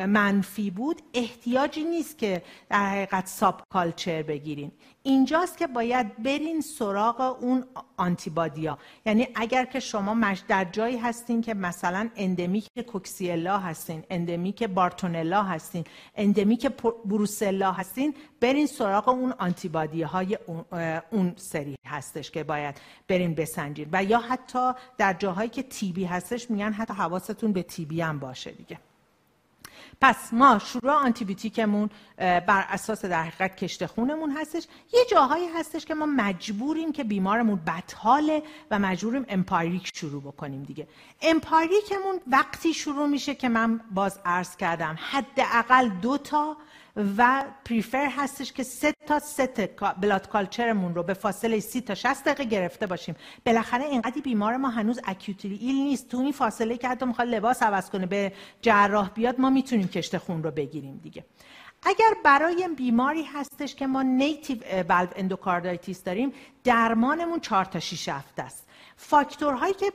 منفی 0.07 0.71
بود 0.71 1.01
احتیاجی 1.13 1.83
نیست 1.83 2.17
که 2.17 2.41
در 2.69 2.89
حقیقت 2.89 3.27
subculture 3.27 4.21
بگیرین. 4.23 4.71
اینجاست 5.03 5.57
که 5.57 5.67
باید 5.67 6.23
برین 6.23 6.61
سراغ 6.61 7.37
اون 7.41 7.65
آنتیبادیا. 7.97 8.77
یعنی 9.05 9.27
اگر 9.35 9.65
که 9.65 9.79
شما 9.79 10.35
در 10.47 10.65
جایی 10.65 10.97
هستین 10.97 11.41
که 11.41 11.53
مثلا 11.53 12.09
endemic 12.15 12.67
کوکسیلا 12.87 13.57
هستین 13.59 14.03
endemic 14.09 14.63
بارتونلا 14.63 15.43
هستین 15.43 15.83
endemic 16.15 16.67
بروسلا 17.05 17.71
هستین 17.71 18.13
برین 18.41 18.67
سراغ 18.67 19.09
اون 19.09 19.31
آنتیبادی 19.31 20.01
های 20.01 20.37
اون 21.11 21.33
سری 21.35 21.75
هستش 21.87 22.31
که 22.31 22.43
باید 22.43 22.81
برین 23.07 23.35
بسنجین. 23.35 23.89
و 23.91 24.03
یا 24.03 24.19
حتی 24.19 24.71
در 24.97 25.13
جاهایی 25.13 25.49
که 25.49 25.63
TB 25.63 26.05
هستش 26.05 26.51
میگن 26.51 26.73
حتی 26.73 26.93
حواستون 26.93 27.53
به 27.53 27.63
TB 27.63 28.01
هم 28.01 28.19
باشه 28.19 28.51
دیگه. 28.51 28.79
پس 30.01 30.33
ما 30.33 30.59
شروع 30.59 30.91
آنتیبیوتیکمون 30.91 31.89
بر 32.17 32.65
اساس 32.69 33.05
در 33.05 33.23
حقیقت 33.23 33.55
کشت 33.55 33.85
خونمون 33.85 34.31
هستش. 34.31 34.63
یه 34.93 34.99
جاهایی 35.11 35.47
هستش 35.47 35.85
که 35.85 35.93
ما 35.93 36.05
مجبوریم 36.05 36.91
که 36.91 37.03
بیمارمون 37.03 37.59
بدحاله 37.67 38.43
و 38.71 38.79
مجبوریم 38.79 39.25
empiric 39.29 39.91
شروع 39.95 40.21
بکنیم 40.21 40.63
دیگه. 40.63 40.87
empiric 41.21 41.90
مون 41.90 42.19
وقتی 42.27 42.73
شروع 42.73 43.07
میشه 43.07 43.35
که 43.35 43.49
من 43.49 43.81
باز 43.91 44.19
عرض 44.25 44.55
کردم 44.55 44.99
حداقل 45.11 45.89
دو 45.89 46.17
تا 46.17 46.57
و 47.17 47.45
prefer 47.65 48.09
هستش 48.17 48.53
که 48.53 48.63
سه 48.63 48.93
تا 49.07 49.19
set 49.19 49.81
blood 50.01 50.29
culture 50.29 50.76
مون 50.76 50.95
رو 50.95 51.03
به 51.03 51.13
فاصله 51.13 51.59
سی 51.59 51.81
تا 51.81 51.95
60 51.95 52.23
دقیقه 52.23 52.43
گرفته 52.43 52.87
باشیم. 52.87 53.15
بالاخره 53.45 53.85
اینقدر 53.85 54.21
بیمار 54.21 54.57
ما 54.57 54.69
هنوز 54.69 54.99
acutely 55.05 55.55
ill 55.55 55.75
نیست. 55.75 56.07
تو 56.07 56.17
این 56.17 56.31
فاصله 56.31 56.77
که 56.77 56.87
حتی 56.87 57.05
می‌خواد 57.05 57.27
لباس 57.27 57.63
عوض 57.63 57.89
کنه 57.89 58.05
به 58.05 58.33
جراح 58.61 59.09
بیاد 59.09 59.41
ما 59.41 59.49
می‌تونیم 59.49 59.87
کشت 59.87 60.17
خون 60.17 60.43
رو 60.43 60.51
بگیریم 60.51 60.99
دیگه. 61.03 61.25
اگر 61.83 62.15
برای 62.23 62.69
بیماری 62.77 63.23
هستش 63.23 63.75
که 63.75 63.87
ما 63.87 64.01
native 64.01 64.57
valve 64.83 65.07
endocarditis 65.15 66.03
داریم 66.03 66.33
درمانمون 66.63 67.39
4 67.39 67.65
تا 67.65 67.79
6 67.79 68.09
هفته 68.09 68.43
است. 68.43 68.67
فاکتورهایی 68.95 69.73
که 69.73 69.93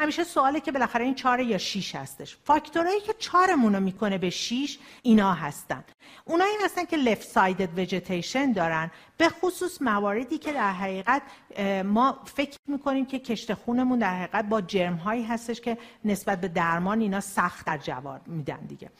همیشه 0.00 0.24
سواله 0.24 0.60
که 0.60 0.72
بالاخره 0.72 1.04
این 1.04 1.14
چهار 1.14 1.40
یا 1.40 1.58
شیش 1.58 1.94
هستش. 1.94 2.36
فاکتورهایی 2.44 3.00
که 3.00 3.12
چهارمون 3.18 3.74
رو 3.74 3.80
می‌کنه 3.80 4.18
به 4.18 4.30
شیش 4.30 4.78
اینا 5.02 5.34
هستن. 5.34 5.84
اونایی 6.24 6.54
هستن 6.64 6.84
که 6.84 6.96
left 6.96 7.28
sided 7.28 7.78
vegetation 7.78 8.52
دارن. 8.52 8.90
به 9.16 9.28
خصوص 9.28 9.82
مواردی 9.82 10.38
که 10.38 10.52
در 10.52 10.72
حقیقت 10.72 11.22
ما 11.84 12.18
فکر 12.24 12.58
می‌کنیم 12.66 13.06
که 13.06 13.18
کشت 13.18 13.54
خونمون 13.54 13.98
در 13.98 14.22
حقیقت 14.22 14.44
با 14.44 14.60
جرم 14.60 14.94
هایی 14.94 15.24
هستش 15.24 15.60
که 15.60 15.78
نسبت 16.04 16.40
به 16.40 16.48
درمان 16.48 17.00
اینا 17.00 17.20
سخت 17.20 17.66
تر 17.66 17.78
جواب 17.78 18.28
میدن 18.28 18.60
دیگه. 18.66 18.90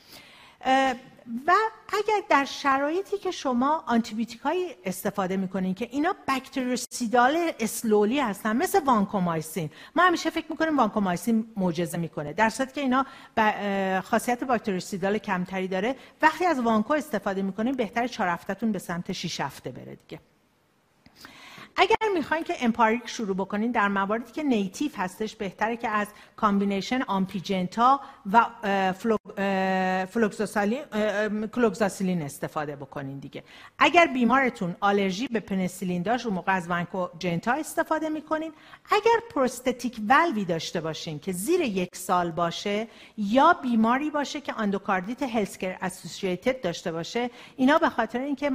و 1.47 1.53
اگر 1.89 2.23
در 2.29 2.45
شرایطی 2.45 3.19
که 3.19 3.31
شما 3.31 3.85
آنتیبیوتیک 3.87 4.41
های 4.41 4.75
استفاده 4.85 5.37
می‌کنین 5.37 5.75
که 5.75 5.89
اینا 5.91 6.15
bactericidal 6.29 7.53
slowly 7.61 8.21
هستن 8.21 8.57
مثل 8.57 8.85
وانکومایسین. 8.85 9.71
ما 9.97 10.03
همیشه 10.03 10.31
فکر 10.31 10.47
می‌کنیم 10.51 10.79
وانکومایسین 10.79 11.53
معجزه 11.57 11.99
می‌کنه 11.99 12.33
در 12.33 12.51
صورتی 12.51 12.73
که 12.73 12.81
اینا 12.81 13.07
خاصیت 14.01 14.45
bactericidal 14.45 15.19
کمتری 15.19 15.69
داره. 15.69 15.97
وقتی 16.23 16.45
از 16.45 16.61
وانکو 16.61 16.95
استفاده 16.95 17.43
می‌کنیم 17.43 17.75
بهتر 17.75 18.07
چهار 18.07 18.29
هفتهتون 18.29 18.73
به 18.73 18.79
سمت 18.79 19.13
6 19.13 19.41
هفته 19.41 19.71
بره 19.71 19.95
دیگه. 19.95 20.21
اگر 21.77 21.97
می‌خواین 22.15 22.45
که 22.45 22.55
empiric 22.61 23.03
شروع 23.07 23.37
بکنین 23.37 23.73
در 23.73 23.89
مواردی 23.89 24.33
که 24.33 24.43
native 24.43 24.91
هستش 24.97 25.37
بهتره 25.37 25.77
که 25.77 25.89
از 25.89 26.09
combination 26.37 27.03
آمپی 27.03 27.59
جنتا 27.59 28.01
و 28.33 28.47
فلوکساسیلین 31.53 32.23
استفاده 32.23 32.77
بکنین 32.77 33.19
دیگه. 33.19 33.43
اگر 33.79 34.07
بیمارتون 34.07 34.77
آلرژی 34.81 35.29
به 35.29 35.41
پنسیلین 35.41 36.03
داشت 36.03 36.25
اون 36.25 36.31
موقع 36.31 36.57
از 36.57 36.69
جنتا 37.19 37.53
استفاده 37.53 38.09
می‌کنین. 38.09 38.53
اگر 38.91 39.21
prosthetic 39.35 40.01
valve 40.09 40.39
ی 40.39 40.45
داشته 40.45 40.81
باشین 40.81 41.19
که 41.19 41.33
زیر 41.33 41.61
یک 41.61 41.97
سال 41.97 42.31
باشه 42.31 42.89
یا 43.17 43.53
بیماری 43.63 44.11
باشه 44.11 44.41
که 44.41 44.61
اندوکاردیت 44.61 45.23
healthcare 45.23 45.77
associated 45.81 46.61
داشته 46.61 46.93
باشه 46.93 47.31
اینا 47.57 47.79
به 47.79 47.89
خاطر 47.89 48.21
اینکه 48.21 48.51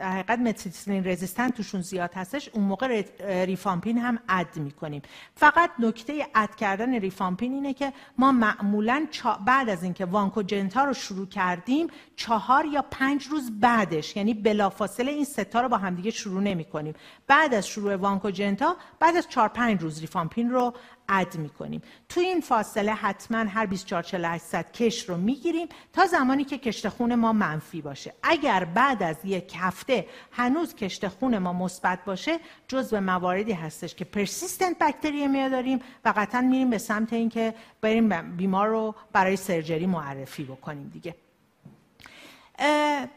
حقیقت 0.00 0.38
متیسیلین 0.38 1.04
resistant 1.04 1.54
توشون 1.54 1.80
زیاد 1.80 2.10
هستش 2.14 2.50
اون 2.62 2.68
موقع 2.68 3.02
ریفامپین 3.44 3.98
هم 3.98 4.18
اد 4.28 4.56
می‌کنیم. 4.56 5.02
فقط 5.34 5.70
نکته 5.78 6.26
اد 6.34 6.54
کردن 6.54 6.94
ریفامپین 6.94 7.52
اینه 7.52 7.74
که 7.74 7.92
ما 8.18 8.32
معمولا 8.32 9.06
بعد 9.46 9.68
از 9.68 9.82
اینکه 9.82 10.04
وانکوجنتا 10.04 10.84
رو 10.84 10.94
شروع 10.94 11.26
کردیم 11.26 11.86
چهار 12.16 12.64
یا 12.64 12.84
پنج 12.90 13.26
روز 13.26 13.60
بعدش 13.60 14.16
یعنی 14.16 14.34
بلافاصله 14.34 15.12
این 15.12 15.24
ستا 15.24 15.60
رو 15.60 15.68
با 15.68 15.76
همدیگه 15.76 16.10
شروع 16.10 16.42
نمی 16.42 16.64
کنیم 16.64 16.94
بعد 17.26 17.54
از 17.54 17.66
شروع 17.66 17.96
وانکوجنتا 17.96 18.76
بعد 19.00 19.16
از 19.16 19.28
چهار 19.28 19.48
پنج 19.48 19.82
روز 19.82 20.00
ریفامپین 20.00 20.50
رو 20.50 20.74
اد 21.12 21.36
می‌کنیم. 21.36 21.82
تو 22.08 22.20
این 22.20 22.40
فاصله 22.40 22.92
حتما 22.92 23.38
هر 23.38 23.66
24 23.66 24.02
48 24.02 24.72
کش 24.72 25.08
رو 25.08 25.16
می‌گیریم 25.16 25.68
تا 25.92 26.06
زمانی 26.06 26.44
که 26.44 26.58
کشت 26.58 26.88
خون 26.88 27.14
ما 27.14 27.32
منفی 27.32 27.82
باشه. 27.82 28.14
اگر 28.22 28.64
بعد 28.64 29.02
از 29.02 29.16
یک 29.24 29.54
هفته 29.58 30.06
هنوز 30.32 30.74
کشت 30.74 31.08
خون 31.08 31.38
ما 31.38 31.52
مثبت 31.52 32.04
باشه 32.04 32.38
جزء 32.68 33.00
مواردی 33.00 33.52
هستش 33.52 33.94
که 33.94 34.04
persistent 34.04 34.78
bacteremia 34.78 35.50
داریم 35.50 35.80
و 36.04 36.12
قطعا 36.16 36.40
میریم 36.40 36.70
به 36.70 36.78
سمت 36.78 37.12
اینکه 37.12 37.54
بریم 37.80 38.36
بیمار 38.36 38.68
رو 38.68 38.94
برای 39.12 39.36
surgery 39.36 39.86
معرفی 39.86 40.44
بکنیم 40.44 40.88
دیگه. 40.88 41.14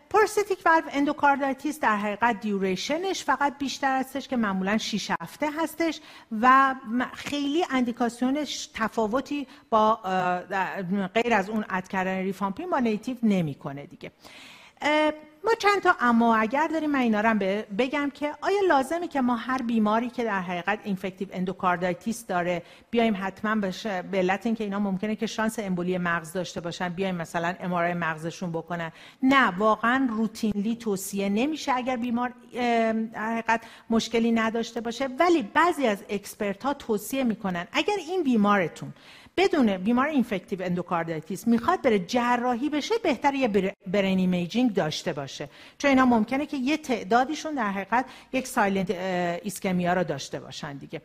prosthetic 0.10 0.60
valve 0.66 0.84
endocarditis 0.92 1.80
در 1.80 1.98
حقیقت 1.98 2.40
duration 2.40 3.07
ش 3.07 3.24
فقط 3.24 3.58
بیشتر 3.58 4.00
هستش 4.00 4.28
که 4.28 4.38
معمولا 4.38 4.78
6 4.78 5.12
هفته 5.22 5.50
هستش 5.60 6.02
و 6.42 6.76
خیلی 7.14 7.66
اندیکاسیونش 7.70 8.70
تفاوتی 8.74 9.48
با 9.70 9.96
غیر 11.14 11.34
از 11.34 11.50
اون 11.50 11.66
add 11.70 11.88
کردن 11.88 12.18
ریفامپین 12.18 12.70
با 12.70 12.80
native 12.80 13.18
نمی‌کنه 13.24 13.86
دیگه. 13.86 14.12
ما 15.46 15.52
چند 15.60 15.82
تا 15.82 15.96
اما 16.00 16.36
اگر 16.36 16.68
داریم 16.68 16.92
من 16.92 17.00
اینا 17.00 17.34
بگم 17.78 18.10
که 18.14 18.34
آیا 18.42 18.60
لازمه 18.68 19.08
که 19.08 19.22
ما 19.22 19.36
هر 19.36 19.62
بیماری 19.62 20.10
که 20.10 20.24
در 20.24 20.42
حقیقت 20.42 20.80
infective 20.84 21.28
endocarditis 21.32 22.26
داره 22.26 22.64
بیایم 22.92 23.18
حتما 23.22 23.62
بشه 23.62 24.02
به 24.02 24.18
علت 24.18 24.46
اینکه 24.46 24.64
اینا 24.64 24.80
ممکنه 24.80 25.16
که 25.16 25.28
شانس 25.28 25.60
امبولی 25.60 25.98
مغز 25.98 26.34
داشته 26.34 26.62
باشن 26.62 26.90
بیایم 26.90 27.16
مثلا 27.16 27.56
MRI 27.60 27.94
مغزشون 27.94 28.52
بکنن. 28.52 28.92
نه 29.24 29.58
واقعا 29.58 30.08
routinely 30.12 30.76
توصیه 30.76 31.30
نمیشه 31.30 31.74
اگر 31.76 31.98
بیمار 31.98 32.34
در 33.14 33.32
حقیقت 33.32 33.62
مشکلی 33.90 34.32
نداشته 34.32 34.82
باشه. 34.82 35.08
ولی 35.08 35.44
بعضی 35.44 35.88
از 35.88 36.04
expert 36.10 36.64
ها 36.64 36.74
توصیه 36.74 37.24
می‌کنن 37.24 37.68
اگر 37.72 37.96
این 38.08 38.24
بیمارتون 38.24 38.94
بدون 39.38 39.78
بیمار 39.78 40.08
infective 40.08 40.64
endocarditis 40.64 41.48
می‌خواد 41.48 41.82
بره 41.82 42.00
جراحی 42.00 42.70
بشه 42.70 42.96
بهتر 43.04 43.34
یه 43.34 43.74
برین 43.88 44.20
imaging 44.20 44.74
داشته 44.74 45.14
باشه. 45.14 45.50
چون 45.78 45.90
اینا 45.90 46.06
ممکنه 46.06 46.46
که 46.46 46.58
یه 46.58 46.78
تعدادیشون 46.78 47.56
در 47.56 47.72
حقیقت 47.72 48.06
یک 48.34 48.48
silent 48.48 48.92
ischemia 49.44 49.94
رو 49.94 50.04
داشته 50.04 50.40
باشن 50.40 50.78
دیگه. 50.78 51.02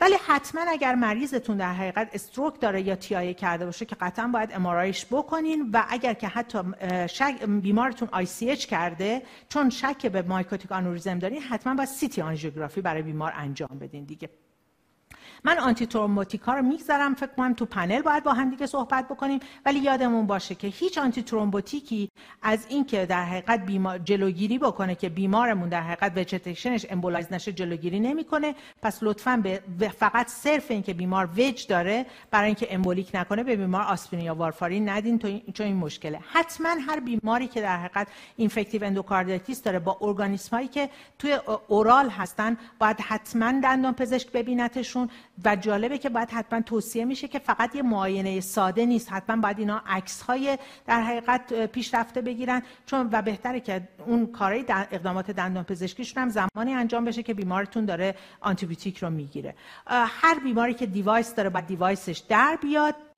ولی 0.00 0.14
حتما 0.26 0.60
اگر 0.68 0.94
مریضتون 0.94 1.56
در 1.56 1.72
حقیقت 1.74 2.10
stroke 2.12 2.60
داره 2.60 2.82
یا 2.82 2.96
TIA 2.96 3.34
کرده 3.34 3.64
باشه 3.64 3.84
که 3.84 3.96
قطعا 4.00 4.26
باید 4.26 4.52
MRI 4.52 4.84
ش 4.84 5.06
بکنین 5.06 5.70
و 5.72 5.84
اگر 5.88 6.14
که 6.14 6.28
حتی 6.28 6.58
بیمارتون 7.46 8.08
ICH 8.12 8.66
کرده 8.66 9.22
چون 9.48 9.70
شک 9.70 10.06
به 10.06 10.22
mycotic 10.22 10.72
aneurysm 10.72 11.18
دارین 11.18 11.42
حتما 11.42 11.74
باید 11.74 11.88
CT 11.88 12.22
آنژیوگرافی 12.22 12.80
برای 12.80 13.02
بیمار 13.02 13.32
انجام 13.36 13.78
بدین 13.80 14.04
دیگه. 14.04 14.30
من 15.44 15.58
antithrombotic 15.58 15.86
ا 15.86 16.54
رو 16.54 16.62
می‌گذارم 16.62 17.14
فکر 17.14 17.30
کنم 17.36 17.54
تو 17.54 17.66
پنل 17.66 18.02
باید 18.02 18.24
با 18.24 18.32
هم 18.32 18.50
دیگه 18.50 18.66
صحبت 18.66 19.08
بکنیم. 19.08 19.40
ولی 19.66 19.78
یادمون 19.78 20.26
باشه 20.26 20.54
که 20.54 20.68
هیچ 20.68 20.98
antithrombotic 20.98 21.22
ی 21.22 22.10
از 22.42 22.66
اینکه 22.68 23.06
در 23.06 23.24
حقیقت 23.24 23.66
بیمار 23.66 23.98
جلوگیری 23.98 24.58
بکنه 24.58 24.94
که 24.94 25.08
بیمارمون 25.08 25.68
در 25.68 25.80
حقیقت 25.80 26.18
vegetation 26.18 26.75
ش 26.75 26.86
embolize 26.90 27.32
نشه 27.32 27.52
جلوگیری 27.52 28.00
نمی‌کنه. 28.00 28.54
پس 28.82 28.98
لطفا 29.02 29.42
به 29.78 29.88
فقط 29.88 30.28
صرف 30.28 30.70
اینکه 30.70 30.94
بیمار 30.94 31.26
وج 31.26 31.66
داره 31.66 32.06
برای 32.30 32.46
اینکه 32.46 32.74
embolic 32.74 33.10
نکنه 33.14 33.44
به 33.44 33.56
بیمار 33.56 33.82
آسپرین 33.82 34.24
یا 34.24 34.34
وارفارین 34.34 34.88
ندین 34.88 35.18
چون 35.54 35.66
این 35.66 35.76
مشکله. 35.76 36.20
حتما 36.32 36.68
هر 36.68 37.00
بیماری 37.00 37.48
که 37.48 37.60
در 37.60 37.76
حقیقت 37.76 38.08
infective 38.36 38.84
endocarditis 38.84 39.62
داره 39.62 39.78
با 39.78 39.98
ارگانیسم 40.00 40.56
هایی 40.56 40.68
که 40.68 40.90
توی 41.18 41.38
oral 41.68 42.08
هستن 42.08 42.56
باید 42.78 43.00
حتما 43.00 43.60
دندان 43.60 43.94
پزشک 43.94 44.32
ببینتشون. 44.32 45.08
و 45.44 45.56
جالبه 45.56 45.98
که 45.98 46.08
باید 46.08 46.30
حتما 46.30 46.60
توصیه 46.60 47.04
میشه 47.04 47.28
که 47.28 47.38
فقط 47.38 47.76
یه 47.76 47.82
معاینه 47.82 48.40
ساده 48.40 48.86
نیست. 48.86 49.12
حتما 49.12 49.36
باید 49.36 49.58
اینا 49.58 49.82
عکس 49.86 50.22
های 50.22 50.58
در 50.86 51.00
حقیقت 51.00 51.66
پیشرفته 51.66 52.20
بگیرن 52.20 52.62
چون 52.86 53.08
و 53.12 53.22
بهتره 53.22 53.60
که 53.60 53.88
اون 54.06 54.26
کارهای 54.26 54.64
اقدامات 54.68 55.30
دندان 55.30 55.64
پزشکیشون 55.64 56.22
هم 56.22 56.28
زمانی 56.28 56.74
انجام 56.74 57.04
بشه 57.04 57.22
که 57.22 57.34
بیمارتون 57.34 57.84
داره 57.84 58.14
آنتیبیوتیک 58.40 58.98
رو 58.98 59.10
می‌گیره. 59.10 59.54
هر 59.86 60.38
بیماری 60.38 60.74
که 60.74 60.86
دیوایس 60.86 61.34
داره 61.34 61.50
باید 61.50 61.66
دیوایسش 61.66 62.18
در 62.18 62.58
بیاد. 62.62 63.09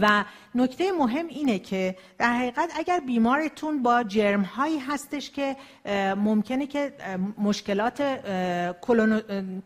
و 0.00 0.24
نکته 0.54 0.92
مهم 0.92 1.26
اینه 1.26 1.58
که 1.58 1.96
در 2.18 2.32
حقیقت 2.32 2.72
اگر 2.76 3.00
بیمارتون 3.00 3.82
با 3.82 4.02
جرم 4.02 4.42
هایی 4.42 4.78
هستش 4.78 5.30
که 5.30 5.56
ممکنه 6.16 6.66
که 6.66 6.92
مشکلات 7.38 8.02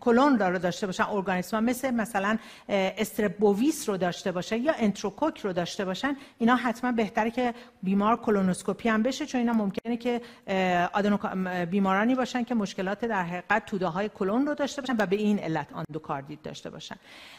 کلون 0.00 0.38
رو 0.38 0.58
داشته 0.58 0.86
باشن 0.86 1.04
ارگانیسم 1.04 1.64
مثل 1.64 1.90
مثلا 1.90 2.38
strep 2.68 3.28
bovis 3.28 3.88
رو 3.88 3.96
داشته 3.96 4.32
باشه 4.32 4.58
یا 4.58 4.72
انتروکوک 4.78 5.40
رو 5.40 5.52
داشته 5.52 5.84
باشن 5.84 6.16
اینا 6.38 6.56
حتما 6.56 6.92
بهتره 6.92 7.30
که 7.30 7.54
بیمار 7.82 8.16
کلونوسکوپی 8.16 8.88
هم 8.88 9.02
بشه 9.02 9.26
چون 9.26 9.40
اینا 9.40 9.52
ممکنه 9.52 9.96
که 9.96 10.20
بیمارانی 11.70 12.14
باشن 12.14 12.44
که 12.44 12.54
مشکلات 12.54 13.04
در 13.04 13.22
حقیقت 13.22 13.66
توده 13.66 13.86
های 13.86 14.08
کلون 14.08 14.46
رو 14.46 14.54
داشته 14.54 14.82
باشن 14.82 14.96
و 14.98 15.06
به 15.06 15.16
این 15.16 15.38
علت 15.38 15.72
اندوکاردیت 15.72 16.42
داشته 16.42 16.70
باشن. 16.70 16.96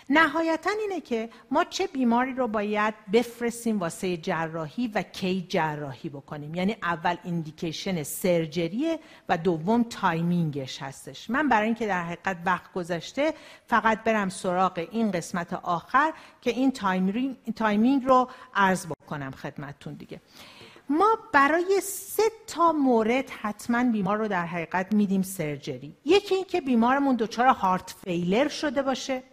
نهایتا 0.09 0.69
اینه 0.81 1.01
که 1.01 1.29
ما 1.51 1.63
چه 1.63 1.87
بیماری 1.87 2.33
رو 2.33 2.47
باید 2.69 2.93
بفرستیم 3.13 3.79
واسه 3.79 4.17
جراحی 4.17 4.87
و 4.87 5.01
کی 5.01 5.45
جراحی 5.49 6.09
بکنیم. 6.09 6.55
یعنی 6.55 6.75
اول 6.83 7.15
indication 7.23 8.03
surgery 8.03 8.87
ه 8.87 8.99
و 9.29 9.37
دوم 9.37 9.83
timing 9.83 10.57
ش 10.57 10.81
هستش. 10.81 11.29
من 11.29 11.49
برای 11.49 11.65
اینکه 11.65 11.87
در 11.87 12.03
حقیقت 12.03 12.37
وقت 12.45 12.73
گذشته 12.73 13.33
فقط 13.67 14.03
برم 14.03 14.29
سراغ 14.29 14.87
این 14.91 15.11
قسمت 15.11 15.53
آخر 15.53 16.13
که 16.41 16.51
این 16.51 16.71
timing 17.55 18.05
رو 18.05 18.29
عرض 18.53 18.85
بکنم 18.85 19.31
خدمتتون 19.31 19.93
دیگه. 19.93 20.21
ما 20.89 21.17
برای 21.33 21.81
سه 21.83 22.23
تا 22.47 22.71
مورد 22.71 23.29
حتما 23.29 23.91
بیمار 23.91 24.17
رو 24.17 24.27
در 24.27 24.45
حقیقت 24.45 24.93
میدیم 24.93 25.21
surgery. 25.21 25.95
یکی 26.05 26.35
اینکه 26.35 26.61
بیمارمون 26.61 27.15
دچار 27.15 27.47
heart 27.47 27.95
failure 28.03 28.47
شده 28.47 28.81
باشه. 28.81 29.23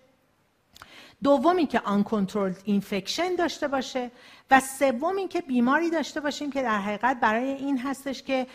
دوم 1.26 1.66
که 1.66 1.80
uncontrolled 1.80 2.52
infection 2.64 3.34
داشته 3.34 3.68
باشه 3.68 4.10
و 4.50 4.60
سوم 4.60 5.16
اینکه 5.16 5.40
بیماری 5.40 5.90
داشته 5.90 6.20
باشیم 6.20 6.52
که 6.52 6.62
در 6.62 6.78
حقیقت 6.78 7.20
برای 7.20 7.44
این 7.44 7.78
هستش 7.78 8.22
که 8.22 8.46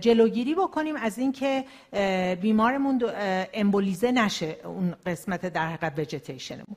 جلوگیری 0.00 0.54
بکنیم 0.54 0.96
از 0.96 1.18
اینکه 1.18 1.64
بیمارمون 2.40 3.02
embolize 3.52 4.12
نشه 4.12 4.56
اون 4.64 4.94
قسمت 5.06 5.46
در 5.46 5.66
حقیقت 5.66 5.98
وجتیشنمون 5.98 6.76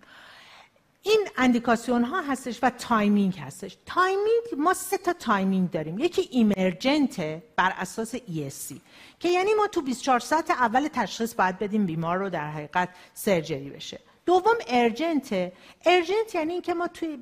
این 1.03 1.27
اندیکاسیون 1.37 2.03
ها 2.03 2.21
هستش 2.21 2.59
و 2.63 2.69
timing 2.69 3.37
هستش. 3.37 3.77
timing 3.85 4.43
ما 4.57 4.73
سه 4.73 4.97
تا 4.97 5.13
timing 5.13 5.71
داریم. 5.71 5.99
یکی 5.99 6.27
emergent 6.31 7.19
بر 7.55 7.73
اساس 7.77 8.15
ESC 8.15 8.75
که 9.19 9.29
یعنی 9.29 9.53
ما 9.53 9.67
تو 9.67 9.81
24 9.81 10.19
ساعت 10.19 10.51
اول 10.51 10.87
تشخیص 10.87 11.35
باید 11.35 11.59
بدیم 11.59 11.85
بیمار 11.85 12.17
رو 12.17 12.29
در 12.29 12.51
حقیقت 12.51 12.89
surgery 13.13 13.69
بشه. 13.69 13.99
دوم 14.25 14.55
urgent 14.67 15.53
urgent 15.85 16.35
یعنی 16.35 16.53
اینکه 16.53 16.73
ما 16.73 16.87
توی 16.87 17.17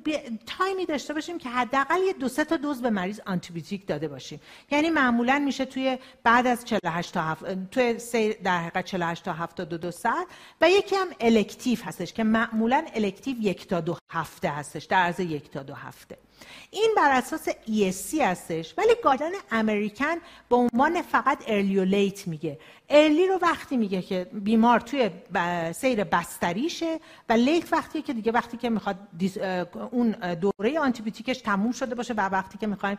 time 0.46 0.78
ی 0.78 0.86
داشته 0.86 1.14
باشیم 1.14 1.38
که 1.38 1.48
حداقل 1.48 2.02
یه 2.06 2.12
دو 2.12 2.28
سه 2.28 2.44
تا 2.44 2.56
دوز 2.56 2.82
به 2.82 2.90
مریض 2.90 3.20
آنتیبیوتیک 3.26 3.86
داده 3.86 4.08
باشیم. 4.08 4.40
یعنی 4.70 4.90
معمولا 4.90 5.38
میشه 5.38 5.64
توی 5.64 5.98
بعد 6.22 6.46
از 6.46 6.64
48 6.64 7.14
تا 7.14 7.22
هفت 7.22 7.70
توی 7.70 7.98
سه 7.98 8.32
در 8.32 8.58
حقیقت 8.58 8.84
48 8.84 9.24
تا 9.24 9.32
72 9.32 9.90
ساعت 9.90 10.26
و 10.60 10.70
یکی 10.70 10.96
هم 10.96 11.08
elective 11.20 11.78
هستش 11.84 12.12
که 12.12 12.24
معمولا 12.24 12.84
elective 12.94 13.36
یک 13.40 13.66
تا 13.66 13.80
دو 13.80 13.96
هفته 14.10 14.48
هستش 14.48 14.84
در 14.84 14.96
عرض 14.96 15.20
یک 15.20 15.50
تا 15.50 15.62
دو 15.62 15.74
هفته. 15.74 16.18
این 16.70 16.94
بر 16.96 17.10
اساس 17.10 17.48
ESC 17.48 18.20
هستش 18.20 18.74
ولی 18.78 18.94
guideline 19.04 19.34
American 19.50 20.14
به 20.48 20.56
عنوان 20.56 21.02
فقط 21.02 21.44
early 21.46 21.78
و 21.78 21.84
late 21.84 22.28
میگه. 22.28 22.58
early 22.88 23.26
رو 23.26 23.38
وقتی 23.42 23.76
میگه 23.76 24.02
که 24.02 24.26
بیمار 24.32 24.80
توی 24.80 25.10
سیر 25.72 26.04
بستریشه 26.04 27.00
و 27.28 27.32
late 27.32 27.72
وقتی 27.72 28.02
که 28.02 28.12
دیگه 28.12 28.32
وقتی 28.32 28.56
که 28.56 28.70
می‌خواد 28.70 28.98
اون 29.90 30.10
دوره 30.10 30.78
آنتیبیوتیکش 30.78 31.38
تموم 31.38 31.72
شده 31.72 31.94
باشه 31.94 32.14
و 32.14 32.20
وقتی 32.20 32.58
که 32.58 32.66
می‌خوایم 32.66 32.98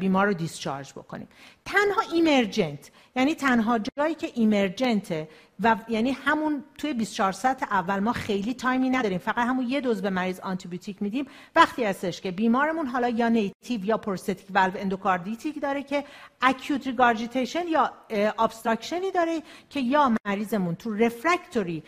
بیمار 0.00 0.26
رو 0.26 0.32
discharge 0.32 0.92
بکنیم. 0.92 1.28
تنها 1.66 2.00
emergent 2.12 2.90
یعنی 3.16 3.34
تنها 3.34 3.78
جایی 3.98 4.14
که 4.14 4.30
emergent 4.34 5.18
ه 5.18 5.28
و 5.60 5.76
یعنی 5.88 6.10
همون 6.10 6.64
توی 6.78 6.94
24 6.94 7.32
ساعت 7.32 7.62
اول 7.62 7.98
ما 7.98 8.12
خیلی 8.12 8.54
time 8.54 8.83
ی 8.83 8.90
نداریم 8.90 9.18
فقط 9.18 9.38
همون 9.38 9.68
یه 9.68 9.80
دوز 9.80 10.02
به 10.02 10.10
مریض 10.10 10.40
آنتیبیوتیک 10.40 11.02
میدیم. 11.02 11.26
وقتی 11.56 11.84
هستش 11.84 12.20
که 12.20 12.30
بیمارمون 12.30 12.86
حالا 12.86 13.08
یا 13.08 13.28
native 13.28 13.84
یا 13.84 13.98
prosthetic 13.98 14.46
valve 14.54 14.72
endocarditis 14.76 15.62
داره 15.62 15.82
که 15.82 16.04
acute 16.42 16.86
regurgitation 16.86 17.68
یا 17.68 17.92
obstruction 18.38 19.04
ی 19.04 19.10
داره 19.10 19.42
که 19.70 19.80
یا 19.80 20.12
مریضمون 20.26 20.74
تو 20.74 20.94
refractory 20.94 21.82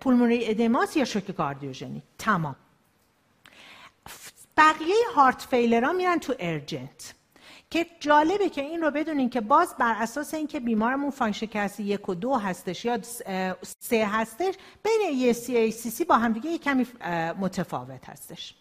pulmonary 0.00 0.46
edema 0.46 0.88
س 0.88 0.96
یا 0.96 1.04
شوک 1.04 1.30
کاردیوژنیک. 1.30 2.02
تمام. 2.18 2.56
بقیه 4.56 4.94
heart 5.14 5.42
failure 5.42 5.86
ها 5.86 5.92
میرن 5.92 6.18
تو 6.18 6.34
urgent 6.38 7.14
که 7.72 7.86
جالبه 8.00 8.48
که 8.48 8.60
این 8.60 8.80
رو 8.80 8.90
بدونین 8.90 9.30
که 9.30 9.40
باز 9.40 9.74
بر 9.78 9.94
اساس 9.98 10.34
اینکه 10.34 10.60
بیمارمون 10.60 11.10
function 11.10 11.32
class 11.32 11.82
یک 11.82 12.08
و 12.08 12.14
دو 12.14 12.34
هستش 12.34 12.84
یا 12.84 12.98
سه 13.62 14.06
هستش 14.06 14.54
بین 14.82 15.32
ESC 15.32 16.04
با 16.04 16.18
همدیگه 16.18 16.50
یک 16.50 16.62
کمی 16.62 16.86
متفاوت 17.40 18.08
هستش. 18.08 18.54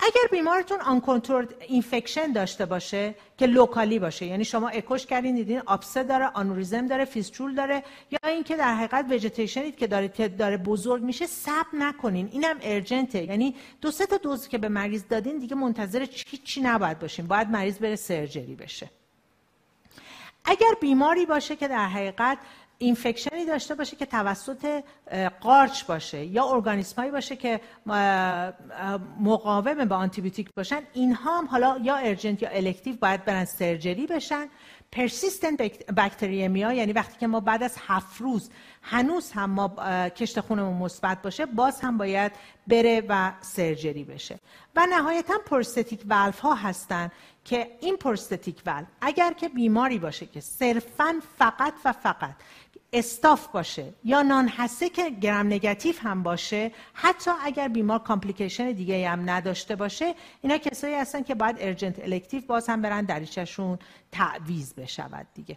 اگر 0.00 0.28
بیمارتون 0.30 0.80
uncontrolled 0.80 1.46
infection 1.68 2.32
داشته 2.32 2.66
باشه 2.66 3.14
که 3.38 3.46
locally 3.46 3.98
باشه 3.98 4.26
یعنی 4.26 4.44
شما 4.44 4.68
اکوش 4.68 5.06
کردین 5.06 5.34
دیدین 5.34 5.62
آبسه 5.66 6.02
داره 6.02 6.26
آنوریزم 6.26 6.86
داره 6.86 7.04
فیستول 7.04 7.54
داره 7.54 7.82
یا 8.10 8.30
اینکه 8.30 8.56
در 8.56 8.74
حقیقت 8.74 9.06
وجتیشنید 9.10 9.76
که 9.76 9.86
داره 9.86 10.08
داره 10.28 10.56
بزرگ 10.56 11.02
میشه 11.02 11.26
سب 11.26 11.66
نکنین. 11.72 12.28
اینم 12.32 12.56
ارجنته 12.62 13.24
یعنی 13.24 13.54
دو 13.80 13.90
سه 13.90 14.06
تا 14.06 14.16
دوز 14.16 14.48
که 14.48 14.58
به 14.58 14.68
مریض 14.68 15.04
دادین 15.08 15.38
دیگه 15.38 15.56
منتظر 15.56 16.04
چی 16.44 16.60
نباید 16.60 16.98
باشین. 16.98 17.26
باید 17.26 17.48
مریض 17.50 17.78
بره 17.78 17.96
سرجری 17.96 18.54
بشه. 18.54 18.90
اگر 20.44 20.74
بیماری 20.80 21.26
باشه 21.26 21.56
که 21.56 21.68
در 21.68 21.86
حقیقت 21.88 22.38
اینفکشنی 22.78 23.44
داشته 23.46 23.74
باشه 23.74 23.96
که 23.96 24.06
توسط 24.06 24.82
قارچ 25.40 25.84
باشه 25.84 26.24
یا 26.24 26.44
ارگانیسم 26.44 26.96
هایی 26.96 27.10
باشه 27.10 27.36
که 27.36 27.60
مقاوم 29.20 29.84
به 29.84 29.94
آنتیبیوتیک 29.94 30.48
باشن 30.56 30.80
اینها 30.92 31.38
هم 31.38 31.46
حالا 31.46 31.80
یا 31.82 31.96
ارجنت 31.96 32.42
یا 32.42 32.48
الکتیو 32.48 32.96
باید 32.96 33.24
برن 33.24 33.44
سرجری 33.44 34.06
بشن. 34.06 34.48
persistent 34.92 35.58
bacteremia 35.92 36.72
یعنی 36.72 36.92
وقتی 36.92 37.18
که 37.18 37.26
ما 37.26 37.40
بعد 37.40 37.62
از 37.62 37.76
هفت 37.86 38.20
روز 38.20 38.50
هنوز 38.82 39.32
هم 39.32 39.50
ما 39.50 39.68
کشت 40.08 40.40
خونمون 40.40 40.76
مثبت 40.76 41.22
باشه 41.22 41.46
باز 41.46 41.80
هم 41.80 41.98
باید 41.98 42.32
بره 42.66 43.02
و 43.08 43.32
surgery 43.40 44.04
بشه. 44.04 44.38
و 44.76 44.86
نهایتا 44.86 45.34
prosthetic 45.46 46.00
valve 46.06 46.38
ها 46.38 46.54
هستن 46.54 47.10
که 47.44 47.70
این 47.80 47.96
prosthetic 47.96 48.62
valve 48.66 48.86
اگر 49.00 49.32
که 49.32 49.48
بیماری 49.48 49.98
باشه 49.98 50.26
که 50.26 50.40
صرفا 50.40 51.20
فقط 51.38 51.74
و 51.84 51.92
فقط 51.92 52.34
استاف 52.92 53.48
باشه 53.48 53.92
یا 54.04 54.22
non-HACEK 54.22 54.88
که 54.88 55.10
gram 55.10 55.46
negative 55.46 55.94
هم 55.98 56.22
باشه 56.22 56.72
حتی 56.94 57.30
اگر 57.44 57.68
بیمار 57.68 57.98
complication 57.98 58.72
دیگه 58.72 59.08
هم 59.08 59.30
نداشته 59.30 59.76
باشه 59.76 60.14
اینا 60.42 60.58
کسایی 60.58 60.94
هستن 60.94 61.22
که 61.22 61.34
باید 61.34 61.56
urgent 61.60 61.98
elective 61.98 62.42
باز 62.46 62.68
هم 62.68 62.82
برن 62.82 63.04
دریچهشون 63.04 63.78
تعویض 64.12 64.74
بشود 64.74 65.26
دیگه. 65.34 65.56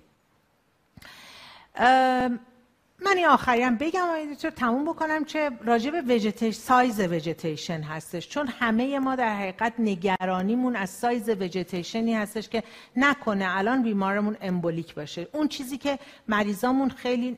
من 3.06 3.18
این 3.18 3.26
آخری 3.26 3.62
هم 3.62 3.76
بگم 3.76 4.08
و 4.44 4.50
تموم 4.50 4.86
بکنم 4.86 5.26
که 5.26 5.52
راجع 5.66 6.02
به 6.02 6.52
size 6.52 7.00
vegetation 7.00 7.82
هستش. 7.82 8.30
چون 8.30 8.48
همه 8.48 9.00
ما 9.00 9.16
در 9.16 9.36
حقیقت 9.36 9.74
نگرانیمون 9.80 10.76
از 10.76 10.90
size 10.90 11.30
vegetation 11.30 12.06
ی 12.06 12.14
هستش 12.14 12.50
که 12.50 12.64
نکنه 12.96 13.46
الان 13.48 13.84
بیمارمون 13.84 14.38
embolic 14.42 14.96
باشه. 14.96 15.28
اون 15.34 15.48
چیزی 15.48 15.78
که 15.78 16.00
مریضامون 16.28 16.90
خیلی 16.90 17.38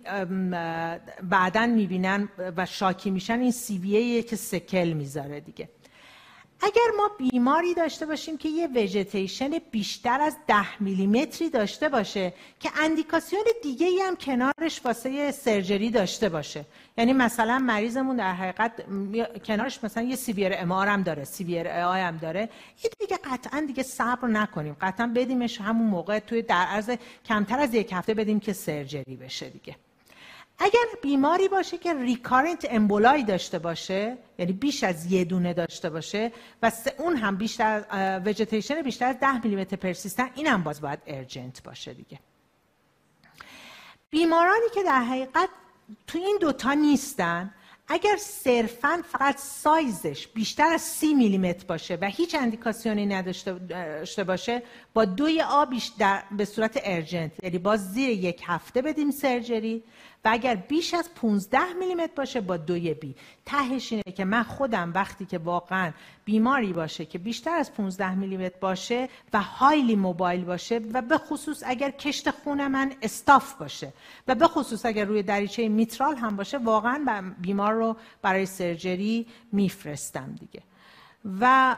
بعدا 1.23 1.65
می‌بینن 1.65 2.29
و 2.57 2.65
شاکی 2.65 3.11
میشن 3.11 3.39
این 3.39 3.51
سیویه 3.51 4.23
که 4.23 4.35
sequel 4.35 4.93
می‌ذاره 4.93 5.39
دیگه. 5.39 5.69
اگر 6.61 6.81
ما 6.97 7.11
بیماری 7.17 7.73
داشته 7.73 8.05
باشیم 8.05 8.37
که 8.37 8.49
یه 8.49 8.67
وژتیشن 8.67 9.49
بیشتر 9.71 10.21
از 10.21 10.37
ده 10.47 10.81
میلیمتری 10.81 11.49
داشته 11.49 11.89
باشه 11.89 12.33
که 12.59 12.69
اندیکاسیون 12.75 13.43
دیگه 13.63 13.87
ای 13.87 14.01
هم 14.01 14.15
کنارش 14.15 14.81
واسه 14.85 15.31
surgery 15.31 15.89
داشته 15.89 16.29
باشه. 16.29 16.65
یعنی 16.97 17.13
مثلا 17.13 17.59
مریضمون 17.59 18.15
در 18.15 18.33
حقیقت 18.33 18.71
کنارش 19.45 19.83
مثلا 19.83 20.03
یه 20.03 20.15
severe 20.15 20.53
MR 20.55 20.87
هم 20.87 21.03
داره 21.03 21.23
severe 21.23 21.67
AI 21.67 22.01
هم 22.01 22.17
داره. 22.17 22.49
این 22.83 22.91
دیگه 22.99 23.19
قطعا 23.31 23.63
دیگه 23.67 23.83
صبر 23.83 24.27
نکنیم. 24.27 24.75
قطعا 24.81 25.11
بدیمش 25.15 25.61
همون 25.61 25.87
موقع 25.87 26.19
توی 26.19 26.41
در 26.41 26.65
عرض 26.65 26.91
کمتر 27.25 27.59
از 27.59 27.73
یک 27.73 27.93
هفته 27.93 28.13
بدیم 28.13 28.39
که 28.39 28.53
surgery 28.53 29.15
بشه 29.15 29.49
دیگه. 29.49 29.75
اگر 30.63 30.99
بیماری 31.01 31.47
باشه 31.47 31.77
که 31.77 31.93
ریکارنت 31.93 32.67
امبولای 32.69 33.23
داشته 33.23 33.59
باشه 33.59 34.17
یعنی 34.39 34.53
بیش 34.53 34.83
از 34.83 35.11
یه 35.11 35.25
دونه 35.25 35.53
داشته 35.53 35.89
باشه 35.89 36.31
و 36.63 36.71
اون 36.97 37.15
هم 37.15 37.35
بیشتر 37.35 37.83
وجتیشن 38.25 38.81
بیشتر 38.81 39.05
از 39.05 39.19
10 39.19 39.43
میلیمتر 39.43 39.75
پرسیستن 39.75 40.29
این 40.35 40.47
هم 40.47 40.63
باز 40.63 40.81
باید 40.81 40.99
ارجنت 41.07 41.63
باشه 41.63 41.93
دیگه. 41.93 42.19
بیمارانی 44.09 44.65
که 44.73 44.83
در 44.83 45.03
حقیقت 45.03 45.49
تو 46.07 46.17
این 46.17 46.37
دوتا 46.41 46.73
نیستن 46.73 47.53
اگر 47.87 48.15
صرفا 48.19 49.03
فقط 49.11 49.37
سایزش 49.37 50.27
بیشتر 50.27 50.73
از 50.73 50.81
سی 50.81 51.13
میلیمتر 51.13 51.65
باشه 51.65 51.97
و 52.01 52.05
هیچ 52.05 52.35
اندیکاسیونی 52.35 53.05
نداشته 53.05 54.23
باشه 54.23 54.63
با 54.93 55.05
دوی 55.05 55.41
آ 55.41 55.65
بیشتر 55.65 56.23
به 56.31 56.45
صورت 56.45 56.79
ارجنت. 56.83 57.43
یعنی 57.43 57.57
باز 57.57 57.93
زیر 57.93 58.09
یک 58.09 58.43
هفته 58.45 58.81
بدیم 58.81 59.11
سرجری 59.11 59.83
و 60.25 60.29
اگر 60.31 60.55
بیش 60.55 60.93
از 60.93 61.09
15 61.15 61.73
میلیمتر 61.73 62.13
باشه 62.15 62.41
با 62.41 62.57
دوی 62.57 62.93
بی. 62.93 63.15
تهش 63.45 63.91
اینه 63.91 64.17
که 64.17 64.25
من 64.25 64.43
خودم 64.43 64.91
وقتی 64.95 65.25
که 65.25 65.37
واقعا 65.37 65.91
بیماری 66.25 66.73
باشه 66.73 67.05
که 67.05 67.17
بیشتر 67.17 67.55
از 67.55 67.73
15 67.73 68.15
میلیمتر 68.15 68.57
باشه 68.61 69.09
و 69.33 69.41
هایلی 69.41 69.95
موبایل 69.95 70.43
باشه 70.43 70.81
و 70.93 71.01
به 71.01 71.17
خصوص 71.17 71.63
اگر 71.65 71.91
کشت 71.91 72.31
خون 72.31 72.67
من 72.67 72.93
استاف 73.01 73.53
باشه 73.53 73.93
و 74.27 74.35
به 74.35 74.47
خصوص 74.47 74.85
اگر 74.85 75.05
روی 75.05 75.23
دریچه 75.23 75.69
میترال 75.69 76.15
هم 76.15 76.35
باشه 76.35 76.57
واقعا 76.57 77.33
بیمار 77.39 77.73
رو 77.73 77.95
برای 78.21 78.45
سرجری 78.45 79.27
میفرستم 79.51 80.35
دیگه. 80.39 80.61
و 81.39 81.75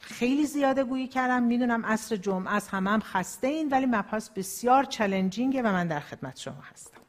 خیلی 0.00 0.46
زیاده 0.46 0.84
گویی 0.84 1.08
کردم. 1.08 1.42
می‌دونم 1.42 1.86
عصر 1.86 2.16
جمعه 2.16 2.54
از 2.54 2.68
همه 2.68 2.90
هم 2.90 3.00
خسته 3.00 3.46
این 3.46 3.68
ولی 3.68 3.86
مبحث 3.86 4.28
بسیار 4.28 4.84
چلنجینگه 4.84 5.62
و 5.62 5.66
من 5.66 5.88
در 5.88 6.00
خدمت 6.00 6.38
شما 6.38 6.62
هستم. 6.72 7.00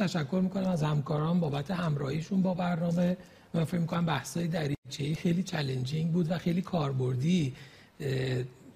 تشکر 0.00 0.40
می‌کنم 0.42 0.68
از 0.68 0.82
همکاران 0.82 1.40
بابت 1.40 1.70
همراهیشون 1.70 2.42
با 2.42 2.54
برنامه 2.54 3.16
من 3.54 3.64
فکر 3.64 3.80
می‌کنم 3.80 4.06
بحثای 4.06 4.48
دریچه‌ای 4.48 5.14
خیلی 5.14 5.42
چالنجینگ 5.42 6.12
بود 6.12 6.30
و 6.30 6.38
خیلی 6.38 6.62
کاربردی 6.62 7.52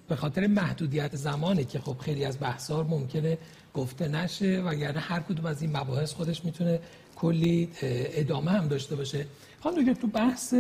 به 0.09 0.16
خاطر 0.16 0.46
محدودیت 0.46 1.16
زمانی 1.16 1.64
که 1.64 1.78
خب 1.78 1.98
خیلی 1.98 2.24
از 2.24 2.40
بحثا 2.40 2.82
ممکنه 2.82 3.38
گفته 3.74 4.09
نشه 4.09 4.60
و 4.60 4.68
وگرنه 4.68 5.01
هر 5.01 5.20
کدوم 5.20 5.46
از 5.46 5.62
این 5.62 5.76
مباحث 5.76 6.12
خودش 6.12 6.44
می‌تونه 6.44 6.80
کلی 7.16 7.68
ادامه 7.82 8.51
هم 8.51 8.68
داشته 8.68 8.96
باشه. 8.96 9.26
خانم 9.60 9.84
که 9.84 9.94
تو 9.94 10.06
بحث 10.06 10.55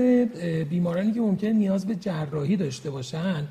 بیمارانی 0.70 1.12
که 1.12 1.20
ممکنه 1.20 1.52
نیاز 1.52 1.86
به 1.86 1.94
جراحی 1.94 2.56
داشته 2.56 2.90
باشن 2.90 3.46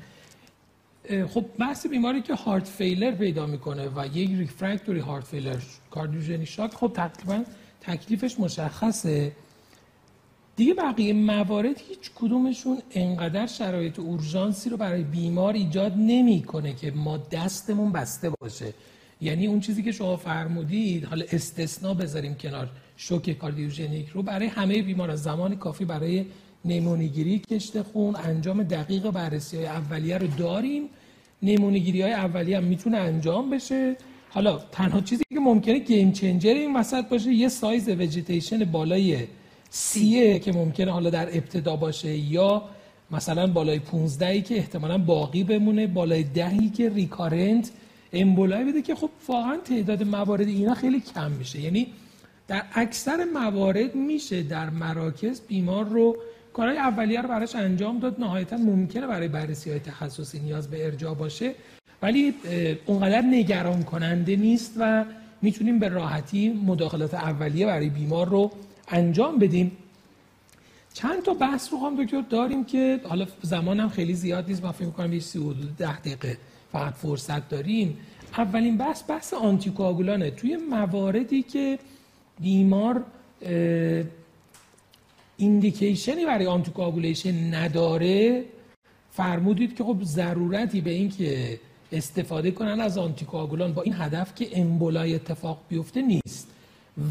خب 1.34 1.44
بحث 1.58 1.86
بیماری 1.86 2.22
که 2.22 2.34
هارت 2.34 2.68
فیلر 2.68 3.10
پیدا 3.10 3.46
می‌کنه 3.46 3.88
و 3.96 4.06
یک 4.06 4.30
ریفرکتوری 4.30 5.00
هارت 5.00 5.24
فیلر 5.24 5.58
کاردیوژنی 5.90 6.46
شاک 6.46 6.74
خب 6.74 6.92
تقریبا 6.94 7.44
تکلیفش 7.80 8.40
مشخصه. 8.40 9.32
دیگه 10.56 10.74
بقیه 10.74 11.12
موارد 11.12 11.78
هیچ 11.88 12.10
کدومشون 12.14 12.78
انقدر 12.90 13.46
شرایط 13.46 13.98
اورژانسی 13.98 14.70
رو 14.70 14.76
برای 14.76 15.02
بیمار 15.02 15.54
ایجاد 15.54 15.92
نمی‌کنه 15.96 16.74
که 16.74 16.90
ما 16.90 17.16
دستمون 17.16 17.92
بسته 17.92 18.30
باشه. 18.30 18.74
یعنی 19.20 19.46
اون 19.46 19.60
چیزی 19.60 19.82
که 19.82 19.92
شما 19.92 20.16
فرمودید 20.16 21.04
حالا 21.04 21.24
استثنا 21.32 21.94
بذاریم 21.94 22.34
کنار 22.34 22.70
شوک 22.96 23.30
کاردیوژنیک 23.30 24.08
رو 24.08 24.22
برای 24.22 24.46
همه 24.46 24.82
بیمار 24.82 25.10
از 25.10 25.22
زمان 25.22 25.56
کافی 25.56 25.84
برای 25.84 26.26
نمونیگیری 26.64 27.38
کشت 27.38 27.82
خون 27.82 28.16
انجام 28.16 28.62
دقیق 28.62 29.10
بررسی 29.10 29.56
های 29.56 29.66
اولیه 29.66 30.18
رو 30.18 30.26
داریم. 30.26 30.88
نمونیگیری 31.42 32.02
های 32.02 32.12
اولیه 32.12 32.56
هم 32.56 32.64
می‌تونه 32.64 32.96
انجام 32.96 33.50
بشه. 33.50 33.96
حالا 34.30 34.58
تنها 34.72 35.00
چیزی 35.00 35.24
که 35.34 35.40
ممکنه 35.40 35.78
گیم 35.78 36.12
چنجر 36.12 36.54
این 36.54 36.76
وسط 36.76 37.08
باشه 37.08 37.32
یه 37.32 37.48
سایز 37.48 37.88
وجیتیشن 37.88 38.64
بالای 38.64 39.18
سیه 39.70 40.38
که 40.38 40.52
ممکنه 40.52 40.92
حالا 40.92 41.10
در 41.10 41.28
ابتدا 41.28 41.76
باشه 41.76 42.16
یا 42.16 42.62
مثلا 43.10 43.46
بالای 43.46 43.78
15 43.78 44.40
که 44.40 44.56
احتمالا 44.56 44.98
باقی 44.98 45.44
بمونه 45.44 45.86
بالای 45.86 46.22
دهی 46.22 46.70
که 46.70 46.88
ریکارنت 46.88 47.70
امبولای 48.12 48.64
بده 48.64 48.82
که 48.82 48.94
خب 48.94 49.10
واقعا 49.28 49.56
تعداد 49.56 50.02
موارد 50.02 50.48
اینا 50.48 50.74
خیلی 50.74 51.00
کم 51.00 51.30
میشه. 51.30 51.60
یعنی 51.60 51.86
در 52.48 52.62
اکثر 52.74 53.24
موارد 53.34 53.94
میشه 53.94 54.42
در 54.42 54.70
مراکز 54.70 55.40
بیمار 55.40 55.84
رو 55.84 56.16
کارهای 56.54 56.78
اولیه 56.78 57.20
رو 57.20 57.28
براش 57.28 57.54
انجام 57.54 57.98
داد. 57.98 58.20
نهایتا 58.20 58.56
ممکنه 58.56 59.06
برای 59.06 59.28
بررسی 59.28 59.70
های 59.70 59.78
تخصصی 59.78 60.38
نیاز 60.38 60.70
به 60.70 60.86
ارجاع 60.86 61.14
باشه. 61.14 61.54
ولی 62.02 62.34
اونقدر 62.86 63.20
نگران 63.20 63.82
کننده 63.82 64.36
نیست 64.36 64.74
و 64.78 65.04
می‌تونیم 65.42 65.78
به 65.78 65.88
راحتی 65.88 66.48
مداخلات 66.66 67.14
اولیه 67.14 67.66
برای 67.66 67.88
بیمار 67.88 68.28
رو 68.28 68.50
انجام 68.88 69.38
بدیم. 69.38 69.72
چند 70.92 71.22
تا 71.22 71.34
بحث 71.34 71.72
رو 71.72 71.78
هم 71.78 72.04
دکتر 72.04 72.20
داریم 72.30 72.64
که 72.64 73.00
حالا 73.04 73.26
زمانم 73.42 73.88
خیلی 73.88 74.14
زیاد 74.14 74.48
نیست. 74.48 74.64
من 74.64 74.70
فکر 74.72 74.86
می‌کنم 74.86 75.12
یه 75.12 75.20
سی 75.20 75.38
حدود 75.38 75.76
ده 75.76 76.00
دقیقه 76.00 76.36
فقط 76.72 76.94
فرصت 76.94 77.48
داریم. 77.48 77.96
اولین 78.38 78.76
بحث 78.76 79.02
بحث 79.10 79.34
آنتیکواگولانه. 79.34 80.30
توی 80.30 80.56
مواردی 80.56 81.42
که 81.42 81.78
بیمار 82.40 83.02
indication 85.36 86.18
ی 86.18 86.26
برای 86.26 86.46
anticoagulation 86.46 87.54
نداره 87.54 88.44
فرمودید 89.10 89.76
که 89.76 89.84
خب 89.84 89.96
ضرورتی 90.02 90.80
به 90.80 90.90
این 90.90 91.10
که 91.10 91.60
استفاده 91.92 92.50
کنن 92.50 92.80
از 92.80 92.98
آنتیکواگولان 92.98 93.72
با 93.72 93.82
این 93.82 93.94
هدف 93.98 94.34
که 94.34 94.48
emboli 94.52 95.14
اتفاق 95.14 95.60
بیفته 95.68 96.02
نیست. 96.02 96.48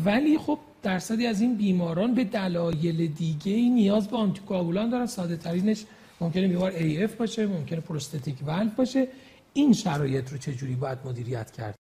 ولی 0.05 0.37
خب 0.37 0.59
درصدی 0.83 1.27
از 1.27 1.41
این 1.41 1.55
بیماران 1.55 2.13
به 2.13 2.23
دلایل 2.23 3.07
دیگه 3.07 3.51
نیاز 3.53 4.07
به 4.07 4.17
آنتیکواگولان 4.17 4.89
دارن. 4.89 5.05
ساده 5.05 5.37
ترینش 5.37 5.85
ممکنه 6.21 6.47
بیمار 6.47 6.73
AF 6.75 7.13
باشه 7.13 7.47
ممکنه 7.47 7.79
prosthetic 7.79 8.35
valve 8.45 8.75
باشه. 8.75 9.07
این 9.53 9.73
شرایط 9.73 10.31
رو 10.31 10.37
چجوری 10.37 10.75
باید 10.75 10.97
مدیریت 11.05 11.51
کرد؟ 11.51 11.75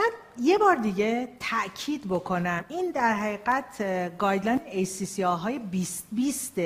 من 0.00 0.10
یه 0.38 0.58
بار 0.58 0.76
دیگه 0.76 1.36
تاکید 1.40 2.08
بکنم. 2.08 2.64
این 2.68 2.90
در 2.90 3.14
حقیقت 3.14 3.82
guideline 4.18 4.60
ACC/AHA 4.84 5.20
ی 5.20 5.58
20 5.58 6.06
20 6.12 6.58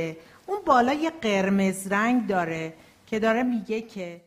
اون 0.47 0.61
بالا 0.67 0.93
یه 0.93 1.11
قرمز 1.11 1.93
رنگ 1.93 2.27
داره 2.27 2.77
که 3.07 3.19
داره 3.19 3.43
میگه 3.43 3.81
که 3.83 4.25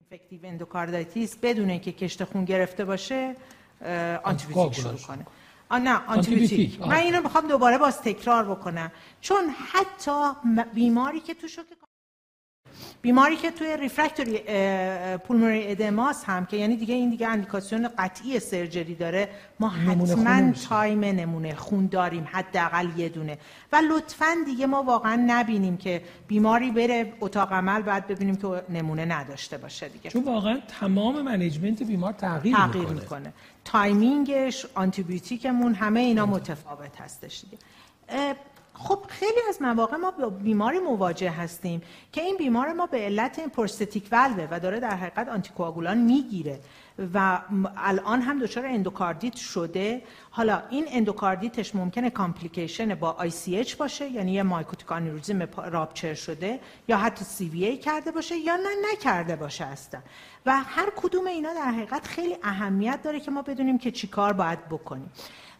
infective 0.00 0.46
endocarditis 0.46 1.36
بدون 1.36 1.70
اینکه 1.70 1.92
کشت 1.92 2.24
خون 2.24 2.44
گرفته 2.44 2.84
باشه 2.84 3.36
آنتیبیوتیک 4.24 4.72
شروع 4.82 4.98
کنه. 4.98 5.26
آه 5.68 5.78
نه 5.78 6.06
آنتیبیوتیک. 6.06 6.80
من 6.80 6.92
اینو 6.96 7.22
می‌خوام 7.22 7.48
دوباره 7.48 7.78
باز 7.78 8.00
تکرار 8.00 8.54
بکنم. 8.54 8.92
چون 9.20 9.48
حتی 9.48 10.32
بیماری 10.74 11.20
که 11.20 11.34
تو 11.34 11.48
شوک 11.48 11.66
بیماری 13.02 13.36
که 13.36 13.50
توی 13.50 13.76
refractory 13.76 14.38
pulmonary 15.18 15.70
edema 15.70 16.15
س 16.15 16.24
هم 16.24 16.46
که 16.46 16.56
یعنی 16.56 16.76
دیگه 16.76 16.94
این 16.94 17.10
دیگه 17.10 17.28
اندیکاسیون 17.28 17.88
قطعی 17.98 18.40
surgery 18.40 18.94
داره 18.94 19.28
ما 19.60 19.68
حتما 19.68 20.52
time 20.68 21.04
نمونه 21.04 21.54
خون 21.54 21.86
داریم 21.86 22.28
حداقل 22.32 22.88
یه 22.96 23.08
دونه. 23.08 23.38
و 23.72 23.76
لطفا 23.76 24.36
دیگه 24.46 24.66
ما 24.66 24.82
واقعا 24.82 25.24
نبینیم 25.26 25.76
که 25.76 26.02
بیماری 26.28 26.70
بره 26.70 27.12
اتاق 27.20 27.52
عمل 27.52 27.82
بعد 27.82 28.06
ببینیم 28.06 28.36
که 28.36 28.62
نمونه 28.70 29.04
نداشته 29.04 29.58
باشه 29.58 29.88
دیگه. 29.88 30.10
چون 30.10 30.24
واقعا 30.24 30.58
تمام 30.80 31.22
management 31.22 31.82
بیمار 31.82 32.12
تغییر, 32.12 32.56
تغییر 32.56 32.84
می‌کنه. 32.84 33.00
می‌کنه. 33.00 33.32
timing 33.64 34.40
ش 34.40 34.66
آنتیبیوتیکمون 34.74 35.74
همه 35.74 36.00
اینا 36.00 36.26
متفاوت 36.26 37.00
هستش 37.00 37.44
دیگه. 37.50 37.58
خب 38.82 39.04
خیلی 39.08 39.40
از 39.48 39.62
مواقع 39.62 39.96
ما 39.96 40.10
با 40.10 40.28
بیماری 40.28 40.78
مواجه 40.78 41.30
هستیم 41.30 41.82
که 42.12 42.22
این 42.22 42.36
بیمار 42.36 42.72
ما 42.72 42.86
به 42.86 42.98
علت 42.98 43.38
این 43.38 43.48
prosthetic 43.48 44.08
valve 44.12 44.42
ه 44.42 44.48
و 44.50 44.60
داره 44.60 44.80
در 44.80 44.96
حقیقت 44.96 45.28
آنتیکواگولان 45.28 45.98
می‌گیره 45.98 46.60
و 47.14 47.40
الان 47.76 48.20
هم 48.20 48.38
دچار 48.38 48.66
اندوکاردیت 48.66 49.36
شده. 49.36 50.02
حالا 50.30 50.62
این 50.70 50.84
اندوکاردیتش 50.88 51.74
ممکنه 51.74 52.10
complication 52.10 52.94
با 52.94 53.16
hemorrhage 53.20 53.76
باشه 53.76 54.08
یعنی 54.08 54.32
یه 54.32 54.42
mycotic 54.42 54.92
aneurysm 54.92 55.48
rupture 55.70 56.14
شده 56.14 56.60
یا 56.88 56.96
حتی 56.96 57.24
CVA 57.24 57.76
کرده 57.76 58.10
باشه 58.10 58.36
یا 58.36 58.56
نه 58.56 58.68
نکرده 58.92 59.36
باشه 59.36 59.64
اصلا. 59.64 60.00
و 60.46 60.56
هر 60.66 60.92
کدوم 60.96 61.26
اینا 61.26 61.54
در 61.54 61.70
حقیقت 61.70 62.06
خیلی 62.06 62.36
اهمیت 62.42 63.02
داره 63.02 63.20
که 63.20 63.30
ما 63.30 63.42
بدونیم 63.42 63.78
که 63.78 63.90
چیکار 63.90 64.32
باید 64.32 64.68
بکنیم. 64.68 65.10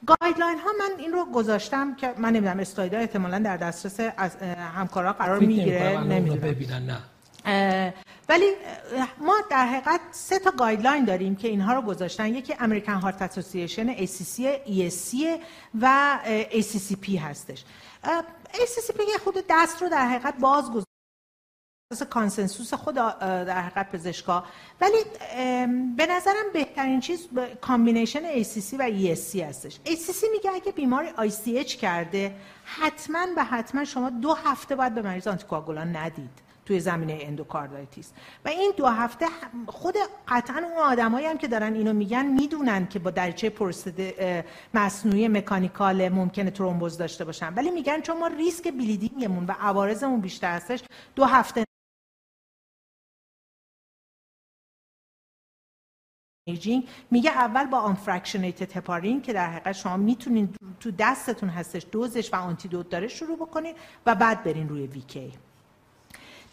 guideline 0.07 0.59
ها 0.59 0.71
من 0.79 0.91
این 0.99 1.13
رو 1.13 1.25
گذاشتم 1.25 1.95
که 1.95 2.15
من 2.19 2.29
نمی‌دونم 2.29 2.61
اسلایدا 2.61 2.99
احتمالا 2.99 3.39
در 3.39 3.57
دسترس 3.57 4.01
از 4.17 4.37
همکارا 4.75 5.13
قرار 5.13 5.39
می‌گیره 5.39 6.01
نمی‌دونم. 6.01 6.99
نه. 7.45 7.95
ولی 8.29 8.53
ما 9.21 9.35
در 9.51 9.67
حقیقت 9.67 10.01
سه 10.11 10.39
تا 10.39 10.51
guideline 10.51 11.05
داریم 11.05 11.37
که 11.37 11.49
اینها 11.49 11.73
رو 11.73 11.83
گذاشتن. 11.83 12.35
یکی 12.35 12.55
American 12.61 12.93
Heart 12.93 13.23
Association 13.23 13.95
ACC 13.95 14.43
ESC 14.67 15.17
و 15.81 16.19
ACCP 16.51 17.19
هستش. 17.19 17.65
ACCP 18.53 19.01
یه 19.01 19.19
خورده 19.25 19.45
دست 19.51 19.83
رو 19.83 19.89
در 19.89 20.07
حقیقت 20.07 20.35
باز 20.41 20.71
گذاشت 20.71 20.92
consensus 22.01 22.75
خود 22.75 22.95
در 22.95 23.61
حقیقت 23.61 23.91
پزشکا. 23.93 24.45
ولی 24.81 24.99
به 25.97 26.07
نظرم 26.07 26.45
بهترین 26.53 27.01
چیز 27.01 27.29
combination 27.61 28.43
ACC 28.43 28.75
و 28.79 28.91
ESC 28.91 29.37
هستش. 29.37 29.79
ACC 29.87 30.25
میگه 30.33 30.51
اگه 30.55 30.73
بیماری 30.73 31.09
ICH 31.09 31.75
کرده 31.75 32.35
حتما 32.65 33.27
به 33.37 33.43
حتما 33.43 33.85
شما 33.85 34.11
دو 34.11 34.35
هفته 34.35 34.77
باید 34.77 34.95
به 34.95 35.03
مریض 35.03 35.27
آنتیکواگولان 35.27 35.97
ندید 35.97 36.43
توی 36.67 36.81
زمینه 36.81 37.19
endocarditis. 37.21 38.11
و 38.45 38.49
این 38.49 38.73
دو 38.77 38.87
هفته 38.87 39.27
خود 39.67 39.95
قطعا 40.29 40.57
اون 40.57 40.93
آدمایی 40.93 41.27
هم 41.27 41.39
که 41.39 41.49
دارن 41.49 41.75
اینو 41.75 41.93
میگن 41.93 42.27
می‌دونن 42.27 42.89
که 42.89 42.99
با 42.99 43.11
دریچه 43.11 43.51
پروستتیک 43.51 44.15
مصنوعی 44.75 45.29
mechanical 45.29 46.09
ممکنه 46.09 46.51
ترومبوز 46.51 46.99
داشته 46.99 47.25
باشن. 47.25 47.55
ولی 47.55 47.71
میگن 47.71 48.01
چون 48.01 48.19
ما 48.19 48.27
ریسک 48.27 48.73
bleeding 48.73 49.27
مون 49.27 49.47
و 49.47 49.55
عوارضمون 49.61 50.21
بیشتر 50.21 50.55
هستش 50.55 50.83
دو 51.15 51.25
هفته 51.25 51.65
میگه 57.11 57.31
اول 57.31 57.67
با 57.67 57.79
unfractionated 57.79 58.77
heparin 58.77 59.23
که 59.23 59.33
در 59.33 59.51
حقیقت 59.51 59.73
شما 59.73 59.97
می‌تونین 59.97 60.55
تو 60.81 60.91
دستتون 60.91 61.49
هستش 61.49 61.87
دوزش 61.93 62.33
و 62.33 62.37
antidote 62.37 62.89
داره 62.89 63.09
شروع 63.09 63.37
بکنین 63.37 63.75
و 64.07 64.15
بعد 64.15 64.45
برین 64.45 64.69
روی 64.69 64.87
VKA 64.87 65.33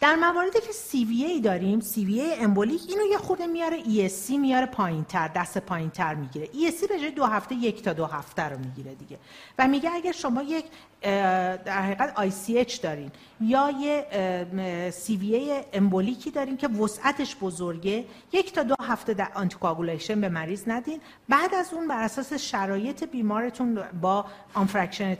در 0.00 0.14
مواردی 0.16 0.60
که 0.60 0.72
CVA 0.72 1.40
داریم 1.40 1.80
CVA 1.80 2.04
embolic 2.04 2.80
اینو 2.88 3.04
یه 3.10 3.18
خورده 3.18 3.46
میاره 3.46 3.76
ESC 3.76 4.38
میاره 4.38 4.66
پایینتر 4.66 5.28
دست 5.28 5.58
پایینتر 5.58 6.14
می‌گیره. 6.14 6.48
ESC 6.52 6.86
به 6.86 7.00
جای 7.00 7.10
دو 7.10 7.24
هفته 7.24 7.54
یک 7.54 7.82
تا 7.82 7.92
دو 7.92 8.06
هفته 8.06 8.42
رو 8.42 8.58
می‌گیره 8.58 8.94
دیگه. 8.94 9.18
و 9.58 9.68
میگه 9.68 9.90
اگر 9.94 10.12
شما 10.12 10.42
یک 10.42 10.64
در 11.02 11.82
حقیقت 11.82 12.12
ICH 12.16 12.80
دارین 12.82 13.10
یا 13.40 13.70
یه 13.80 14.90
CVA 14.90 15.60
embolic 15.72 16.23
ی 16.23 16.30
دارین 16.30 16.56
که 16.56 16.68
وسعتش 16.68 17.36
بزرگه 17.36 18.04
یک 18.32 18.52
تا 18.52 18.62
دو 18.62 18.74
هفته 18.82 19.14
در 19.14 19.30
anticoagulation 19.34 20.20
به 20.20 20.28
مریض 20.28 20.62
ندین. 20.66 21.00
بعد 21.28 21.54
از 21.54 21.72
اون 21.72 21.88
بر 21.88 22.02
اساس 22.02 22.32
شرایط 22.32 23.04
بیمارتون 23.04 23.78
با 24.00 24.24
unfractionated 24.54 25.16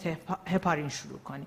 heparin 0.47 0.89
شروع 0.89 1.19
کنید 1.19 1.47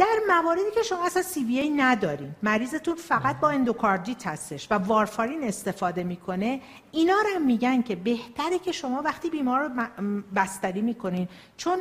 در 0.00 0.18
مواردی 0.28 0.60
که 0.74 0.82
شما 0.82 1.06
اصلا 1.06 1.22
CVA 1.22 1.70
ندارین 1.70 2.34
مریضتون 2.42 2.94
فقط 2.94 3.40
با 3.40 3.48
اندوکاردیت 3.50 4.26
هستش 4.26 4.68
و 4.70 4.74
وارفارین 4.74 5.44
استفاده 5.44 6.04
می‌کنه 6.04 6.60
اینا 6.92 7.14
رو 7.14 7.34
هم 7.34 7.46
میگن 7.46 7.82
که 7.82 7.96
بهتره 7.96 8.58
که 8.64 8.72
شما 8.72 9.02
وقتی 9.02 9.30
بیمار 9.30 9.60
رو 9.60 9.70
بستری 10.36 10.82
می‌کنین. 10.82 11.28
چون 11.56 11.78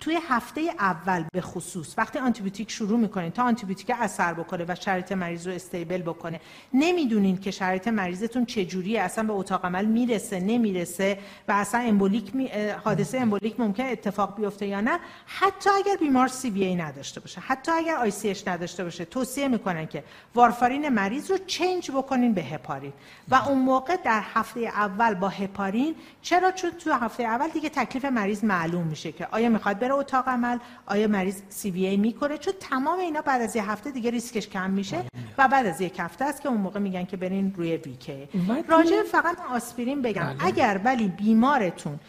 توی 0.00 0.18
هفته 0.28 0.60
اول 0.78 1.24
به 1.32 1.40
خصوص 1.40 1.94
وقتی 1.98 2.18
آنتیبیوتیک 2.18 2.70
شروع 2.70 2.98
می‌کنین 2.98 3.30
تا 3.30 3.42
آنتیبیوتیک 3.42 3.90
اثر 4.00 4.34
بکنه 4.34 4.64
و 4.68 4.74
شرایط 4.74 5.12
مریض 5.12 5.46
رو 5.46 5.52
stable 5.54 6.02
بکنه 6.02 6.40
نمی‌دونین 6.74 7.38
که 7.38 7.50
شرایط 7.50 7.88
مریضتون 7.88 8.44
چجوریه 8.44 9.00
اصلا 9.00 9.24
به 9.24 9.32
اتاق 9.32 9.66
عمل 9.66 9.84
می‌رسه 9.84 10.40
نمی‌رسه 10.40 11.18
و 11.48 11.52
اصلا 11.52 11.80
embolic 11.80 12.36
می... 12.36 12.48
حادثه 12.84 13.18
embolic 13.18 13.60
ممکن 13.60 13.84
اتفاق 13.84 14.36
بیفته 14.36 14.66
یا 14.66 14.80
نه. 14.80 14.98
حتی 15.26 15.70
اگر 15.70 15.96
بیمار 16.00 16.28
CVA 16.28 16.76
نداشته 16.76 17.20
باشه 17.20 17.40
حتی 17.40 17.59
اگر 17.68 17.96
ICH 17.96 18.48
نداشته 18.48 18.84
باشه 18.84 19.04
توصیه 19.04 19.48
می‌کنن 19.48 19.86
که 19.86 20.04
وارفارین 20.34 20.88
مریض 20.88 21.30
رو 21.30 21.38
change 21.46 21.90
بکنین 21.90 22.34
به 22.34 22.42
هپارین. 22.42 22.92
و 23.28 23.34
اون 23.34 23.58
موقع 23.58 23.96
در 24.04 24.22
هفته 24.34 24.60
اول 24.60 25.14
با 25.14 25.28
هپارین 25.28 25.94
چرا؟ 26.22 26.52
چون 26.52 26.70
تو 26.70 26.92
هفته 26.92 27.22
اول 27.22 27.48
دیگه 27.48 27.68
تکلیف 27.68 28.04
مریض 28.04 28.44
معلوم 28.44 28.86
میشه 28.86 29.12
که 29.12 29.28
آیا 29.30 29.48
می‌خواد 29.48 29.78
بره 29.78 29.94
اتاق 29.94 30.28
عمل 30.28 30.58
آیا 30.86 31.08
مریض 31.08 31.42
CVA 31.48 31.96
می‌کنه 31.96 32.38
چون 32.38 32.54
تمام 32.60 32.98
اینا 32.98 33.20
بعد 33.20 33.42
از 33.42 33.56
یه 33.56 33.70
هفته 33.70 33.90
دیگه 33.90 34.10
ریسکش 34.10 34.48
کم 34.48 34.70
میشه 34.70 35.04
و 35.38 35.48
بعد 35.48 35.66
از 35.66 35.80
یک 35.80 35.98
هفته 35.98 36.24
است 36.24 36.42
که 36.42 36.48
اون 36.48 36.60
موقع 36.60 36.80
میگن 36.80 37.04
که 37.04 37.16
برین 37.16 37.54
روی 37.56 37.76
VKA 37.76 38.28
راجع 38.68 39.02
فقط 39.02 39.36
آسپرین 39.50 40.02
بگم. 40.02 40.22
بله. 40.22 40.46
اگر 40.46 40.80
ولی 40.84 41.08
بیمارتون 41.08 42.00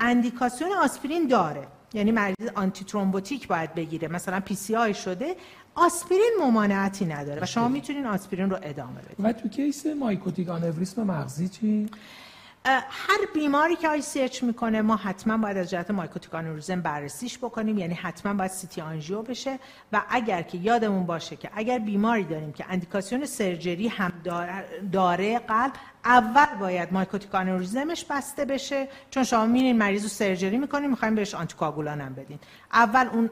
اندیکاسیون 0.00 0.72
آسپرین 0.72 1.26
داره. 1.26 1.66
یعنی 1.94 2.12
مریض 2.12 2.48
antithrombotic 2.54 3.48
باید 3.48 3.74
بگیره. 3.74 4.08
مثلا 4.08 4.40
PCI 4.40 4.94
شده 4.94 5.36
آسپرین 5.74 6.32
ممانعتی 6.40 7.04
نداره 7.04 7.42
و 7.42 7.46
شما 7.46 7.68
می‌تونین 7.68 8.06
آسپرین 8.06 8.50
رو 8.50 8.58
ادامه 8.62 9.00
بدید 9.00 9.16
و 9.18 9.32
تو 9.32 9.48
case 9.48 9.86
mycotic 9.86 10.48
aneurysm 10.48 11.02
مغزی 11.02 11.48
چی؟ 11.48 11.90
هر 12.64 13.18
بیماری 13.34 13.76
که 13.76 13.88
ICH 13.88 14.42
می‌کنه 14.42 14.82
ما 14.82 14.96
حتما 14.96 15.36
باید 15.36 15.56
از 15.56 15.70
جهت 15.70 15.90
mycotic 15.90 16.34
aneurysm 16.34 16.80
بررسیش 16.80 17.38
بکنیم. 17.38 17.78
یعنی 17.78 17.94
حتما 17.94 18.34
باید 18.34 18.50
CT 18.50 18.80
angio 18.80 19.22
بشه 19.22 19.58
و 19.92 20.02
اگر 20.10 20.42
که 20.42 20.58
یادمون 20.58 21.06
باشه 21.06 21.36
که 21.36 21.50
اگر 21.54 21.78
بیماری 21.78 22.24
داریم 22.24 22.52
که 22.52 22.64
اندیکاسیون 22.68 23.26
surgery 23.26 23.88
هم 23.88 24.12
داره 24.92 25.38
قلب 25.38 25.72
اول 26.04 26.58
باید 26.60 26.92
mycotic 26.92 27.34
aneurysm 27.34 27.90
ش 27.90 28.04
بسته 28.10 28.44
بشه. 28.44 28.88
چون 29.10 29.24
شما 29.24 29.46
میرین 29.46 29.78
مریض 29.78 30.02
رو 30.02 30.08
surgery 30.08 30.58
می‌کنین 30.58 30.90
می‌خوایم 30.90 31.14
بهش 31.14 31.34
آنتیکاگولان 31.34 32.00
هم 32.00 32.14
بدین. 32.14 32.38
اول 32.72 33.06
اون 33.12 33.30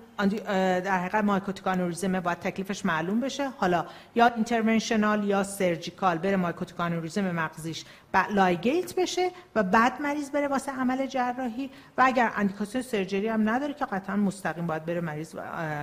در 0.80 0.98
حقیقت 0.98 1.24
mycotic 1.24 1.66
aneurysm 1.66 2.20
باید 2.20 2.38
تکلیفش 2.38 2.84
معلوم 2.84 3.20
بشه. 3.20 3.48
حالا 3.48 3.86
یا 4.14 4.26
interventional 4.26 5.24
یا 5.24 5.42
surgical 5.42 6.18
بره 6.18 6.36
mycotic 6.36 6.80
aneurysm 6.80 7.30
مغزیش 7.30 7.84
ligate 8.30 8.94
بشه 8.94 9.30
و 9.54 9.62
بعد 9.62 10.00
مریض 10.00 10.30
بره 10.30 10.48
واسه 10.48 10.72
عمل 10.72 11.06
جراحی. 11.06 11.70
و 11.98 12.02
اگر 12.06 12.32
اندیکاسیون 12.36 12.82
surgery 12.82 13.28
هم 13.28 13.48
نداره 13.48 13.74
که 13.74 13.84
قطعا 13.84 14.16
مستقیم 14.16 14.66
باید 14.66 14.84
بره 14.84 15.00
مریض 15.00 15.34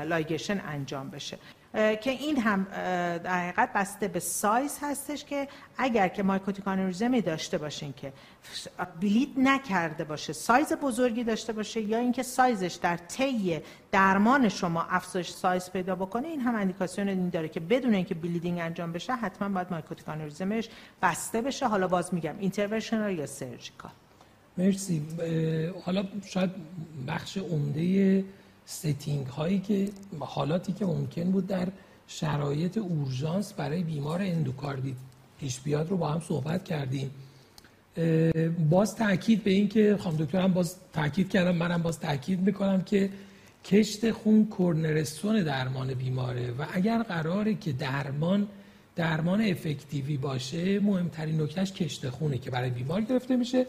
ligation 0.05 0.61
انجام 0.67 1.09
بشه. 1.09 1.37
که 1.75 2.09
این 2.11 2.41
هم 2.41 2.67
در 3.23 3.41
حقیقت 3.41 3.73
بسته 3.73 4.07
به 4.07 4.19
سایز 4.19 4.77
هستش 4.81 5.25
که 5.25 5.47
اگر 5.77 6.07
که 6.07 6.23
mycotic 6.23 6.66
aneurysm 6.66 7.15
ی 7.15 7.21
داشته 7.21 7.57
باشین 7.57 7.93
که 7.93 8.13
bleed 9.01 9.33
نکرده 9.37 10.03
باشه 10.03 10.33
سایز 10.33 10.73
بزرگی 10.73 11.23
داشته 11.23 11.53
باشه 11.53 11.81
یا 11.81 11.97
اینکه 11.97 12.23
سایزش 12.23 12.73
در 12.81 12.97
طی 12.97 13.59
درمان 13.91 14.49
شما 14.49 14.83
افزایش 14.89 15.29
سایز 15.29 15.69
پیدا 15.69 15.95
بکنه 15.95 16.27
این 16.27 16.41
هم 16.41 16.55
اندیکاسیون 16.55 17.09
این 17.09 17.29
داره 17.29 17.49
که 17.49 17.59
بدون 17.59 17.93
اینکه 17.93 18.15
bleeding 18.15 18.59
انجام 18.59 18.91
بشه 18.91 19.13
حتما 19.13 19.49
باید 19.49 19.71
mycotic 19.71 20.12
aneurysm 20.12 20.58
ش 20.58 20.69
بسته 21.01 21.41
بشه. 21.41 21.67
حالا 21.67 21.87
باز 21.87 22.13
میگم 22.13 22.35
interventional 22.39 23.19
یا 23.19 23.25
surgical؟ 23.25 23.91
مرسی. 24.57 25.01
حالا 25.85 26.05
شاید 26.25 26.51
بخش 27.07 27.37
عمده 27.37 28.23
setting 28.65 29.27
هایی 29.27 29.59
که 29.59 29.89
حالاتی 30.19 30.73
که 30.73 30.85
ممکن 30.85 31.31
بود 31.31 31.47
در 31.47 31.67
شرایط 32.07 32.77
اورژانس 32.77 33.53
برای 33.53 33.83
بیمار 33.83 34.21
اندوکاردیت 34.21 34.95
پیش 35.39 35.59
بیاد 35.59 35.89
رو 35.89 35.97
با 35.97 36.07
هم 36.07 36.19
صحبت 36.19 36.63
کردیم. 36.63 37.11
باز 38.69 38.95
تاکید 38.95 39.43
به 39.43 39.51
این 39.51 39.67
که 39.69 39.97
خانم 39.99 40.17
دکتر 40.17 40.41
هم 40.41 40.53
باز 40.53 40.75
تاکید 40.93 41.29
کردم 41.29 41.55
منم 41.55 41.81
باز 41.81 41.99
تاکید 41.99 42.39
می‌کنم 42.39 42.81
که 42.81 43.09
کشت 43.65 44.11
خون 44.11 44.47
کرنرستون 44.57 45.43
درمان 45.43 45.93
بیماره 45.93 46.51
و 46.51 46.65
اگر 46.73 47.03
قراره 47.03 47.55
که 47.55 47.71
درمان 47.71 48.47
درمان 48.95 49.41
افکتیوی 49.41 50.17
باشه 50.17 50.79
مهمترین 50.79 51.41
نکتهش 51.41 51.71
کشت 51.71 52.09
خونه 52.09 52.37
که 52.37 52.51
برای 52.51 52.69
بیمار 52.69 53.01
گرفته 53.01 53.35
میشه. 53.35 53.65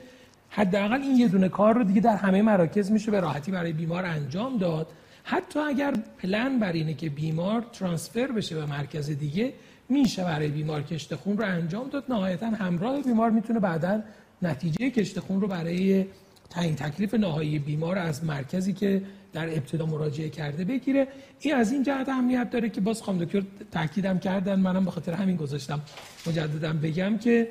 حداقل 0.51 1.02
این 1.02 1.16
یه 1.16 1.28
دونه 1.28 1.48
کار 1.48 1.74
رو 1.74 1.85
دیگه 1.85 2.01
در 2.01 2.16
همه 2.16 2.43
مراکز 2.43 2.90
میشه 2.90 3.10
به 3.10 3.20
راحتی 3.20 3.51
برای 3.51 3.73
بیمار 3.73 4.05
انجام 4.05 4.59
داد. 4.59 4.86
حتی 5.24 5.59
اگر 5.59 5.94
پلن 6.18 6.59
بر 6.59 6.73
اینه 6.73 6.94
که 6.94 7.10
بیمار 7.10 7.64
ترانسفر 7.73 8.27
بشه 8.27 8.55
به 8.55 8.66
مرکز 8.66 9.10
دیگه 9.10 9.52
میشه 9.89 10.24
برای 10.24 10.48
بیمار 10.48 10.82
کشت 10.82 11.14
خون 11.14 11.39
رو 11.39 11.44
انجام 11.47 11.89
داد. 11.89 12.05
نهایتا 12.09 12.47
همراه 12.47 13.02
بیمار 13.02 13.31
می‌تونه 13.31 13.60
بعدا 13.60 14.02
نتیجه 14.43 14.90
کشت 14.90 15.20
خون 15.20 15.40
رو 15.40 15.48
برای 15.48 16.06
تعیین 16.51 16.74
تکلیف 16.74 17.14
نهایی 17.14 17.59
بیمار 17.59 17.98
از 17.98 18.24
مرکزی 18.24 18.73
که 18.73 19.02
در 19.32 19.48
ابتدا 19.48 19.86
مراجعه 19.86 20.28
کرده 20.28 20.64
بگیره. 20.64 21.09
این 21.40 21.55
از 21.55 21.73
این 21.73 21.82
جهت 21.82 22.09
اهمیت 22.09 22.51
داره 22.51 22.68
که 22.68 22.81
باز 22.81 23.02
خانم 23.02 23.18
دکتر 23.18 23.43
تاکیدم 23.70 24.18
کردن. 24.18 24.60
منم 24.60 24.85
به 24.85 24.90
خاطر 24.90 25.12
همین 25.12 25.36
گذاشتم 25.36 25.81
مجددا 26.27 26.73
بگم 26.73 27.18
که 27.18 27.48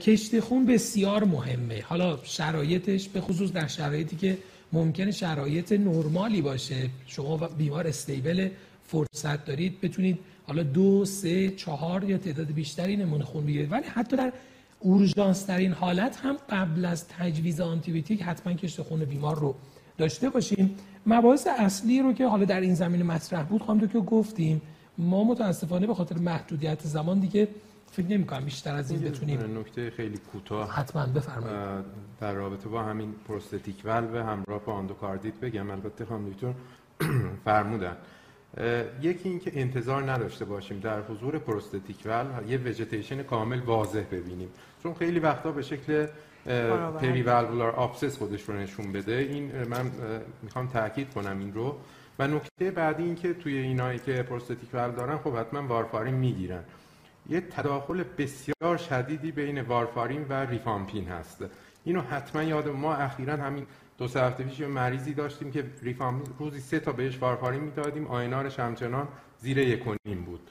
کشت 0.00 0.40
خون 0.40 0.66
بسیار 0.66 1.24
مهمه. 1.24 1.82
حالا 1.82 2.18
شرایطش 2.22 3.08
به 3.08 3.20
خصوص 3.20 3.52
در 3.52 3.66
شرایطی 3.66 4.16
که 4.16 4.38
ممکنه 4.72 5.10
شرایط 5.10 5.72
نرمالی 5.72 6.42
باشه. 6.42 6.90
شما 7.06 7.36
بیمار 7.36 7.86
استیبل 7.86 8.48
فرصت 8.84 9.44
دارید. 9.44 9.80
بتونید 9.80 10.18
حالا 10.46 10.62
دو 10.62 11.04
سه 11.04 11.48
چهار 11.48 12.04
یا 12.04 12.18
تعداد 12.18 12.52
بیشتری 12.52 12.96
نمونه 12.96 13.24
خون 13.24 13.46
بگیرید 13.46 13.72
ولی 13.72 13.86
حتی 13.86 14.16
در 14.16 14.32
اورژانس 14.80 15.42
ترین 15.42 15.72
حالت 15.72 16.16
هم 16.16 16.36
قبل 16.50 16.84
از 16.84 17.08
تجویز 17.08 17.60
آنتیبیوتیک 17.60 18.22
حتما 18.22 18.52
کشت 18.52 18.82
خون 18.82 19.04
بیمار 19.04 19.38
رو 19.38 19.54
داشته 19.98 20.30
باشیم 20.30 20.76
مباحث 21.06 21.46
اصلی 21.58 22.02
رو 22.02 22.12
که 22.12 22.26
حالا 22.26 22.44
در 22.44 22.60
این 22.60 22.74
زمینه 22.74 23.04
مطرح 23.04 23.42
بود 23.42 23.62
خواهم 23.62 23.88
که 23.88 23.98
گفتیم. 23.98 24.62
ما 24.98 25.24
متاسفانه 25.24 25.86
به 25.86 25.94
خاطر 25.94 26.18
محدودیت 26.18 26.82
زمان 26.82 27.20
دیگه 27.20 27.48
فکر 27.92 28.06
نمی 28.06 28.26
کنم 28.26 28.44
بیشتر 28.44 28.74
از 28.74 28.90
این 28.90 29.00
بتونیم. 29.00 29.58
نکته 29.58 29.90
خیلی 29.90 30.18
کوتاه. 30.32 30.72
حتما 30.72 31.06
بفرمایید. 31.06 31.84
در 32.20 32.32
رابطه 32.32 32.68
با 32.68 32.82
همین 32.82 33.14
prosthetic 33.28 33.82
valve 33.84 34.22
همراه 34.22 34.64
با 34.64 34.78
اندوکاردیت 34.78 35.34
بگم 35.34 35.70
البته 35.70 36.04
خانم 36.04 36.30
دکتر 36.30 36.52
فرمودن. 37.44 37.96
یکی 39.02 39.28
اینکه 39.28 39.60
انتظار 39.60 40.10
نداشته 40.10 40.44
باشیم 40.44 40.80
در 40.80 41.02
حضور 41.02 41.38
پروستاتیک 41.38 41.96
ولو 42.04 42.48
یه 42.48 42.58
وجتیشن 42.58 43.22
کامل 43.22 43.60
واضح 43.60 44.02
ببینیم. 44.12 44.48
چون 44.82 44.94
خیلی 44.94 45.18
وقتا 45.18 45.52
به 45.52 45.62
شکل 45.62 46.06
پری 47.00 47.22
والولار 47.22 47.70
آبسس 47.70 48.18
خودش 48.18 48.42
رو 48.42 48.54
نشون 48.54 48.92
بده. 48.92 49.12
این 49.12 49.52
من 49.68 49.90
می‌خوام 50.42 50.66
تاکید 50.66 51.10
کنم 51.10 51.38
این 51.38 51.54
رو. 51.54 51.76
و 52.18 52.26
نکته 52.28 52.70
بعدی 52.70 53.02
اینکه 53.02 53.34
توی 53.34 53.58
اینایی 53.58 53.98
که 53.98 54.22
پروستاتیک 54.22 54.68
ولو 54.74 54.92
دارن 54.92 55.18
خب 55.18 55.36
حتما 55.36 55.66
وارفارین 55.66 56.14
می‌گیرن. 56.14 56.64
یه 57.30 57.40
تداخل 57.40 58.04
بسیار 58.18 58.76
شدیدی 58.76 59.32
بین 59.32 59.60
وارفارین 59.60 60.26
و 60.28 60.32
ریفامپین 60.32 61.08
هست. 61.08 61.44
اینو 61.84 62.00
حتما 62.00 62.42
یاد 62.42 62.68
ما 62.68 62.94
اخیرا 62.94 63.36
همین 63.36 63.66
دو 63.98 64.08
سه 64.08 64.20
هفته 64.20 64.44
پیش 64.44 64.60
مریضی 64.60 65.14
داشتیم 65.14 65.52
که 65.52 65.64
ریفامپین 65.82 66.34
روزی 66.38 66.60
سه 66.60 66.80
تا 66.80 66.92
بهش 66.92 67.18
وارفارین 67.18 67.60
می‌دادیم 67.60 68.06
INR 68.06 68.38
ش 68.38 68.60
همچنان 68.60 69.08
زیر 69.38 69.58
یک 69.58 69.84
بود. 70.26 70.50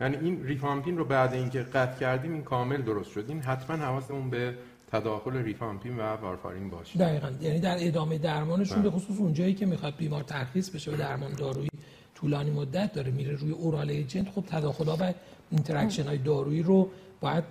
یعنی 0.00 0.16
این 0.16 0.44
ریفامپین 0.44 0.98
رو 0.98 1.04
بعد 1.04 1.34
اینکه 1.34 1.62
قطع 1.62 1.98
کردیم 2.00 2.32
این 2.32 2.42
کامل 2.42 2.82
درست 2.82 3.10
شد. 3.10 3.24
این 3.28 3.40
حتما 3.40 3.76
حواسمون 3.76 4.30
به 4.30 4.54
تداخل 4.92 5.36
ریفامپین 5.36 5.96
و 5.96 6.02
وارفارین 6.02 6.70
باشه. 6.70 6.98
دقیقا. 6.98 7.30
یعنی 7.40 7.60
در 7.60 7.76
ادامه 7.80 8.18
درمانشون 8.18 8.82
به 8.82 8.90
خصوص 8.90 9.18
اونجایی 9.18 9.54
که 9.54 9.66
می‌خواد 9.66 9.96
بیمار 9.96 10.22
ترخیص 10.22 10.70
بشه 10.70 10.92
و 10.92 10.96
درمان 10.96 11.32
دارویی 11.32 11.68
طولانی 12.14 12.50
مدت 12.50 12.92
داره 12.92 13.10
میره 13.10 13.36
روی 13.36 13.50
oral 13.50 13.90
agent 13.90 14.28
خب 14.28 14.44
تداخل‌ها 14.46 14.96
و 15.00 15.12
interaction 15.50 16.06
های 16.06 16.18
دارویی 16.18 16.62
رو 16.62 16.90
باید 17.20 17.44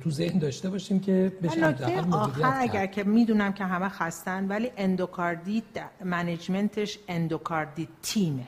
تو 0.00 0.10
ذهن 0.10 0.38
داشته 0.38 0.70
باشیم 0.70 1.00
که 1.00 1.32
بشه 1.42 1.66
آخر 2.12 2.54
اگر 2.60 2.86
که 2.86 3.04
می‌دونم 3.04 3.52
که 3.52 3.64
همه 3.64 3.88
خستن 3.88 4.48
ولی 4.48 4.70
اندوکاردیت 4.76 5.64
management 6.04 6.82
ش 6.82 6.98
اندوکاردیت 7.08 7.88
تیمه. 8.02 8.46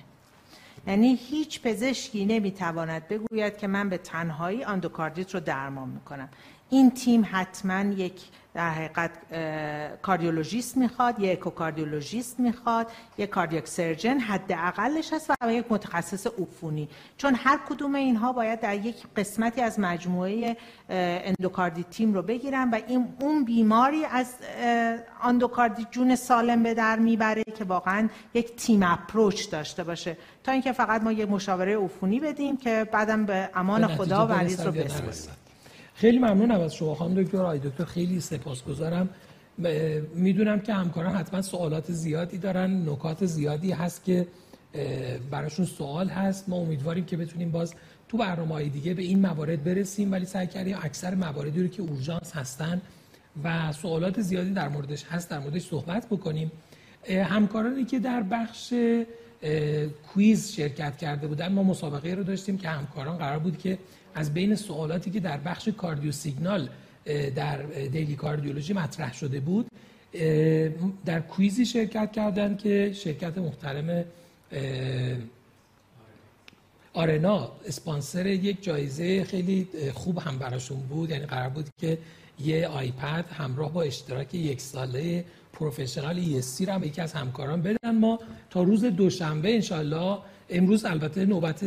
یعنی 0.87 1.15
هیچ 1.15 1.63
پزشکی 1.63 2.27
نمی‌تواند 2.27 3.09
بگوید 3.09 3.57
که 3.57 3.67
من 3.67 3.89
به 3.89 3.99
تنهایی 3.99 4.65
اندوکاردیت 4.65 5.35
رو 5.35 5.41
درمان 5.41 5.89
می‌کنم. 5.89 6.29
این 6.71 6.91
تیم 6.91 7.27
حتما 7.31 7.93
یک 7.93 8.21
در 8.57 8.71
حقیقت 8.71 9.11
کاردیولوژیست 10.03 10.77
می‌خواد 10.77 11.21
یه 11.21 11.33
echocardiologist 11.33 12.41
می‌خواد 12.41 12.91
یه 13.19 13.27
cardiac 13.27 13.67
surgeon 13.67 14.19
حداقلش 14.19 15.13
هست 15.13 15.31
و 15.41 15.53
یک 15.53 15.65
متخصص 15.71 16.27
عفونی. 16.27 16.89
چون 17.17 17.35
هر 17.35 17.61
کدوم 17.69 17.95
اینها 17.95 18.33
باید 18.33 18.61
در 18.61 18.75
یک 18.75 18.97
قسمتی 19.17 19.61
از 19.61 19.81
مجموعه 19.81 20.57
اندوکاردی 20.89 21.85
تیم 21.85 22.15
رو 22.15 22.23
بگیرن 22.23 22.71
و 22.71 22.81
این 22.87 23.09
اون 23.21 23.45
بیماری 23.45 24.05
از 24.05 24.35
اندوکاردی 25.23 25.87
جون 25.91 26.17
سالم 26.17 26.63
به 26.63 26.75
در 26.75 26.99
می‌بره 26.99 27.45
که 27.45 27.65
واقعا 27.65 28.09
یک 28.35 28.57
تیم 28.57 28.83
اپروچ 28.83 29.51
داشته 29.51 29.85
باشه. 29.85 30.17
تا 30.45 30.53
اینکه 30.53 30.73
فقط 30.73 31.03
ما 31.03 31.13
یک 31.13 31.31
مشاوره 31.31 31.79
عفونی 31.79 32.21
بدیم 32.21 32.57
که 32.57 32.89
بعدم 32.93 33.27
به 33.27 33.51
امان 33.55 33.87
خدا 33.87 34.27
و 34.27 34.31
مریض 34.31 34.67
رو 34.67 34.73
بسپاریم. 34.73 35.46
خیلی 35.97 36.19
ممنونم 36.19 36.61
از 36.61 36.75
شما 36.75 36.95
خانم 36.95 37.23
دکتر 37.23 37.43
آی 37.43 37.59
دکتر 37.59 37.85
خیلی 37.85 38.21
سپاسگزارم. 38.21 39.09
می‌دونم 40.15 40.61
که 40.61 40.75
همکاران 40.75 41.15
حتما 41.15 41.43
سوالات 41.43 41.93
زیادی 41.93 42.39
دارن 42.39 42.89
نکات 42.89 43.27
زیادی 43.27 43.73
هست 43.73 44.05
که 44.05 44.27
براشون 45.31 45.67
سوال 45.67 46.09
هست. 46.09 46.49
ما 46.49 46.57
امیدواریم 46.57 47.05
که 47.05 47.17
بتونیم 47.17 47.51
باز 47.51 47.75
تو 48.09 48.17
برنامه 48.17 48.55
های 48.55 48.69
دیگه 48.69 48.95
به 48.95 49.03
این 49.03 49.19
موارد 49.19 49.65
برسیم 49.65 50.13
ولی 50.13 50.25
سعی 50.25 50.47
کردیم 50.47 50.79
اکثر 50.83 51.15
مواردی 51.15 51.63
رو 51.63 51.69
که 51.69 51.83
اورژانس 51.83 52.33
هستن 52.33 52.81
و 53.45 53.73
سوالات 53.73 54.21
زیادی 54.21 54.51
در 54.51 54.69
موردش 54.69 55.05
هست 55.05 55.31
در 55.31 55.39
موردش 55.39 55.63
صحبت 55.63 56.07
بکنیم. 56.07 56.53
همکارانی 57.09 57.85
که 57.85 57.99
در 57.99 58.23
بخش 58.23 58.75
کویز 60.13 60.53
شرکت 60.53 60.97
کرده 60.97 61.27
بودن 61.27 61.53
ما 61.53 61.63
مسابقه 61.63 62.15
رو 62.15 62.23
داشتیم 62.23 62.59
که 62.59 62.69
همکاران 62.69 63.17
قرار 63.17 63.39
بود 63.39 63.59
که 63.59 63.79
از 64.17 64.35
بین 64.35 64.55
سوالاتی 64.55 65.11
که 65.11 65.21
در 65.21 65.37
بخش 65.37 65.69
کاردیو 65.69 66.13
سیگنال 66.13 66.69
در 67.35 67.63
دیلی 67.93 68.17
کاردیولوژی 68.17 68.73
مطرح 68.73 69.15
شده 69.15 69.41
بود 69.41 69.67
در 71.05 71.21
کویزی 71.21 71.67
شرکت 71.67 72.13
کردن 72.13 72.57
که 72.57 72.93
شرکت 72.93 73.39
محترم 73.39 74.05
آرنا 76.93 77.53
اسپانسر 77.67 78.27
یک 78.27 78.63
جایزه 78.63 79.25
خیلی 79.25 79.69
خوب 79.95 80.19
هم 80.19 80.39
براشون 80.39 80.79
بود. 80.79 81.11
یعنی 81.11 81.27
قرار 81.27 81.49
بود 81.49 81.69
که 81.79 81.99
یه 82.41 82.69
آیپد 82.69 83.25
همراه 83.39 83.73
با 83.73 83.83
اشتراک 83.83 84.35
یک 84.35 84.61
ساله 84.61 85.25
پروفشنال 85.53 86.23
ESC 86.23 86.67
رو 86.67 86.73
هم 86.73 86.85
یکی 86.85 87.01
از 87.01 87.13
همکاران 87.13 87.63
بدن. 87.63 87.99
ما 87.99 88.19
تا 88.51 88.63
روز 88.63 88.85
دوشنبه 88.85 89.55
انشالله 89.55 90.19
امروز 90.51 90.85
البته 90.85 91.27
نوبت 91.27 91.63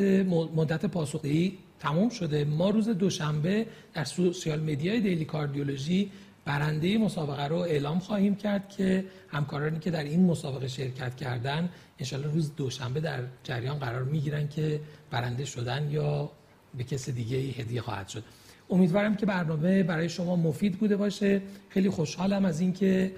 مدت 0.56 0.86
پاسخی 0.86 1.58
تمام 1.80 2.10
شده. 2.10 2.46
ما 2.46 2.70
روز 2.70 2.90
دوشنبه 2.90 3.66
در 3.94 4.04
سوشیال 4.04 4.60
میدیای 4.60 5.02
دیلی 5.02 5.26
کاردیولوژی 5.26 6.12
برنده 6.46 6.98
مسابقه 6.98 7.48
رو 7.48 7.56
اعلام 7.56 8.00
خواهیم 8.00 8.36
کرد 8.36 8.70
که 8.70 9.06
همکارانی 9.28 9.80
که 9.80 9.92
در 9.92 10.04
این 10.04 10.26
مسابقه 10.26 10.68
شرکت 10.68 11.16
کردن 11.16 11.70
انشالله 12.00 12.34
روز 12.34 12.56
دوشنبه 12.56 13.00
در 13.00 13.24
جریان 13.44 13.80
قرار 13.80 14.04
می‌گیرن 14.04 14.48
که 14.48 14.80
برنده 15.12 15.46
شدن 15.46 15.92
یا 15.92 16.32
به 16.78 16.84
کس 16.84 17.10
دیگه 17.10 17.38
هدیه 17.38 17.82
خواهد 17.82 18.08
شد. 18.08 18.24
امیدوارم 18.70 19.16
که 19.16 19.26
برنامه 19.26 19.84
برای 19.84 20.10
شما 20.10 20.36
مفید 20.36 20.78
بوده 20.80 20.98
باشه. 20.98 21.42
خیلی 21.70 21.90
خوشحالم 21.90 22.46
از 22.46 22.60
اینکه 22.60 23.12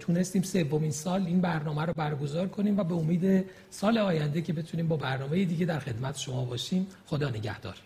تونستیم 0.00 0.42
سومین 0.42 0.90
سال 0.90 1.26
این 1.26 1.40
برنامه 1.40 1.82
رو 1.82 1.92
برگزار 1.92 2.48
کنیم 2.48 2.78
و 2.78 2.84
به 2.84 2.94
امید 2.94 3.44
سال 3.70 3.98
آینده 3.98 4.42
که 4.42 4.52
بتونیم 4.52 4.88
با 4.88 4.96
برنامه 4.96 5.44
دیگه 5.44 5.66
در 5.66 5.78
خدمت 5.78 6.18
شما 6.18 6.44
باشیم. 6.44 6.86
خدا 7.06 7.28
نگهدار. 7.28 7.76